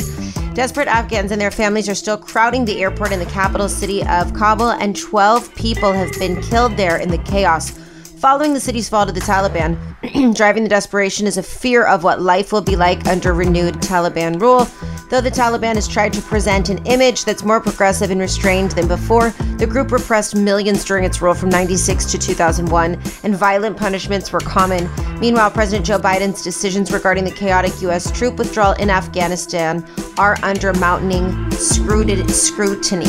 Desperate 0.54 0.88
Afghans 0.88 1.32
and 1.32 1.42
their 1.42 1.52
families 1.52 1.90
are 1.90 1.94
still 1.94 2.18
crowding 2.18 2.64
the 2.64 2.82
airport 2.82 3.12
in 3.12 3.20
the 3.20 3.26
capital 3.26 3.68
city 3.68 4.02
of 4.08 4.34
Kabul, 4.34 4.70
and 4.70 4.96
12 4.96 5.54
people 5.56 5.92
have 5.92 6.14
been 6.20 6.42
killed 6.42 6.78
there 6.78 7.00
in 7.00 7.10
the 7.10 7.18
chaos 7.18 7.78
following 8.26 8.56
the 8.56 8.60
city's 8.60 8.90
fall 8.90 9.06
to 9.06 9.12
the 9.12 9.20
Taliban. 9.20 9.78
Driving 10.36 10.64
the 10.64 10.70
desperation 10.70 11.28
is 11.28 11.38
a 11.38 11.44
fear 11.44 11.86
of 11.86 12.04
what 12.04 12.20
life 12.20 12.52
will 12.52 12.60
be 12.60 12.76
like 12.76 13.06
under 13.06 13.36
renewed 13.36 13.76
Taliban 13.76 14.42
rule. 14.42 14.68
Though 15.12 15.22
the 15.22 15.30
Taliban 15.30 15.76
has 15.76 15.88
tried 15.88 16.12
to 16.14 16.24
present 16.24 16.70
an 16.70 16.84
image 16.88 17.24
that's 17.24 17.44
more 17.44 17.62
progressive 17.62 18.10
and 18.10 18.20
restrained 18.20 18.72
than 18.72 18.88
before, 18.88 19.30
the 19.60 19.68
group 19.68 19.92
repressed 19.92 20.36
millions 20.36 20.84
during 20.84 21.04
its 21.04 21.22
rule 21.22 21.36
from 21.36 21.50
96 21.50 22.06
to 22.06 22.18
2001, 22.18 23.00
and 23.22 23.36
violent 23.36 23.78
punishments 23.78 24.32
were 24.32 24.40
common. 24.40 24.90
Meanwhile, 25.20 25.52
President 25.52 25.86
Joe 25.86 26.00
Biden's 26.00 26.42
decisions 26.42 26.92
regarding 26.92 27.26
the 27.26 27.32
chaotic 27.32 27.80
U.S. 27.84 28.10
troop 28.10 28.38
withdrawal 28.38 28.74
in 28.74 28.90
Afghanistan 28.90 29.88
are 30.18 30.36
under 30.42 30.74
mounting 30.74 31.52
scrutiny. 31.52 33.06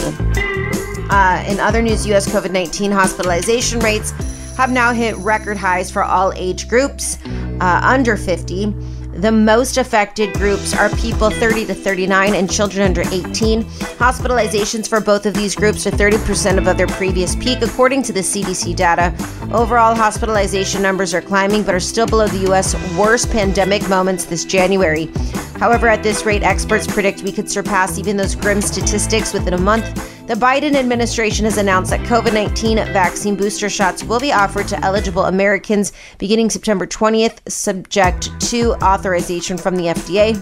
Uh, 1.08 1.44
in 1.48 1.58
other 1.58 1.80
news, 1.80 2.06
U.S. 2.06 2.28
COVID 2.28 2.50
19 2.50 2.90
hospitalization 2.90 3.80
rates 3.80 4.12
have 4.56 4.72
now 4.72 4.92
hit 4.92 5.16
record 5.16 5.56
highs 5.56 5.90
for 5.90 6.02
all 6.02 6.32
age 6.34 6.68
groups 6.68 7.18
uh, 7.60 7.80
under 7.84 8.16
50. 8.16 8.74
The 9.16 9.32
most 9.32 9.78
affected 9.78 10.34
groups 10.34 10.74
are 10.76 10.90
people 10.96 11.30
30 11.30 11.66
to 11.66 11.74
39 11.74 12.34
and 12.34 12.50
children 12.50 12.84
under 12.84 13.00
18. 13.00 13.64
Hospitalizations 13.64 14.86
for 14.86 15.00
both 15.00 15.24
of 15.24 15.32
these 15.32 15.54
groups 15.54 15.86
are 15.86 15.90
30% 15.90 16.58
above 16.58 16.76
their 16.76 16.86
previous 16.86 17.34
peak, 17.36 17.62
according 17.62 18.02
to 18.04 18.12
the 18.12 18.20
CDC 18.20 18.76
data. 18.76 19.14
Overall, 19.54 19.94
hospitalization 19.94 20.82
numbers 20.82 21.14
are 21.14 21.22
climbing, 21.22 21.62
but 21.62 21.74
are 21.74 21.80
still 21.80 22.06
below 22.06 22.28
the 22.28 22.40
U.S. 22.48 22.74
worst 22.94 23.30
pandemic 23.30 23.88
moments 23.88 24.24
this 24.24 24.44
January. 24.44 25.06
However, 25.58 25.88
at 25.88 26.02
this 26.02 26.26
rate, 26.26 26.42
experts 26.42 26.86
predict 26.86 27.22
we 27.22 27.32
could 27.32 27.50
surpass 27.50 27.98
even 27.98 28.18
those 28.18 28.34
grim 28.34 28.60
statistics 28.60 29.32
within 29.32 29.54
a 29.54 29.58
month. 29.58 30.15
The 30.26 30.34
Biden 30.34 30.74
administration 30.74 31.44
has 31.44 31.56
announced 31.56 31.90
that 31.92 32.00
COVID 32.00 32.34
19 32.34 32.78
vaccine 32.92 33.36
booster 33.36 33.68
shots 33.68 34.02
will 34.02 34.18
be 34.18 34.32
offered 34.32 34.66
to 34.66 34.84
eligible 34.84 35.26
Americans 35.26 35.92
beginning 36.18 36.50
September 36.50 36.84
20th, 36.84 37.48
subject 37.48 38.40
to 38.50 38.72
authorization 38.82 39.56
from 39.56 39.76
the 39.76 39.84
FDA. 39.84 40.34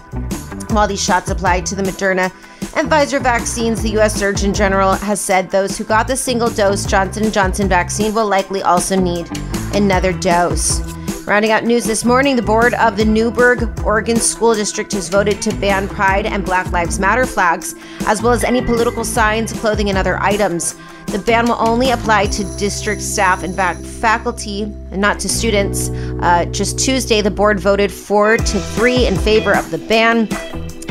While 0.73 0.89
these 0.89 1.05
shots 1.05 1.29
apply 1.29 1.61
to 1.63 1.75
the 1.75 1.83
Moderna 1.83 2.33
and 2.77 2.91
Pfizer 2.91 3.23
vaccines, 3.23 3.83
the 3.83 3.91
U.S. 3.91 4.15
Surgeon 4.15 4.55
General 4.55 4.95
has 4.95 5.21
said 5.21 5.51
those 5.51 5.77
who 5.77 5.85
got 5.85 6.09
the 6.09 6.17
single-dose 6.17 6.87
Johnson 6.87 7.31
& 7.31 7.33
Johnson 7.33 7.69
vaccine 7.69 8.15
will 8.15 8.27
likely 8.27 8.63
also 8.63 8.99
need 8.99 9.29
another 9.75 10.15
dose. 10.15 10.81
Rounding 11.27 11.53
out 11.53 11.65
news 11.65 11.87
this 11.87 12.05
morning, 12.05 12.37
the 12.37 12.43
board 12.43 12.75
of 12.75 12.99
the 12.99 13.05
Newberg, 13.05 13.81
Oregon 13.83 14.17
School 14.17 14.55
District 14.55 14.93
has 14.93 15.09
voted 15.09 15.41
to 15.41 15.55
ban 15.55 15.89
Pride 15.89 16.27
and 16.27 16.45
Black 16.45 16.71
Lives 16.71 17.01
Matter 17.01 17.25
flags, 17.25 17.75
as 18.07 18.23
well 18.23 18.35
as 18.35 18.45
any 18.45 18.61
political 18.61 19.05
signs, 19.05 19.51
clothing, 19.55 19.89
and 19.89 19.97
other 19.97 20.21
items. 20.21 20.77
The 21.07 21.19
ban 21.19 21.47
will 21.47 21.57
only 21.59 21.93
apply 21.93 22.27
to 22.27 22.45
district 22.59 23.01
staff 23.01 23.43
and 23.43 23.57
faculty, 23.57 24.65
and 24.65 25.01
not 25.01 25.19
to 25.21 25.31
students. 25.31 25.89
Uh, 26.21 26.45
just 26.51 26.79
Tuesday, 26.79 27.23
the 27.23 27.31
board 27.31 27.59
voted 27.59 27.91
four 27.91 28.37
to 28.37 28.61
three 28.77 29.07
in 29.07 29.17
favor 29.17 29.57
of 29.57 29.71
the 29.71 29.79
ban. 29.79 30.29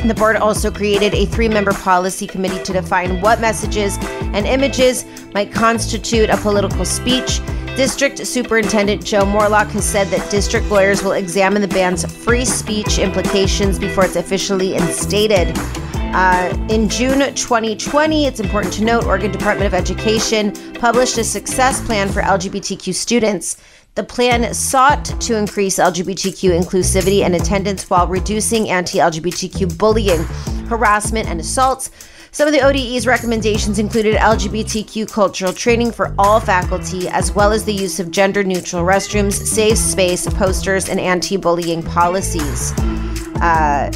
The 0.06 0.14
board 0.14 0.36
also 0.36 0.70
created 0.70 1.14
a 1.14 1.26
three 1.26 1.48
member 1.48 1.72
policy 1.72 2.28
committee 2.28 2.62
to 2.66 2.74
define 2.74 3.22
what 3.22 3.40
messages 3.40 3.98
and 4.34 4.46
images 4.46 5.06
might 5.34 5.50
constitute 5.50 6.30
a 6.30 6.36
political 6.36 6.84
speech. 6.84 7.40
District 7.78 8.28
Superintendent 8.28 9.06
Joe 9.06 9.24
Morelock 9.24 9.70
has 9.72 9.86
said 9.86 10.08
that 10.10 10.30
district 10.30 10.68
lawyers 10.68 11.04
will 11.04 11.14
examine 11.14 11.62
the 11.62 11.70
ban's 11.70 12.06
free 12.06 12.44
speech 12.44 13.00
implications 13.00 13.80
before 13.80 14.04
it's 14.04 14.18
officially 14.18 14.76
instated. 14.76 15.58
Uh, 16.16 16.54
in 16.70 16.90
June 16.90 17.20
2020, 17.34 18.26
it's 18.26 18.42
important 18.42 18.74
to 18.74 18.84
note, 18.84 19.06
Oregon 19.06 19.32
Department 19.32 19.66
of 19.66 19.74
Education 19.74 20.52
published 20.74 21.18
a 21.18 21.24
success 21.24 21.84
plan 21.84 22.08
for 22.10 22.22
LGBTQ 22.22 22.94
students. 22.94 23.58
The 23.96 24.04
plan 24.04 24.52
sought 24.56 25.06
to 25.22 25.38
increase 25.38 25.78
LGBTQ 25.78 26.60
inclusivity 26.60 27.22
and 27.22 27.36
attendance 27.36 27.88
while 27.92 28.08
reducing 28.08 28.70
anti 28.70 28.98
LGBTQ 28.98 29.78
bullying, 29.78 30.24
harassment, 30.68 31.30
and 31.30 31.40
assaults. 31.40 31.92
Some 32.32 32.48
of 32.48 32.54
the 32.54 32.62
ODE's 32.62 33.06
recommendations 33.06 33.78
included 33.78 34.16
LGBTQ 34.16 35.12
cultural 35.12 35.54
training 35.54 35.92
for 35.92 36.12
all 36.18 36.40
faculty, 36.40 37.08
as 37.08 37.34
well 37.34 37.52
as 37.52 37.66
the 37.66 37.74
use 37.74 38.00
of 38.00 38.10
gender 38.10 38.44
neutral 38.44 38.84
restrooms, 38.84 39.34
safe 39.34 39.78
space, 39.78 40.26
posters, 40.26 40.90
and 40.90 41.00
anti 41.00 41.38
bullying 41.38 41.84
policies. 41.84 42.72
Uh, 43.42 43.92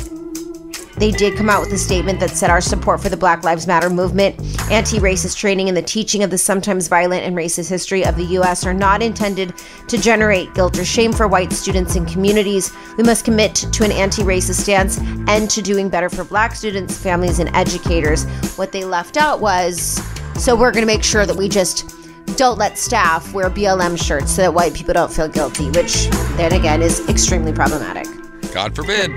they 0.98 1.12
did 1.12 1.38
come 1.38 1.50
out 1.50 1.62
with 1.62 1.72
a 1.74 1.78
statement 1.78 2.20
that 2.20 2.32
said 2.32 2.50
our 2.50 2.62
support 2.62 3.02
for 3.02 3.10
the 3.10 3.18
Black 3.18 3.44
Lives 3.44 3.68
Matter 3.68 3.90
movement, 3.90 4.40
anti 4.72 5.00
racist 5.00 5.38
training, 5.38 5.68
and 5.68 5.78
the 5.78 5.82
teaching 5.82 6.24
of 6.24 6.30
the 6.30 6.38
sometimes 6.38 6.88
violent 6.88 7.24
and 7.24 7.36
racist 7.36 7.70
history 7.70 8.06
of 8.06 8.16
the 8.16 8.26
U.S. 8.26 8.66
are 8.66 8.74
not 8.74 9.02
intended 9.02 9.54
to 9.88 9.98
generate 9.98 10.54
guilt 10.54 10.78
or 10.78 10.86
shame 10.86 11.14
for 11.14 11.28
white 11.28 11.54
students 11.54 11.96
and 11.96 12.08
communities. 12.08 12.72
We 12.98 13.04
must 13.04 13.26
commit 13.26 13.56
to 13.56 13.84
an 13.84 13.92
anti 13.92 14.24
racist 14.24 14.62
stance 14.62 14.98
and 15.28 15.50
to 15.50 15.62
doing 15.62 15.90
better 15.90 16.10
for 16.10 16.24
black 16.24 16.56
students, 16.56 16.98
families, 16.98 17.40
and 17.40 17.56
educators. 17.56 18.26
What 18.58 18.72
they 18.72 18.84
left 18.84 19.18
out 19.18 19.40
was 19.40 20.02
so 20.38 20.56
we're 20.56 20.72
going 20.72 20.84
to 20.84 20.88
make 20.88 21.04
sure 21.04 21.26
that 21.26 21.36
we 21.36 21.50
just 21.50 21.96
don't 22.38 22.60
let 22.60 22.78
staff 22.78 23.34
wear 23.34 23.50
BLM 23.50 24.02
shirts 24.02 24.36
so 24.36 24.44
that 24.44 24.54
white 24.54 24.74
people 24.74 24.94
don't 24.94 25.12
feel 25.12 25.28
guilty, 25.28 25.68
which 25.72 26.08
then 26.38 26.54
again 26.54 26.82
is 26.82 27.08
extremely 27.10 27.52
problematic. 27.52 28.06
God 28.54 28.76
forbid. 28.76 29.12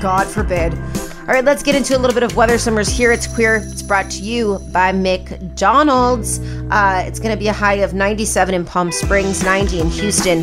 God 0.00 0.26
forbid. 0.26 0.72
All 1.28 1.34
right, 1.34 1.44
let's 1.44 1.62
get 1.62 1.74
into 1.74 1.94
a 1.94 1.98
little 1.98 2.14
bit 2.14 2.22
of 2.22 2.36
weather. 2.36 2.56
Summer's 2.56 2.88
here. 2.88 3.12
It's 3.12 3.26
queer. 3.26 3.56
It's 3.56 3.82
brought 3.82 4.10
to 4.12 4.22
you 4.22 4.60
by 4.72 4.92
McDonald's. 4.92 6.38
Uh, 6.70 7.04
it's 7.06 7.20
going 7.20 7.32
to 7.32 7.38
be 7.38 7.48
a 7.48 7.52
high 7.52 7.74
of 7.74 7.92
97 7.92 8.54
in 8.54 8.64
Palm 8.64 8.90
Springs, 8.90 9.44
90 9.44 9.80
in 9.80 9.90
Houston, 9.90 10.40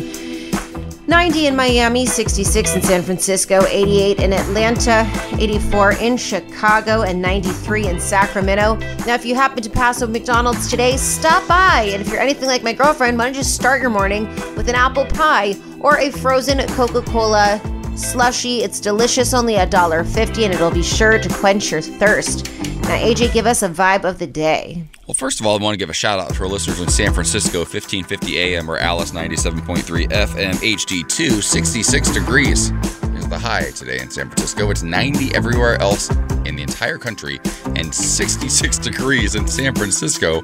90 1.08 1.48
in 1.48 1.56
Miami, 1.56 2.06
66 2.06 2.76
in 2.76 2.82
San 2.82 3.02
Francisco, 3.02 3.66
88 3.66 4.20
in 4.20 4.32
Atlanta, 4.32 5.10
84 5.40 5.94
in 5.94 6.16
Chicago, 6.16 7.02
and 7.02 7.20
93 7.20 7.88
in 7.88 7.98
Sacramento. 7.98 8.76
Now, 9.06 9.16
if 9.16 9.24
you 9.24 9.34
happen 9.34 9.64
to 9.64 9.70
pass 9.70 10.02
a 10.02 10.06
McDonald's 10.06 10.70
today, 10.70 10.96
stop 10.98 11.48
by. 11.48 11.90
And 11.92 12.00
if 12.00 12.08
you're 12.10 12.20
anything 12.20 12.46
like 12.46 12.62
my 12.62 12.72
girlfriend, 12.72 13.18
why 13.18 13.24
don't 13.24 13.36
you 13.36 13.42
start 13.42 13.80
your 13.80 13.90
morning 13.90 14.28
with 14.54 14.68
an 14.68 14.76
apple 14.76 15.06
pie 15.06 15.56
or 15.80 15.98
a 15.98 16.12
frozen 16.12 16.64
Coca 16.76 17.02
Cola 17.02 17.60
slushy. 17.96 18.62
It's 18.62 18.80
delicious, 18.80 19.34
only 19.34 19.54
$1.50, 19.54 20.44
and 20.44 20.54
it'll 20.54 20.70
be 20.70 20.82
sure 20.82 21.18
to 21.18 21.28
quench 21.28 21.70
your 21.70 21.80
thirst. 21.80 22.46
Now, 22.82 22.98
AJ, 22.98 23.32
give 23.32 23.46
us 23.46 23.62
a 23.62 23.68
vibe 23.68 24.04
of 24.04 24.18
the 24.18 24.26
day. 24.26 24.84
Well, 25.06 25.14
first 25.14 25.40
of 25.40 25.46
all, 25.46 25.58
I 25.58 25.62
want 25.62 25.74
to 25.74 25.78
give 25.78 25.90
a 25.90 25.94
shout 25.94 26.18
out 26.18 26.34
to 26.34 26.42
our 26.42 26.48
listeners 26.48 26.80
in 26.80 26.88
San 26.88 27.12
Francisco, 27.12 27.58
1550 27.58 28.38
AM 28.38 28.70
or 28.70 28.78
Alice 28.78 29.12
97.3 29.12 30.08
FM, 30.08 30.54
HD2, 30.54 31.42
66 31.42 32.10
degrees 32.10 32.70
is 33.16 33.28
the 33.28 33.38
high 33.38 33.70
today 33.72 33.98
in 34.00 34.10
San 34.10 34.28
Francisco. 34.28 34.70
It's 34.70 34.82
90 34.82 35.34
everywhere 35.34 35.80
else 35.80 36.10
in 36.44 36.54
the 36.54 36.62
entire 36.62 36.98
country 36.98 37.40
and 37.74 37.92
66 37.94 38.78
degrees 38.80 39.34
in 39.34 39.48
San 39.48 39.74
Francisco. 39.74 40.42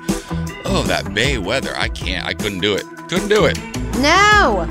Oh, 0.64 0.84
that 0.88 1.12
Bay 1.14 1.38
weather. 1.38 1.76
I 1.76 1.88
can't, 1.88 2.26
I 2.26 2.34
couldn't 2.34 2.60
do 2.60 2.74
it. 2.74 2.84
Couldn't 3.08 3.28
do 3.28 3.46
it. 3.46 3.58
No. 3.98 4.66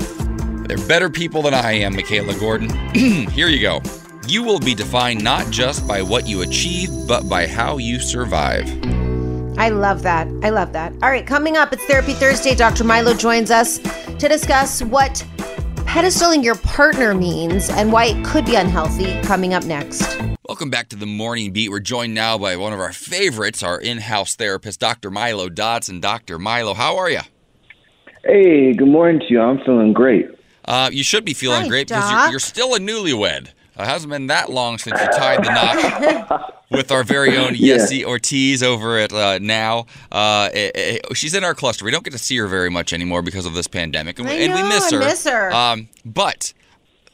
They're 0.72 0.88
better 0.88 1.10
people 1.10 1.42
than 1.42 1.52
I 1.52 1.72
am, 1.72 1.94
Michaela 1.94 2.32
Gordon. 2.38 2.70
Here 2.94 3.48
you 3.48 3.60
go. 3.60 3.82
You 4.26 4.42
will 4.42 4.58
be 4.58 4.74
defined 4.74 5.22
not 5.22 5.50
just 5.50 5.86
by 5.86 6.00
what 6.00 6.26
you 6.26 6.40
achieve, 6.40 6.88
but 7.06 7.28
by 7.28 7.46
how 7.46 7.76
you 7.76 8.00
survive. 8.00 8.66
I 9.58 9.68
love 9.68 10.02
that. 10.04 10.28
I 10.42 10.48
love 10.48 10.72
that. 10.72 10.94
All 11.02 11.10
right, 11.10 11.26
coming 11.26 11.58
up, 11.58 11.74
it's 11.74 11.84
Therapy 11.84 12.14
Thursday. 12.14 12.54
Dr. 12.54 12.84
Milo 12.84 13.12
joins 13.12 13.50
us 13.50 13.80
to 13.80 14.28
discuss 14.28 14.80
what 14.82 15.22
pedestaling 15.84 16.42
your 16.42 16.54
partner 16.54 17.14
means 17.14 17.68
and 17.68 17.92
why 17.92 18.06
it 18.06 18.24
could 18.24 18.46
be 18.46 18.54
unhealthy. 18.54 19.20
Coming 19.20 19.52
up 19.52 19.66
next. 19.66 20.18
Welcome 20.48 20.70
back 20.70 20.88
to 20.88 20.96
the 20.96 21.04
Morning 21.04 21.52
Beat. 21.52 21.68
We're 21.68 21.80
joined 21.80 22.14
now 22.14 22.38
by 22.38 22.56
one 22.56 22.72
of 22.72 22.80
our 22.80 22.94
favorites, 22.94 23.62
our 23.62 23.78
in 23.78 23.98
house 23.98 24.36
therapist, 24.36 24.80
Dr. 24.80 25.10
Milo 25.10 25.50
Dodson. 25.50 26.00
Dr. 26.00 26.38
Milo, 26.38 26.72
how 26.72 26.96
are 26.96 27.10
you? 27.10 27.20
Hey, 28.24 28.72
good 28.72 28.88
morning 28.88 29.20
to 29.20 29.26
you. 29.28 29.38
I'm 29.38 29.58
feeling 29.66 29.92
great. 29.92 30.30
Uh, 30.64 30.90
you 30.92 31.02
should 31.02 31.24
be 31.24 31.34
feeling 31.34 31.62
Hi, 31.62 31.68
great 31.68 31.88
because 31.88 32.10
you're, 32.10 32.30
you're, 32.30 32.40
still 32.40 32.74
a 32.74 32.78
newlywed. 32.78 33.48
It 33.78 33.86
hasn't 33.86 34.10
been 34.10 34.26
that 34.28 34.50
long 34.50 34.78
since 34.78 35.00
you 35.00 35.06
tied 35.08 35.44
the 35.44 35.50
knot 35.50 36.62
with 36.70 36.92
our 36.92 37.02
very 37.02 37.36
own 37.36 37.54
yeah. 37.56 37.76
Yesi 37.76 38.04
Ortiz 38.04 38.62
over 38.62 38.98
at 38.98 39.12
uh, 39.12 39.38
Now. 39.40 39.86
Uh, 40.10 40.50
it, 40.52 40.76
it, 40.76 41.16
she's 41.16 41.34
in 41.34 41.42
our 41.42 41.54
cluster. 41.54 41.84
We 41.84 41.90
don't 41.90 42.04
get 42.04 42.12
to 42.12 42.18
see 42.18 42.36
her 42.36 42.46
very 42.46 42.70
much 42.70 42.92
anymore 42.92 43.22
because 43.22 43.46
of 43.46 43.54
this 43.54 43.66
pandemic, 43.66 44.18
and, 44.18 44.28
I 44.28 44.32
and 44.34 44.54
we 44.54 44.62
miss 44.62 44.90
her. 44.90 45.02
I 45.02 45.06
miss 45.06 45.24
her. 45.24 45.52
Um, 45.52 45.88
but 46.04 46.52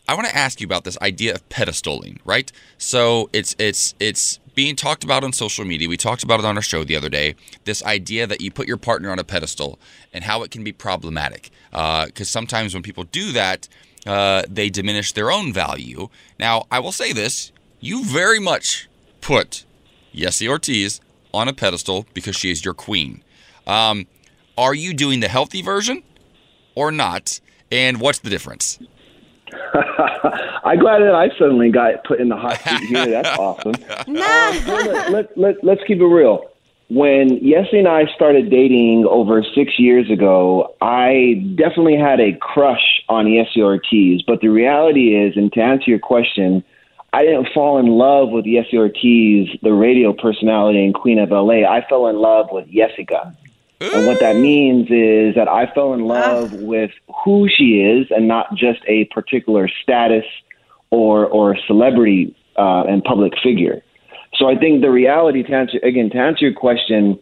I 0.09 0.15
want 0.15 0.27
to 0.27 0.37
ask 0.37 0.61
you 0.61 0.67
about 0.67 0.85
this 0.85 0.99
idea 1.03 1.35
of 1.35 1.49
pedestaling, 1.49 2.19
right? 2.25 2.51
So 2.79 3.29
it's 3.33 3.55
it's 3.59 3.95
it's 4.01 4.41
being 4.59 4.75
talked 4.75 5.05
about 5.05 5.23
on 5.23 5.33
social 5.33 5.65
media. 5.65 5.89
We 5.89 5.97
talked 5.97 6.25
about 6.25 6.41
it 6.41 6.45
on 6.45 6.57
our 6.57 6.63
show 6.63 6.83
the 6.83 6.97
other 6.97 7.09
day. 7.09 7.37
This 7.63 7.81
idea 7.85 8.27
that 8.27 8.41
you 8.41 8.51
put 8.51 8.67
your 8.67 8.77
partner 8.77 9.09
on 9.13 9.21
a 9.21 9.23
pedestal 9.23 9.79
and 10.13 10.25
how 10.25 10.43
it 10.43 10.51
can 10.51 10.65
be 10.65 10.73
problematic. 10.73 11.51
Because 11.71 12.11
uh, 12.23 12.25
sometimes 12.25 12.75
when 12.75 12.83
people 12.83 13.05
do 13.05 13.31
that, 13.31 13.69
uh, 14.05 14.43
they 14.51 14.69
diminish 14.69 15.13
their 15.13 15.31
own 15.31 15.53
value. 15.53 16.09
Now, 16.41 16.67
I 16.73 16.81
will 16.81 16.91
say 16.91 17.13
this 17.13 17.53
you 17.79 18.05
very 18.05 18.41
much 18.41 18.89
put 19.21 19.65
Yesi 20.13 20.49
Ortiz 20.49 21.01
on 21.33 21.47
a 21.47 21.53
pedestal 21.53 22.07
because 22.13 22.35
she 22.35 22.51
is 22.51 22.65
your 22.65 22.75
queen. 22.75 23.23
Um, 23.65 24.09
are 24.57 24.75
you 24.75 24.93
doing 24.93 25.21
the 25.21 25.29
healthy 25.29 25.63
version 25.63 26.03
or 26.75 26.91
not? 26.91 27.39
And 27.71 28.01
what's 28.01 28.19
the 28.19 28.31
difference? 28.31 28.81
I'm 30.65 30.79
glad 30.79 31.01
that 31.01 31.15
I 31.15 31.29
suddenly 31.39 31.71
got 31.71 32.05
put 32.05 32.21
in 32.21 32.29
the 32.29 32.37
hot 32.37 32.61
seat 32.61 32.89
here. 32.89 33.07
That's 33.07 33.29
awesome. 33.39 33.75
Nah. 34.07 34.25
Uh, 34.25 35.11
let, 35.11 35.37
let, 35.39 35.65
let, 35.65 35.79
us 35.79 35.85
keep 35.87 35.99
it 35.99 36.07
real. 36.07 36.51
When 36.91 37.41
Yesi 37.41 37.77
and 37.77 37.89
I 37.89 38.07
started 38.15 38.51
dating 38.51 39.07
over 39.09 39.43
six 39.55 39.79
years 39.79 40.11
ago, 40.11 40.75
I 40.81 41.45
definitely 41.55 41.97
had 41.99 42.19
a 42.21 42.33
crush 42.41 43.03
on 43.09 43.27
Yesi 43.27 43.59
Ortiz. 43.59 44.23
But 44.27 44.41
the 44.41 44.49
reality 44.49 45.15
is, 45.15 45.37
and 45.37 45.53
to 45.53 45.61
answer 45.61 45.91
your 45.91 45.99
question, 45.99 46.65
I 47.13 47.25
didn't 47.25 47.49
fall 47.55 47.79
in 47.79 47.87
love 47.87 48.31
with 48.31 48.45
Yesi 48.45 48.75
Ortiz, 48.75 49.49
the 49.63 49.73
radio 49.73 50.13
personality 50.13 50.85
and 50.85 50.95
Queen 50.95 51.19
of 51.19 51.31
LA. 51.31 51.65
I 51.69 51.85
fell 51.89 52.07
in 52.07 52.17
love 52.17 52.49
with 52.51 52.71
Jessica. 52.71 53.37
And 53.81 54.07
what 54.07 54.21
that 54.21 54.37
means 54.37 54.89
is 54.91 55.35
that 55.37 55.49
I 55.49 55.73
fell 55.73 55.95
in 55.95 56.05
love 56.05 56.53
with 56.53 56.91
who 57.25 57.49
she 57.49 57.81
is 57.81 58.09
and 58.11 58.27
not 58.27 58.55
just 58.55 58.81
a 58.87 59.05
particular 59.07 59.69
status 59.83 60.25
or 60.91 61.27
or 61.27 61.57
celebrity 61.67 62.35
uh, 62.57 62.85
and 62.85 63.05
public 63.05 63.35
figure. 63.43 63.83
So 64.35 64.49
I 64.49 64.57
think 64.57 64.83
the 64.83 64.91
reality, 64.91 65.43
to 65.43 65.53
answer, 65.53 65.79
again, 65.83 66.11
to 66.11 66.19
answer 66.19 66.47
your 66.47 66.55
question, 66.55 67.19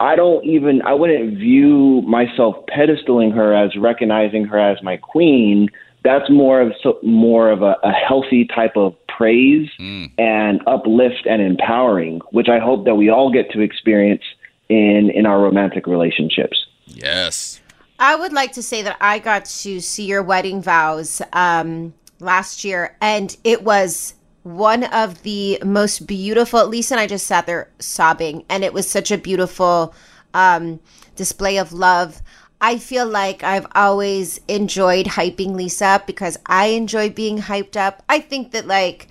I 0.00 0.16
don't 0.16 0.44
even 0.44 0.82
I 0.82 0.94
wouldn't 0.94 1.38
view 1.38 2.02
myself 2.02 2.56
pedestaling 2.74 3.34
her 3.34 3.54
as 3.54 3.76
recognizing 3.76 4.44
her 4.44 4.58
as 4.58 4.82
my 4.82 4.96
queen. 4.96 5.68
That's 6.04 6.30
more 6.30 6.60
of 6.60 6.72
so, 6.82 6.98
more 7.02 7.50
of 7.50 7.62
a, 7.62 7.76
a 7.82 7.92
healthy 7.92 8.44
type 8.46 8.76
of 8.76 8.94
praise 9.08 9.68
mm. 9.80 10.10
and 10.18 10.60
uplift 10.66 11.26
and 11.28 11.42
empowering, 11.42 12.20
which 12.30 12.48
I 12.48 12.58
hope 12.58 12.84
that 12.84 12.94
we 12.94 13.08
all 13.08 13.32
get 13.32 13.50
to 13.52 13.60
experience 13.60 14.22
in 14.68 15.10
in 15.10 15.26
our 15.26 15.40
romantic 15.40 15.86
relationships. 15.86 16.66
Yes. 16.86 17.60
I 17.98 18.14
would 18.14 18.32
like 18.32 18.52
to 18.52 18.62
say 18.62 18.82
that 18.82 18.96
I 19.00 19.18
got 19.18 19.46
to 19.46 19.80
see 19.80 20.04
your 20.04 20.22
wedding 20.22 20.60
vows 20.60 21.22
um, 21.32 21.94
last 22.20 22.62
year, 22.62 22.96
and 23.00 23.34
it 23.42 23.64
was 23.64 24.14
one 24.42 24.84
of 24.84 25.22
the 25.22 25.58
most 25.64 26.06
beautiful. 26.06 26.66
Lisa 26.66 26.94
and 26.94 27.00
I 27.00 27.06
just 27.06 27.26
sat 27.26 27.46
there 27.46 27.70
sobbing, 27.78 28.44
and 28.48 28.64
it 28.64 28.74
was 28.74 28.88
such 28.88 29.10
a 29.10 29.18
beautiful 29.18 29.94
um, 30.34 30.78
display 31.16 31.56
of 31.56 31.72
love. 31.72 32.20
I 32.60 32.78
feel 32.78 33.06
like 33.06 33.42
I've 33.42 33.66
always 33.74 34.40
enjoyed 34.48 35.06
hyping 35.06 35.54
Lisa 35.54 35.86
up 35.86 36.06
because 36.06 36.38
I 36.46 36.66
enjoy 36.66 37.10
being 37.10 37.38
hyped 37.38 37.76
up. 37.76 38.02
I 38.08 38.20
think 38.20 38.52
that 38.52 38.66
like 38.66 39.08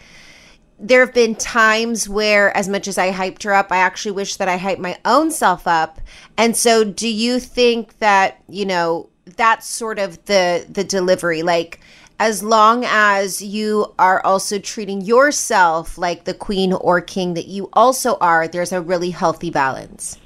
there 0.79 0.99
have 1.05 1.13
been 1.13 1.35
times 1.35 2.09
where 2.09 2.55
as 2.55 2.67
much 2.67 2.87
as 2.87 2.97
I 2.97 3.11
hyped 3.11 3.43
her 3.43 3.53
up, 3.53 3.71
I 3.71 3.77
actually 3.77 4.11
wish 4.11 4.35
that 4.35 4.49
I 4.49 4.57
hyped 4.57 4.79
my 4.79 4.97
own 5.05 5.31
self 5.31 5.67
up. 5.67 6.01
And 6.37 6.55
so 6.55 6.83
do 6.83 7.07
you 7.07 7.39
think 7.39 7.99
that, 7.99 8.41
you 8.49 8.65
know, 8.65 9.09
that's 9.37 9.67
sort 9.67 9.97
of 9.97 10.23
the 10.25 10.65
the 10.69 10.83
delivery 10.83 11.41
like 11.41 11.79
as 12.19 12.43
long 12.43 12.85
as 12.85 13.41
you 13.41 13.93
are 13.99 14.23
also 14.23 14.59
treating 14.59 15.01
yourself 15.01 15.97
like 15.97 16.23
the 16.23 16.33
queen 16.33 16.73
or 16.73 17.01
king 17.01 17.33
that 17.33 17.47
you 17.47 17.69
also 17.73 18.17
are, 18.21 18.47
there's 18.47 18.71
a 18.71 18.81
really 18.81 19.09
healthy 19.09 19.49
balance. 19.49 20.17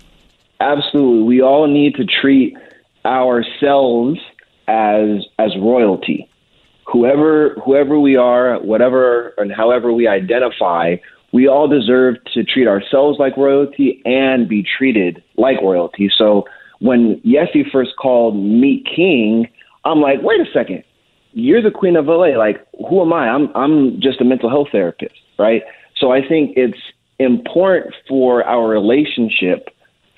Absolutely. 0.60 1.24
We 1.24 1.42
all 1.42 1.68
need 1.68 1.96
to 1.96 2.06
treat 2.06 2.56
ourselves 3.06 4.20
as 4.68 5.26
as 5.40 5.56
royalty. 5.58 6.30
Whoever 6.92 7.56
whoever 7.64 8.00
we 8.00 8.16
are, 8.16 8.60
whatever 8.60 9.34
and 9.38 9.52
however 9.52 9.94
we 9.94 10.08
identify, 10.08 10.96
we 11.32 11.48
all 11.48 11.68
deserve 11.68 12.16
to 12.34 12.44
treat 12.44 12.68
ourselves 12.68 13.20
like 13.20 13.38
royalty 13.38 14.02
and 14.06 14.50
be 14.50 14.66
treated 14.78 15.24
like 15.38 15.62
royalty. 15.62 16.10
So 16.18 16.46
when 16.80 17.22
Yesi 17.26 17.70
first 17.72 17.92
called 18.02 18.36
me 18.36 18.84
king, 18.96 19.48
I'm 19.86 20.02
like, 20.02 20.20
wait 20.22 20.40
a 20.40 20.52
second 20.52 20.84
you're 21.34 21.62
the 21.62 21.72
queen 21.72 21.96
of 21.96 22.08
LA. 22.08 22.38
Like, 22.38 22.66
who 22.90 23.02
am 23.02 23.14
I? 23.14 23.30
I'm 23.30 23.56
I'm 23.56 24.02
just 24.02 24.22
a 24.22 24.26
mental 24.26 24.50
health 24.50 24.70
therapist, 24.72 25.16
right? 25.38 25.62
So 25.98 26.12
I 26.12 26.28
think 26.28 26.54
it's 26.56 26.80
important 27.20 27.94
for 28.08 28.44
our 28.46 28.68
relationship 28.68 29.70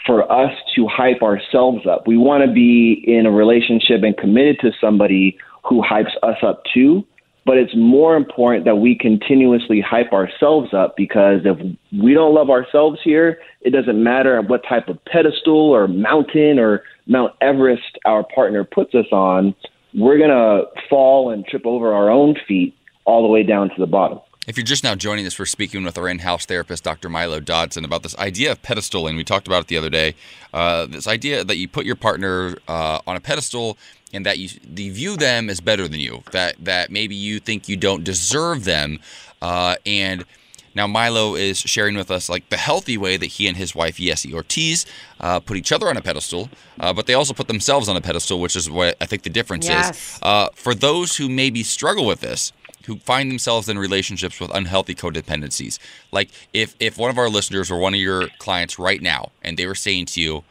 for 0.06 0.32
us 0.32 0.52
to 0.76 0.88
hype 0.88 1.22
ourselves 1.22 1.86
up. 1.86 2.08
We 2.08 2.18
want 2.18 2.44
to 2.46 2.52
be 2.52 3.04
in 3.06 3.26
a 3.26 3.32
relationship 3.32 4.04
and 4.04 4.18
committed 4.18 4.60
to 4.62 4.72
somebody 4.80 5.38
who 5.64 5.82
hypes 5.82 6.16
us 6.24 6.38
up 6.44 6.64
too. 6.74 7.06
But 7.44 7.58
it's 7.58 7.76
more 7.76 8.16
important 8.16 8.66
that 8.66 8.76
we 8.76 8.96
continuously 8.96 9.82
hype 9.82 10.14
ourselves 10.14 10.76
up 10.76 10.96
because 10.96 11.42
if 11.44 11.58
we 11.92 12.14
don't 12.14 12.36
love 12.36 12.52
ourselves 12.52 13.00
here, 13.04 13.40
it 13.62 13.72
doesn't 13.72 14.02
matter 14.02 14.40
what 14.42 14.62
type 14.70 14.88
of 14.90 15.04
pedestal 15.06 15.72
or 15.72 15.88
mountain 15.88 16.60
or 16.60 16.84
Mount 17.08 17.34
Everest 17.42 17.98
our 18.06 18.24
partner 18.24 18.64
puts 18.64 18.94
us 18.94 19.08
on 19.12 19.56
we're 19.94 20.18
going 20.18 20.30
to 20.30 20.64
fall 20.90 21.32
and 21.32 21.46
trip 21.46 21.66
over 21.66 21.94
our 21.94 22.10
own 22.10 22.36
feet 22.48 22.76
all 23.06 23.22
the 23.22 23.28
way 23.28 23.44
down 23.44 23.70
to 23.70 23.76
the 23.78 23.86
bottom. 23.86 24.20
If 24.48 24.58
you're 24.58 24.66
just 24.66 24.84
now 24.84 24.96
joining 24.96 25.28
us, 25.28 25.38
we're 25.38 25.46
speaking 25.46 25.84
with 25.84 26.00
our 26.00 26.08
in-house 26.08 26.48
therapist, 26.48 26.84
Dr. 26.84 27.10
Milo 27.10 27.40
Dodson, 27.40 27.86
about 27.86 28.02
this 28.02 28.18
idea 28.18 28.52
of 28.52 28.62
pedestaling. 28.64 29.16
We 29.16 29.24
talked 29.24 29.46
about 29.46 29.62
it 29.62 29.68
the 29.68 29.78
other 29.78 29.92
day. 29.92 30.16
Uh, 30.52 30.88
this 30.88 31.06
idea 31.06 31.44
that 31.44 31.58
you 31.58 31.68
put 31.68 31.86
your 31.86 31.96
partner 31.96 32.56
uh, 32.68 33.02
on 33.06 33.16
a 33.16 33.20
pedestal 33.20 33.78
and 34.12 34.26
that 34.26 34.40
you, 34.40 34.50
you, 34.76 34.92
view 34.92 35.16
them 35.16 35.48
as 35.48 35.62
better 35.62 35.88
than 35.88 36.00
you. 36.00 36.24
That 36.32 36.56
that 36.60 36.90
maybe 36.90 37.14
you 37.14 37.40
think 37.40 37.70
you 37.70 37.78
don't 37.78 38.04
deserve 38.04 38.64
them, 38.64 38.98
uh, 39.44 39.76
and 39.86 40.26
now, 40.74 40.88
Milo 40.88 41.36
is 41.36 41.58
sharing 41.60 41.96
with 41.96 42.10
us 42.10 42.30
like 42.30 42.48
the 42.50 42.58
healthy 42.58 42.98
way 42.98 43.18
that 43.18 43.26
he 43.26 43.48
and 43.48 43.58
his 43.58 43.76
wife 43.76 43.98
Yesi 43.98 44.34
Ortiz 44.34 44.86
uh, 45.20 45.40
put 45.40 45.58
each 45.58 45.72
other 45.72 45.90
on 45.90 45.98
a 45.98 46.02
pedestal, 46.02 46.50
uh, 46.80 46.94
but 46.94 47.08
they 47.08 47.14
also 47.14 47.34
put 47.34 47.48
themselves 47.48 47.90
on 47.90 47.98
a 47.98 48.02
pedestal, 48.02 48.40
which 48.40 48.56
is 48.56 48.70
what 48.70 48.96
I 49.02 49.06
think 49.06 49.24
the 49.24 49.30
difference 49.30 49.68
yes. 49.68 50.16
is. 50.16 50.20
Uh, 50.22 50.50
for 50.54 50.74
those 50.74 51.18
who 51.18 51.28
maybe 51.28 51.64
struggle 51.64 52.06
with 52.06 52.22
this, 52.22 52.54
who 52.86 52.98
find 52.98 53.30
themselves 53.30 53.70
in 53.70 53.78
relationships 53.78 54.40
with 54.40 54.52
unhealthy 54.54 54.96
codependencies, 54.96 55.80
like 56.12 56.30
if 56.54 56.76
if 56.80 56.98
one 56.98 57.10
of 57.10 57.18
our 57.18 57.30
listeners 57.30 57.72
or 57.72 57.78
one 57.80 57.94
of 57.94 58.00
your 58.00 58.28
clients 58.40 58.80
right 58.80 59.02
now, 59.02 59.32
and 59.42 59.58
they 59.58 59.66
were 59.66 59.76
saying 59.76 60.06
to 60.08 60.22
you, 60.22 60.44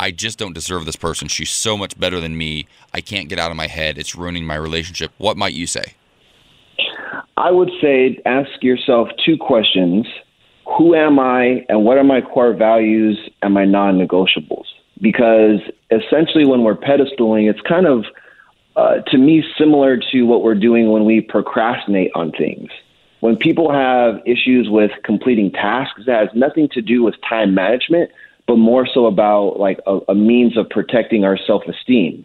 I 0.00 0.10
just 0.10 0.38
don't 0.38 0.54
deserve 0.54 0.86
this 0.86 0.96
person. 0.96 1.28
She's 1.28 1.50
so 1.50 1.76
much 1.76 1.98
better 2.00 2.20
than 2.20 2.36
me. 2.38 2.66
I 2.94 3.02
can't 3.02 3.28
get 3.28 3.38
out 3.38 3.50
of 3.50 3.56
my 3.58 3.66
head. 3.66 3.98
It's 3.98 4.14
ruining 4.14 4.46
my 4.46 4.54
relationship. 4.54 5.12
What 5.18 5.36
might 5.36 5.52
you 5.52 5.66
say? 5.66 5.94
I 7.36 7.50
would 7.50 7.70
say 7.82 8.18
ask 8.24 8.50
yourself 8.62 9.08
two 9.24 9.36
questions 9.36 10.06
Who 10.78 10.94
am 10.94 11.18
I, 11.18 11.64
and 11.68 11.84
what 11.84 11.98
are 11.98 12.04
my 12.04 12.20
core 12.20 12.54
values 12.54 13.18
and 13.42 13.52
my 13.52 13.64
non 13.64 13.98
negotiables? 13.98 14.64
Because 15.02 15.60
essentially, 15.90 16.46
when 16.46 16.62
we're 16.62 16.76
pedestaling, 16.76 17.50
it's 17.50 17.60
kind 17.68 17.86
of, 17.86 18.04
uh, 18.76 19.00
to 19.08 19.18
me, 19.18 19.44
similar 19.58 19.98
to 20.12 20.22
what 20.22 20.42
we're 20.42 20.54
doing 20.54 20.90
when 20.90 21.04
we 21.04 21.20
procrastinate 21.20 22.10
on 22.14 22.32
things. 22.32 22.70
When 23.20 23.36
people 23.36 23.70
have 23.72 24.20
issues 24.24 24.68
with 24.70 24.92
completing 25.04 25.50
tasks, 25.50 26.02
that 26.06 26.28
has 26.28 26.28
nothing 26.34 26.68
to 26.72 26.80
do 26.80 27.02
with 27.02 27.14
time 27.28 27.54
management, 27.54 28.10
but 28.46 28.56
more 28.56 28.86
so 28.92 29.06
about 29.06 29.60
like 29.60 29.78
a, 29.86 29.98
a 30.08 30.14
means 30.14 30.56
of 30.56 30.68
protecting 30.70 31.24
our 31.24 31.36
self 31.36 31.62
esteem. 31.66 32.24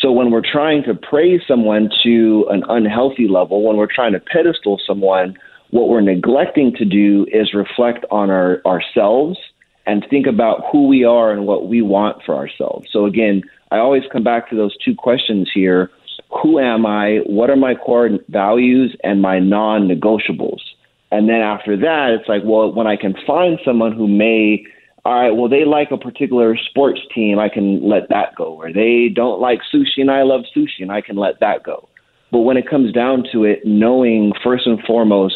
So 0.00 0.10
when 0.10 0.32
we're 0.32 0.42
trying 0.42 0.82
to 0.84 0.94
praise 0.94 1.42
someone 1.46 1.88
to 2.02 2.46
an 2.50 2.64
unhealthy 2.68 3.28
level, 3.28 3.62
when 3.62 3.76
we're 3.76 3.92
trying 3.92 4.12
to 4.12 4.20
pedestal 4.20 4.80
someone, 4.84 5.36
what 5.70 5.88
we're 5.88 6.00
neglecting 6.00 6.74
to 6.76 6.84
do 6.84 7.26
is 7.32 7.54
reflect 7.54 8.04
on 8.10 8.28
our 8.28 8.60
ourselves 8.66 9.38
and 9.86 10.04
think 10.10 10.26
about 10.26 10.64
who 10.70 10.88
we 10.88 11.04
are 11.04 11.30
and 11.30 11.46
what 11.46 11.68
we 11.68 11.82
want 11.82 12.22
for 12.24 12.34
ourselves. 12.34 12.88
So 12.92 13.06
again, 13.06 13.42
I 13.72 13.78
always 13.78 14.02
come 14.12 14.22
back 14.22 14.50
to 14.50 14.56
those 14.56 14.76
two 14.84 14.94
questions 14.94 15.50
here. 15.52 15.90
Who 16.42 16.58
am 16.58 16.84
I? 16.84 17.20
What 17.24 17.48
are 17.48 17.56
my 17.56 17.74
core 17.74 18.10
values 18.28 18.94
and 19.02 19.22
my 19.22 19.38
non-negotiables? 19.38 20.60
And 21.10 21.26
then 21.26 21.40
after 21.40 21.76
that, 21.78 22.10
it's 22.10 22.28
like, 22.28 22.42
well, 22.44 22.70
when 22.70 22.86
I 22.86 22.96
can 22.96 23.14
find 23.26 23.58
someone 23.64 23.92
who 23.92 24.06
may 24.06 24.64
all 25.04 25.20
right, 25.20 25.30
well, 25.30 25.48
they 25.48 25.64
like 25.64 25.90
a 25.90 25.96
particular 25.96 26.56
sports 26.56 27.00
team, 27.12 27.38
I 27.40 27.48
can 27.48 27.88
let 27.88 28.08
that 28.10 28.36
go. 28.36 28.54
Or 28.54 28.72
they 28.72 29.08
don't 29.12 29.40
like 29.40 29.58
sushi 29.74 29.98
and 29.98 30.10
I 30.10 30.22
love 30.22 30.42
sushi 30.56 30.80
and 30.80 30.92
I 30.92 31.00
can 31.00 31.16
let 31.16 31.40
that 31.40 31.64
go. 31.64 31.88
But 32.30 32.40
when 32.40 32.56
it 32.56 32.70
comes 32.70 32.92
down 32.92 33.24
to 33.32 33.42
it, 33.42 33.64
knowing 33.64 34.32
first 34.44 34.66
and 34.66 34.80
foremost, 34.84 35.34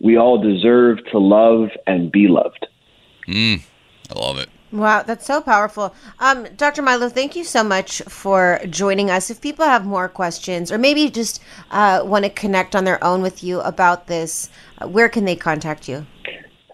we 0.00 0.16
all 0.16 0.40
deserve 0.40 0.98
to 1.12 1.18
love 1.18 1.68
and 1.86 2.10
be 2.10 2.26
loved. 2.26 2.66
Mm, 3.28 3.62
I 4.10 4.18
love 4.18 4.38
it. 4.38 4.48
Wow, 4.72 5.02
that's 5.02 5.26
so 5.26 5.42
powerful. 5.42 5.94
Um, 6.18 6.46
Dr. 6.56 6.80
Milo, 6.80 7.10
thank 7.10 7.36
you 7.36 7.44
so 7.44 7.62
much 7.62 8.00
for 8.08 8.58
joining 8.70 9.10
us. 9.10 9.28
If 9.28 9.42
people 9.42 9.66
have 9.66 9.84
more 9.84 10.08
questions 10.08 10.72
or 10.72 10.78
maybe 10.78 11.10
just 11.10 11.42
uh, 11.70 12.00
want 12.04 12.24
to 12.24 12.30
connect 12.30 12.74
on 12.74 12.84
their 12.84 13.02
own 13.04 13.20
with 13.20 13.44
you 13.44 13.60
about 13.60 14.06
this, 14.06 14.48
uh, 14.78 14.88
where 14.88 15.10
can 15.10 15.26
they 15.26 15.36
contact 15.36 15.88
you? 15.88 16.06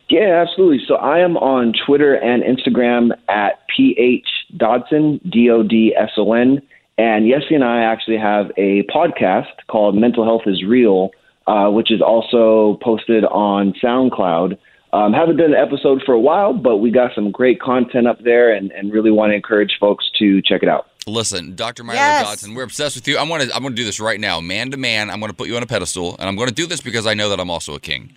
Yeah, 0.09 0.45
absolutely. 0.47 0.85
So 0.87 0.95
I 0.95 1.19
am 1.19 1.37
on 1.37 1.73
Twitter 1.87 2.15
and 2.15 2.43
Instagram 2.43 3.11
at 3.29 3.67
ph 3.77 4.27
dodson 4.57 5.21
d 5.29 5.51
o 5.51 5.63
d 5.63 5.95
s 5.95 6.11
o 6.17 6.33
n, 6.33 6.63
and 6.97 7.27
Yesi 7.27 7.55
and 7.55 7.65
I 7.65 7.83
actually 7.83 8.17
have 8.17 8.51
a 8.57 8.85
podcast 8.85 9.53
called 9.69 9.97
Mental 9.97 10.25
Health 10.25 10.43
is 10.47 10.65
Real, 10.65 11.11
uh, 11.47 11.69
which 11.69 11.91
is 11.91 12.01
also 12.01 12.79
posted 12.83 13.25
on 13.25 13.75
SoundCloud. 13.83 14.57
Um, 14.93 15.13
haven't 15.13 15.37
done 15.37 15.53
an 15.53 15.61
episode 15.61 16.03
for 16.07 16.13
a 16.13 16.21
while, 16.21 16.55
but 16.55 16.79
we 16.79 16.91
got 16.91 17.15
some 17.15 17.31
great 17.31 17.61
content 17.61 18.07
up 18.07 18.23
there, 18.23 18.55
and, 18.55 18.71
and 18.73 18.91
really 18.93 19.11
want 19.11 19.31
to 19.31 19.35
encourage 19.35 19.77
folks 19.79 20.11
to 20.19 20.41
check 20.43 20.63
it 20.63 20.69
out. 20.69 20.87
Listen, 21.07 21.55
Dr. 21.57 21.85
Milo 21.85 21.99
Yes. 21.99 22.27
Dodson, 22.27 22.55
we're 22.55 22.63
obsessed 22.65 22.97
with 22.97 23.09
you. 23.09 23.19
I'm 23.19 23.29
gonna 23.29 23.47
I'm 23.55 23.63
gonna 23.63 23.75
do 23.75 23.85
this 23.85 23.99
right 24.01 24.21
now, 24.21 24.41
man 24.41 24.71
to 24.71 24.77
man. 24.77 25.11
I'm 25.11 25.21
gonna 25.21 25.33
put 25.33 25.49
you 25.49 25.57
on 25.57 25.63
a 25.63 25.67
pedestal, 25.67 26.17
and 26.19 26.29
I'm 26.29 26.37
gonna 26.37 26.51
do 26.51 26.67
this 26.67 26.81
because 26.81 27.07
I 27.07 27.15
know 27.15 27.29
that 27.31 27.41
I'm 27.41 27.51
also 27.51 27.75
a 27.75 27.81
king. 27.81 28.17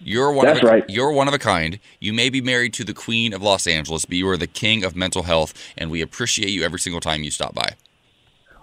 You're 0.00 0.32
one 0.32 0.46
That's 0.46 0.60
of 0.60 0.64
a, 0.64 0.66
right. 0.68 0.84
You're 0.88 1.12
one 1.12 1.28
of 1.28 1.34
a 1.34 1.38
kind. 1.38 1.78
You 2.00 2.14
may 2.14 2.30
be 2.30 2.40
married 2.40 2.72
to 2.74 2.84
the 2.84 2.94
Queen 2.94 3.34
of 3.34 3.42
Los 3.42 3.66
Angeles, 3.66 4.06
but 4.06 4.16
you 4.16 4.26
are 4.28 4.38
the 4.38 4.46
king 4.46 4.82
of 4.84 4.96
mental 4.96 5.24
health, 5.24 5.52
and 5.76 5.90
we 5.90 6.00
appreciate 6.00 6.48
you 6.48 6.62
every 6.62 6.78
single 6.78 7.00
time 7.00 7.22
you 7.22 7.30
stop 7.30 7.54
by. 7.54 7.74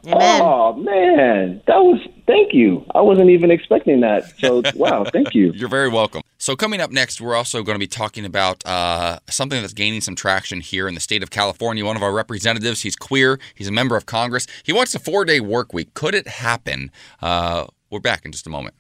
Amen. 0.06 0.42
Oh 0.44 0.74
man, 0.74 1.62
that 1.68 1.78
was 1.78 2.00
thank 2.28 2.54
you. 2.54 2.86
I 2.94 3.02
wasn't 3.02 3.30
even 3.30 3.52
expecting 3.52 4.02
that. 4.02 4.38
So 4.40 4.62
wow, 4.76 5.06
thank 5.06 5.34
you. 5.34 5.52
You're 5.54 5.70
very 5.70 5.90
welcome. 5.90 6.22
So, 6.38 6.56
coming 6.56 6.80
up 6.80 6.92
next, 6.92 7.22
we're 7.22 7.36
also 7.36 7.64
going 7.64 7.76
to 7.76 7.80
be 7.80 7.88
talking 7.88 8.24
about 8.24 8.64
uh, 8.68 9.20
something 9.30 9.60
that's 9.62 9.74
gaining 9.74 10.02
some 10.02 10.16
traction 10.16 10.62
here 10.62 10.88
in 10.88 10.94
the 10.94 11.00
state 11.02 11.24
of 11.24 11.32
California. 11.32 11.84
One 11.84 11.96
of 11.96 12.04
our 12.04 12.14
representatives, 12.14 12.82
he's 12.82 12.96
queer, 12.96 13.40
he's 13.56 13.68
a 13.68 13.72
member 13.72 13.96
of 13.96 14.06
Congress. 14.06 14.46
He 14.64 14.72
wants 14.72 14.94
a 14.94 15.00
four 15.00 15.26
day 15.26 15.40
work 15.40 15.74
week. 15.74 15.94
Could 15.94 16.14
it 16.14 16.28
happen? 16.28 16.92
Uh, 17.22 17.66
we're 17.90 18.00
back 18.00 18.26
in 18.26 18.32
just 18.32 18.46
a 18.46 18.50
moment. 18.50 18.76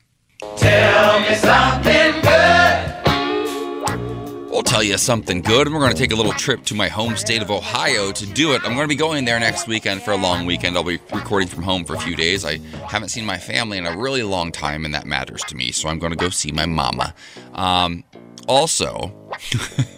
Tell 0.58 1.20
me 1.22 1.34
something 1.36 2.22
good. 2.22 2.95
We'll 4.56 4.64
tell 4.64 4.82
you 4.82 4.98
something 4.98 5.42
good, 5.42 5.68
and 5.68 5.76
we're 5.76 5.82
going 5.82 5.92
to 5.92 5.98
take 5.98 6.14
a 6.14 6.16
little 6.16 6.32
trip 6.32 6.64
to 6.68 6.76
my 6.76 6.88
home 6.88 7.18
state 7.18 7.42
of 7.42 7.52
Ohio 7.52 8.14
to 8.14 8.26
do 8.26 8.54
it. 8.54 8.62
I'm 8.64 8.74
going 8.74 8.86
to 8.86 8.88
be 8.88 8.96
going 8.96 9.26
there 9.26 9.38
next 9.38 9.68
weekend 9.68 10.02
for 10.02 10.12
a 10.12 10.16
long 10.16 10.46
weekend. 10.46 10.78
I'll 10.78 10.84
be 10.86 10.98
recording 11.12 11.50
from 11.50 11.62
home 11.62 11.84
for 11.84 11.94
a 11.94 12.00
few 12.00 12.16
days. 12.16 12.46
I 12.46 12.60
haven't 12.88 13.10
seen 13.10 13.26
my 13.26 13.38
family 13.38 13.78
in 13.78 13.86
a 13.86 13.98
really 13.98 14.24
long 14.24 14.54
time, 14.54 14.86
and 14.86 14.94
that 14.94 15.06
matters 15.06 15.44
to 15.50 15.58
me, 15.58 15.74
so 15.74 15.90
I'm 15.90 16.00
going 16.00 16.14
to 16.14 16.18
go 16.18 16.30
see 16.30 16.54
my 16.54 16.66
mama. 16.66 17.14
Um, 17.54 18.06
also, 18.48 19.14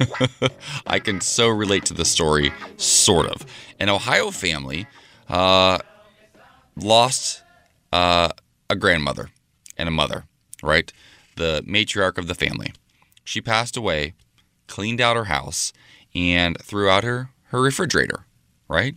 I 0.87 0.97
can 0.97 1.21
so 1.21 1.49
relate 1.49 1.85
to 1.85 1.93
the 1.93 2.03
story, 2.03 2.51
sort 2.77 3.27
of. 3.27 3.45
An 3.79 3.89
Ohio 3.89 4.31
family 4.31 4.87
uh, 5.29 5.77
lost 6.75 7.43
uh, 7.93 8.29
a 8.71 8.75
grandmother 8.75 9.29
and 9.77 9.87
a 9.87 9.91
mother, 9.91 10.23
right? 10.63 10.91
The 11.35 11.63
matriarch 11.67 12.17
of 12.17 12.27
the 12.27 12.33
family. 12.33 12.73
She 13.23 13.39
passed 13.39 13.77
away, 13.77 14.15
cleaned 14.67 15.01
out 15.01 15.15
her 15.15 15.25
house, 15.25 15.73
and 16.13 16.57
threw 16.61 16.89
out 16.89 17.03
her, 17.03 17.31
her 17.45 17.61
refrigerator, 17.61 18.25
right? 18.67 18.95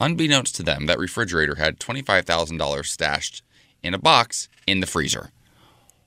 unbeknownst 0.00 0.54
to 0.56 0.62
them, 0.62 0.86
that 0.86 0.98
refrigerator 0.98 1.56
had 1.56 1.78
$25,000 1.80 2.86
stashed 2.86 3.42
in 3.82 3.94
a 3.94 3.98
box 3.98 4.48
in 4.66 4.80
the 4.80 4.86
freezer. 4.86 5.30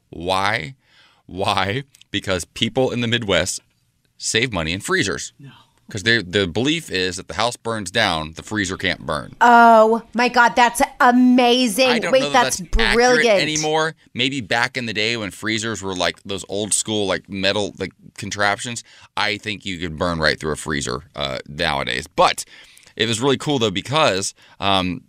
Why? 0.10 0.76
Why? 1.26 1.84
Because 2.12 2.46
people 2.46 2.92
in 2.92 3.02
the 3.02 3.08
Midwest 3.08 3.60
save 4.18 4.54
money 4.54 4.72
in 4.72 4.82
freezers. 4.82 5.34
No. 5.40 5.52
Because 5.88 6.04
the 6.04 6.50
belief 6.52 6.92
is 6.92 7.16
that 7.16 7.30
the 7.30 7.34
house 7.36 7.56
burns 7.56 7.90
down, 7.90 8.34
the 8.34 8.44
freezer 8.44 8.76
can't 8.76 9.06
burn. 9.06 9.36
Oh 9.40 10.04
my 10.14 10.28
God, 10.28 10.54
that's 10.54 10.82
amazing! 11.00 11.88
I 11.88 12.00
don't 12.00 12.12
Wait, 12.12 12.24
know 12.24 12.32
that 12.32 12.44
that's, 12.44 12.94
brilliant. 12.94 13.42
anymore. 13.42 13.96
Maybe 14.14 14.42
back 14.42 14.76
in 14.76 14.86
the 14.86 14.94
day 14.94 15.16
when 15.16 15.32
freezers 15.32 15.82
were 15.82 15.96
like 15.96 16.22
those 16.24 16.44
old 16.50 16.74
school 16.74 17.08
like 17.08 17.30
metal 17.30 17.74
like 17.80 17.94
contraptions, 18.18 18.84
I 19.16 19.38
think 19.38 19.66
you 19.66 19.78
could 19.80 19.98
burn 19.98 20.20
right 20.20 20.38
through 20.38 20.52
a 20.52 20.58
freezer 20.58 21.04
uh, 21.16 21.40
nowadays. 21.48 22.06
But 22.06 22.44
it 22.98 23.08
was 23.08 23.22
really 23.22 23.38
cool 23.38 23.58
though 23.58 23.72
because 23.72 24.34
um, 24.60 25.04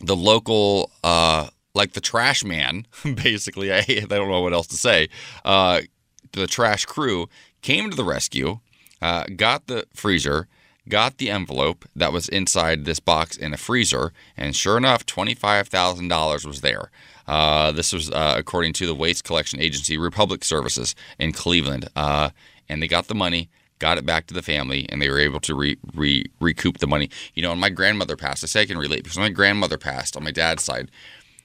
the 0.00 0.16
local 0.16 0.90
uh, 1.02 1.48
like 1.74 1.92
the 1.92 2.00
trash 2.00 2.44
man, 2.44 2.86
basically, 3.04 3.72
I, 3.72 3.78
I 3.78 4.04
don't 4.06 4.28
know 4.28 4.42
what 4.42 4.52
else 4.52 4.66
to 4.68 4.76
say. 4.76 5.08
Uh, 5.44 5.82
the 6.32 6.46
trash 6.46 6.84
crew 6.84 7.28
came 7.62 7.90
to 7.90 7.96
the 7.96 8.04
rescue, 8.04 8.60
uh, 9.02 9.24
got 9.36 9.66
the 9.66 9.86
freezer, 9.94 10.48
got 10.88 11.18
the 11.18 11.30
envelope 11.30 11.84
that 11.94 12.12
was 12.12 12.28
inside 12.28 12.84
this 12.84 13.00
box 13.00 13.36
in 13.36 13.52
a 13.52 13.56
freezer, 13.56 14.12
and 14.36 14.56
sure 14.56 14.76
enough, 14.76 15.06
$25,000 15.06 16.44
was 16.46 16.60
there. 16.60 16.90
Uh, 17.26 17.70
this 17.70 17.92
was 17.92 18.10
uh, 18.10 18.34
according 18.36 18.72
to 18.72 18.86
the 18.86 18.94
waste 18.94 19.24
collection 19.24 19.60
agency 19.60 19.96
Republic 19.96 20.42
Services 20.42 20.96
in 21.18 21.32
Cleveland. 21.32 21.88
Uh, 21.94 22.30
and 22.68 22.82
they 22.82 22.88
got 22.88 23.08
the 23.08 23.14
money, 23.14 23.50
got 23.78 23.98
it 23.98 24.06
back 24.06 24.26
to 24.26 24.34
the 24.34 24.42
family, 24.42 24.86
and 24.88 25.02
they 25.02 25.10
were 25.10 25.18
able 25.18 25.40
to 25.40 25.54
re, 25.54 25.76
re, 25.94 26.24
recoup 26.40 26.78
the 26.78 26.86
money. 26.86 27.10
You 27.34 27.42
know, 27.42 27.50
when 27.50 27.58
my 27.58 27.70
grandmother 27.70 28.16
passed, 28.16 28.44
I 28.44 28.46
say 28.46 28.62
I 28.62 28.66
can 28.66 28.78
relate 28.78 29.02
because 29.02 29.16
when 29.16 29.26
my 29.26 29.34
grandmother 29.34 29.78
passed 29.78 30.16
on 30.16 30.24
my 30.24 30.30
dad's 30.30 30.62
side, 30.62 30.90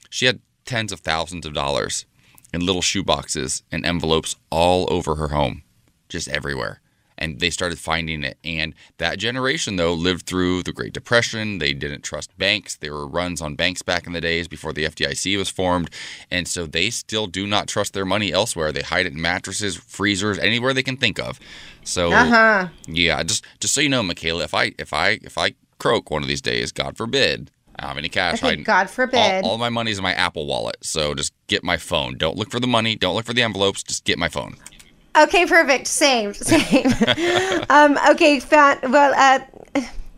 she 0.08 0.26
had 0.26 0.40
tens 0.64 0.92
of 0.92 1.00
thousands 1.00 1.46
of 1.46 1.52
dollars 1.52 2.06
in 2.52 2.64
little 2.64 2.82
shoe 2.82 3.02
boxes 3.02 3.62
and 3.72 3.84
envelopes 3.84 4.36
all 4.50 4.86
over 4.92 5.16
her 5.16 5.28
home, 5.28 5.62
just 6.08 6.28
everywhere. 6.28 6.80
And 7.18 7.40
they 7.40 7.50
started 7.50 7.78
finding 7.78 8.22
it. 8.24 8.38
And 8.44 8.74
that 8.98 9.18
generation, 9.18 9.76
though, 9.76 9.94
lived 9.94 10.26
through 10.26 10.62
the 10.64 10.72
Great 10.72 10.92
Depression. 10.92 11.58
They 11.58 11.72
didn't 11.72 12.02
trust 12.02 12.36
banks. 12.38 12.76
There 12.76 12.92
were 12.92 13.06
runs 13.06 13.40
on 13.40 13.54
banks 13.54 13.82
back 13.82 14.06
in 14.06 14.12
the 14.12 14.20
days 14.20 14.48
before 14.48 14.72
the 14.72 14.84
FDIC 14.84 15.36
was 15.38 15.48
formed. 15.48 15.90
And 16.30 16.46
so 16.46 16.66
they 16.66 16.90
still 16.90 17.26
do 17.26 17.46
not 17.46 17.68
trust 17.68 17.94
their 17.94 18.04
money 18.04 18.32
elsewhere. 18.32 18.72
They 18.72 18.82
hide 18.82 19.06
it 19.06 19.12
in 19.14 19.20
mattresses, 19.20 19.76
freezers, 19.76 20.38
anywhere 20.38 20.74
they 20.74 20.82
can 20.82 20.96
think 20.96 21.18
of. 21.18 21.40
So, 21.84 22.12
Uh-huh. 22.12 22.68
yeah, 22.86 23.22
just 23.22 23.44
just 23.60 23.74
so 23.74 23.80
you 23.80 23.88
know, 23.88 24.02
Michaela, 24.02 24.44
if 24.44 24.54
I 24.54 24.72
if 24.78 24.92
I 24.92 25.18
if 25.22 25.38
I 25.38 25.54
croak 25.78 26.10
one 26.10 26.22
of 26.22 26.28
these 26.28 26.40
days, 26.42 26.72
God 26.72 26.96
forbid, 26.96 27.50
I 27.76 27.82
don't 27.82 27.88
have 27.90 27.98
any 27.98 28.08
cash. 28.08 28.42
Okay, 28.42 28.52
I, 28.52 28.56
God 28.56 28.90
forbid. 28.90 29.44
All, 29.44 29.52
all 29.52 29.58
my 29.58 29.68
money's 29.68 29.98
in 29.98 30.02
my 30.02 30.12
Apple 30.14 30.46
wallet. 30.46 30.76
So 30.82 31.14
just 31.14 31.32
get 31.46 31.62
my 31.62 31.76
phone. 31.76 32.16
Don't 32.18 32.36
look 32.36 32.50
for 32.50 32.58
the 32.60 32.66
money. 32.66 32.96
Don't 32.96 33.14
look 33.14 33.24
for 33.26 33.34
the 33.34 33.42
envelopes. 33.42 33.82
Just 33.82 34.04
get 34.04 34.18
my 34.18 34.28
phone. 34.28 34.56
Okay, 35.16 35.46
perfect. 35.46 35.86
Same, 35.86 36.34
same. 36.34 36.86
um, 37.70 37.98
okay, 38.10 38.38
fat. 38.40 38.88
Well, 38.90 39.14
uh, 39.16 39.44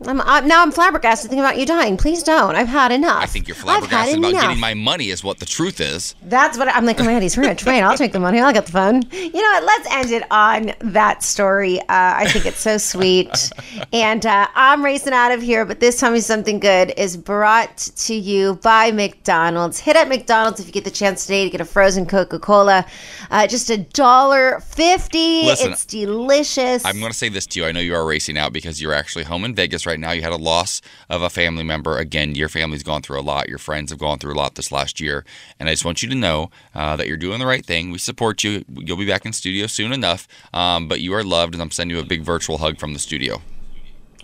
I'm, 0.05 0.21
I'm, 0.21 0.47
now 0.47 0.61
I'm 0.61 0.71
flabbergasted 0.71 1.29
thinking 1.29 1.43
about 1.43 1.57
you 1.57 1.65
dying. 1.65 1.97
Please 1.97 2.23
don't. 2.23 2.55
I've 2.55 2.69
had 2.69 2.91
enough. 2.91 3.21
I 3.21 3.25
think 3.25 3.47
you're 3.47 3.55
flabbergasted 3.55 4.17
about 4.17 4.29
enough. 4.29 4.43
getting 4.43 4.59
my 4.59 4.73
money, 4.73 5.09
is 5.09 5.23
what 5.23 5.39
the 5.39 5.45
truth 5.45 5.81
is. 5.81 6.15
That's 6.23 6.57
what 6.57 6.69
I'm 6.69 6.85
like. 6.85 7.01
Oh 7.01 7.03
my 7.03 7.13
god, 7.13 7.21
he's 7.21 7.37
rich. 7.37 7.65
Right, 7.65 7.83
I'll 7.83 7.97
take 7.97 8.13
the 8.13 8.19
money. 8.19 8.39
I'll 8.39 8.53
get 8.53 8.65
the 8.65 8.71
phone. 8.71 9.01
You 9.11 9.33
know 9.33 9.41
what? 9.41 9.63
Let's 9.63 9.91
end 9.91 10.11
it 10.11 10.23
on 10.31 10.73
that 10.93 11.23
story. 11.23 11.79
Uh, 11.81 11.85
I 11.89 12.27
think 12.29 12.45
it's 12.45 12.59
so 12.59 12.77
sweet. 12.77 13.51
and 13.91 14.25
uh, 14.25 14.47
I'm 14.55 14.85
racing 14.85 15.13
out 15.13 15.31
of 15.31 15.41
here, 15.41 15.65
but 15.65 15.79
this 15.79 15.99
time 15.99 16.15
is 16.15 16.25
something 16.25 16.59
good 16.59 16.93
is 16.95 17.17
brought 17.17 17.77
to 17.77 18.13
you 18.13 18.55
by 18.55 18.91
McDonald's. 18.91 19.79
Hit 19.79 19.97
up 19.97 20.07
McDonald's 20.07 20.59
if 20.59 20.67
you 20.67 20.71
get 20.71 20.85
the 20.85 20.91
chance 20.91 21.25
today 21.25 21.43
to 21.43 21.49
get 21.49 21.61
a 21.61 21.65
frozen 21.65 22.05
Coca-Cola. 22.05 22.85
Uh, 23.31 23.47
just 23.47 23.69
a 23.69 23.77
dollar 23.77 24.59
fifty. 24.61 25.41
It's 25.41 25.85
delicious. 25.85 26.85
I'm 26.85 26.99
going 26.99 27.11
to 27.11 27.17
say 27.17 27.29
this 27.29 27.45
to 27.47 27.59
you. 27.59 27.65
I 27.65 27.71
know 27.71 27.79
you 27.79 27.95
are 27.95 28.05
racing 28.05 28.37
out 28.37 28.53
because 28.53 28.81
you're 28.81 28.93
actually 28.93 29.25
home 29.25 29.43
in 29.43 29.55
Vegas 29.55 29.85
right 29.85 29.88
now. 29.97 30.11
You 30.11 30.21
had 30.21 30.33
a 30.33 30.37
loss 30.37 30.81
of 31.09 31.21
a 31.21 31.29
family 31.29 31.63
member. 31.63 31.97
Again, 31.97 32.35
your 32.35 32.49
family's 32.49 32.83
gone 32.83 33.01
through 33.01 33.19
a 33.19 33.21
lot. 33.21 33.47
Your 33.47 33.57
friends 33.57 33.91
have 33.91 33.99
gone 33.99 34.19
through 34.19 34.33
a 34.33 34.35
lot 34.35 34.55
this 34.55 34.73
last 34.73 34.99
year. 34.99 35.23
And 35.57 35.69
I 35.69 35.71
just 35.71 35.85
want 35.85 36.03
you 36.03 36.09
to 36.09 36.15
know 36.15 36.51
uh, 36.75 36.97
that 36.97 37.07
you're 37.07 37.15
doing 37.15 37.39
the 37.39 37.45
right 37.45 37.65
thing. 37.65 37.91
We 37.91 37.97
support 37.97 38.43
you. 38.43 38.65
You'll 38.67 38.97
be 38.97 39.07
back 39.07 39.25
in 39.25 39.31
studio 39.31 39.67
soon 39.67 39.93
enough. 39.93 40.27
Um, 40.53 40.89
but 40.89 40.99
you 40.99 41.13
are 41.13 41.23
loved, 41.23 41.53
and 41.53 41.61
I'm 41.61 41.71
sending 41.71 41.95
you 41.95 42.03
a 42.03 42.05
big 42.05 42.23
virtual 42.23 42.57
hug 42.57 42.77
from 42.77 42.91
the 42.91 42.99
studio. 42.99 43.41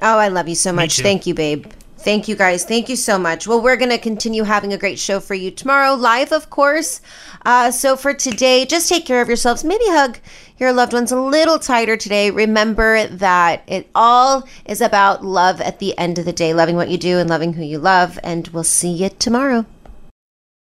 Oh, 0.01 0.17
I 0.17 0.27
love 0.27 0.49
you 0.49 0.55
so 0.55 0.73
much. 0.73 0.99
Thank 0.99 1.25
you, 1.25 1.33
babe. 1.33 1.67
Thank 2.05 2.27
you, 2.27 2.35
guys. 2.35 2.63
Thank 2.63 2.87
you 2.87 2.95
so 2.95 3.17
much. 3.17 3.47
Well, 3.47 3.63
we're 3.63 3.77
going 3.77 3.89
to 3.89 3.97
continue 3.97 4.43
having 4.43 4.71
a 4.71 4.77
great 4.77 4.99
show 4.99 5.19
for 5.19 5.33
you 5.33 5.49
tomorrow, 5.49 5.95
live, 5.95 6.31
of 6.31 6.51
course. 6.51 7.01
Uh, 7.43 7.71
so 7.71 7.97
for 7.97 8.13
today, 8.13 8.63
just 8.63 8.87
take 8.87 9.07
care 9.07 9.23
of 9.23 9.27
yourselves. 9.27 9.63
Maybe 9.63 9.85
hug 9.87 10.19
your 10.59 10.71
loved 10.71 10.93
ones 10.93 11.11
a 11.11 11.19
little 11.19 11.57
tighter 11.57 11.97
today. 11.97 12.29
Remember 12.29 13.07
that 13.07 13.63
it 13.65 13.89
all 13.95 14.47
is 14.65 14.81
about 14.81 15.25
love 15.25 15.59
at 15.61 15.79
the 15.79 15.97
end 15.97 16.19
of 16.19 16.25
the 16.25 16.31
day, 16.31 16.53
loving 16.53 16.75
what 16.75 16.89
you 16.89 16.99
do 16.99 17.17
and 17.17 17.27
loving 17.27 17.53
who 17.53 17.63
you 17.63 17.79
love. 17.79 18.19
And 18.21 18.47
we'll 18.49 18.63
see 18.63 18.91
you 18.91 19.09
tomorrow. 19.09 19.65